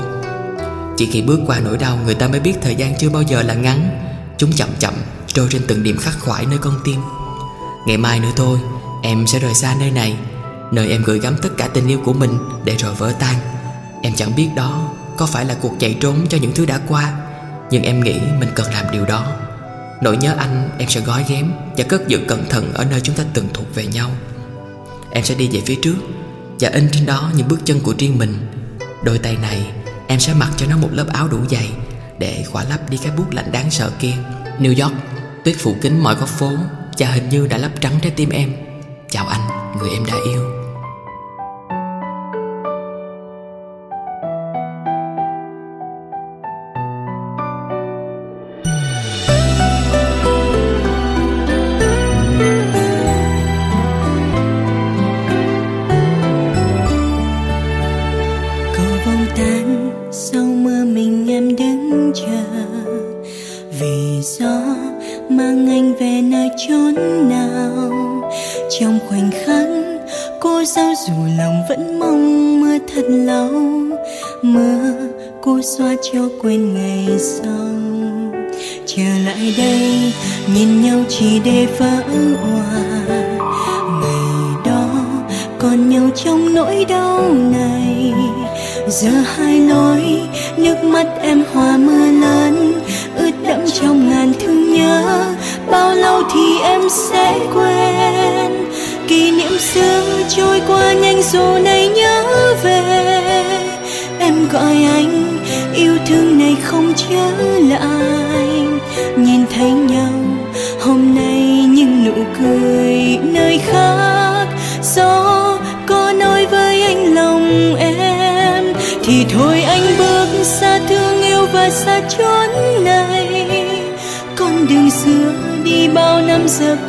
Chỉ 0.97 1.09
khi 1.11 1.21
bước 1.21 1.39
qua 1.47 1.59
nỗi 1.59 1.77
đau, 1.77 1.99
Người 2.05 2.15
ta 2.15 2.27
mới 2.27 2.39
biết 2.39 2.53
thời 2.61 2.75
gian 2.75 2.95
chưa 2.99 3.09
bao 3.09 3.21
giờ 3.21 3.41
là 3.41 3.53
ngắn. 3.53 3.89
Chúng 4.37 4.51
chậm 4.51 4.69
chậm, 4.79 4.93
trôi 5.27 5.47
trên 5.51 5.61
từng 5.67 5.83
điểm 5.83 5.97
khắc 5.97 6.19
khoải 6.19 6.45
nơi 6.45 6.57
con 6.57 6.73
tim. 6.83 6.99
Ngày 7.87 7.97
mai 7.97 8.19
nữa 8.19 8.31
thôi, 8.35 8.59
Em 9.03 9.27
sẽ 9.27 9.39
rời 9.39 9.53
xa 9.53 9.75
nơi 9.79 9.91
này, 9.91 10.17
Nơi 10.71 10.89
em 10.89 11.03
gửi 11.03 11.19
gắm 11.19 11.35
tất 11.41 11.49
cả 11.57 11.67
tình 11.67 11.87
yêu 11.87 11.99
của 12.05 12.13
mình 12.13 12.37
Để 12.65 12.75
rồi 12.75 12.93
vỡ 12.95 13.13
tan. 13.19 13.35
Em 14.01 14.13
chẳng 14.15 14.35
biết 14.35 14.49
đó 14.55 14.89
có 15.17 15.25
phải 15.25 15.45
là 15.45 15.55
cuộc 15.61 15.73
chạy 15.79 15.97
trốn 16.01 16.15
cho 16.29 16.37
những 16.41 16.51
thứ 16.55 16.65
đã 16.65 16.79
qua, 16.87 17.13
Nhưng 17.71 17.83
em 17.83 18.03
nghĩ 18.03 18.19
mình 18.39 18.49
cần 18.55 18.73
làm 18.73 18.85
điều 18.91 19.05
đó. 19.05 19.27
Nỗi 20.01 20.17
nhớ 20.17 20.35
anh 20.37 20.69
em 20.77 20.89
sẽ 20.89 21.01
gói 21.01 21.25
ghém 21.27 21.51
Và 21.77 21.83
cất 21.83 22.07
giữ 22.07 22.19
cẩn 22.27 22.49
thận 22.49 22.73
ở 22.73 22.85
nơi 22.85 23.01
chúng 23.01 23.15
ta 23.15 23.23
từng 23.33 23.47
thuộc 23.53 23.75
về 23.75 23.85
nhau. 23.85 24.09
Em 25.11 25.23
sẽ 25.23 25.35
đi 25.35 25.49
về 25.51 25.61
phía 25.65 25.75
trước 25.75 25.95
và 26.59 26.69
in 26.69 26.89
trên 26.91 27.05
đó 27.05 27.31
những 27.35 27.47
bước 27.47 27.59
chân 27.65 27.79
của 27.79 27.93
riêng 27.99 28.17
mình. 28.17 28.37
Đôi 29.03 29.17
tay 29.17 29.37
này 29.41 29.71
em 30.07 30.19
sẽ 30.19 30.33
mặc 30.33 30.49
cho 30.57 30.65
nó 30.69 30.77
một 30.77 30.89
lớp 30.91 31.05
áo 31.13 31.27
đủ 31.27 31.37
dày 31.49 31.69
Để 32.19 32.45
khỏa 32.51 32.63
lấp 32.63 32.89
đi 32.89 32.97
cái 32.97 33.11
bút 33.17 33.31
lạnh 33.31 33.51
đáng 33.51 33.71
sợ 33.71 33.91
kia. 33.99 34.13
New 34.59 34.83
York 34.83 34.95
Tuyết 35.43 35.55
phủ 35.59 35.75
kín 35.81 35.99
mọi 35.99 36.15
góc 36.15 36.29
phố 36.29 36.51
Và 36.97 37.07
hình 37.07 37.29
như 37.29 37.47
đã 37.47 37.57
lấp 37.57 37.71
trắng 37.81 37.93
trái 38.01 38.11
tim 38.11 38.29
em. 38.29 38.53
Chào 39.09 39.27
anh, 39.27 39.41
người 39.79 39.89
em 39.89 40.05
đã 40.05 40.13
yêu. 40.25 40.62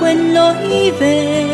Quên 0.01 0.19
lối 0.19 0.91
về. 0.99 1.45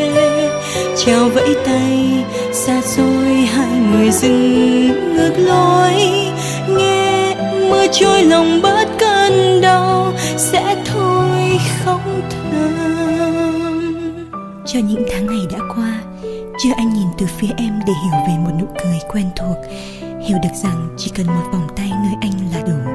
Chào 1.05 1.29
vẫy 1.29 1.55
tay, 1.65 2.25
xa 2.53 2.81
xôi 2.81 3.27
hai 3.27 3.79
người 3.91 4.11
dừng 4.11 5.15
ngược 5.15 5.33
lối. 5.37 5.93
Nghe 6.69 7.35
mưa 7.69 7.87
trôi 7.91 8.23
lòng 8.23 8.61
bớt 8.61 8.85
cơn 8.99 9.61
đau, 9.61 10.13
sẽ 10.37 10.75
thôi 10.85 11.59
không 11.85 12.21
thơm. 12.29 13.81
Cho 14.65 14.79
những 14.79 15.03
tháng 15.11 15.25
ngày 15.25 15.45
đã 15.51 15.59
qua, 15.75 16.01
chưa 16.63 16.71
anh 16.77 16.93
nhìn 16.93 17.07
từ 17.17 17.25
phía 17.37 17.53
em 17.57 17.79
để 17.87 17.93
hiểu 18.03 18.21
về 18.27 18.33
một 18.43 18.51
nụ 18.59 18.65
cười 18.83 18.99
quen 19.09 19.25
thuộc. 19.35 19.57
Hiểu 20.27 20.37
được 20.43 20.55
rằng 20.63 20.87
chỉ 20.97 21.11
cần 21.15 21.27
một 21.27 21.43
vòng 21.51 21.67
tay 21.77 21.89
nơi 21.89 22.13
anh 22.21 22.33
là 22.53 22.61
đủ. 22.61 22.91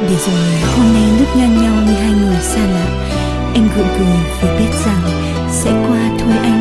Để 0.00 0.16
rồi 0.26 0.44
hôm 0.76 0.86
nay 0.94 1.18
lúc 1.18 1.36
ngang 1.36 1.62
nhau 1.62 1.74
như 1.86 1.92
hai 1.92 2.12
người 2.12 2.40
xa 2.40 2.66
lạ 2.66 2.99
em 3.54 3.68
gượng 3.76 3.86
cười 3.98 4.16
vì 4.42 4.58
biết 4.58 4.72
rằng 4.84 5.02
sẽ 5.50 5.70
qua 5.70 6.10
thôi 6.18 6.34
anh. 6.42 6.59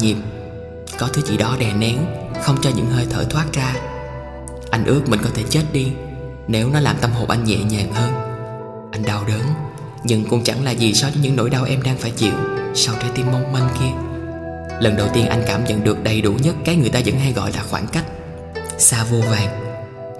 Nhịp 0.00 0.16
Có 0.98 1.08
thứ 1.12 1.22
gì 1.22 1.36
đó 1.36 1.56
đè 1.60 1.72
nén, 1.72 1.98
Không 2.42 2.56
cho 2.62 2.70
những 2.76 2.90
hơi 2.90 3.06
thở 3.10 3.24
thoát 3.30 3.46
ra. 3.52 3.74
Anh 4.70 4.84
ước 4.84 5.08
mình 5.08 5.20
có 5.22 5.30
thể 5.34 5.42
chết 5.50 5.62
đi, 5.72 5.92
Nếu 6.48 6.70
nó 6.70 6.80
làm 6.80 6.96
tâm 7.00 7.10
hồn 7.10 7.30
anh 7.30 7.44
nhẹ 7.44 7.56
nhàng 7.56 7.92
hơn. 7.92 8.12
Anh 8.92 9.02
đau 9.02 9.24
đớn, 9.28 9.42
Nhưng 10.04 10.24
cũng 10.24 10.44
chẳng 10.44 10.64
là 10.64 10.70
gì 10.70 10.94
so 10.94 11.08
với 11.08 11.18
những 11.22 11.36
nỗi 11.36 11.50
đau 11.50 11.64
em 11.64 11.82
đang 11.82 11.98
phải 11.98 12.10
chịu 12.10 12.32
Sau 12.74 12.94
trái 13.00 13.10
tim 13.14 13.26
mong 13.32 13.52
manh 13.52 13.68
kia. 13.80 13.92
Lần 14.80 14.96
đầu 14.96 15.08
tiên 15.14 15.26
anh 15.26 15.42
cảm 15.46 15.64
nhận 15.64 15.84
được 15.84 16.04
đầy 16.04 16.20
đủ 16.20 16.32
nhất 16.32 16.54
Cái 16.64 16.76
người 16.76 16.90
ta 16.90 17.00
vẫn 17.06 17.18
hay 17.18 17.32
gọi 17.32 17.52
là 17.52 17.62
khoảng 17.70 17.86
cách. 17.86 18.04
Xa 18.78 19.04
vô 19.04 19.20
vàng. 19.30 19.60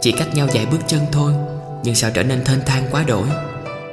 Chỉ 0.00 0.12
cách 0.12 0.34
nhau 0.34 0.48
vài 0.54 0.66
bước 0.66 0.80
chân 0.86 1.00
thôi, 1.12 1.32
Nhưng 1.84 1.94
sao 1.94 2.10
trở 2.14 2.22
nên 2.22 2.44
thênh 2.44 2.60
thang 2.66 2.88
quá 2.90 3.04
đổi? 3.06 3.26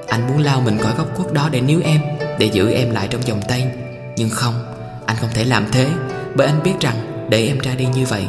Anh 0.08 0.28
muốn 0.28 0.44
lao 0.44 0.62
mình 0.62 0.78
khỏi 0.78 0.94
góc 0.98 1.08
khuất 1.16 1.34
đó 1.34 1.50
để 1.52 1.62
níu 1.62 1.82
em, 1.84 2.02
Để 2.40 2.46
giữ 2.46 2.72
em 2.72 2.92
lại 2.92 3.08
trong 3.08 3.22
vòng 3.22 3.42
tay. 3.48 3.68
Nhưng 4.18 4.30
không 4.30 4.67
anh 5.08 5.18
không 5.18 5.30
thể 5.34 5.44
làm 5.44 5.66
thế, 5.72 5.90
Bởi 6.36 6.48
anh 6.48 6.64
biết 6.64 6.74
rằng 6.80 7.28
để 7.30 7.48
em 7.48 7.60
ra 7.60 7.74
đi 7.76 7.86
như 7.86 8.06
vậy, 8.06 8.28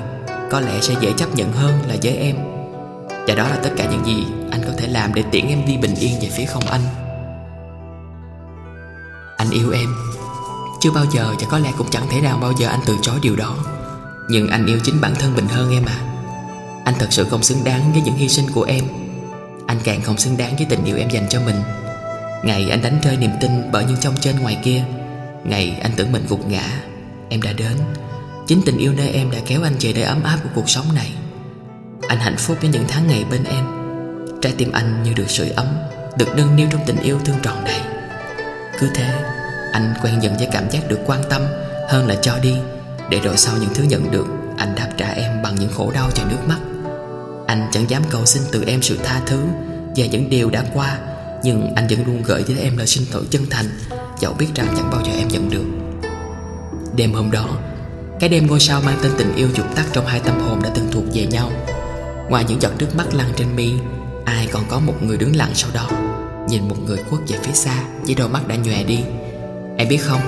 Có 0.50 0.60
lẽ 0.60 0.80
sẽ 0.80 0.94
dễ 1.00 1.12
chấp 1.16 1.34
nhận 1.34 1.52
hơn 1.52 1.74
là 1.88 1.96
với 2.02 2.16
em. 2.16 2.36
Và 3.08 3.34
đó 3.34 3.48
là 3.48 3.56
tất 3.62 3.70
cả 3.76 3.84
những 3.90 4.06
gì 4.06 4.24
Anh 4.50 4.60
có 4.66 4.72
thể 4.78 4.88
làm 4.88 5.14
để 5.14 5.22
tiễn 5.30 5.46
em 5.48 5.66
đi 5.66 5.76
bình 5.76 5.94
yên 5.94 6.20
về 6.20 6.28
phía 6.32 6.44
không 6.44 6.66
anh. 6.66 6.80
Anh 9.36 9.50
yêu 9.50 9.70
em. 9.70 9.94
Chưa 10.80 10.90
bao 10.90 11.04
giờ 11.12 11.34
và 11.40 11.46
có 11.50 11.58
lẽ 11.58 11.72
cũng 11.78 11.90
chẳng 11.90 12.08
thể 12.10 12.20
nào 12.20 12.38
bao 12.38 12.52
giờ 12.58 12.68
anh 12.68 12.80
từ 12.86 12.96
chối 13.02 13.18
điều 13.22 13.36
đó. 13.36 13.56
Nhưng 14.30 14.48
anh 14.48 14.66
yêu 14.66 14.78
chính 14.84 15.00
bản 15.00 15.14
thân 15.14 15.34
mình 15.34 15.46
hơn 15.48 15.70
em 15.70 15.84
à. 15.84 15.98
Anh 16.84 16.94
thật 16.98 17.06
sự 17.10 17.24
không 17.30 17.42
xứng 17.42 17.64
đáng 17.64 17.92
với 17.92 18.02
những 18.02 18.14
hy 18.14 18.28
sinh 18.28 18.46
của 18.54 18.62
em. 18.62 18.84
Anh 19.66 19.78
càng 19.84 20.02
không 20.02 20.18
xứng 20.18 20.36
đáng 20.36 20.56
với 20.56 20.66
tình 20.70 20.84
yêu 20.84 20.96
em 20.96 21.08
dành 21.08 21.26
cho 21.30 21.40
mình. 21.46 21.56
Ngày 22.44 22.70
anh 22.70 22.82
đánh 22.82 22.98
rơi 23.02 23.16
niềm 23.16 23.30
tin 23.40 23.50
bởi 23.72 23.84
những 23.84 23.96
trong 24.00 24.14
trên 24.20 24.40
ngoài 24.40 24.58
kia 24.64 24.84
Ngày 25.48 25.78
anh 25.82 25.92
tưởng 25.96 26.12
mình 26.12 26.26
gục 26.28 26.48
ngã, 26.48 26.62
Em 27.28 27.42
đã 27.42 27.52
đến. 27.52 27.76
Chính 28.46 28.62
tình 28.66 28.78
yêu 28.78 28.92
nơi 28.96 29.08
em 29.08 29.30
đã 29.30 29.38
kéo 29.46 29.62
anh 29.62 29.74
về 29.80 29.92
nơi 29.92 30.02
ấm 30.02 30.22
áp 30.22 30.38
của 30.42 30.48
cuộc 30.54 30.70
sống 30.70 30.86
này. 30.94 31.12
Anh 32.08 32.18
hạnh 32.18 32.36
phúc 32.38 32.56
với 32.60 32.70
những 32.70 32.84
tháng 32.88 33.06
ngày 33.06 33.24
bên 33.30 33.44
em. 33.44 33.64
Trái 34.42 34.54
tim 34.58 34.72
anh 34.72 35.02
như 35.02 35.12
được 35.12 35.30
sưởi 35.30 35.50
ấm, 35.50 35.66
Được 36.18 36.28
nâng 36.36 36.56
niu 36.56 36.66
trong 36.70 36.80
tình 36.86 36.96
yêu 36.96 37.18
thương 37.24 37.36
tròn 37.42 37.64
đầy. 37.64 37.80
Cứ 38.80 38.88
thế, 38.94 39.24
Anh 39.72 39.94
quen 40.02 40.22
dần 40.22 40.36
với 40.36 40.48
cảm 40.52 40.70
giác 40.70 40.88
được 40.88 40.98
quan 41.06 41.20
tâm 41.30 41.42
Hơn 41.88 42.06
là 42.06 42.14
cho 42.22 42.38
đi, 42.42 42.54
Để 43.10 43.20
rồi 43.20 43.36
sau 43.36 43.54
những 43.60 43.74
thứ 43.74 43.84
nhận 43.84 44.10
được, 44.10 44.26
Anh 44.56 44.74
đáp 44.74 44.88
trả 44.96 45.08
em 45.08 45.42
bằng 45.42 45.54
những 45.54 45.72
khổ 45.72 45.90
đau 45.90 46.10
và 46.16 46.24
nước 46.30 46.48
mắt. 46.48 46.58
Anh 47.46 47.68
chẳng 47.72 47.90
dám 47.90 48.02
cầu 48.10 48.26
xin 48.26 48.42
từ 48.52 48.64
em 48.66 48.82
sự 48.82 48.98
tha 49.04 49.20
thứ 49.26 49.40
Về 49.96 50.08
những 50.08 50.30
điều 50.30 50.50
đã 50.50 50.64
qua, 50.74 50.98
Nhưng 51.42 51.74
anh 51.74 51.86
vẫn 51.86 52.06
luôn 52.06 52.22
gửi 52.22 52.42
với 52.42 52.58
em 52.58 52.76
lời 52.76 52.86
xin 52.86 53.04
lỗi 53.12 53.24
chân 53.30 53.46
thành 53.50 53.66
Dẫu 54.20 54.34
biết 54.38 54.48
rằng 54.54 54.66
chẳng 54.76 54.90
bao 54.90 55.00
giờ 55.04 55.12
em 55.18 55.28
nhận 55.28 55.50
được. 55.50 55.64
Đêm 56.96 57.12
hôm 57.12 57.30
đó, 57.30 57.58
Cái 58.20 58.28
đêm 58.28 58.46
ngôi 58.46 58.60
sao 58.60 58.80
mang 58.86 58.98
tên 59.02 59.12
tình 59.18 59.34
yêu 59.36 59.48
dục 59.54 59.66
tắt 59.76 59.86
Trong 59.92 60.06
hai 60.06 60.20
tâm 60.20 60.40
hồn 60.40 60.62
đã 60.62 60.70
từng 60.74 60.88
thuộc 60.92 61.04
về 61.14 61.26
nhau. 61.26 61.50
Ngoài 62.28 62.44
những 62.48 62.62
giọt 62.62 62.72
nước 62.78 62.96
mắt 62.96 63.14
lăn 63.14 63.28
trên 63.36 63.56
mi, 63.56 63.72
Ai 64.24 64.48
còn 64.52 64.62
có 64.68 64.80
một 64.80 64.94
người 65.02 65.16
đứng 65.16 65.36
lặng 65.36 65.50
sau 65.54 65.70
đó, 65.74 65.90
Nhìn 66.48 66.68
một 66.68 66.76
người 66.86 66.98
khuất 67.10 67.20
về 67.28 67.38
phía 67.42 67.52
xa, 67.52 67.84
Với 68.06 68.14
đôi 68.14 68.28
mắt 68.28 68.48
đã 68.48 68.56
nhòe 68.56 68.84
đi. 68.84 69.00
Em 69.76 69.88
biết 69.88 69.98
không, 69.98 70.20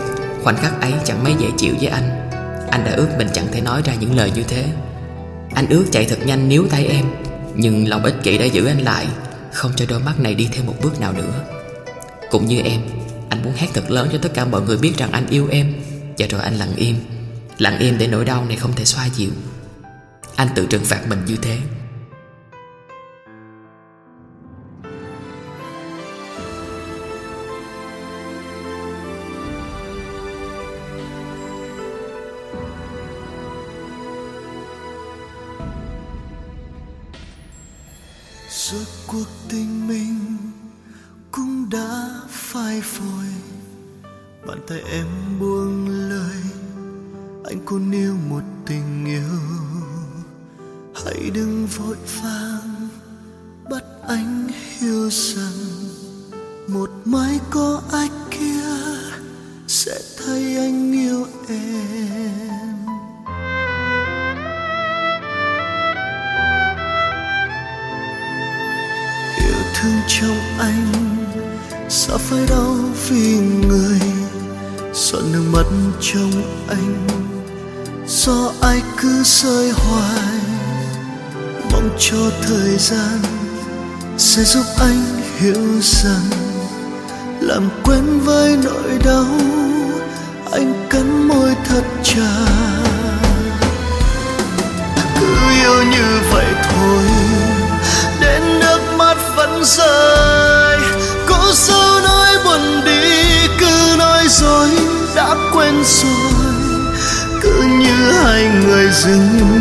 Khoảnh 0.42 0.56
khắc 0.56 0.80
ấy 0.80 0.92
chẳng 1.04 1.24
mấy 1.24 1.34
dễ 1.38 1.48
chịu 1.58 1.74
với 1.80 1.88
anh. 1.88 2.30
Anh 2.70 2.84
đã 2.84 2.92
ước 2.92 3.08
mình 3.18 3.28
chẳng 3.32 3.46
thể 3.52 3.60
nói 3.60 3.82
ra 3.84 3.94
những 3.94 4.16
lời 4.16 4.32
như 4.34 4.42
thế. 4.42 4.64
Anh 5.54 5.66
ước 5.70 5.84
chạy 5.90 6.04
thật 6.04 6.18
nhanh 6.24 6.48
níu 6.48 6.66
tay 6.70 6.86
em, 6.86 7.04
Nhưng 7.54 7.88
lòng 7.88 8.04
ích 8.04 8.14
kỷ 8.22 8.38
đã 8.38 8.44
giữ 8.44 8.66
anh 8.66 8.78
lại, 8.78 9.06
Không 9.52 9.72
cho 9.76 9.84
đôi 9.88 10.00
mắt 10.00 10.20
này 10.20 10.34
đi 10.34 10.48
thêm 10.52 10.66
một 10.66 10.74
bước 10.82 11.00
nào 11.00 11.12
nữa. 11.12 11.44
Cũng 12.30 12.46
như 12.46 12.60
em 12.60 12.80
anh 13.30 13.42
muốn 13.42 13.52
hét 13.56 13.68
thật 13.74 13.90
lớn 13.90 14.08
cho 14.12 14.18
tất 14.22 14.34
cả 14.34 14.44
mọi 14.44 14.62
người 14.62 14.78
biết 14.78 14.92
rằng 14.96 15.12
anh 15.12 15.26
yêu 15.26 15.48
em. 15.50 15.74
Và 16.18 16.26
rồi 16.30 16.40
anh 16.42 16.56
lặng 16.56 16.72
im. 16.76 16.96
Lặng 17.58 17.78
im 17.78 17.98
để 17.98 18.06
nỗi 18.06 18.24
đau 18.24 18.44
này 18.44 18.56
không 18.56 18.72
thể 18.72 18.84
xoa 18.84 19.06
dịu. 19.06 19.30
Anh 20.36 20.48
tự 20.54 20.66
trừng 20.66 20.84
phạt 20.84 21.08
mình 21.08 21.24
như 21.26 21.36
thế. 21.36 21.58
Phai 42.52 42.80
phôi. 42.80 43.26
Bàn 44.46 44.58
tay 44.68 44.80
em 44.92 45.06
buông 45.40 45.88
lời, 45.88 46.42
anh 47.44 47.58
còn 47.64 47.92
yêu 47.92 48.16
một 48.28 48.42
tình 48.66 49.04
yêu. 49.06 49.38
Hãy 51.04 51.30
đừng 51.34 51.66
vội 51.66 51.96
vàng, 52.22 52.88
bắt 53.70 53.84
anh 54.08 54.48
hiểu 54.78 55.10
rằng 55.10 55.52
một 56.68 56.90
mai 57.04 57.40
có 57.50 57.82
ai 57.92 58.08
kia 58.30 58.62
sẽ 59.66 60.00
thấy 60.24 60.56
anh 60.56 60.92
yêu 60.92 61.26
em. 61.48 62.76
Yêu 69.38 69.62
thương 69.74 70.00
trong 70.08 70.38
anh 70.58 71.19
sao 71.92 72.18
phải 72.18 72.46
đau 72.48 72.76
vì 73.08 73.38
người? 73.38 74.00
Giọt 74.92 75.20
nước 75.32 75.42
mắt 75.52 75.66
trong 76.00 76.30
anh. 76.68 77.06
Do 78.06 78.52
ai 78.60 78.82
cứ 78.96 79.22
rơi 79.24 79.70
hoài? 79.70 80.40
Mong 81.72 81.90
cho 81.98 82.30
thời 82.42 82.76
gian 82.78 83.18
sẽ 84.18 84.42
giúp 84.42 84.64
anh 84.78 85.22
hiểu 85.38 85.80
rằng 85.82 86.30
làm 87.40 87.68
quen 87.84 88.20
với 88.24 88.56
nỗi 88.64 88.98
đau, 89.04 89.38
anh 90.52 90.86
cắn 90.90 91.28
môi 91.28 91.54
thật 91.64 91.84
chặt. 92.02 92.84
Cứ 95.20 95.26
yêu 95.62 95.84
như 95.90 96.20
vậy 96.32 96.46
thôi, 96.62 97.04
đến 98.20 98.42
nước 98.60 98.80
mắt 98.98 99.16
vẫn 99.36 99.64
rơi 99.64 100.69
cố 101.50 101.54
sao 101.54 102.00
nói 102.00 102.28
buồn 102.44 102.84
đi 102.84 103.48
cứ 103.58 103.96
nói 103.98 104.28
dối 104.28 104.68
đã 105.14 105.34
quên 105.52 105.84
rồi. 105.84 106.12
Cứ 107.42 107.62
như 107.62 108.12
hai 108.12 108.44
người 108.44 108.90
dừng 108.92 109.60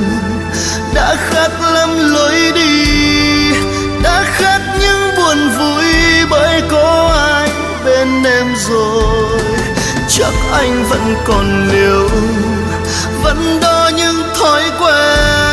đã 0.93 1.15
khác 1.29 1.51
lắm 1.73 1.89
lối 2.13 2.51
đi, 2.55 2.85
đã 4.03 4.23
khác 4.23 4.61
những 4.79 5.15
buồn 5.17 5.49
vui 5.57 5.85
bởi 6.29 6.61
có 6.71 7.11
ai 7.17 7.49
bên 7.85 8.23
em 8.23 8.55
rồi. 8.69 9.41
Chắc 10.09 10.33
anh 10.51 10.85
vẫn 10.89 11.15
còn 11.25 11.69
liều, 11.71 12.09
vẫn 13.23 13.59
đo 13.61 13.91
những 13.97 14.23
thói 14.39 14.63
quen. 14.79 15.48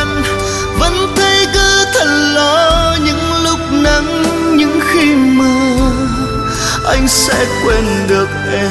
Anh 6.86 7.08
sẽ 7.08 7.46
quên 7.64 7.84
được 8.08 8.28
em. 8.52 8.70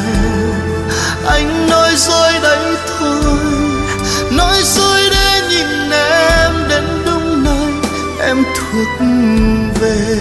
Anh 1.25 1.69
nói 1.69 1.89
dối 1.95 2.31
đấy 2.41 2.75
thôi, 2.99 3.39
nói 4.31 4.57
dối 4.63 5.01
để 5.11 5.41
nhìn 5.49 5.91
em 5.91 6.51
đến 6.69 6.83
đúng 7.05 7.43
nơi 7.43 7.71
em 8.19 8.43
thuộc 8.55 9.07
về. 9.81 10.17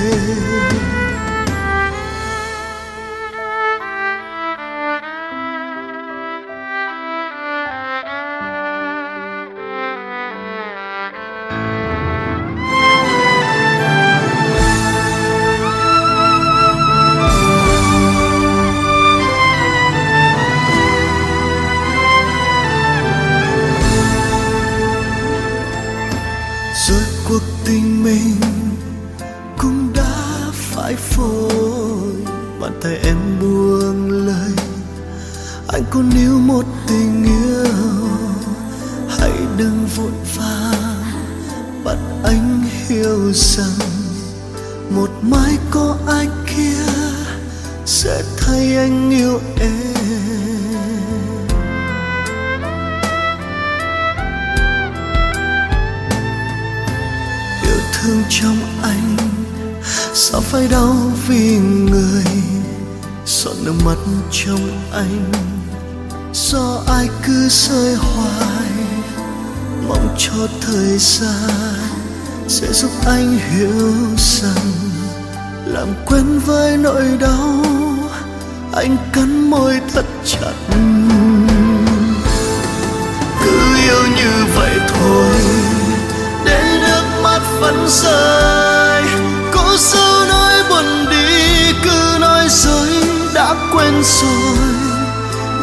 Đã 94.05 94.11
rồi 94.11 94.75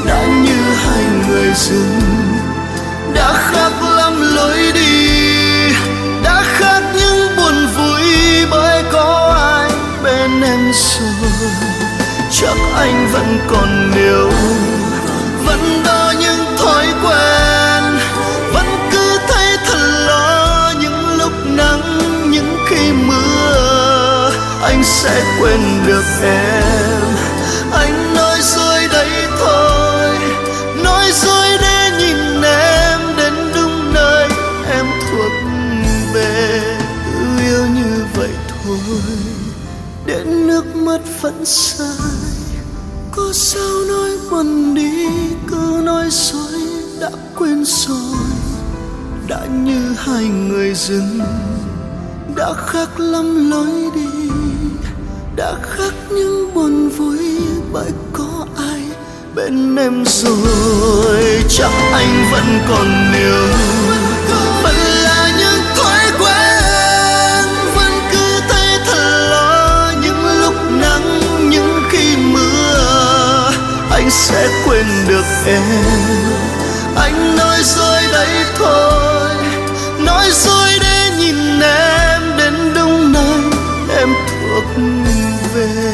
đã 0.05 0.25
như 0.43 0.73
hai 0.73 1.03
người 1.27 1.53
dừng, 1.55 1.99
đã 3.13 3.33
khác 3.33 3.71
lắm 3.95 4.35
lối 4.35 4.71
đi, 4.73 5.09
đã 6.23 6.43
khác 6.45 6.81
những 6.95 7.35
buồn 7.37 7.67
vui 7.75 8.01
bởi 8.51 8.83
có 8.91 9.35
ai 9.37 9.71
bên 10.03 10.41
em 10.41 10.71
rồi. 10.73 11.31
Chắc 12.31 12.57
anh 12.75 13.09
vẫn 13.13 13.39
còn 13.47 13.91
yêu 13.95 14.31
vẫn 15.45 15.83
đo 15.85 16.13
những 16.19 16.57
thói 16.57 16.85
quen, 17.03 17.83
vẫn 18.53 18.65
cứ 18.91 19.17
thấy 19.27 19.57
thật 19.65 20.05
lo 20.07 20.73
những 20.79 21.17
lúc 21.17 21.31
nắng, 21.45 21.99
những 22.31 22.57
khi 22.67 22.91
mưa, 22.91 24.31
anh 24.63 24.83
sẽ 24.83 25.23
quên 25.39 25.59
được 25.87 26.05
em. 26.23 26.90
Nước 40.51 40.75
mắt 40.75 41.01
vẫn 41.21 41.45
sai. 41.45 41.87
Có 43.11 43.29
sao 43.33 43.79
nói 43.87 44.09
buồn 44.31 44.75
đi, 44.75 45.07
cứ 45.47 45.81
nói 45.83 46.05
dối, 46.09 46.61
đã 46.99 47.09
quên 47.35 47.65
rồi. 47.65 48.17
Đã 49.27 49.45
như 49.45 49.95
hai 49.97 50.23
người 50.23 50.73
dừng, 50.75 51.19
đã 52.35 52.53
khác 52.67 52.99
lắm 52.99 53.49
lối 53.49 53.91
đi. 53.95 54.29
Đã 55.35 55.55
khác 55.61 55.93
những 56.09 56.53
buồn 56.53 56.89
vui, 56.89 57.39
bởi 57.73 57.91
có 58.13 58.45
ai 58.57 58.81
bên 59.35 59.75
em 59.75 60.03
rồi. 60.05 61.43
Chắc 61.49 61.71
anh 61.93 62.31
vẫn 62.31 62.59
còn 62.69 63.13
yêu 63.13 63.60
sẽ 74.11 74.49
quên 74.65 74.85
được 75.07 75.25
em. 75.45 75.63
Anh 76.95 77.35
nói 77.35 77.59
dối 77.63 78.01
đấy 78.11 78.45
thôi, 78.57 79.35
nói 79.99 80.31
dối 80.31 80.69
để 80.81 81.09
nhìn 81.19 81.59
em 81.61 82.21
đến 82.37 82.53
đông 82.75 83.11
nay 83.11 83.39
em 83.97 84.09
thuộc 84.27 84.63
về. 85.53 85.93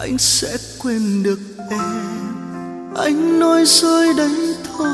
Anh 0.00 0.18
sẽ 0.18 0.56
quên 0.82 1.22
được 1.22 1.38
em. 1.70 1.80
Anh 2.96 3.38
nói 3.40 3.64
dối 3.66 4.06
đấy 4.16 4.54
thôi, 4.78 4.88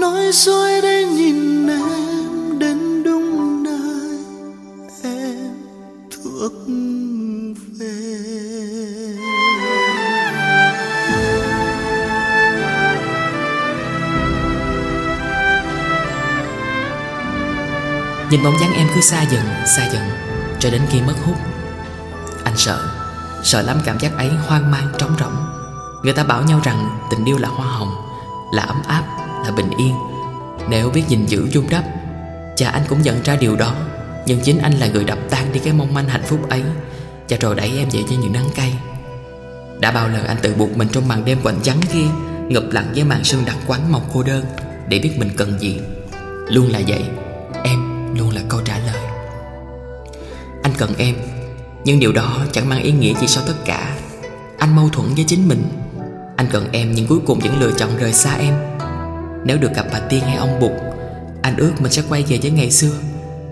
nói 0.00 0.30
dối 0.32 0.80
để 0.80 1.04
nhìn 1.04 1.19
Nhưng 18.42 18.52
bóng 18.52 18.60
dáng 18.60 18.74
em 18.74 18.88
cứ 18.94 19.00
xa 19.00 19.22
dần, 19.22 19.42
xa 19.76 19.86
dần 19.92 20.02
Cho 20.60 20.70
đến 20.70 20.82
khi 20.90 21.00
mất 21.00 21.14
hút 21.24 21.36
Anh 22.44 22.56
sợ 22.56 22.88
Sợ 23.42 23.62
lắm 23.62 23.80
cảm 23.84 23.98
giác 23.98 24.16
ấy 24.16 24.28
hoang 24.28 24.70
mang 24.70 24.86
trống 24.98 25.16
rỗng. 25.20 25.34
Người 26.02 26.12
ta 26.12 26.24
bảo 26.24 26.42
nhau 26.42 26.60
rằng 26.64 26.98
tình 27.10 27.24
yêu 27.24 27.38
là 27.38 27.48
hoa 27.48 27.66
hồng 27.66 27.94
Là 28.52 28.62
ấm 28.62 28.82
áp, 28.86 29.04
là 29.44 29.50
bình 29.56 29.70
yên. 29.78 29.94
Nếu 30.68 30.90
biết 30.90 31.02
gìn 31.08 31.26
giữ 31.26 31.48
dung 31.50 31.70
đắp 31.70 31.84
Cha 32.56 32.70
anh 32.70 32.82
cũng 32.88 33.02
nhận 33.02 33.22
ra 33.22 33.36
điều 33.36 33.56
đó. 33.56 33.74
Nhưng 34.26 34.40
chính 34.40 34.58
anh 34.58 34.72
là 34.72 34.86
người 34.86 35.04
đập 35.04 35.18
tan 35.30 35.52
đi 35.52 35.60
cái 35.60 35.72
mong 35.72 35.94
manh 35.94 36.08
hạnh 36.08 36.24
phúc 36.26 36.48
ấy 36.50 36.62
Và 37.28 37.36
rồi 37.40 37.54
đẩy 37.54 37.72
em 37.78 37.88
về 37.92 38.00
cho 38.10 38.16
những 38.20 38.32
nắng 38.32 38.48
cay. 38.54 38.78
Đã 39.80 39.90
bao 39.90 40.08
lần 40.08 40.26
anh 40.26 40.36
tự 40.42 40.54
buộc 40.54 40.76
mình 40.76 40.88
trong 40.92 41.08
màn 41.08 41.24
đêm 41.24 41.38
quạnh 41.42 41.60
trắng 41.62 41.80
kia 41.92 42.06
Ngập 42.48 42.64
lặng 42.70 42.92
với 42.94 43.04
màn 43.04 43.24
sương 43.24 43.44
đặc 43.46 43.56
quánh 43.66 43.92
mong 43.92 44.04
cô 44.12 44.22
đơn 44.22 44.44
Để 44.88 44.98
biết 44.98 45.12
mình 45.18 45.30
cần 45.36 45.58
gì. 45.60 45.80
Luôn 46.48 46.72
là 46.72 46.80
vậy 46.86 47.02
luôn 48.14 48.30
là 48.30 48.40
câu 48.48 48.60
trả 48.64 48.78
lời. 48.78 49.02
Anh 50.62 50.72
cần 50.78 50.94
em, 50.98 51.14
Nhưng 51.84 52.00
điều 52.00 52.12
đó 52.12 52.44
chẳng 52.52 52.68
mang 52.68 52.82
ý 52.82 52.92
nghĩa 52.92 53.14
gì 53.14 53.26
sau 53.26 53.44
tất 53.46 53.54
cả. 53.64 53.96
Anh 54.58 54.76
mâu 54.76 54.88
thuẫn 54.88 55.14
với 55.14 55.24
chính 55.28 55.48
mình. 55.48 55.62
Anh 56.36 56.46
cần 56.52 56.68
em 56.72 56.92
nhưng 56.94 57.06
cuối 57.06 57.18
cùng 57.26 57.38
vẫn 57.38 57.60
lựa 57.60 57.72
chọn 57.78 57.96
rời 57.98 58.12
xa 58.12 58.34
em. 58.34 58.54
Nếu 59.44 59.58
được 59.58 59.74
gặp 59.74 59.86
bà 59.92 59.98
Tiên 59.98 60.20
hay 60.20 60.36
ông 60.36 60.60
Bụt, 60.60 60.72
Anh 61.42 61.56
ước 61.56 61.72
mình 61.80 61.92
sẽ 61.92 62.02
quay 62.08 62.24
về 62.28 62.38
với 62.42 62.50
ngày 62.50 62.70
xưa. 62.70 62.92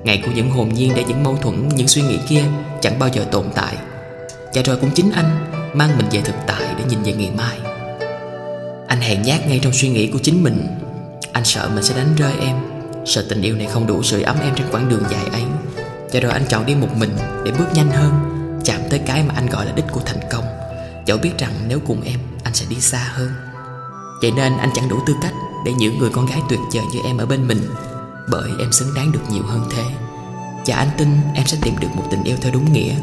Ngày 0.05 0.23
của 0.25 0.31
những 0.35 0.51
hồn 0.51 0.69
nhiên 0.75 0.93
để 0.97 1.05
những 1.09 1.23
mâu 1.23 1.37
thuẫn, 1.37 1.69
Những 1.69 1.89
suy 1.89 2.03
nghĩ 2.03 2.19
kia 2.29 2.43
chẳng 2.81 2.99
bao 2.99 3.09
giờ 3.09 3.25
tồn 3.31 3.45
tại. 3.55 3.77
Và 4.55 4.63
rồi 4.63 4.77
cũng 4.77 4.91
chính 4.95 5.13
anh 5.13 5.53
Mang 5.75 5.99
mình 5.99 6.07
về 6.11 6.21
thực 6.21 6.37
tại 6.47 6.63
để 6.79 6.85
nhìn 6.89 7.03
về 7.03 7.13
ngày 7.13 7.31
mai. 7.37 7.59
Anh 8.89 9.01
hèn 9.01 9.23
nhát 9.23 9.47
ngay 9.47 9.59
trong 9.63 9.73
suy 9.73 9.89
nghĩ 9.89 10.07
của 10.07 10.19
chính 10.23 10.43
mình. 10.43 10.67
Anh 11.33 11.45
sợ 11.45 11.71
mình 11.75 11.85
sẽ 11.85 11.97
đánh 11.97 12.15
rơi 12.17 12.33
em. 12.41 12.57
Sợ 13.09 13.25
tình 13.29 13.43
yêu 13.43 13.57
này 13.57 13.67
không 13.67 13.87
đủ 13.87 14.03
sưởi 14.03 14.23
ấm 14.23 14.37
em 14.43 14.55
trên 14.57 14.67
quãng 14.71 14.89
đường 14.89 15.03
dài 15.11 15.27
ấy. 15.33 15.43
Cho 16.13 16.21
rồi 16.21 16.33
anh 16.33 16.47
chọn 16.49 16.67
đi 16.67 16.75
một 16.75 16.89
mình 16.97 17.17
để 17.45 17.53
bước 17.59 17.67
nhanh 17.75 17.91
hơn, 17.91 18.35
Chạm 18.65 18.81
tới 18.91 18.99
cái 18.99 19.23
mà 19.23 19.35
anh 19.35 19.47
gọi 19.47 19.67
là 19.67 19.73
đích 19.73 19.85
của 19.93 20.01
thành 20.07 20.21
công. 20.31 20.45
Dẫu 21.07 21.19
biết 21.19 21.39
rằng 21.39 21.53
nếu 21.69 21.81
cùng 21.87 22.03
em, 22.03 22.21
anh 22.45 22.55
sẽ 22.55 22.67
đi 22.71 22.81
xa 22.81 22.99
hơn. 22.99 23.31
Vậy 24.23 24.31
nên 24.31 24.57
anh 24.57 24.71
chẳng 24.75 24.89
đủ 24.89 24.99
tư 25.07 25.15
cách 25.23 25.33
để 25.65 25.73
những 25.73 25.99
người 25.99 26.11
con 26.13 26.27
gái 26.27 26.41
tuyệt 26.49 26.61
vời 26.75 26.85
như 26.93 26.99
em 27.05 27.19
ở 27.19 27.27
bên 27.27 27.49
mình, 27.49 27.61
Bởi 28.31 28.51
em 28.59 28.73
xứng 28.73 28.95
đáng 28.95 29.13
được 29.13 29.21
nhiều 29.31 29.43
hơn 29.43 29.69
thế. 29.71 29.85
Và 30.67 30.77
anh 30.77 30.89
tin 30.99 31.09
em 31.35 31.47
sẽ 31.47 31.59
tìm 31.63 31.75
được 31.81 31.89
một 31.95 32.05
tình 32.11 32.25
yêu 32.25 32.37
theo 32.41 32.53
đúng 32.53 32.73
nghĩa. 32.73 32.95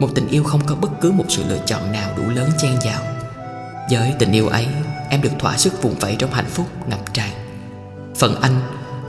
Một 0.00 0.08
tình 0.14 0.28
yêu 0.28 0.44
không 0.44 0.60
có 0.66 0.74
bất 0.74 0.90
cứ 1.00 1.12
một 1.12 1.24
sự 1.28 1.42
lựa 1.48 1.60
chọn 1.66 1.92
nào 1.92 2.10
đủ 2.16 2.22
lớn 2.30 2.50
chen 2.58 2.72
vào. 2.84 3.02
Với 3.90 4.14
tình 4.18 4.32
yêu 4.32 4.48
ấy, 4.48 4.66
Em 5.12 5.22
được 5.22 5.32
thỏa 5.38 5.56
sức 5.56 5.82
vùng 5.82 5.94
vẫy 5.94 6.16
trong 6.18 6.30
hạnh 6.30 6.50
phúc 6.50 6.66
ngập 6.86 7.14
tràn. 7.14 7.30
Phần 8.18 8.40
anh 8.40 8.60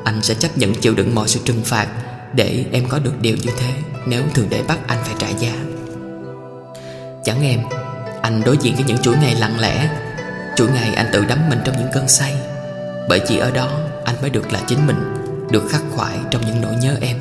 anh 0.04 0.22
sẽ 0.22 0.34
chấp 0.34 0.58
nhận 0.58 0.74
chịu 0.76 0.96
đựng 0.96 1.16
mọi 1.16 1.28
sự 1.28 1.40
trừng 1.46 1.62
phạt 1.66 1.88
Để 2.34 2.66
em 2.72 2.86
có 2.90 3.00
được 3.00 3.22
điều 3.22 3.36
như 3.36 3.52
thế 3.58 3.74
Nếu 4.08 4.24
thường 4.34 4.48
để 4.50 4.64
bắt 4.68 4.80
anh 4.88 5.00
phải 5.04 5.16
trả 5.20 5.30
giá. 5.30 5.54
Chẳng 7.24 7.44
em, 7.44 7.60
Anh 8.22 8.42
đối 8.46 8.58
diện 8.58 8.76
với 8.76 8.84
những 8.84 8.98
chuỗi 8.98 9.18
ngày 9.18 9.36
lặng 9.36 9.60
lẽ, 9.60 9.90
Chuỗi 10.56 10.68
ngày 10.68 10.94
anh 10.94 11.10
tự 11.14 11.26
đắm 11.26 11.50
mình 11.50 11.60
trong 11.66 11.76
những 11.78 11.90
cơn 11.94 12.08
say. 12.08 12.36
Bởi 13.10 13.22
chỉ 13.28 13.38
ở 13.38 13.52
đó, 13.52 13.70
Anh 14.06 14.16
mới 14.22 14.30
được 14.30 14.54
là 14.54 14.62
chính 14.68 14.88
mình, 14.88 15.14
Được 15.52 15.64
khắc 15.70 15.82
khoải 15.92 16.18
trong 16.32 16.46
những 16.46 16.62
nỗi 16.62 16.76
nhớ 16.82 16.98
em. 17.02 17.18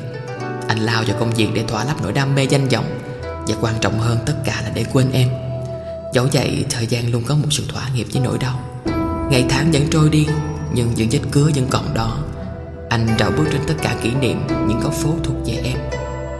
Anh 0.67 0.79
lao 0.79 1.03
vào 1.07 1.17
công 1.19 1.33
việc 1.33 1.47
để 1.53 1.63
thỏa 1.67 1.83
lấp 1.83 1.95
nỗi 2.03 2.11
đam 2.11 2.35
mê 2.35 2.43
danh 2.43 2.67
vọng, 2.67 2.99
Và 3.21 3.55
quan 3.61 3.75
trọng 3.81 3.99
hơn 3.99 4.17
tất 4.25 4.33
cả 4.45 4.61
là 4.63 4.71
để 4.73 4.85
quên 4.93 5.11
em. 5.11 5.29
Dẫu 6.13 6.27
vậy, 6.33 6.65
thời 6.69 6.87
gian 6.87 7.11
luôn 7.11 7.23
có 7.23 7.35
một 7.35 7.47
sự 7.51 7.63
thỏa 7.69 7.89
nghiệp 7.95 8.07
với 8.13 8.21
nỗi 8.25 8.37
đau. 8.37 8.59
Ngày 9.31 9.45
tháng 9.49 9.71
vẫn 9.71 9.87
trôi 9.91 10.09
đi, 10.09 10.27
Nhưng 10.73 10.93
những 10.95 11.09
vết 11.11 11.19
cứa 11.31 11.49
vẫn 11.55 11.67
còn 11.69 11.93
đó. 11.93 12.17
Anh 12.93 13.07
rào 13.17 13.31
bước 13.31 13.43
trên 13.51 13.61
tất 13.67 13.73
cả 13.81 13.95
kỷ 14.03 14.11
niệm, 14.11 14.47
Những 14.67 14.79
góc 14.79 14.93
phố 14.93 15.15
thuộc 15.23 15.35
về 15.45 15.61
em. 15.63 15.77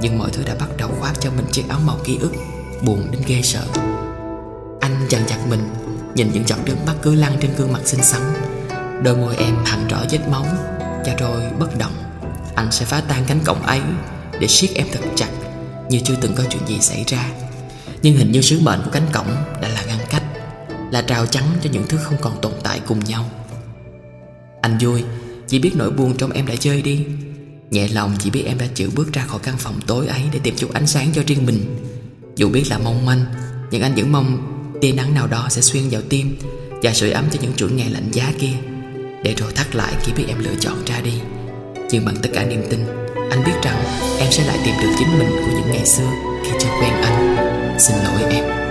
Nhưng 0.01 0.17
mọi 0.17 0.29
thứ 0.33 0.43
đã 0.43 0.55
bắt 0.59 0.69
đầu 0.77 0.89
khoác 0.99 1.13
cho 1.19 1.31
mình 1.31 1.45
chiếc 1.51 1.69
áo 1.69 1.79
màu 1.85 1.97
ký 2.03 2.17
ức, 2.17 2.31
Buồn 2.81 3.07
đến 3.11 3.21
ghê 3.27 3.41
sợ. 3.41 3.65
Anh 4.81 5.07
dằn 5.09 5.21
chặt 5.27 5.37
mình, 5.49 5.59
Nhìn 6.15 6.29
những 6.33 6.47
giọt 6.47 6.57
nước 6.65 6.75
mắt 6.87 6.93
cứ 7.01 7.15
lăn 7.15 7.37
trên 7.41 7.51
gương 7.57 7.73
mặt 7.73 7.79
xinh 7.85 8.03
xắn. 8.03 8.21
Đôi 9.03 9.17
môi 9.17 9.35
em 9.35 9.55
hằn 9.65 9.87
rõ 9.87 9.97
vết 10.11 10.19
máu 10.31 10.45
Cho 11.05 11.11
rồi 11.17 11.41
bất 11.59 11.77
động. 11.77 11.93
Anh 12.55 12.71
sẽ 12.71 12.85
phá 12.85 13.01
tan 13.07 13.23
cánh 13.27 13.39
cổng 13.45 13.61
ấy 13.61 13.81
Để 14.39 14.47
siết 14.47 14.69
em 14.75 14.87
thật 14.91 15.01
chặt, 15.15 15.29
Như 15.89 15.99
chưa 16.03 16.15
từng 16.21 16.35
có 16.35 16.43
chuyện 16.49 16.67
gì 16.67 16.79
xảy 16.79 17.03
ra. 17.07 17.25
Nhưng 18.01 18.17
hình 18.17 18.31
như 18.31 18.41
sứ 18.41 18.59
mệnh 18.59 18.81
của 18.85 18.91
cánh 18.91 19.07
cổng 19.13 19.35
đã 19.61 19.67
là 19.67 19.83
ngăn 19.87 19.99
cách, 20.09 20.23
Là 20.91 21.01
trào 21.01 21.25
chắn 21.25 21.43
cho 21.63 21.69
những 21.73 21.87
thứ 21.87 21.97
không 21.97 22.17
còn 22.21 22.41
tồn 22.41 22.53
tại 22.63 22.81
cùng 22.87 22.99
nhau. 22.99 23.25
Anh 24.61 24.77
vui 24.81 25.03
chỉ 25.47 25.59
biết 25.59 25.71
nỗi 25.75 25.91
buồn 25.91 26.17
trong 26.17 26.31
em 26.31 26.47
đã 26.47 26.55
chơi 26.55 26.81
đi. 26.81 27.05
Nhẹ 27.71 27.87
lòng 27.87 28.15
chỉ 28.19 28.29
biết 28.29 28.43
em 28.45 28.57
đã 28.57 28.65
chịu 28.75 28.89
bước 28.95 29.13
ra 29.13 29.25
khỏi 29.25 29.39
căn 29.43 29.55
phòng 29.57 29.79
tối 29.87 30.07
ấy 30.07 30.21
Để 30.31 30.39
tìm 30.43 30.55
chút 30.57 30.73
ánh 30.73 30.87
sáng 30.87 31.09
cho 31.13 31.23
riêng 31.27 31.45
mình. 31.45 31.59
Dù 32.35 32.49
biết 32.49 32.63
là 32.69 32.77
mong 32.77 33.05
manh, 33.05 33.25
Nhưng 33.71 33.81
anh 33.81 33.95
vẫn 33.95 34.11
mong 34.11 34.49
tia 34.81 34.91
nắng 34.91 35.13
nào 35.13 35.27
đó 35.27 35.47
sẽ 35.49 35.61
xuyên 35.61 35.83
vào 35.89 36.01
tim 36.09 36.37
Và 36.83 36.93
sưởi 36.93 37.11
ấm 37.11 37.25
cho 37.31 37.39
những 37.41 37.53
chuỗi 37.53 37.71
ngày 37.71 37.89
lạnh 37.89 38.11
giá 38.11 38.33
kia. 38.39 38.53
Để 39.23 39.35
rồi 39.37 39.51
thắt 39.55 39.75
lại 39.75 39.93
khi 40.03 40.13
biết 40.13 40.25
em 40.27 40.39
lựa 40.39 40.55
chọn 40.59 40.85
ra 40.85 41.01
đi. 41.01 41.13
Nhưng 41.91 42.05
bằng 42.05 42.15
tất 42.21 42.29
cả 42.33 42.45
niềm 42.45 42.63
tin, 42.69 42.79
Anh 43.29 43.43
biết 43.45 43.53
rằng 43.63 43.83
em 44.19 44.31
sẽ 44.31 44.45
lại 44.45 44.57
tìm 44.65 44.75
được 44.81 44.95
chính 44.99 45.19
mình 45.19 45.29
của 45.29 45.51
những 45.51 45.71
ngày 45.71 45.85
xưa 45.85 46.11
Khi 46.43 46.51
chưa 46.59 46.69
quen 46.81 46.93
anh. 46.93 47.35
Xin 47.79 47.95
lỗi 47.97 48.33
em. 48.33 48.62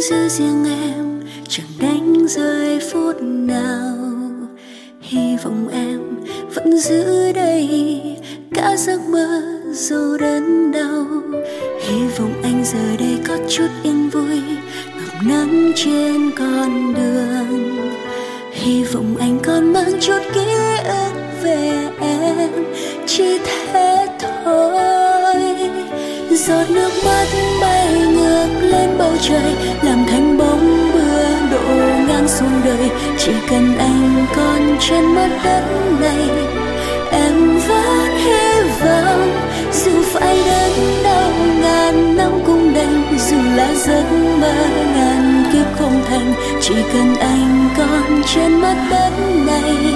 Giữ 0.00 0.28
riêng 0.28 0.64
em, 0.64 1.20
chẳng 1.48 1.66
đánh 1.80 2.26
rơi 2.28 2.80
phút 2.92 3.16
nào. 3.22 3.96
Hy 5.00 5.36
vọng 5.44 5.68
em 5.72 6.00
vẫn 6.54 6.78
giữ 6.78 7.32
đây, 7.32 7.68
cả 8.54 8.76
giấc 8.76 9.00
mơ 9.00 9.42
dù 9.72 10.16
đớn 10.16 10.72
đau. 10.72 11.06
Hy 11.80 12.06
vọng 12.18 12.32
anh 12.42 12.64
giờ 12.64 12.96
đây 12.98 13.18
có 13.28 13.36
chút 13.48 13.68
yên 13.82 14.10
vui, 14.10 14.42
ngọc 14.96 15.14
nắng 15.26 15.72
trên 15.76 16.30
con 16.38 16.94
đường. 16.94 17.76
Hy 18.52 18.84
vọng 18.84 19.16
anh 19.20 19.38
còn 19.44 19.72
mang 19.72 19.92
chút 20.00 20.20
ký 20.34 20.46
ức 20.84 21.42
về 21.42 21.88
em, 22.00 22.50
chỉ 23.06 23.38
thế 23.38 24.06
thôi 24.20 24.99
giọt 26.46 26.70
nước 26.70 26.90
mắt 27.04 27.26
bay 27.60 27.88
ngược 27.92 28.48
lên 28.62 28.98
bầu 28.98 29.12
trời, 29.20 29.54
làm 29.82 30.04
thành 30.06 30.38
bóng 30.38 30.92
mưa 30.92 31.24
đổ 31.50 31.74
ngang 32.08 32.28
xuống 32.28 32.60
đời. 32.64 32.90
Chỉ 33.18 33.32
cần 33.50 33.78
anh 33.78 34.26
còn 34.36 34.76
trên 34.80 35.04
mặt 35.14 35.30
đất 35.44 35.62
này, 36.00 36.28
em 37.10 37.58
vẫn 37.68 38.16
hy 38.16 38.60
vọng. 38.80 39.30
Dù 39.72 40.02
phải 40.02 40.42
đớn 40.46 41.02
đau 41.04 41.30
ngàn 41.60 42.16
năm 42.16 42.32
cũng 42.46 42.74
đành, 42.74 43.18
dù 43.30 43.36
là 43.56 43.74
giấc 43.74 44.04
mơ 44.40 44.54
ngàn 44.94 45.44
kiếp 45.52 45.78
không 45.78 46.02
thành. 46.08 46.34
Chỉ 46.60 46.74
cần 46.92 47.14
anh 47.20 47.68
còn 47.78 48.22
trên 48.34 48.60
mặt 48.60 48.86
đất 48.90 49.12
này, 49.46 49.94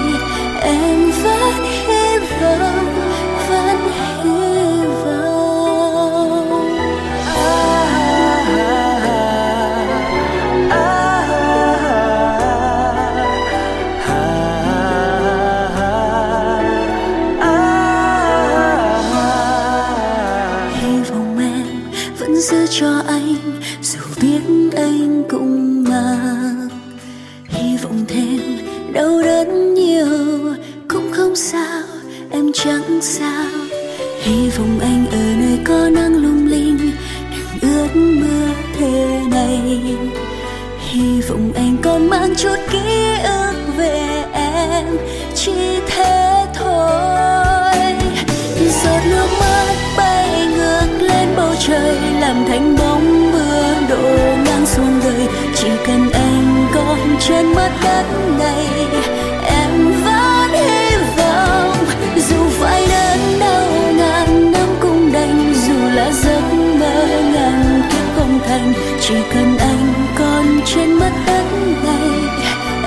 em 0.62 1.10
vẫn 1.22 1.54
hy 1.86 2.18
vọng. 2.40 2.93
Đất 57.85 58.06
này 58.39 58.66
em 59.47 59.93
vẫn 60.05 60.51
hy 60.52 60.97
vọng. 61.16 61.77
Dù 62.28 62.36
phải 62.51 62.86
đớn 62.89 63.19
đau, 63.40 63.69
ngàn 63.97 64.52
năm 64.52 64.69
cũng 64.81 65.12
đành. 65.12 65.55
Dù 65.66 65.74
là 65.94 66.11
giấc 66.12 66.43
mơ 66.81 67.06
ngàn 67.35 67.82
kiếp 67.90 68.16
không 68.16 68.39
thành, 68.47 68.73
chỉ 69.01 69.15
cần 69.35 69.56
anh 69.59 69.94
còn 70.19 70.61
trên 70.66 70.93
mắt 70.93 71.12
đất 71.27 71.44
này 71.85 72.11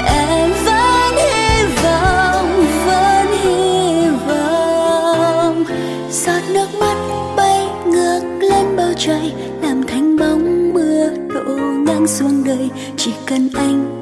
em 0.06 0.50
vẫn 0.66 1.16
hy 1.16 1.64
vọng, 1.84 2.66
vẫn 2.86 3.28
hy 3.44 4.10
vọng. 4.28 5.64
Giọt 6.12 6.42
nước 6.54 6.68
mắt 6.80 6.96
bay 7.38 7.68
ngược 7.86 8.22
lên 8.42 8.76
bầu 8.78 8.94
trời, 8.98 9.34
làm 9.62 9.84
thành 9.88 10.18
bóng 10.18 10.74
mưa 10.74 11.10
đổ 11.34 11.54
ngang 11.86 12.08
xuống 12.08 12.44
đời. 12.44 12.70
Chỉ 12.98 13.12
cần 13.26 13.50
anh 13.56 13.97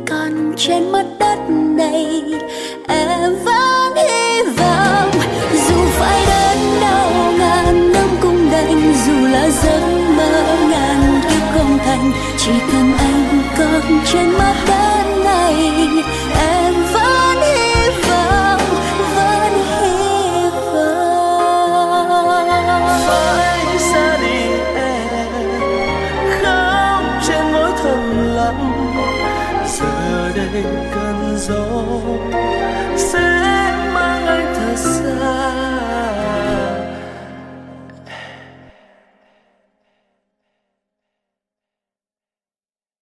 trên 0.58 0.92
mặt 0.92 1.06
đất 1.20 1.40
này. 1.50 2.24
Em 2.88 3.36
vẫn 3.46 3.96
hy 3.96 4.42
vọng, 4.42 5.12
dù 5.68 5.76
phải 5.90 6.26
đớn 6.28 6.58
đau 6.82 7.34
ngàn 7.40 7.94
năm 7.94 8.10
cũng 8.22 8.52
đành 8.52 8.94
dù 9.06 9.28
là 9.28 9.50
giấc 9.50 9.82
mơ 10.18 10.58
ngàn 10.70 11.22
kiếp 11.30 11.44
không 11.54 11.78
thành, 11.86 12.12
chỉ 12.38 12.52
cần 12.72 12.94
anh 12.98 13.42
còn 13.58 14.00
trên 14.12 14.30
mặt 14.30 14.56
đất. 14.68 14.85